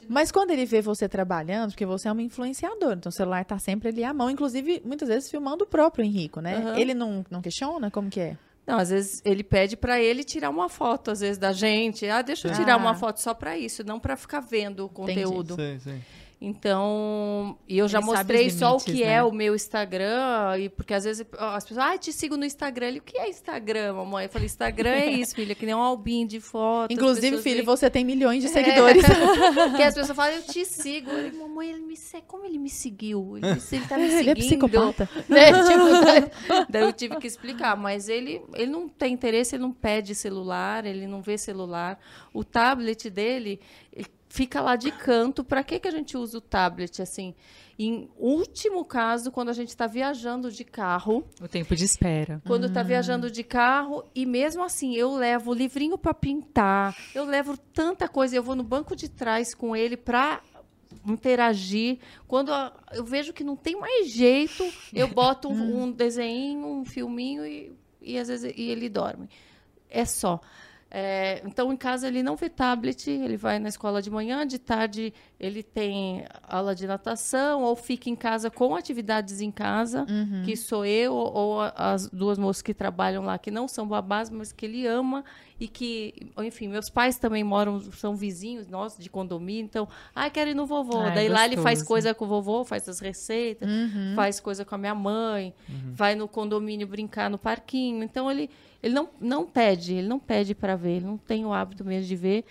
Mas 0.08 0.30
quando 0.30 0.50
ele 0.50 0.64
vê 0.66 0.80
você 0.80 1.08
trabalhando, 1.08 1.70
porque 1.70 1.86
você 1.86 2.08
é 2.08 2.12
uma 2.12 2.22
influenciadora, 2.22 2.94
então 2.96 3.10
o 3.10 3.12
celular 3.12 3.44
tá 3.44 3.58
sempre 3.58 3.88
ali 3.88 4.04
à 4.04 4.12
mão, 4.14 4.28
inclusive 4.30 4.82
muitas 4.84 5.08
vezes 5.08 5.30
filmando 5.30 5.64
o 5.64 5.66
próprio 5.66 6.04
Henrico, 6.04 6.40
né? 6.40 6.56
Aham. 6.56 6.78
Ele 6.78 6.94
não, 6.94 7.24
não 7.30 7.40
questiona 7.42 7.90
como 7.90 8.08
que 8.10 8.20
é? 8.20 8.36
Não, 8.66 8.78
às 8.78 8.90
vezes 8.90 9.22
ele 9.24 9.44
pede 9.44 9.76
pra 9.76 10.00
ele 10.00 10.24
tirar 10.24 10.50
uma 10.50 10.68
foto, 10.68 11.12
às 11.12 11.20
vezes, 11.20 11.38
da 11.38 11.52
gente. 11.52 12.08
Ah, 12.08 12.20
deixa 12.20 12.48
eu 12.48 12.52
tirar 12.54 12.74
Ah. 12.74 12.76
uma 12.76 12.94
foto 12.96 13.20
só 13.20 13.32
pra 13.32 13.56
isso, 13.56 13.84
não 13.84 14.00
pra 14.00 14.16
ficar 14.16 14.40
vendo 14.40 14.84
o 14.84 14.88
conteúdo. 14.88 15.54
Sim, 15.54 15.78
sim. 15.78 16.02
Então, 16.38 17.56
e 17.66 17.78
eu 17.78 17.88
já 17.88 17.98
Ele 17.98 18.06
mostrei 18.06 18.46
os 18.48 18.52
só 18.54 18.66
o 18.66 18.70
limites, 18.72 18.94
que 18.94 19.04
né? 19.04 19.14
é 19.14 19.22
o 19.22 19.32
meu 19.32 19.54
Instagram, 19.54 20.58
e 20.58 20.68
porque 20.68 20.92
às 20.92 21.04
vezes 21.04 21.26
as 21.38 21.64
pessoas, 21.64 21.86
ah, 21.86 21.96
te 21.96 22.12
sigo 22.12 22.36
no 22.36 22.44
Instagram. 22.44 22.88
Ele, 22.88 22.98
o 22.98 23.02
que 23.02 23.16
é 23.16 23.28
Instagram, 23.30 23.94
mamãe? 23.94 24.26
Eu 24.26 24.30
falei, 24.30 24.44
Instagram 24.46 24.90
é 24.90 25.06
isso, 25.12 25.34
filha, 25.34 25.54
que 25.54 25.64
nem 25.64 25.74
um 25.74 25.80
albinho 25.82 26.28
de 26.28 26.38
foto. 26.38 26.92
Inclusive, 26.92 27.38
filho, 27.38 27.56
veem- 27.56 27.64
você 27.64 27.88
tem 27.88 28.04
milhões 28.04 28.42
de 28.42 28.50
seguidores. 28.50 29.02
que 29.76 29.82
as 29.82 29.94
pessoas 29.94 30.14
falam, 30.16 30.34
eu 30.34 30.42
te 30.42 30.64
sigo. 30.66 31.10
Eu, 31.10 31.34
mamãe, 31.36 31.70
ele 31.70 31.80
me 31.80 31.96
segue. 31.96 32.26
Como 32.26 32.44
ele 32.44 32.58
me 32.58 32.68
seguiu? 32.68 33.38
Ele, 33.38 33.46
ele 33.48 33.86
tá 33.86 33.96
me 33.96 34.08
seguindo. 34.10 34.20
Ele 34.20 34.30
é 34.30 34.34
psicopata. 34.34 35.08
Né? 35.28 35.46
Tipo, 35.46 36.04
daí- 36.04 36.64
daí 36.68 36.82
eu 36.82 36.92
tive 36.92 37.16
que 37.16 37.26
explicar. 37.26 37.76
Mas 37.76 38.08
ele, 38.08 38.42
ele 38.54 38.70
não 38.70 38.88
tem 38.88 39.14
interesse, 39.14 39.56
ele 39.56 39.62
não 39.62 39.72
pede 39.72 40.14
celular, 40.14 40.84
ele 40.84 41.06
não 41.06 41.22
vê 41.22 41.38
celular. 41.38 41.98
O 42.32 42.44
tablet 42.44 43.08
dele 43.08 43.58
ele 43.92 44.06
fica 44.36 44.60
lá 44.60 44.76
de 44.76 44.92
canto. 44.92 45.42
Para 45.42 45.64
que, 45.64 45.80
que 45.80 45.88
a 45.88 45.90
gente 45.90 46.16
usa 46.16 46.36
o 46.36 46.40
tablet? 46.40 47.00
Assim, 47.00 47.34
em 47.78 48.08
último 48.18 48.84
caso, 48.84 49.32
quando 49.32 49.48
a 49.48 49.52
gente 49.54 49.70
está 49.70 49.86
viajando 49.86 50.52
de 50.52 50.62
carro, 50.62 51.24
O 51.40 51.48
tempo 51.48 51.74
de 51.74 51.84
espera. 51.84 52.42
quando 52.46 52.70
tá 52.70 52.82
viajando 52.82 53.30
de 53.30 53.42
carro 53.42 54.04
e 54.14 54.26
mesmo 54.26 54.62
assim 54.62 54.94
eu 54.94 55.14
levo 55.14 55.50
o 55.50 55.54
livrinho 55.54 55.96
para 55.96 56.12
pintar, 56.12 56.94
eu 57.14 57.24
levo 57.24 57.56
tanta 57.56 58.06
coisa, 58.08 58.36
eu 58.36 58.42
vou 58.42 58.54
no 58.54 58.62
banco 58.62 58.94
de 58.94 59.08
trás 59.08 59.54
com 59.54 59.74
ele 59.74 59.96
para 59.96 60.42
interagir. 61.06 61.98
Quando 62.28 62.52
eu 62.92 63.04
vejo 63.04 63.32
que 63.32 63.42
não 63.42 63.56
tem 63.56 63.78
mais 63.78 64.10
jeito, 64.10 64.64
eu 64.92 65.08
boto 65.08 65.48
um, 65.48 65.82
um 65.84 65.90
desenho, 65.90 66.66
um 66.66 66.84
filminho 66.84 67.46
e, 67.46 67.72
e 68.02 68.18
às 68.18 68.28
vezes 68.28 68.52
e 68.54 68.70
ele 68.70 68.88
dorme. 68.88 69.28
É 69.88 70.04
só. 70.04 70.40
É, 70.90 71.42
então, 71.44 71.72
em 71.72 71.76
casa, 71.76 72.06
ele 72.06 72.22
não 72.22 72.36
vê 72.36 72.48
tablet, 72.48 73.10
ele 73.10 73.36
vai 73.36 73.58
na 73.58 73.68
escola 73.68 74.00
de 74.00 74.10
manhã, 74.10 74.46
de 74.46 74.58
tarde, 74.58 75.12
ele 75.38 75.62
tem 75.62 76.24
aula 76.42 76.74
de 76.74 76.86
natação, 76.86 77.62
ou 77.62 77.76
fica 77.76 78.08
em 78.08 78.16
casa 78.16 78.50
com 78.50 78.74
atividades 78.74 79.40
em 79.42 79.50
casa, 79.50 80.06
que 80.44 80.56
sou 80.56 80.84
eu, 80.86 81.12
ou, 81.14 81.60
as 81.76 82.08
duas 82.08 82.38
moças 82.38 82.62
que 82.62 82.72
trabalham 82.72 83.22
lá, 83.22 83.36
que 83.38 83.50
não 83.50 83.68
são 83.68 83.86
babás, 83.86 84.30
mas 84.30 84.50
que 84.50 84.64
ele 84.64 84.86
ama, 84.86 85.24
e 85.60 85.68
que, 85.68 86.30
enfim, 86.38 86.68
meus 86.68 86.88
pais 86.88 87.18
também 87.18 87.44
moram, 87.44 87.80
são 87.92 88.16
vizinhos 88.16 88.66
nossos 88.66 89.02
de 89.02 89.10
condomínio, 89.10 89.64
então, 89.64 89.86
ah, 90.14 90.28
quero 90.30 90.50
ir 90.50 90.54
no 90.54 90.64
vovô. 90.66 91.00
Ai, 91.00 91.14
Daí 91.14 91.28
lá 91.28 91.44
ele 91.44 91.56
faz 91.56 91.80
gostoso. 91.80 91.88
coisa 91.88 92.14
com 92.14 92.24
o 92.24 92.28
vovô, 92.28 92.64
faz 92.64 92.88
as 92.88 93.00
receitas, 93.00 93.68
faz 94.14 94.40
coisa 94.40 94.64
com 94.64 94.74
a 94.74 94.78
minha 94.78 94.94
mãe, 94.94 95.54
vai 95.92 96.14
no 96.14 96.26
condomínio 96.28 96.86
brincar 96.86 97.28
no 97.28 97.38
parquinho. 97.38 98.02
Então 98.02 98.30
ele, 98.30 98.50
ele 98.82 98.94
não, 98.94 99.08
não 99.20 99.46
pede, 99.46 99.94
ele 99.94 100.08
não 100.08 100.18
pede 100.18 100.54
para 100.54 100.76
ver, 100.76 100.96
ele 100.96 101.06
não 101.06 101.18
tem 101.18 101.44
o 101.44 101.52
hábito 101.52 101.84
mesmo 101.84 102.06
de 102.08 102.16
ver. 102.16 102.44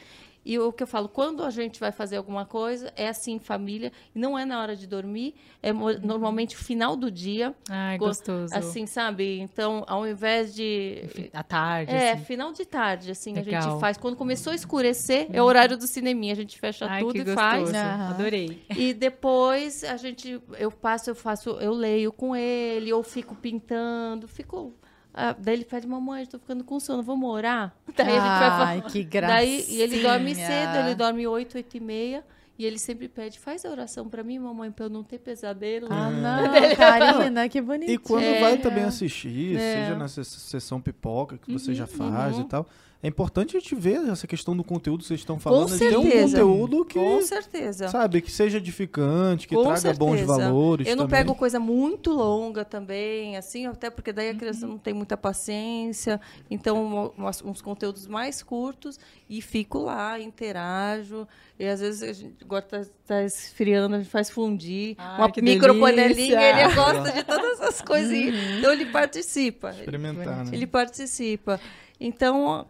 E 0.46 0.60
o 0.60 0.72
que 0.72 0.84
eu 0.84 0.88
falo, 0.88 1.10
quando 1.10 1.44
a 1.44 1.50
gente 1.50 1.80
vai 1.80 1.92
fazer 1.92 2.18
alguma 2.18 2.46
coisa, 2.46 2.94
é 2.96 3.08
assim, 3.08 3.40
família, 3.40 3.92
e 4.14 4.20
não 4.20 4.38
é 4.38 4.46
na 4.46 4.62
hora 4.62 4.76
de 4.76 4.86
dormir, 4.86 5.34
é 5.64 5.74
mo- 5.74 5.92
normalmente 6.00 6.56
o 6.56 6.60
final 6.60 6.96
do 6.96 7.10
dia. 7.10 7.56
Ai, 7.68 7.98
Go- 7.98 8.06
gostoso. 8.06 8.54
Assim, 8.56 8.86
sabe? 8.86 9.40
Então, 9.40 9.84
ao 9.88 10.08
invés 10.08 10.54
de. 10.54 11.30
À 11.34 11.42
tarde, 11.42 11.92
É, 11.92 12.12
assim. 12.12 12.26
final 12.26 12.54
de 12.54 12.64
tarde, 12.64 13.10
assim, 13.10 13.32
a 13.38 13.42
Legal. 13.42 13.62
gente 13.72 13.80
faz. 13.80 13.98
Quando 13.98 14.16
começou 14.16 14.52
a 14.52 14.56
escurecer, 14.56 15.28
é 15.34 15.42
o 15.42 15.46
horário 15.46 15.76
do 15.78 15.88
cineminha. 15.88 16.34
A 16.34 16.36
gente 16.36 16.60
fecha 16.60 16.86
Ai, 16.86 17.00
tudo 17.02 17.14
que 17.14 17.20
e 17.22 17.24
gostoso. 17.24 17.40
faz. 17.40 17.74
Aham. 17.74 18.10
Adorei. 18.12 18.62
E 18.78 18.94
depois 18.94 19.84
a 19.84 19.98
gente, 19.98 20.40
eu 20.60 20.70
passo, 20.72 21.10
eu 21.10 21.16
faço, 21.16 21.50
eu 21.60 21.74
leio 21.74 22.12
com 22.14 22.36
ele, 22.36 22.94
ou 22.94 23.02
fico 23.02 23.34
pintando, 23.36 24.28
fico. 24.28 24.74
Ah, 25.18 25.36
daí 25.40 25.54
ele 25.56 25.66
pede, 25.66 25.88
mamãe, 25.88 26.24
estou 26.24 26.40
ficando 26.40 26.64
com 26.64 26.80
sono, 26.80 27.02
vamos 27.02 27.30
orar? 27.30 27.74
Daí 27.96 28.08
a 28.10 28.12
gente 28.12 28.22
vai 28.22 28.76
Ai, 28.76 28.82
que 28.82 29.04
gracinha. 29.04 29.38
Daí 29.38 29.66
e 29.70 29.82
ele 29.82 30.02
dorme 30.02 30.36
cedo, 30.36 30.76
ele 30.84 30.96
dorme 30.96 31.26
8, 31.26 31.56
8 31.56 31.78
e 31.78 31.80
meia. 31.80 32.24
E 32.58 32.66
ele 32.66 32.80
sempre 32.80 33.10
pede, 33.10 33.38
faz 33.38 33.66
a 33.66 33.70
oração 33.70 34.08
pra 34.08 34.24
mim, 34.24 34.40
mamãe, 34.40 34.72
pra 34.72 34.86
eu 34.86 34.90
não 34.90 35.04
ter 35.04 35.20
pesadelo. 35.20 35.88
Ah, 35.92 36.08
não, 36.10 36.76
Karina, 36.76 37.50
que 37.50 37.60
bonitinho. 37.62 37.96
E 37.96 37.98
quando 37.98 38.24
É. 38.24 38.40
vai 38.40 38.58
também 38.58 38.86
assistir, 38.86 39.58
É. 39.58 39.84
seja 39.84 39.96
na 39.98 40.08
ses- 40.08 40.28
sessão 40.28 40.80
pipoca 40.80 41.38
que 41.38 41.52
você 41.52 41.72
Uhum, 41.72 41.76
já 41.76 41.86
faz 41.86 42.36
uhum. 42.36 42.42
e 42.42 42.46
tal, 42.46 42.66
é 43.06 43.10
importante 43.10 43.56
a 43.56 43.60
gente 43.60 43.76
ver 43.76 43.98
essa 44.10 44.26
questão 44.26 44.58
do 44.58 44.64
conteúdo 44.64 45.02
que 45.02 45.08
vocês 45.08 45.20
estão 45.20 45.40
falando. 45.40 45.68
Com 45.70 45.74
de 45.74 45.80
ter 45.80 45.98
um 45.98 46.02
certeza. 46.04 46.40
conteúdo 46.40 46.86
que, 46.86 47.00
Com 47.00 47.22
certeza. 47.22 47.88
sabe, 47.88 48.22
que 48.22 48.32
seja 48.32 48.58
edificante, 48.58 49.48
que 49.48 49.56
Com 49.56 49.64
traga 49.64 49.94
bons 49.94 50.18
certeza. 50.20 50.26
valores 50.40 50.88
Eu 50.88 50.96
não 50.96 51.04
também. 51.06 51.20
pego 51.20 51.36
coisa 51.36 51.60
muito 51.60 52.12
longa 52.12 52.66
também, 52.66 53.38
assim, 53.38 53.66
até 53.68 53.90
porque 53.90 54.12
daí 54.12 54.30
a 54.30 54.32
Uhum. 54.32 54.38
criança 54.40 54.66
não 54.68 54.78
tem 54.78 54.94
muita 54.94 55.16
paciência. 55.16 56.20
Então, 56.50 57.12
umas- 57.18 57.42
uns 57.44 57.62
conteúdos 57.62 58.08
mais 58.08 58.42
curtos 58.42 59.00
e 59.30 59.42
fico 59.42 59.80
lá, 59.80 60.20
interajo. 60.20 61.28
E 61.60 61.66
às 61.68 61.80
vezes 61.80 62.04
a 62.04 62.12
gente 62.14 62.44
gosta 62.44 62.82
de 62.82 62.90
tá 63.08 63.24
esfriando, 63.24 63.96
a 63.96 64.00
gente 64.00 64.10
faz 64.12 64.30
fundir. 64.30 64.96
Ai, 64.98 65.18
uma 65.20 65.32
micropanelinha, 65.42 66.42
ele 66.42 66.74
gosta 66.76 67.12
de 67.12 67.24
todas 67.24 67.60
essas 67.62 67.82
coisinhas. 67.82 68.36
Uhum. 68.36 68.58
Então 68.60 68.74
ele 68.74 68.86
participa. 68.88 69.70
Experimentar, 69.72 70.44
né? 70.46 70.52
Ele 70.54 70.68
participa. 70.68 71.60
Então, 72.00 72.68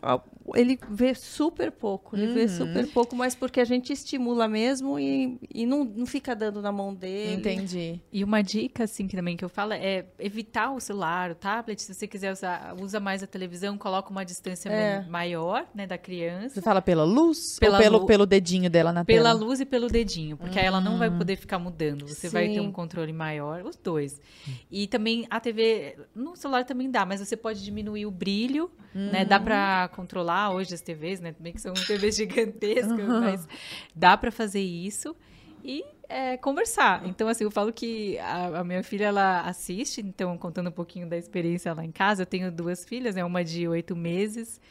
ele 0.53 0.77
vê 0.89 1.15
super 1.15 1.71
pouco, 1.71 2.15
ele 2.15 2.27
Uhum. 2.27 2.33
vê 2.33 2.47
super 2.47 2.87
pouco, 2.87 3.15
mas 3.15 3.33
porque 3.33 3.59
a 3.59 3.65
gente 3.65 3.91
estimula 3.91 4.47
mesmo 4.47 4.99
e, 4.99 5.39
e 5.53 5.65
não, 5.65 5.83
não 5.83 6.05
fica 6.05 6.35
dando 6.35 6.61
na 6.61 6.71
mão 6.71 6.93
dele. 6.93 7.33
Entendi. 7.35 7.99
E 8.11 8.23
uma 8.23 8.41
dica, 8.43 8.83
assim, 8.83 9.07
que 9.07 9.15
também 9.15 9.35
que 9.35 9.43
eu 9.43 9.49
falo 9.49 9.73
é 9.73 10.05
evitar 10.19 10.71
o 10.71 10.79
celular, 10.79 11.31
o 11.31 11.35
tablet. 11.35 11.81
Se 11.81 11.93
você 11.93 12.07
quiser 12.07 12.31
usar, 12.31 12.75
usa 12.79 12.99
mais 12.99 13.23
a 13.23 13.27
televisão, 13.27 13.77
coloca 13.77 14.09
uma 14.11 14.23
distância 14.23 14.69
É. 14.69 15.01
maior, 15.09 15.65
né, 15.73 15.87
da 15.87 15.97
criança. 15.97 16.55
Você 16.55 16.61
fala 16.61 16.81
pela 16.81 17.03
luz 17.03 17.57
Pela 17.59 17.77
ou 17.77 17.83
pelo, 17.83 17.97
lu- 17.99 18.05
pelo 18.05 18.25
dedinho 18.25 18.69
dela 18.69 18.91
na 18.91 19.03
Pela 19.05 19.29
tela? 19.31 19.39
luz 19.45 19.59
e 19.61 19.65
pelo 19.65 19.87
dedinho, 19.87 20.37
porque 20.37 20.59
aí 20.59 20.65
ela 20.65 20.81
não 20.81 20.97
vai 20.97 21.09
poder 21.09 21.37
ficar 21.37 21.57
mudando. 21.57 22.07
Você 22.07 22.29
vai 22.29 22.47
ter 22.49 22.55
Sim. 22.55 22.59
um 22.59 22.71
controle 22.71 23.13
maior, 23.13 23.63
os 23.65 23.75
dois. 23.77 24.21
E 24.69 24.85
também 24.87 25.25
a 25.29 25.39
TV, 25.39 25.97
no 26.13 26.35
celular 26.35 26.65
também 26.65 26.91
dá, 26.91 27.05
mas 27.05 27.19
você 27.19 27.35
pode 27.35 27.63
diminuir 27.63 28.05
o 28.05 28.11
brilho, 28.11 28.69
né? 28.93 29.25
Dá 29.25 29.39
pra 29.39 29.89
controlar 29.95 30.34
hoje 30.51 30.73
as 30.73 30.81
TVs, 30.81 31.19
né? 31.19 31.33
Também 31.33 31.53
que 31.53 31.61
são 31.61 31.73
TVs 31.73 32.15
gigantescas, 32.17 33.07
mas 33.07 33.47
dá 33.93 34.15
pra 34.17 34.31
fazer 34.31 34.61
isso 34.61 35.15
e 35.63 35.83
é, 36.07 36.37
conversar. 36.37 37.05
Então, 37.07 37.27
assim, 37.27 37.43
eu 37.43 37.51
falo 37.51 37.73
que 37.73 38.17
a, 38.19 38.59
a 38.59 38.63
minha 38.63 38.83
filha, 38.83 39.05
ela 39.05 39.41
assiste, 39.41 40.01
então, 40.01 40.37
contando 40.37 40.67
um 40.67 40.73
pouquinho 40.73 41.07
da 41.07 41.17
experiência 41.17 41.73
lá 41.73 41.83
em 41.83 41.91
casa, 41.91 42.21
eu 42.21 42.25
tenho 42.25 42.51
duas 42.51 42.85
filhas, 42.85 43.15
né? 43.15 43.23
Uma 43.25 43.43
de 43.43 43.67
oito 43.67 43.95
meses 43.95 44.61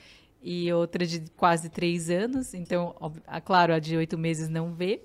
e 0.42 0.72
outra 0.72 1.06
de 1.06 1.24
quase 1.36 1.68
três 1.68 2.10
anos. 2.10 2.54
Então, 2.54 2.94
óbvio, 3.00 3.22
ah, 3.26 3.40
claro, 3.40 3.72
a 3.74 3.78
de 3.78 3.96
oito 3.96 4.16
meses 4.16 4.48
não 4.48 4.72
vê. 4.72 5.02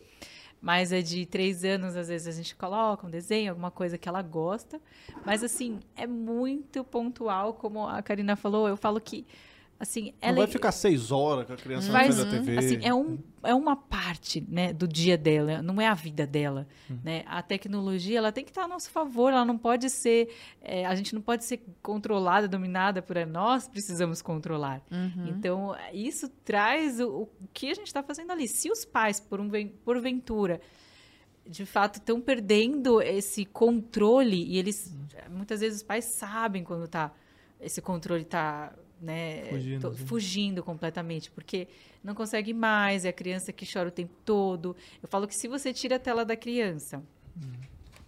Mas 0.62 0.92
a 0.92 1.02
de 1.02 1.26
três 1.26 1.64
anos, 1.64 1.96
às 1.96 2.10
vezes 2.10 2.28
a 2.28 2.32
gente 2.32 2.54
coloca 2.56 3.08
um 3.08 3.10
desenho, 3.10 3.50
alguma 3.52 3.72
coisa 3.72 3.98
que 3.98 4.10
ela 4.10 4.22
gosta. 4.22 4.80
Mas, 5.26 5.44
assim, 5.44 5.80
é 5.96 6.06
muito 6.06 6.84
pontual, 6.84 7.54
como 7.54 7.88
a 7.88 8.02
Karina 8.02 8.36
falou. 8.36 8.68
Eu 8.68 8.76
falo 8.76 9.00
que, 9.00 9.26
assim, 9.80 10.06
Não 10.22 10.30
ela 10.30 10.38
vai 10.40 10.48
ficar 10.48 10.72
seis 10.72 11.12
horas 11.12 11.46
com 11.48 11.54
a 11.54 11.56
criança 11.56 11.92
na 11.92 12.00
frente 12.00 12.18
da 12.18 12.30
TV. 12.30 12.58
Assim, 12.58 12.80
é, 12.86 12.94
um, 12.94 13.18
é 13.44 13.54
uma 13.56 13.76
parte 13.76 14.46
né, 14.50 14.74
do 14.74 14.88
dia 14.88 15.18
dela, 15.18 15.62
não 15.62 15.80
é 15.80 15.88
a 15.88 15.94
vida 15.94 16.28
dela. 16.28 16.68
Né? 17.04 17.24
A 17.28 17.42
tecnologia 17.42 18.18
ela 18.18 18.32
tem 18.32 18.44
que 18.44 18.52
estar 18.52 18.64
a 18.64 18.68
nosso 18.68 18.90
favor, 18.90 19.32
ela 19.32 19.46
não 19.46 19.58
pode 19.58 19.90
ser. 19.90 20.30
é, 20.62 20.86
a 20.86 20.94
gente 20.96 21.16
não 21.16 21.22
pode 21.22 21.46
ser 21.46 21.62
controlada, 21.82 22.48
dominada 22.48 23.02
por 23.02 23.16
ela. 23.16 23.32
Nós 23.32 23.68
precisamos 23.68 24.22
controlar. 24.22 24.82
Então, 25.28 25.76
isso 25.94 26.28
traz 26.44 27.00
o, 27.00 27.24
o 27.24 27.30
que 27.54 27.72
a 27.72 27.74
gente 27.74 27.88
está 27.88 28.04
fazendo 28.04 28.32
ali. 28.32 28.48
Se 28.48 28.70
os 28.70 28.84
pais, 28.84 29.20
por 29.20 29.40
um, 29.40 29.48
ven- 29.50 29.74
porventura, 29.86 30.60
de 31.48 31.66
fato 31.66 31.96
estão 31.96 32.20
perdendo 32.22 33.02
esse 33.02 33.44
controle, 33.46 34.44
e 34.44 34.58
eles. 34.58 34.94
Muitas 35.32 35.62
vezes 35.62 35.78
os 35.78 35.84
pais 35.84 36.06
sabem 36.06 36.64
quando 36.64 36.88
tá, 36.88 37.12
esse 37.60 37.82
controle 37.82 38.22
está. 38.24 38.72
Né, 39.02 39.46
Fugindo, 39.50 39.96
fugindo 39.96 40.64
completamente, 40.64 41.32
porque 41.32 41.70
não 42.04 42.14
consegue 42.14 42.54
mais, 42.54 43.06
é 43.06 43.10
a 43.10 43.14
criança 43.14 43.54
que 43.54 43.66
chora 43.72 43.88
o 43.88 43.92
tempo 43.92 44.14
todo. 44.26 44.76
Eu 45.02 45.08
falo 45.08 45.26
que 45.26 45.34
se 45.36 45.48
você 45.48 45.72
tira 45.72 45.96
a 45.96 46.00
tela 46.00 46.26
da 46.26 46.36
criança, 46.36 47.02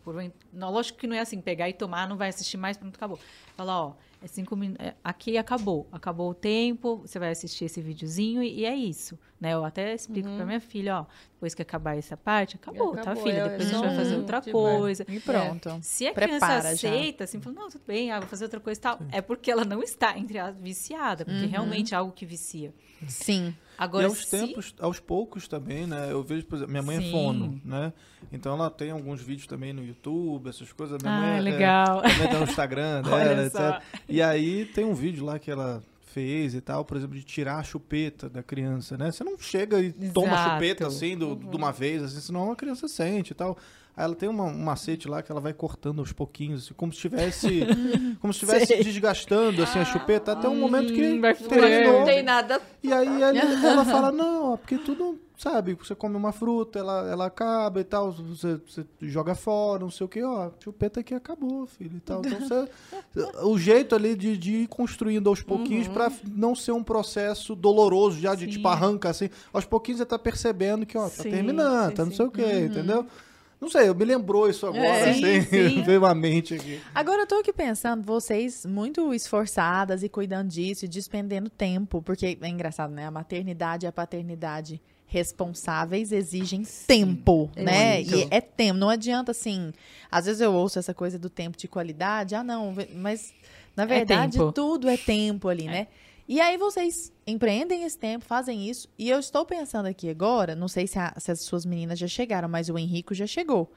por 0.04 0.18
um- 0.18 0.32
não, 0.52 0.70
lógico 0.70 1.00
que 1.00 1.08
não 1.08 1.16
é 1.16 1.20
assim, 1.20 1.40
pegar 1.40 1.70
e 1.70 1.74
tomar, 1.74 2.10
não 2.10 2.18
vai 2.18 2.28
assistir 2.28 2.58
mais, 2.58 2.76
pronto, 2.78 2.96
acabou. 2.96 3.18
Fala, 3.56 3.86
ó, 3.88 3.94
é 4.22 4.28
cinco 4.28 4.56
minutos, 4.56 4.86
aqui 5.04 5.38
acabou, 5.38 5.88
acabou 5.92 6.30
o 6.30 6.34
tempo, 6.34 6.98
você 6.98 7.18
vai 7.18 7.32
assistir 7.32 7.66
esse 7.66 7.82
videozinho 7.82 8.44
e, 8.44 8.60
e 8.60 8.66
é 8.66 8.76
isso, 8.76 9.18
né? 9.40 9.54
Eu 9.54 9.66
até 9.66 9.94
explico 9.96 10.30
pra 10.36 10.46
minha 10.46 10.60
filha, 10.60 11.00
ó, 11.00 11.06
depois 11.34 11.56
que 11.56 11.62
acabar 11.62 11.98
essa 11.98 12.16
parte, 12.16 12.56
acabou, 12.56 12.94
tá, 12.94 13.02
Acabou, 13.02 13.24
filha? 13.24 13.40
é- 13.40 13.50
Depois 13.50 13.68
a 13.68 13.72
é 13.72 13.74
gente 13.74 13.86
vai 13.88 13.96
fazer 13.96 14.16
outra 14.16 14.42
coisa. 14.42 15.06
E 15.10 15.20
pronto. 15.20 15.80
Se 15.82 16.06
a 16.08 16.14
Prepara 16.14 16.38
criança 16.62 16.76
já. 16.76 16.90
aceita, 16.90 17.24
assim, 17.24 17.42
fala, 17.42 17.56
não, 17.56 17.70
tudo 17.70 17.84
bem, 17.88 18.12
ah, 18.12 18.20
vou 18.20 18.30
fazer 18.30 18.44
outra 18.46 18.60
coisa 18.60 18.80
e 18.80 18.82
tal, 18.82 19.00
é 19.12 19.22
porque 19.22 19.50
ela 19.50 19.66
não 19.66 19.82
está, 19.82 20.16
entre 20.18 20.38
as 20.38 20.56
viciada, 20.56 21.26
porque 21.26 21.46
realmente 21.48 21.94
é 21.94 21.98
algo 21.98 22.12
que 22.12 22.26
vicia. 22.26 22.74
Sim. 23.08 23.56
Agora, 23.84 24.04
e 24.04 24.06
aos 24.06 24.20
se... 24.26 24.30
tempos, 24.30 24.76
aos 24.80 25.00
poucos 25.00 25.48
também, 25.48 25.88
né? 25.88 26.10
Eu 26.12 26.22
vejo, 26.22 26.46
por 26.46 26.56
exemplo, 26.58 26.72
minha 26.72 26.84
mãe 26.84 26.98
é 26.98 27.02
Sim. 27.02 27.12
fono, 27.12 27.60
né? 27.66 27.92
Então 28.32 28.54
ela 28.54 28.70
tem 28.70 28.92
alguns 28.92 29.20
vídeos 29.22 29.48
também 29.48 29.74
no 29.74 29.84
YouTube, 29.84 30.50
essas 30.50 30.72
coisas. 30.72 31.02
Minha 31.02 31.16
Ah, 31.16 31.20
mãe 31.22 31.38
é- 31.38 31.42
legal. 31.42 32.02
também 32.04 32.28
tá 32.30 32.38
no 32.38 32.44
Instagram 32.44 33.02
dela, 33.04 33.46
etc. 33.46 33.82
E 34.08 34.22
aí 34.22 34.66
tem 34.66 34.86
um 34.86 34.94
vídeo 34.94 35.26
lá 35.26 35.40
que 35.40 35.50
ela 35.50 35.82
fez 36.14 36.54
e 36.54 36.62
tal, 36.62 36.86
por 36.86 36.96
exemplo, 36.98 37.16
de 37.16 37.24
tirar 37.24 37.58
a 37.58 37.64
chupeta 37.64 38.30
da 38.30 38.44
criança, 38.44 38.98
né? 38.98 39.12
Você 39.12 39.24
não 39.24 39.36
chega 39.40 39.80
e 39.80 39.92
toma 40.12 40.28
a 40.28 40.32
Exato. 40.34 40.50
chupeta 40.52 40.88
assim 40.88 41.18
do- 41.18 41.36
de 41.36 41.56
uma 41.58 41.72
vez, 41.72 42.04
assim, 42.04 42.20
senão 42.20 42.52
a 42.52 42.56
criança 42.56 42.88
sente 42.88 43.32
e 43.32 43.34
tal. 43.36 43.58
Aí 43.96 44.06
ela 44.06 44.16
tem 44.16 44.30
uma- 44.30 44.46
um 44.46 44.58
macete 44.64 45.08
lá 45.08 45.22
que 45.22 45.32
ela 45.32 45.42
vai 45.42 45.54
cortando 45.54 46.00
aos 46.00 46.14
pouquinhos, 46.14 46.66
assim, 46.66 46.74
como 46.74 46.92
se 46.94 46.98
estivesse 46.98 47.66
como 48.22 48.34
se 48.34 48.44
estivesse 48.44 48.84
desgastando 48.84 49.62
assim 49.62 49.80
a 49.80 49.86
chupeta 49.86 50.32
até 50.32 50.48
um 50.48 50.60
momento 50.60 50.94
que 50.94 51.02
Hum, 51.02 51.22
terminou. 51.50 52.00
Não 52.00 52.06
tem 52.06 52.24
nada. 52.24 52.62
E 52.84 52.92
aí 52.92 53.22
ela, 53.22 53.30
ela 53.66 53.86
fala, 53.86 54.12
não, 54.14 54.54
ó, 54.54 54.58
porque 54.58 54.78
tudo, 54.78 55.20
sabe, 55.38 55.74
você 55.76 55.94
come 55.94 56.16
uma 56.16 56.32
fruta, 56.32 56.80
ela, 56.80 57.08
ela 57.12 57.26
acaba 57.26 57.80
e 57.80 57.84
tal, 57.84 58.12
você, 58.12 58.56
você 58.66 58.86
joga 59.02 59.36
fora, 59.36 59.82
não 59.84 59.92
sei 59.92 60.06
o 60.06 60.10
que, 60.10 60.24
ó, 60.24 60.50
chupeta 60.64 61.02
aqui 61.02 61.14
acabou, 61.14 61.68
filho, 61.68 61.98
e 61.98 62.00
tal. 62.00 62.22
Então 62.22 62.40
você, 62.40 62.68
o 63.44 63.58
jeito 63.60 63.94
ali 63.94 64.16
de, 64.16 64.38
de 64.38 64.52
ir 64.64 64.68
construindo 64.68 65.28
aos 65.30 65.42
pouquinhos 65.42 65.88
pra 65.88 66.12
não 66.34 66.56
ser 66.56 66.72
um 66.72 66.84
processo 66.84 67.56
doloroso, 67.56 68.20
já 68.20 68.34
de 68.36 68.46
Sim. 68.46 68.52
tipo 68.52 68.68
arranca 68.68 69.10
assim, 69.10 69.30
aos 69.54 69.66
pouquinhos 69.66 70.00
você 70.00 70.06
tá 70.06 70.18
percebendo 70.18 70.86
que, 70.86 70.98
ó, 70.98 71.04
tá 71.10 71.24
Sim, 71.24 71.30
terminando, 71.30 71.90
sim, 71.90 71.96
tá 71.96 72.06
não 72.06 72.12
sei 72.14 72.26
o 72.26 72.32
que, 72.32 72.42
entendeu? 72.66 73.06
Não 73.62 73.70
sei, 73.70 73.94
me 73.94 74.04
lembrou 74.04 74.50
isso 74.50 74.66
agora, 74.66 74.84
É. 74.84 75.12
assim, 75.12 75.42
Sim, 75.42 75.42
sim. 75.70 75.82
veio 75.84 76.04
à 76.04 76.16
mente 76.16 76.56
aqui. 76.56 76.82
Agora 76.96 77.22
eu 77.22 77.28
tô 77.28 77.36
aqui 77.36 77.54
pensando, 77.54 78.04
vocês 78.04 78.66
muito 78.66 79.14
esforçadas 79.14 80.02
e 80.02 80.10
cuidando 80.10 80.50
disso 80.50 80.86
e 80.86 80.88
despendendo 80.88 81.48
tempo, 81.48 82.02
porque 82.02 82.38
é 82.42 82.48
engraçado, 82.50 82.92
né? 82.92 83.06
A 83.06 83.12
maternidade 83.12 83.86
e 83.86 83.88
a 83.88 83.92
paternidade 83.92 84.82
responsáveis 85.06 86.12
exigem 86.12 86.64
tempo, 86.88 87.50
né? 87.56 87.98
Muito. 87.98 88.16
E 88.16 88.28
é 88.32 88.42
tempo, 88.42 88.80
não 88.80 88.90
adianta 88.90 89.32
assim. 89.32 89.72
Às 90.12 90.26
vezes 90.26 90.42
eu 90.42 90.54
ouço 90.54 90.80
essa 90.80 90.94
coisa 90.94 91.20
do 91.20 91.30
tempo 91.30 91.58
de 91.58 91.68
qualidade, 91.68 92.34
ah, 92.34 92.44
não, 92.44 92.74
mas 92.96 93.34
na 93.76 93.86
verdade 93.86 94.38
tempo. 94.40 94.52
tudo 94.52 94.90
é 94.90 94.98
tempo 94.98 95.48
ali, 95.50 95.66
né? 95.66 95.88
E 96.28 96.40
aí 96.40 96.58
vocês 96.58 97.12
empreendem 97.28 97.84
esse 97.84 97.98
tempo, 97.98 98.24
fazem 98.26 98.70
isso, 98.70 98.88
e 98.98 99.10
eu 99.10 99.20
estou 99.20 99.46
pensando 99.46 99.88
aqui 99.88 100.10
agora, 100.10 100.56
não 100.56 100.68
sei 100.68 100.88
se, 100.88 100.98
a- 100.98 101.14
se 101.18 101.32
as 101.32 101.42
suas 101.42 101.66
meninas 101.66 102.00
já 102.00 102.08
chegaram, 102.08 102.48
mas 102.48 102.70
o 102.70 102.78
Henrico 102.78 103.14
já 103.14 103.28
chegou 103.28 103.72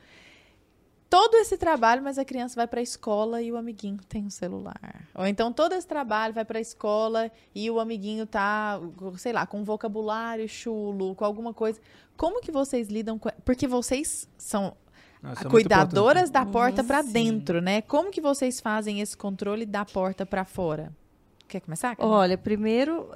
todo 1.11 1.36
esse 1.36 1.57
trabalho, 1.57 2.03
mas 2.03 2.18
a 2.18 2.24
criança 2.24 2.57
vai 2.57 2.66
para 2.66 2.80
a 2.80 2.82
escola 2.82 3.40
e 3.40 3.53
o 3.53 3.57
amiguinho 3.57 3.99
tem 4.09 4.24
um 4.24 4.30
celular. 4.30 5.07
Ou 5.14 5.24
então 5.24 5.53
todo 5.53 5.72
esse 5.72 5.86
trabalho 5.86 6.34
vai 6.34 6.45
para 6.45 6.59
a 6.59 6.61
escola 6.61 7.30
e 7.55 7.70
o 7.70 7.78
amiguinho 7.78 8.26
tá, 8.26 8.80
sei 9.16 9.32
lá, 9.32 9.47
com 9.47 9.61
um 9.61 9.64
vocabulário 9.64 10.49
chulo, 10.49 11.14
com 11.14 11.24
alguma 11.24 11.55
coisa. 11.55 11.80
Como 12.16 12.40
que 12.40 12.51
vocês 12.51 12.88
lidam 12.88 13.16
com, 13.16 13.28
porque 13.45 13.68
vocês 13.68 14.28
são 14.36 14.76
Nossa, 15.22 15.47
é 15.47 15.51
cuidadoras 15.51 16.30
da 16.30 16.45
porta 16.45 16.82
para 16.82 17.01
dentro, 17.03 17.61
né? 17.61 17.80
Como 17.82 18.11
que 18.11 18.20
vocês 18.20 18.59
fazem 18.61 19.01
esse 19.01 19.16
controle 19.16 19.64
da 19.64 19.84
porta 19.84 20.26
para 20.26 20.45
fora? 20.45 20.92
Quer 21.49 21.61
começar? 21.61 21.97
Carol? 21.97 22.12
Olha, 22.12 22.38
primeiro 22.38 23.09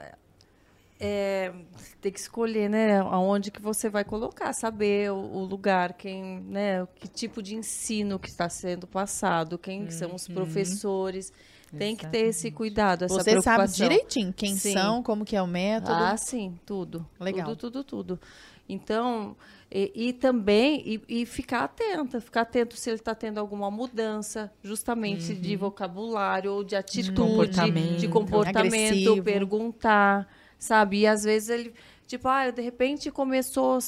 é, 1.01 1.53
tem 2.01 2.11
que 2.11 2.19
escolher, 2.19 2.69
né, 2.69 2.99
aonde 3.01 3.51
que 3.51 3.63
você 3.63 3.89
vai 3.89 4.05
colocar, 4.05 4.53
saber 4.53 5.13
o, 5.13 5.17
o 5.17 5.45
lugar, 5.45 5.93
quem, 5.93 6.41
né, 6.41 6.87
que 6.97 7.07
tipo 7.07 7.43
de 7.43 7.55
ensino 7.55 8.19
que 8.19 8.29
está 8.29 8.49
sendo 8.49 8.87
passado, 8.87 9.57
quem 9.59 9.85
uhum. 9.85 9.91
são 9.91 10.15
os 10.15 10.29
uhum. 10.29 10.35
professores. 10.35 11.33
Tem 11.77 11.95
que 11.95 12.07
ter 12.07 12.29
esse 12.29 12.51
cuidado, 12.51 13.05
essa 13.05 13.23
Você 13.23 13.43
sabe 13.43 13.69
direitinho 13.69 14.33
quem 14.33 14.57
sim. 14.57 14.73
são, 14.73 15.03
como 15.03 15.23
que 15.23 15.37
é 15.37 15.43
o 15.43 15.47
método. 15.47 15.93
Ah, 15.93 16.17
sim, 16.17 16.59
tudo. 16.65 17.07
Legal. 17.21 17.49
Tudo, 17.49 17.59
tudo, 17.59 17.85
tudo. 17.85 18.21
Então, 18.67 19.37
e, 19.71 19.93
e 19.95 20.13
também 20.13 20.83
e, 20.85 21.21
e, 21.21 21.27
ficar 21.27 21.65
atenta, 21.65 22.21
ficar 22.21 22.43
atento 22.43 22.77
se 22.77 22.89
ele 22.89 22.97
está 22.97 23.15
tendo 23.15 23.39
alguma 23.39 23.71
mudança, 23.71 24.53
justamente 24.63 25.33
uhum. 25.33 25.41
de 25.41 25.57
vocabulário 25.57 26.53
ou 26.53 26.65
de 26.65 26.75
atitude, 26.75 27.13
comportamento. 27.13 27.99
de 27.99 28.09
comportamento, 28.09 28.69
Agressivo. 28.69 29.23
perguntar 29.23 30.27
sabe? 30.59 31.01
E 31.01 31.07
às 31.07 31.25
vezes 31.25 31.49
ele, 31.49 31.75
tipo, 32.07 32.29
ah, 32.29 32.51
de 32.51 32.61
repente 32.61 33.11
começou 33.11 33.79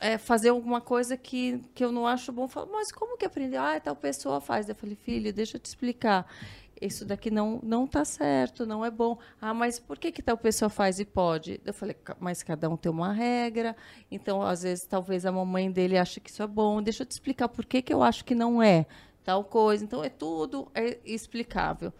a 0.00 0.06
é, 0.06 0.18
fazer 0.18 0.48
alguma 0.48 0.80
coisa 0.80 1.16
que, 1.16 1.62
que 1.74 1.84
eu 1.84 1.92
não 1.92 2.06
acho 2.06 2.32
bom. 2.32 2.48
Falo, 2.48 2.70
mas 2.72 2.90
como 2.90 3.16
que 3.16 3.24
aprendeu? 3.24 3.62
Ah, 3.62 3.78
tal 3.78 3.94
pessoa 3.94 4.40
faz. 4.40 4.68
Eu 4.68 4.74
falei, 4.74 4.96
filho, 4.96 5.32
deixa 5.32 5.56
eu 5.56 5.60
te 5.60 5.66
explicar. 5.66 6.26
Isso 6.84 7.04
daqui 7.04 7.30
não 7.30 7.60
não 7.62 7.86
tá 7.86 8.04
certo, 8.04 8.66
não 8.66 8.84
é 8.84 8.90
bom. 8.90 9.18
Ah, 9.40 9.54
mas 9.54 9.78
por 9.78 9.98
que 9.98 10.10
que 10.10 10.22
tal 10.22 10.36
pessoa 10.36 10.68
faz 10.68 10.98
e 10.98 11.04
pode? 11.04 11.60
Eu 11.64 11.72
falei, 11.72 11.96
mas 12.18 12.42
cada 12.42 12.68
um 12.68 12.76
tem 12.76 12.90
uma 12.90 13.12
regra. 13.12 13.76
Então, 14.10 14.42
às 14.42 14.62
vezes, 14.62 14.86
talvez 14.86 15.24
a 15.24 15.32
mamãe 15.32 15.70
dele 15.70 15.96
ache 15.96 16.20
que 16.20 16.30
isso 16.30 16.42
é 16.42 16.46
bom. 16.46 16.82
Deixa 16.82 17.02
eu 17.02 17.06
te 17.06 17.12
explicar 17.12 17.48
por 17.48 17.64
que 17.64 17.82
que 17.82 17.94
eu 17.94 18.02
acho 18.02 18.24
que 18.24 18.34
não 18.34 18.62
é 18.62 18.86
tal 19.24 19.44
coisa. 19.44 19.84
Então, 19.84 20.02
é 20.02 20.08
tudo 20.08 20.70
é 20.74 20.98
explicável 21.04 21.92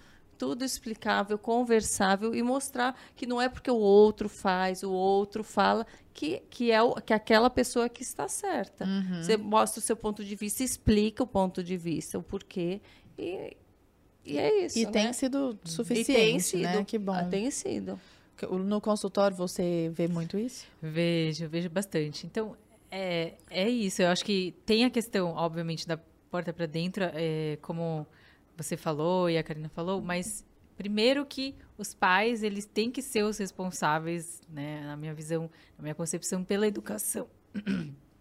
tudo 0.43 0.65
explicável, 0.65 1.39
conversável 1.39 2.35
e 2.35 2.43
mostrar 2.43 2.99
que 3.15 3.27
não 3.27 3.41
é 3.41 3.49
porque 3.49 3.71
o 3.71 3.77
outro 3.77 4.29
faz, 4.29 4.83
o 4.83 4.91
outro 4.91 5.45
fala, 5.45 5.87
que, 6.13 6.43
que 6.51 6.73
é 6.73 6.83
o, 6.83 6.95
que 6.95 7.15
aquela 7.15 7.49
pessoa 7.49 7.89
que 7.89 8.03
está 8.03 8.27
certa. 8.27 8.85
Uhum. 8.85 9.23
Você 9.23 9.37
mostra 9.37 9.79
o 9.79 9.83
seu 9.83 9.95
ponto 9.95 10.25
de 10.25 10.35
vista, 10.35 10.65
explica 10.65 11.23
o 11.23 11.29
ponto 11.29 11.63
de 11.63 11.77
vista, 11.77 12.19
o 12.19 12.25
porquê. 12.25 12.81
E, 13.17 13.57
e 14.25 14.39
é 14.39 14.65
isso. 14.65 14.79
E 14.79 14.85
né? 14.87 14.91
tem 14.91 15.13
sido 15.13 15.59
suficiente, 15.65 16.13
e 16.13 16.15
tem 16.15 16.39
sido, 16.39 16.63
né? 16.63 16.85
Que 16.85 16.99
bom. 16.99 17.13
Ah, 17.13 17.25
tem 17.25 17.51
sido. 17.51 17.99
No 18.51 18.81
consultório 18.81 19.37
você 19.37 19.91
vê 19.95 20.09
muito 20.09 20.39
isso? 20.39 20.67
Vejo, 20.81 21.49
vejo 21.49 21.71
bastante. 21.71 22.27
Então, 22.27 22.57
é, 22.91 23.35
é 23.51 23.69
isso. 23.69 24.03
Eu 24.03 24.09
acho 24.09 24.25
que 24.25 24.55
tem 24.67 24.85
a 24.85 24.91
questão, 24.91 25.35
obviamente, 25.35 25.87
da 25.87 25.99
porta 26.31 26.53
para 26.53 26.67
dentro, 26.67 27.05
é, 27.15 27.59
como 27.63 28.07
você 28.57 28.77
falou 28.77 29.29
e 29.29 29.39
a 29.39 29.43
Karina 29.43 29.69
falou, 29.69 30.01
mas 30.01 30.45
primeiro 30.77 31.25
que 31.27 31.55
os 31.77 31.95
pais 31.95 32.43
eles 32.43 32.65
têm 32.65 32.91
que 32.91 33.03
ser 33.03 33.23
os 33.23 33.39
responsáveis, 33.39 34.41
né, 34.49 34.83
na 34.85 34.97
minha 34.97 35.15
visão, 35.15 35.51
na 35.77 35.83
minha 35.83 35.95
concepção, 35.95 36.43
pela 36.43 36.67
educação. 36.67 37.29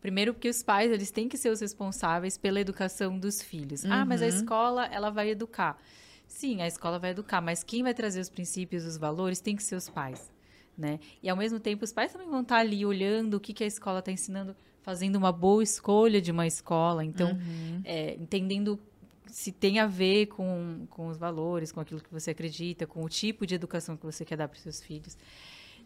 Primeiro 0.00 0.32
porque 0.32 0.48
os 0.48 0.62
pais 0.62 0.90
eles 0.90 1.10
têm 1.10 1.28
que 1.28 1.36
ser 1.36 1.50
os 1.50 1.60
responsáveis 1.60 2.38
pela 2.38 2.60
educação 2.60 3.18
dos 3.18 3.42
filhos. 3.42 3.84
Uhum. 3.84 3.92
Ah, 3.92 4.04
mas 4.04 4.22
a 4.22 4.26
uhum. 4.26 4.30
escola 4.30 4.86
ela 4.86 5.10
vai 5.10 5.30
educar. 5.30 5.80
Sim, 6.26 6.60
a 6.60 6.66
escola 6.66 6.98
vai 6.98 7.10
educar, 7.10 7.40
mas 7.40 7.64
quem 7.64 7.82
vai 7.82 7.94
trazer 7.94 8.20
os 8.20 8.28
princípios, 8.28 8.84
os 8.84 8.96
valores, 8.96 9.40
tem 9.40 9.56
que 9.56 9.62
ser 9.62 9.76
os 9.76 9.88
pais, 9.88 10.30
né? 10.76 11.00
E 11.22 11.28
ao 11.28 11.36
mesmo 11.36 11.58
tempo 11.58 11.84
os 11.84 11.92
pais 11.92 12.12
também 12.12 12.28
vão 12.28 12.42
estar 12.42 12.58
ali 12.58 12.84
olhando 12.84 13.34
o 13.34 13.40
que, 13.40 13.52
que 13.52 13.64
a 13.64 13.66
escola 13.66 14.00
está 14.00 14.12
ensinando, 14.12 14.54
fazendo 14.82 15.16
uma 15.16 15.32
boa 15.32 15.62
escolha 15.62 16.20
de 16.20 16.30
uma 16.30 16.46
escola, 16.46 17.02
então 17.04 17.30
uhum. 17.30 17.80
é, 17.82 18.14
entendendo 18.14 18.78
se 19.26 19.52
tem 19.52 19.78
a 19.78 19.86
ver 19.86 20.26
com, 20.26 20.86
com 20.90 21.08
os 21.08 21.16
valores, 21.16 21.72
com 21.72 21.80
aquilo 21.80 22.00
que 22.00 22.12
você 22.12 22.30
acredita, 22.30 22.86
com 22.86 23.02
o 23.04 23.08
tipo 23.08 23.46
de 23.46 23.54
educação 23.54 23.96
que 23.96 24.04
você 24.04 24.24
quer 24.24 24.36
dar 24.36 24.48
para 24.48 24.56
os 24.56 24.62
seus 24.62 24.82
filhos. 24.82 25.16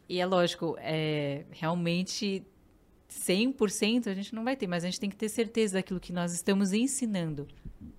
E 0.08 0.20
é 0.20 0.26
lógico, 0.26 0.76
é, 0.78 1.44
realmente 1.50 2.44
100% 3.20 4.08
a 4.08 4.14
gente 4.14 4.34
não 4.34 4.44
vai 4.44 4.56
ter, 4.56 4.66
mas 4.66 4.84
a 4.84 4.88
gente 4.88 5.00
tem 5.00 5.10
que 5.10 5.16
ter 5.16 5.28
certeza 5.28 5.74
daquilo 5.74 6.00
que 6.00 6.12
nós 6.12 6.32
estamos 6.32 6.72
ensinando 6.72 7.46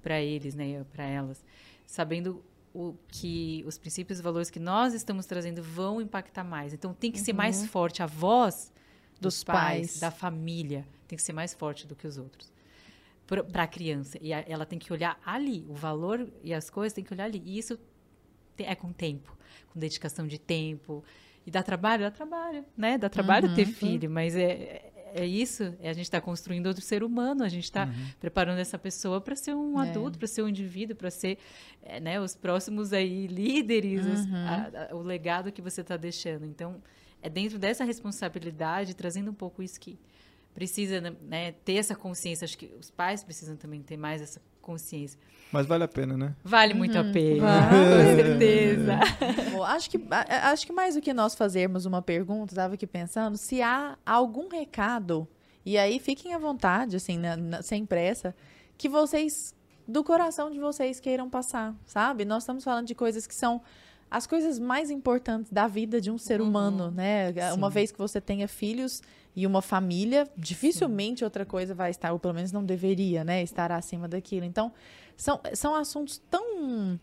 para 0.01 0.21
eles, 0.21 0.55
né, 0.55 0.85
para 0.91 1.05
elas, 1.05 1.43
sabendo 1.85 2.43
o 2.73 2.95
que 3.07 3.63
os 3.67 3.77
princípios 3.77 4.19
e 4.19 4.21
valores 4.21 4.49
que 4.49 4.59
nós 4.59 4.93
estamos 4.93 5.25
trazendo 5.25 5.61
vão 5.61 6.01
impactar 6.01 6.43
mais. 6.43 6.73
Então 6.73 6.93
tem 6.93 7.11
que 7.11 7.19
uhum. 7.19 7.25
ser 7.25 7.33
mais 7.33 7.61
uhum. 7.61 7.67
forte 7.67 8.01
a 8.01 8.05
voz 8.05 8.71
dos, 9.21 9.35
dos 9.35 9.43
pais, 9.43 9.57
pais, 9.57 9.99
da 9.99 10.11
família, 10.11 10.87
tem 11.07 11.15
que 11.15 11.23
ser 11.23 11.33
mais 11.33 11.53
forte 11.53 11.85
do 11.85 11.95
que 11.95 12.07
os 12.07 12.17
outros 12.17 12.51
para 13.25 13.63
a 13.63 13.67
criança. 13.67 14.17
E 14.21 14.33
a, 14.33 14.43
ela 14.47 14.65
tem 14.65 14.77
que 14.77 14.91
olhar 14.91 15.19
ali, 15.25 15.65
o 15.67 15.73
valor 15.73 16.27
e 16.43 16.53
as 16.53 16.69
coisas 16.69 16.93
tem 16.93 17.03
que 17.03 17.13
olhar 17.13 17.25
ali. 17.25 17.41
E 17.45 17.57
isso 17.57 17.79
tem, 18.55 18.67
é 18.67 18.75
com 18.75 18.91
tempo, 18.91 19.35
com 19.71 19.79
dedicação 19.79 20.27
de 20.27 20.37
tempo. 20.37 21.03
E 21.45 21.51
dá 21.51 21.63
trabalho? 21.63 22.03
Dá 22.03 22.11
trabalho, 22.11 22.65
né? 22.75 22.97
Dá 22.97 23.09
trabalho 23.09 23.49
uhum, 23.49 23.55
ter 23.55 23.65
filho, 23.65 24.09
mas 24.09 24.35
é, 24.35 24.92
é, 25.13 25.25
isso. 25.25 25.75
É, 25.79 25.89
a 25.89 25.93
gente 25.93 26.05
está 26.05 26.19
construindo 26.19 26.67
outro 26.67 26.83
ser 26.83 27.03
humano, 27.03 27.43
a 27.43 27.49
gente 27.49 27.65
está 27.65 27.85
uhum. 27.85 28.05
preparando 28.19 28.59
essa 28.59 28.77
pessoa 28.77 29.21
para 29.21 29.35
ser 29.35 29.53
um 29.53 29.81
é. 29.81 29.89
adulto, 29.89 30.17
para 30.17 30.27
ser 30.27 30.41
um 30.41 30.47
indivíduo, 30.47 30.95
para 30.95 31.11
ser 31.11 31.37
é, 31.81 31.99
né, 31.99 32.19
os 32.19 32.35
próximos 32.35 32.91
aí 32.93 33.27
líderes, 33.27 34.05
uhum. 34.05 34.35
a, 34.35 34.91
a, 34.91 34.95
o 34.95 35.01
legado 35.01 35.51
que 35.51 35.61
você 35.61 35.81
está 35.81 35.95
deixando. 35.95 36.45
Então, 36.45 36.81
é 37.21 37.29
dentro 37.29 37.57
dessa 37.57 37.83
responsabilidade, 37.83 38.95
trazendo 38.95 39.31
um 39.31 39.33
pouco 39.33 39.63
isso 39.63 39.79
que 39.79 39.97
precisa 40.53 40.99
né, 41.01 41.53
ter 41.63 41.75
essa 41.75 41.95
consciência. 41.95 42.45
Acho 42.45 42.57
que 42.57 42.71
os 42.79 42.89
pais 42.91 43.23
precisam 43.23 43.55
também 43.55 43.81
ter 43.81 43.97
mais 43.97 44.21
essa 44.21 44.41
consciência. 44.63 45.19
Mas 45.51 45.67
vale 45.67 45.83
a 45.83 45.87
pena, 45.87 46.17
né? 46.17 46.35
Vale 46.43 46.73
muito 46.73 46.97
uhum. 46.97 47.09
a 47.09 47.13
pena, 47.13 47.47
com 47.69 48.15
certeza. 48.15 48.99
Bom, 49.51 49.63
acho, 49.63 49.87
que, 49.87 50.03
acho 50.09 50.65
que 50.65 50.73
mais 50.73 50.95
do 50.95 51.01
que 51.01 51.13
nós 51.13 51.35
fazermos 51.35 51.85
uma 51.85 52.01
pergunta, 52.01 52.53
estava 52.53 52.73
aqui 52.73 52.87
pensando, 52.87 53.37
se 53.37 53.61
há 53.61 53.95
algum 54.03 54.47
recado, 54.47 55.27
e 55.63 55.77
aí 55.77 55.99
fiquem 55.99 56.33
à 56.33 56.39
vontade, 56.39 56.95
assim, 56.95 57.19
na, 57.19 57.37
na, 57.37 57.61
sem 57.61 57.85
pressa, 57.85 58.35
que 58.75 58.89
vocês, 58.89 59.53
do 59.87 60.03
coração 60.03 60.49
de 60.49 60.59
vocês, 60.59 60.99
queiram 60.99 61.29
passar, 61.29 61.75
sabe? 61.85 62.25
Nós 62.25 62.41
estamos 62.41 62.63
falando 62.63 62.87
de 62.87 62.95
coisas 62.95 63.27
que 63.27 63.35
são 63.35 63.61
as 64.09 64.25
coisas 64.25 64.59
mais 64.59 64.89
importantes 64.89 65.51
da 65.51 65.67
vida 65.67 65.99
de 65.99 66.09
um 66.09 66.17
ser 66.17 66.41
uhum. 66.41 66.47
humano, 66.47 66.89
né? 66.91 67.31
Sim. 67.31 67.57
Uma 67.57 67.69
vez 67.69 67.91
que 67.91 67.97
você 67.97 68.19
tenha 68.19 68.47
filhos 68.47 69.01
e 69.35 69.47
uma 69.47 69.61
família, 69.61 70.27
dificilmente 70.37 71.19
Sim. 71.19 71.25
outra 71.25 71.45
coisa 71.45 71.73
vai 71.73 71.89
estar, 71.89 72.13
ou 72.13 72.19
pelo 72.19 72.33
menos 72.33 72.51
não 72.51 72.63
deveria, 72.63 73.23
né, 73.23 73.41
estar 73.41 73.71
acima 73.71 74.07
daquilo. 74.07 74.45
Então, 74.45 74.71
são, 75.17 75.39
são 75.53 75.75
assuntos 75.75 76.21
tão 76.29 76.99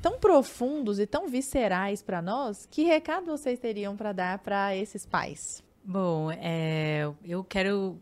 tão 0.00 0.18
profundos 0.18 0.98
e 0.98 1.06
tão 1.06 1.26
viscerais 1.26 2.02
para 2.02 2.20
nós. 2.20 2.68
Que 2.70 2.82
recado 2.82 3.24
vocês 3.24 3.58
teriam 3.58 3.96
para 3.96 4.12
dar 4.12 4.38
para 4.38 4.76
esses 4.76 5.06
pais? 5.06 5.64
Bom, 5.82 6.30
é, 6.30 7.10
eu 7.24 7.42
quero 7.42 7.98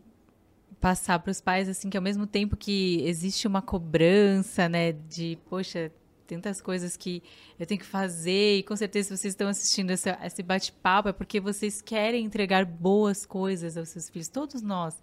passar 0.81 1.19
para 1.19 1.31
os 1.31 1.39
pais 1.39 1.69
assim 1.69 1.89
que 1.89 1.95
ao 1.95 2.03
mesmo 2.03 2.27
tempo 2.27 2.57
que 2.57 3.01
existe 3.05 3.47
uma 3.47 3.61
cobrança, 3.61 4.67
né, 4.67 4.91
de 4.91 5.37
poxa, 5.49 5.93
tantas 6.27 6.61
coisas 6.61 6.97
que 6.97 7.21
eu 7.59 7.65
tenho 7.65 7.79
que 7.79 7.85
fazer, 7.85 8.57
e 8.57 8.63
com 8.63 8.75
certeza 8.75 9.15
vocês 9.15 9.33
estão 9.33 9.47
assistindo 9.47 9.91
esse, 9.91 10.09
esse 10.09 10.43
bate-papo, 10.43 11.09
é 11.09 11.13
porque 11.13 11.39
vocês 11.39 11.81
querem 11.81 12.25
entregar 12.25 12.65
boas 12.65 13.25
coisas 13.25 13.77
aos 13.77 13.89
seus 13.89 14.09
filhos. 14.09 14.27
Todos 14.27 14.61
nós 14.61 14.97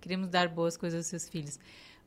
queremos 0.00 0.28
dar 0.28 0.48
boas 0.48 0.76
coisas 0.76 0.98
aos 0.98 1.06
seus 1.06 1.28
filhos. 1.28 1.58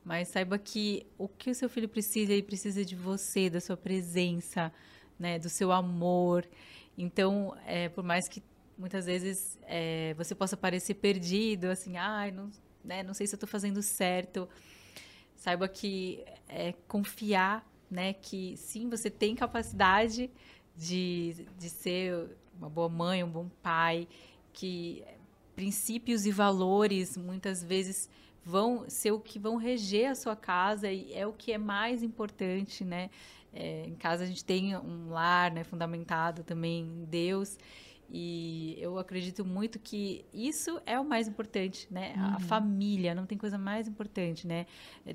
Mas 0.04 0.28
saiba 0.28 0.56
que 0.58 1.04
o 1.18 1.26
que 1.26 1.50
o 1.50 1.54
seu 1.54 1.68
filho 1.68 1.88
precisa, 1.88 2.32
ele 2.32 2.42
precisa 2.42 2.84
de 2.84 2.94
você, 2.94 3.50
da 3.50 3.60
sua 3.60 3.76
presença, 3.76 4.72
né, 5.18 5.38
do 5.38 5.48
seu 5.48 5.72
amor. 5.72 6.46
Então, 6.96 7.56
é, 7.66 7.88
por 7.88 8.04
mais 8.04 8.28
que 8.28 8.40
muitas 8.78 9.06
vezes 9.06 9.58
é, 9.66 10.14
você 10.14 10.34
possa 10.34 10.56
parecer 10.56 10.94
perdido, 10.94 11.66
assim, 11.66 11.96
ai, 11.96 12.30
não, 12.30 12.50
né, 12.84 13.02
não 13.02 13.14
sei 13.14 13.26
se 13.26 13.34
eu 13.34 13.36
estou 13.36 13.48
fazendo 13.48 13.82
certo. 13.82 14.48
Saiba 15.34 15.66
que 15.68 16.24
é 16.48 16.72
confiar 16.86 17.66
né? 17.90 18.12
Que 18.12 18.56
sim, 18.56 18.88
você 18.88 19.10
tem 19.10 19.34
capacidade 19.34 20.30
de, 20.76 21.46
de 21.58 21.68
ser 21.70 22.36
uma 22.58 22.68
boa 22.68 22.88
mãe, 22.88 23.22
um 23.22 23.30
bom 23.30 23.48
pai, 23.62 24.06
que 24.52 25.04
princípios 25.54 26.26
e 26.26 26.30
valores 26.30 27.16
muitas 27.16 27.62
vezes 27.62 28.10
vão 28.44 28.84
ser 28.88 29.10
o 29.10 29.18
que 29.18 29.38
vão 29.38 29.56
reger 29.56 30.10
a 30.10 30.14
sua 30.14 30.36
casa 30.36 30.90
e 30.90 31.12
é 31.12 31.26
o 31.26 31.32
que 31.32 31.52
é 31.52 31.58
mais 31.58 32.02
importante, 32.02 32.84
né? 32.84 33.10
É, 33.52 33.86
em 33.86 33.94
casa 33.94 34.24
a 34.24 34.26
gente 34.26 34.44
tem 34.44 34.76
um 34.76 35.08
lar, 35.08 35.50
né, 35.50 35.64
fundamentado 35.64 36.44
também 36.44 36.82
em 36.82 37.04
Deus 37.06 37.58
e 38.08 38.76
eu 38.78 38.98
acredito 38.98 39.44
muito 39.44 39.78
que 39.78 40.24
isso 40.32 40.80
é 40.86 40.98
o 41.00 41.04
mais 41.04 41.26
importante, 41.26 41.88
né? 41.90 42.14
Uhum. 42.16 42.24
A 42.36 42.38
família, 42.38 43.14
não 43.14 43.26
tem 43.26 43.36
coisa 43.36 43.58
mais 43.58 43.88
importante, 43.88 44.46
né? 44.46 44.66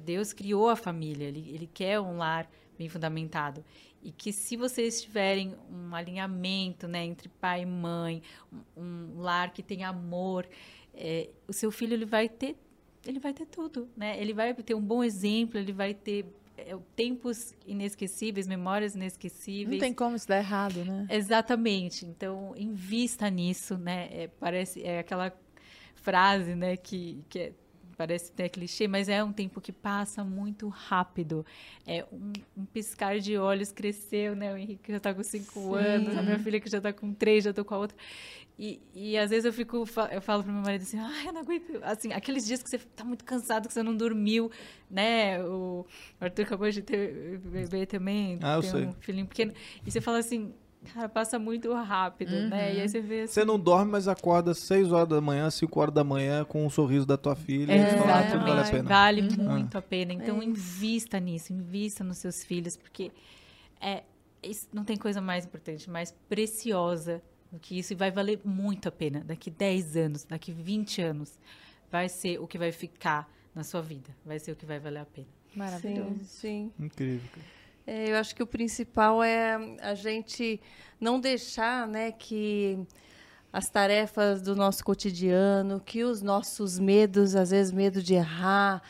Deus 0.03 0.33
criou 0.33 0.69
a 0.69 0.75
família, 0.75 1.25
ele, 1.25 1.51
ele 1.53 1.69
quer 1.71 1.99
um 1.99 2.17
lar 2.17 2.49
bem 2.81 2.89
fundamentado. 2.89 3.63
E 4.01 4.11
que 4.11 4.33
se 4.33 4.57
vocês 4.57 5.03
tiverem 5.03 5.55
um 5.69 5.93
alinhamento 5.93 6.87
né, 6.87 7.05
entre 7.05 7.29
pai 7.29 7.61
e 7.61 7.65
mãe, 7.65 8.23
um, 8.51 8.81
um 8.81 9.21
lar 9.21 9.53
que 9.53 9.61
tem 9.61 9.83
amor, 9.83 10.47
é, 10.95 11.29
o 11.47 11.53
seu 11.53 11.71
filho 11.71 11.93
ele 11.93 12.05
vai 12.05 12.27
ter 12.27 12.57
ele 13.03 13.19
vai 13.19 13.33
ter 13.33 13.47
tudo, 13.47 13.89
né? 13.97 14.21
Ele 14.21 14.31
vai 14.31 14.53
ter 14.53 14.75
um 14.75 14.81
bom 14.81 15.03
exemplo, 15.03 15.57
ele 15.57 15.71
vai 15.71 15.91
ter 15.91 16.23
é, 16.55 16.77
tempos 16.95 17.51
inesquecíveis, 17.65 18.45
memórias 18.45 18.93
inesquecíveis. 18.93 19.71
Não 19.71 19.79
tem 19.79 19.91
como 19.91 20.15
isso 20.15 20.27
dar 20.27 20.37
errado, 20.37 20.85
né? 20.85 21.07
Exatamente. 21.09 22.05
Então, 22.05 22.53
invista 22.55 23.27
nisso, 23.27 23.75
né? 23.75 24.07
É, 24.11 24.27
parece 24.27 24.83
é 24.83 24.99
aquela 24.99 25.33
frase, 25.95 26.53
né, 26.53 26.77
que, 26.77 27.23
que 27.29 27.39
é, 27.39 27.53
parece 28.01 28.31
até 28.31 28.49
clichê, 28.49 28.87
mas 28.87 29.07
é 29.07 29.23
um 29.23 29.31
tempo 29.31 29.61
que 29.61 29.71
passa 29.71 30.23
muito 30.23 30.67
rápido. 30.67 31.45
É 31.85 32.03
um, 32.11 32.33
um 32.57 32.65
piscar 32.65 33.19
de 33.19 33.37
olhos 33.37 33.71
cresceu, 33.71 34.35
né? 34.35 34.51
O 34.51 34.57
Henrique 34.57 34.91
já 34.91 34.97
está 34.97 35.13
com 35.13 35.21
cinco 35.21 35.59
Sim. 35.59 35.75
anos, 35.75 36.17
a 36.17 36.23
minha 36.23 36.39
filha 36.39 36.59
que 36.59 36.67
já 36.67 36.79
está 36.79 36.91
com 36.91 37.13
três, 37.13 37.43
já 37.43 37.51
estou 37.51 37.63
com 37.63 37.75
a 37.75 37.77
outra. 37.77 37.95
E, 38.57 38.81
e 38.95 39.17
às 39.19 39.29
vezes 39.29 39.45
eu 39.45 39.53
fico, 39.53 39.85
eu 40.11 40.21
falo 40.21 40.43
pro 40.43 40.51
meu 40.51 40.63
marido 40.63 40.81
assim, 40.81 40.97
ai, 40.97 41.27
eu 41.27 41.33
não 41.33 41.41
aguento. 41.41 41.79
Assim, 41.83 42.11
aqueles 42.11 42.43
dias 42.43 42.63
que 42.63 42.69
você 42.71 42.79
tá 42.79 43.03
muito 43.03 43.23
cansado, 43.23 43.67
que 43.67 43.73
você 43.73 43.83
não 43.83 43.95
dormiu, 43.95 44.49
né? 44.89 45.43
O 45.43 45.85
Arthur 46.19 46.45
acabou 46.45 46.69
de 46.71 46.81
ter 46.81 47.37
bebê 47.37 47.85
também, 47.85 48.39
ah, 48.41 48.59
tem 48.59 48.69
sei. 48.71 48.85
um 48.85 48.93
filhinho 48.93 49.27
pequeno. 49.27 49.53
E 49.85 49.91
você 49.91 50.01
fala 50.01 50.17
assim, 50.17 50.53
Cara, 50.93 51.07
passa 51.07 51.37
muito 51.37 51.71
rápido, 51.73 52.33
uhum. 52.33 52.49
né? 52.49 52.73
E 52.73 52.77
aí 52.77 52.81
uhum. 52.81 52.87
você 52.87 53.01
vê 53.01 53.21
assim... 53.21 53.33
Você 53.33 53.45
não 53.45 53.59
dorme, 53.59 53.91
mas 53.91 54.07
acorda 54.07 54.53
6 54.53 54.91
horas 54.91 55.07
da 55.07 55.21
manhã, 55.21 55.49
5 55.49 55.79
horas 55.79 55.93
da 55.93 56.03
manhã 56.03 56.43
com 56.43 56.63
o 56.63 56.65
um 56.65 56.69
sorriso 56.69 57.05
da 57.05 57.17
tua 57.17 57.35
filha. 57.35 57.71
É, 57.71 57.97
fala, 57.97 58.19
ah, 58.19 58.31
tudo 58.31 58.45
vale 58.45 58.59
a 58.59 58.63
pena. 58.63 58.89
Vale 58.89 59.21
uhum. 59.21 59.49
muito 59.49 59.77
a 59.77 59.81
pena. 59.81 60.13
Então, 60.13 60.41
é 60.41 60.45
invista 60.45 61.19
nisso. 61.19 61.53
Invista 61.53 62.03
nos 62.03 62.17
seus 62.17 62.43
filhos, 62.43 62.75
porque 62.75 63.11
é, 63.79 64.03
isso, 64.41 64.67
não 64.73 64.83
tem 64.83 64.97
coisa 64.97 65.21
mais 65.21 65.45
importante, 65.45 65.89
mais 65.89 66.11
preciosa 66.27 67.21
do 67.51 67.59
que 67.59 67.77
isso. 67.77 67.93
E 67.93 67.95
vai 67.95 68.09
valer 68.09 68.41
muito 68.43 68.89
a 68.89 68.91
pena. 68.91 69.23
Daqui 69.23 69.51
10 69.51 69.97
anos, 69.97 70.23
daqui 70.23 70.51
20 70.51 71.01
anos, 71.01 71.39
vai 71.91 72.09
ser 72.09 72.39
o 72.39 72.47
que 72.47 72.57
vai 72.57 72.71
ficar 72.71 73.31
na 73.53 73.63
sua 73.63 73.81
vida. 73.81 74.09
Vai 74.25 74.39
ser 74.39 74.51
o 74.51 74.55
que 74.55 74.65
vai 74.65 74.79
valer 74.79 74.99
a 74.99 75.05
pena. 75.05 75.27
Maravilhoso. 75.55 76.19
Sim. 76.19 76.71
sim. 76.77 76.85
Incrível. 76.85 77.29
É, 77.85 78.11
eu 78.11 78.17
acho 78.17 78.35
que 78.35 78.43
o 78.43 78.47
principal 78.47 79.23
é 79.23 79.55
a 79.81 79.95
gente 79.95 80.61
não 80.99 81.19
deixar 81.19 81.87
né, 81.87 82.11
que 82.11 82.79
as 83.51 83.69
tarefas 83.69 84.41
do 84.41 84.55
nosso 84.55 84.83
cotidiano, 84.83 85.79
que 85.79 86.03
os 86.03 86.21
nossos 86.21 86.79
medos, 86.79 87.35
às 87.35 87.51
vezes 87.51 87.71
medo 87.71 88.01
de 88.01 88.13
errar, 88.13 88.81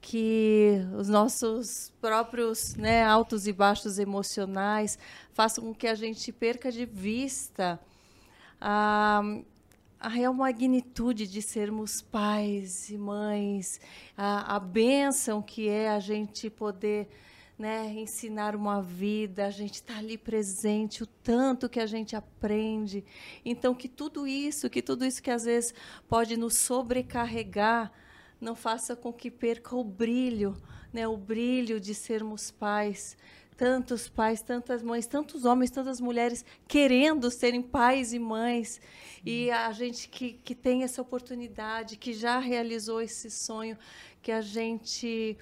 que 0.00 0.78
os 0.96 1.08
nossos 1.08 1.92
próprios 2.00 2.74
né, 2.74 3.04
altos 3.04 3.46
e 3.46 3.52
baixos 3.52 3.98
emocionais 3.98 4.98
façam 5.32 5.64
com 5.64 5.74
que 5.74 5.86
a 5.86 5.94
gente 5.94 6.32
perca 6.32 6.72
de 6.72 6.86
vista 6.86 7.78
a, 8.60 9.22
a 9.98 10.08
real 10.08 10.34
magnitude 10.34 11.26
de 11.26 11.40
sermos 11.40 12.02
pais 12.02 12.90
e 12.90 12.98
mães, 12.98 13.80
a, 14.16 14.56
a 14.56 14.60
bênção 14.60 15.40
que 15.40 15.68
é 15.68 15.90
a 15.90 15.98
gente 15.98 16.50
poder 16.50 17.08
né, 17.60 17.92
ensinar 17.94 18.56
uma 18.56 18.80
vida, 18.80 19.44
a 19.44 19.50
gente 19.50 19.74
está 19.74 19.98
ali 19.98 20.16
presente, 20.16 21.02
o 21.02 21.06
tanto 21.06 21.68
que 21.68 21.78
a 21.78 21.84
gente 21.84 22.16
aprende. 22.16 23.04
Então, 23.44 23.74
que 23.74 23.86
tudo 23.86 24.26
isso, 24.26 24.70
que 24.70 24.80
tudo 24.80 25.04
isso 25.04 25.22
que 25.22 25.30
às 25.30 25.44
vezes 25.44 25.74
pode 26.08 26.38
nos 26.38 26.56
sobrecarregar, 26.56 27.92
não 28.40 28.56
faça 28.56 28.96
com 28.96 29.12
que 29.12 29.30
perca 29.30 29.76
o 29.76 29.84
brilho, 29.84 30.56
né, 30.90 31.06
o 31.06 31.18
brilho 31.18 31.78
de 31.78 31.94
sermos 31.94 32.50
pais. 32.50 33.14
Tantos 33.58 34.08
pais, 34.08 34.40
tantas 34.40 34.82
mães, 34.82 35.06
tantos 35.06 35.44
homens, 35.44 35.70
tantas 35.70 36.00
mulheres 36.00 36.42
querendo 36.66 37.30
serem 37.30 37.60
pais 37.60 38.14
e 38.14 38.18
mães. 38.18 38.80
Sim. 39.16 39.20
E 39.22 39.50
a 39.50 39.70
gente 39.70 40.08
que, 40.08 40.32
que 40.32 40.54
tem 40.54 40.82
essa 40.82 41.02
oportunidade, 41.02 41.98
que 41.98 42.14
já 42.14 42.38
realizou 42.38 43.02
esse 43.02 43.30
sonho, 43.30 43.76
que 44.22 44.32
a 44.32 44.40
gente 44.40 45.36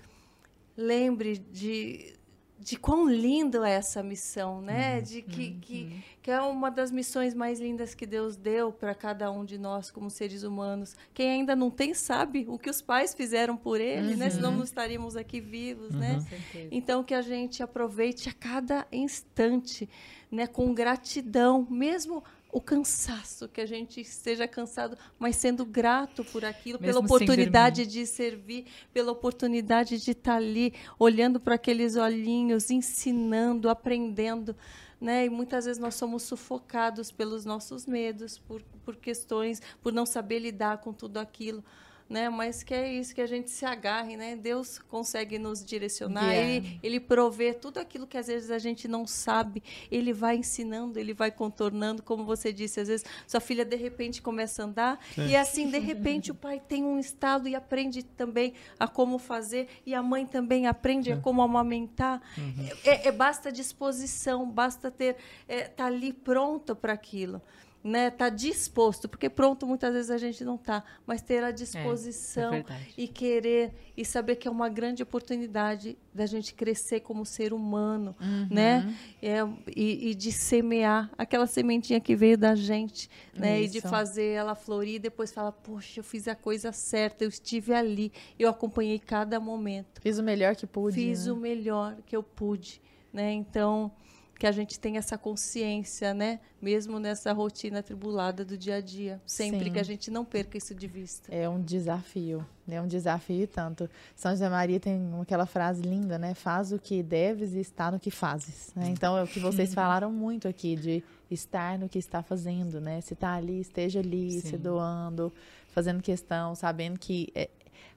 lembre 0.79 1.39
de, 1.39 2.15
de 2.57 2.77
quão 2.77 3.11
lindo 3.11 3.65
é 3.65 3.73
essa 3.73 4.01
missão, 4.01 4.63
né? 4.63 4.97
Uhum. 4.97 5.03
De 5.03 5.23
que, 5.23 5.49
uhum. 5.49 5.61
que, 5.61 6.05
que 6.23 6.31
é 6.31 6.41
uma 6.41 6.71
das 6.71 6.93
missões 6.93 7.35
mais 7.35 7.59
lindas 7.59 7.97
que 7.97 8.07
Deus 8.07 8.37
deu 8.37 8.71
para 8.73 8.95
cada 8.95 9.29
um 9.29 9.45
de 9.45 9.59
nós 9.59 9.91
como 9.91 10.09
seres 10.09 10.45
humanos. 10.45 10.95
Quem 11.13 11.31
ainda 11.31 11.57
não 11.57 11.69
tem 11.69 11.95
sabe 11.95 12.47
o 12.49 12.57
que 12.57 12.71
os 12.71 12.81
pais 12.81 13.13
fizeram 13.13 13.57
por 13.57 13.81
ele, 13.81 14.13
uhum. 14.13 14.19
né? 14.19 14.31
Senão 14.31 14.53
não 14.53 14.63
estaríamos 14.63 15.17
aqui 15.17 15.41
vivos, 15.41 15.93
né? 15.97 16.19
Uhum. 16.55 16.69
Então 16.71 17.03
que 17.03 17.13
a 17.13 17.23
gente 17.23 17.61
aproveite 17.61 18.29
a 18.29 18.33
cada 18.33 18.87
instante, 18.93 19.89
né? 20.31 20.47
Com 20.47 20.73
gratidão, 20.73 21.67
mesmo 21.69 22.23
o 22.51 22.61
cansaço, 22.61 23.47
que 23.49 23.61
a 23.61 23.67
gente 23.67 24.01
esteja 24.01 24.49
cansado, 24.49 24.97
mas 25.19 25.37
sendo 25.37 25.67
grato 25.67 26.25
por 26.25 26.45
aquilo, 26.45 26.79
Mesmo 26.81 26.95
pela 26.95 27.05
oportunidade 27.05 27.87
de 27.87 28.07
servir, 28.07 28.67
pela 28.93 29.13
oportunidade 29.13 30.03
de 30.03 30.13
estar 30.13 30.37
ali, 30.37 30.73
olhando 30.99 31.39
para 31.39 31.57
aqueles 31.57 31.97
olhinhos, 31.97 32.71
ensinando, 32.71 33.69
aprendendo. 33.69 34.57
Né? 35.01 35.27
E 35.27 35.31
muitas 35.31 35.67
vezes 35.67 35.81
nós 35.81 35.95
somos 35.95 36.23
sufocados 36.23 37.11
pelos 37.11 37.45
nossos 37.45 37.87
medos, 37.87 38.39
por, 38.39 38.63
por 38.85 38.97
questões, 38.97 39.61
por 39.83 39.93
não 39.93 40.07
saber 40.07 40.39
lidar 40.39 40.79
com 40.79 40.93
tudo 40.93 41.19
aquilo 41.19 41.63
né? 42.09 42.29
Mas 42.31 42.63
que 42.63 42.73
é 42.73 42.93
isso 42.93 43.15
que 43.15 43.21
a 43.21 43.27
gente 43.27 43.51
se 43.51 43.65
agarre, 43.65 44.17
né? 44.17 44.37
Deus 44.37 44.79
consegue 44.79 45.39
nos 45.39 45.65
direcionar, 45.65 46.33
yeah. 46.33 46.49
ele, 46.49 46.81
ele 46.83 47.01
provê 47.01 47.53
tudo 47.53 47.79
aquilo 47.79 48.07
que 48.07 48.17
às 48.17 48.27
vezes 48.27 48.51
a 48.51 48.59
gente 48.59 48.89
não 48.89 49.07
sabe, 49.07 49.63
ele 49.91 50.13
vai 50.13 50.37
ensinando, 50.37 50.99
ele 50.99 51.13
vai 51.13 51.31
contornando, 51.31 52.03
como 52.03 52.25
você 52.25 52.53
disse, 52.53 52.81
às 52.81 52.89
vezes 52.89 53.07
sua 53.27 53.41
filha 53.41 53.65
de 53.65 53.77
repente 53.77 54.23
começa 54.23 54.63
a 54.63 54.67
andar 54.67 54.99
Sim. 55.15 55.27
e 55.27 55.37
assim 55.37 55.71
de 55.71 55.79
repente 55.79 56.31
o 56.31 56.35
pai 56.35 56.61
tem 56.61 56.85
um 56.85 56.99
estado 56.99 57.49
e 57.49 57.55
aprende 57.55 58.03
também 58.03 58.55
a 58.79 58.89
como 58.89 59.19
fazer 59.19 59.69
e 59.85 59.95
a 59.95 60.03
mãe 60.03 60.27
também 60.27 60.67
aprende 60.67 61.13
a 61.13 61.17
como 61.17 61.43
amamentar. 61.43 62.23
Uhum. 62.37 62.69
É, 62.85 63.09
é, 63.09 63.13
basta 63.13 63.53
disposição, 63.53 64.49
basta 64.51 64.91
ter 64.91 65.17
é, 65.47 65.63
tá 65.63 65.87
ali 65.87 66.13
pronto 66.13 66.75
para 66.75 66.93
aquilo 66.93 67.43
né, 67.83 68.11
tá 68.11 68.29
disposto, 68.29 69.09
porque 69.09 69.31
pronto 69.31 69.67
muitas 69.67 69.93
vezes 69.93 70.11
a 70.11 70.19
gente 70.19 70.45
não 70.45 70.57
tá, 70.57 70.83
mas 71.07 71.23
ter 71.23 71.45
a 71.45 71.51
disposição 71.51 72.53
é, 72.53 72.59
é 72.59 72.65
e 72.97 73.07
querer 73.07 73.73
e 73.97 74.05
saber 74.05 74.37
que 74.37 74.49
é 74.49 74.51
uma 74.51 74.69
grande 74.69 75.03
oportunidade 75.03 75.97
da 76.13 76.27
gente 76.27 76.55
crescer 76.55 77.01
como 77.01 77.25
ser 77.25 77.53
humano, 77.53 78.17
uhum. 78.21 78.49
né, 78.51 78.95
é, 79.23 79.39
e, 79.75 80.11
e, 80.11 80.15
de 80.15 80.33
semear 80.33 81.11
aquela 81.17 81.47
sementinha 81.47 82.01
que 82.01 82.17
veio 82.17 82.37
da 82.37 82.55
gente, 82.55 83.09
né, 83.33 83.61
Isso. 83.61 83.77
e 83.77 83.81
de 83.81 83.89
fazer 83.89 84.33
ela 84.33 84.55
florir, 84.55 84.97
e 84.97 84.99
depois 84.99 85.33
falar, 85.33 85.53
poxa, 85.53 86.01
eu 86.01 86.05
fiz 86.05 86.27
a 86.27 86.35
coisa 86.35 86.73
certa, 86.73 87.25
eu 87.25 87.29
estive 87.29 87.73
ali, 87.73 88.13
eu 88.39 88.49
acompanhei 88.49 88.99
cada 88.99 89.39
momento, 89.39 90.01
fiz 90.01 90.19
o 90.19 90.23
melhor 90.23 90.57
que 90.57 90.67
pude, 90.67 90.97
fiz 90.97 91.27
né? 91.27 91.33
o 91.33 91.37
melhor 91.37 91.97
que 92.05 92.17
eu 92.17 92.23
pude, 92.23 92.83
né, 93.13 93.33
então 93.33 93.93
que 94.39 94.47
a 94.47 94.53
gente 94.53 94.79
tenha 94.79 95.01
essa 95.01 95.19
consciência, 95.19 96.15
né? 96.15 96.39
Mesmo 96.63 97.01
nessa 97.01 97.33
rotina 97.33 97.83
tribulada 97.83 98.45
do 98.45 98.57
dia 98.57 98.77
a 98.77 98.81
dia, 98.81 99.21
sempre 99.27 99.65
Sim. 99.65 99.73
que 99.73 99.79
a 99.81 99.83
gente 99.83 100.11
não 100.13 100.25
perca 100.25 100.57
isso 100.57 100.75
de 100.75 100.87
vista. 100.87 101.35
É 101.35 101.49
um 101.49 101.61
desafio, 101.61 102.47
é 102.69 102.81
um 102.81 102.87
desafio 102.87 103.49
tanto. 103.49 103.91
São 104.15 104.31
José 104.31 104.49
Maria 104.49 104.79
tem 104.79 105.11
aquela 105.21 105.45
frase 105.45 105.83
linda, 105.83 106.19
né? 106.19 106.35
Faz 106.35 106.73
o 106.73 106.79
que 106.79 107.03
deves 107.03 107.53
e 107.55 107.59
está 107.59 107.91
no 107.91 107.99
que 107.99 108.13
fazes. 108.13 108.73
Né? 108.77 108.89
Então 108.91 109.19
é 109.19 109.25
o 109.25 109.27
que 109.27 109.41
vocês 109.41 109.75
falaram 109.75 110.13
muito 110.13 110.47
aqui 110.47 110.77
de 110.77 111.03
estar 111.29 111.77
no 111.77 111.89
que 111.89 111.99
está 111.99 112.23
fazendo, 112.23 112.81
né? 112.81 113.01
Se 113.01 113.15
está 113.15 113.35
ali, 113.35 113.61
esteja 113.61 113.99
ali, 113.99 114.41
Sim. 114.41 114.51
se 114.51 114.57
doando, 114.57 115.33
fazendo 115.73 116.01
questão, 116.01 116.55
sabendo 116.55 116.97
que 116.97 117.29
é, 117.35 117.51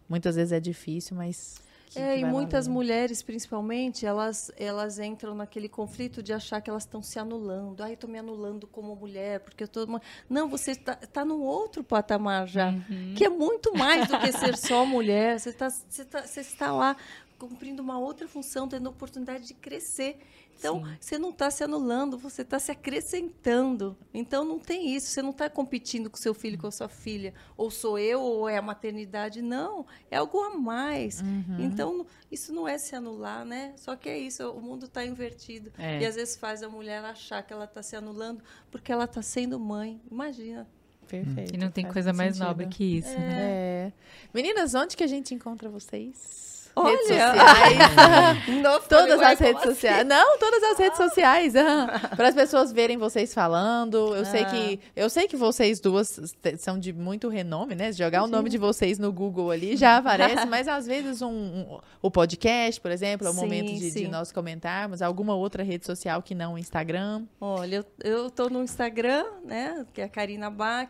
muitas 0.09 0.35
vezes 0.35 0.51
é 0.51 0.59
difícil, 0.59 1.15
mas 1.15 1.61
é, 1.95 2.19
e 2.19 2.25
muitas 2.25 2.67
mulheres, 2.67 3.21
principalmente, 3.21 4.05
elas, 4.05 4.51
elas 4.57 4.97
entram 4.97 5.35
naquele 5.35 5.67
conflito 5.67 6.23
de 6.23 6.31
achar 6.31 6.61
que 6.61 6.69
elas 6.69 6.83
estão 6.83 7.03
se 7.03 7.19
anulando. 7.19 7.81
Ai, 7.83 7.93
estou 7.93 8.09
me 8.09 8.17
anulando 8.17 8.65
como 8.65 8.95
mulher, 8.95 9.41
porque 9.41 9.63
eu 9.63 9.65
estou. 9.65 9.85
Tô... 9.85 10.01
Não, 10.29 10.47
você 10.47 10.71
está 10.71 10.95
tá 10.95 11.25
num 11.25 11.41
outro 11.41 11.83
patamar 11.83 12.47
já, 12.47 12.69
uhum. 12.69 13.13
que 13.15 13.25
é 13.25 13.29
muito 13.29 13.75
mais 13.77 14.07
do 14.07 14.17
que 14.19 14.31
ser 14.33 14.57
só 14.57 14.85
mulher. 14.85 15.39
Você, 15.39 15.51
tá, 15.51 15.69
você, 15.69 16.05
tá, 16.05 16.21
você 16.21 16.39
está 16.39 16.71
lá 16.71 16.95
cumprindo 17.37 17.81
uma 17.81 17.97
outra 17.97 18.27
função, 18.27 18.67
tendo 18.67 18.87
a 18.87 18.91
oportunidade 18.91 19.47
de 19.47 19.53
crescer. 19.53 20.19
Então, 20.61 20.85
Sim. 20.85 20.97
você 20.99 21.17
não 21.17 21.31
está 21.31 21.49
se 21.49 21.63
anulando, 21.63 22.19
você 22.19 22.43
está 22.43 22.59
se 22.59 22.71
acrescentando. 22.71 23.97
Então, 24.13 24.45
não 24.45 24.59
tem 24.59 24.95
isso. 24.95 25.07
Você 25.07 25.19
não 25.23 25.31
está 25.31 25.49
competindo 25.49 26.07
com 26.07 26.17
seu 26.17 26.35
filho, 26.35 26.55
com 26.55 26.67
a 26.67 26.71
sua 26.71 26.87
filha. 26.87 27.33
Ou 27.57 27.71
sou 27.71 27.97
eu, 27.97 28.21
ou 28.21 28.47
é 28.47 28.57
a 28.57 28.61
maternidade. 28.61 29.41
Não, 29.41 29.87
é 30.11 30.17
algo 30.17 30.39
a 30.39 30.55
mais. 30.55 31.21
Uhum. 31.21 31.57
Então, 31.59 32.05
isso 32.31 32.53
não 32.53 32.67
é 32.67 32.77
se 32.77 32.95
anular, 32.95 33.43
né? 33.43 33.73
Só 33.75 33.95
que 33.95 34.07
é 34.07 34.17
isso, 34.19 34.47
o 34.51 34.61
mundo 34.61 34.85
está 34.85 35.03
invertido. 35.03 35.71
É. 35.79 35.99
E 35.99 36.05
às 36.05 36.13
vezes 36.13 36.37
faz 36.37 36.61
a 36.61 36.69
mulher 36.69 37.03
achar 37.03 37.41
que 37.41 37.51
ela 37.51 37.65
está 37.65 37.81
se 37.81 37.95
anulando 37.95 38.43
porque 38.69 38.91
ela 38.91 39.05
está 39.05 39.23
sendo 39.23 39.59
mãe. 39.59 39.99
Imagina. 40.11 40.67
Perfeito. 41.07 41.55
E 41.55 41.57
não 41.57 41.71
tem 41.71 41.85
coisa 41.85 42.13
mais 42.13 42.35
sentido. 42.35 42.47
nobre 42.47 42.67
que 42.67 42.83
isso. 42.83 43.09
É. 43.09 43.17
Né? 43.17 43.41
é. 43.41 43.93
Meninas, 44.31 44.75
onde 44.75 44.95
que 44.95 45.03
a 45.03 45.07
gente 45.07 45.33
encontra 45.33 45.67
vocês? 45.69 46.50
Olha! 46.75 46.91
redes 46.91 47.07
sociais. 47.11 48.87
Todas 48.87 49.21
as 49.21 49.39
redes 49.39 49.61
sociais. 49.63 50.07
Não, 50.07 50.37
todas 50.37 50.63
as 50.63 50.77
redes 50.77 50.97
sociais. 50.97 51.53
para 52.15 52.27
as 52.29 52.35
pessoas 52.35 52.71
verem 52.71 52.97
vocês 52.97 53.33
falando. 53.33 54.15
Eu 54.15 54.25
sei 54.25 54.41
Ah. 54.43 54.45
que 54.45 54.79
eu 54.95 55.09
sei 55.09 55.27
que 55.27 55.35
vocês 55.35 55.79
duas 55.79 56.19
são 56.57 56.79
de 56.79 56.93
muito 56.93 57.27
renome, 57.29 57.75
né? 57.75 57.91
Se 57.91 57.97
jogar 57.97 58.23
o 58.23 58.27
nome 58.27 58.49
de 58.49 58.57
vocês 58.57 58.97
no 58.97 59.11
Google 59.11 59.51
ali 59.51 59.75
já 59.77 59.97
aparece, 59.97 60.45
mas 60.47 60.67
às 60.67 60.85
vezes 60.87 61.21
um, 61.21 61.29
um- 61.29 61.79
o 62.01 62.09
podcast, 62.11 62.79
por 62.81 62.91
exemplo, 62.91 63.27
é 63.27 63.29
o 63.29 63.33
Sim, 63.33 63.39
momento 63.41 63.73
de, 63.73 63.91
de 63.91 64.07
nós 64.07 64.31
comentarmos 64.31 65.01
alguma 65.01 65.35
outra 65.35 65.63
rede 65.63 65.85
social 65.85 66.21
que 66.21 66.33
não 66.33 66.53
o 66.53 66.57
Instagram. 66.57 67.23
Olha, 67.39 67.77
eu, 67.77 67.85
eu 68.03 68.29
tô 68.31 68.49
no 68.49 68.63
Instagram, 68.63 69.25
né, 69.45 69.85
que 69.93 70.01
é 70.01 70.05
a 70.05 70.09
Karina 70.09 70.49
Bach. 70.49 70.89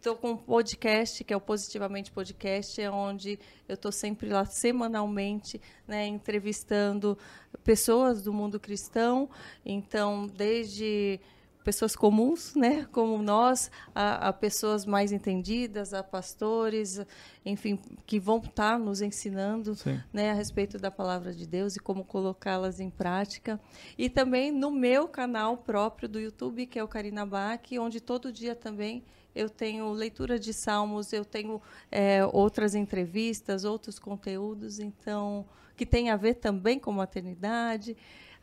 Estou 0.00 0.16
com 0.16 0.30
um 0.30 0.36
podcast, 0.38 1.22
que 1.22 1.30
é 1.30 1.36
o 1.36 1.40
Positivamente 1.42 2.10
Podcast, 2.10 2.80
é 2.80 2.90
onde 2.90 3.38
eu 3.68 3.74
estou 3.74 3.92
sempre 3.92 4.30
lá 4.30 4.46
semanalmente, 4.46 5.60
né, 5.86 6.06
entrevistando 6.06 7.18
pessoas 7.62 8.22
do 8.22 8.32
mundo 8.32 8.58
cristão. 8.58 9.28
Então, 9.62 10.26
desde 10.26 11.20
pessoas 11.62 11.94
comuns, 11.94 12.54
né, 12.54 12.86
como 12.92 13.22
nós, 13.22 13.70
a, 13.94 14.28
a 14.28 14.32
pessoas 14.32 14.86
mais 14.86 15.12
entendidas, 15.12 15.92
a 15.92 16.02
pastores, 16.02 16.98
enfim, 17.44 17.78
que 18.06 18.18
vão 18.18 18.38
estar 18.38 18.78
nos 18.78 19.02
ensinando 19.02 19.74
Sim. 19.74 20.00
né, 20.10 20.30
a 20.30 20.34
respeito 20.34 20.78
da 20.78 20.90
palavra 20.90 21.34
de 21.34 21.46
Deus 21.46 21.76
e 21.76 21.78
como 21.78 22.06
colocá-las 22.06 22.80
em 22.80 22.88
prática. 22.88 23.60
E 23.98 24.08
também 24.08 24.50
no 24.50 24.70
meu 24.70 25.06
canal 25.06 25.58
próprio 25.58 26.08
do 26.08 26.18
YouTube, 26.18 26.64
que 26.64 26.78
é 26.78 26.82
o 26.82 26.88
Karina 26.88 27.26
Bach, 27.26 27.60
onde 27.78 28.00
todo 28.00 28.32
dia 28.32 28.54
também 28.54 29.04
eu 29.34 29.48
tenho 29.48 29.90
leitura 29.92 30.38
de 30.38 30.52
salmos, 30.52 31.12
eu 31.12 31.24
tenho 31.24 31.60
é, 31.90 32.24
outras 32.26 32.74
entrevistas, 32.74 33.64
outros 33.64 33.98
conteúdos, 33.98 34.78
então 34.78 35.46
que 35.76 35.86
tem 35.86 36.10
a 36.10 36.16
ver 36.16 36.34
também 36.34 36.78
com 36.78 36.92
maternidade, 36.92 37.96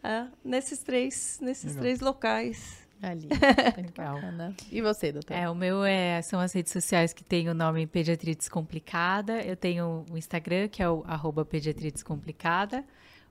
ah, 0.04 0.28
nesses 0.44 0.80
três, 0.80 1.40
nesses 1.42 1.76
Legal. 1.76 1.82
três 1.82 2.00
locais. 2.00 2.88
Ali. 3.02 3.28
Legal. 3.78 4.16
Bacana. 4.16 4.56
E 4.72 4.82
você, 4.82 5.12
doutor? 5.12 5.36
É, 5.36 5.48
o 5.48 5.54
meu 5.54 5.84
é, 5.84 6.20
são 6.24 6.40
as 6.40 6.52
redes 6.54 6.72
sociais 6.72 7.14
que 7.14 7.24
tem 7.24 7.48
o 7.48 7.54
nome 7.54 7.86
Pediatria 7.86 8.34
Descomplicada. 8.34 9.40
Eu 9.42 9.56
tenho 9.56 10.04
o 10.10 10.18
Instagram, 10.18 10.68
que 10.68 10.82
é 10.82 10.90
o 10.90 11.04
arroba 11.06 11.46
Pediatria 11.46 11.92
Descomplicada. 11.92 12.84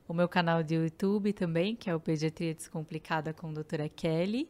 O 0.06 0.14
meu 0.14 0.28
canal 0.28 0.62
de 0.62 0.76
YouTube 0.76 1.32
também, 1.32 1.74
que 1.74 1.90
é 1.90 1.94
o 1.94 1.98
Pediatria 1.98 2.54
Descomplicada 2.54 3.32
com 3.32 3.48
a 3.48 3.52
doutora 3.52 3.88
Kelly. 3.88 4.48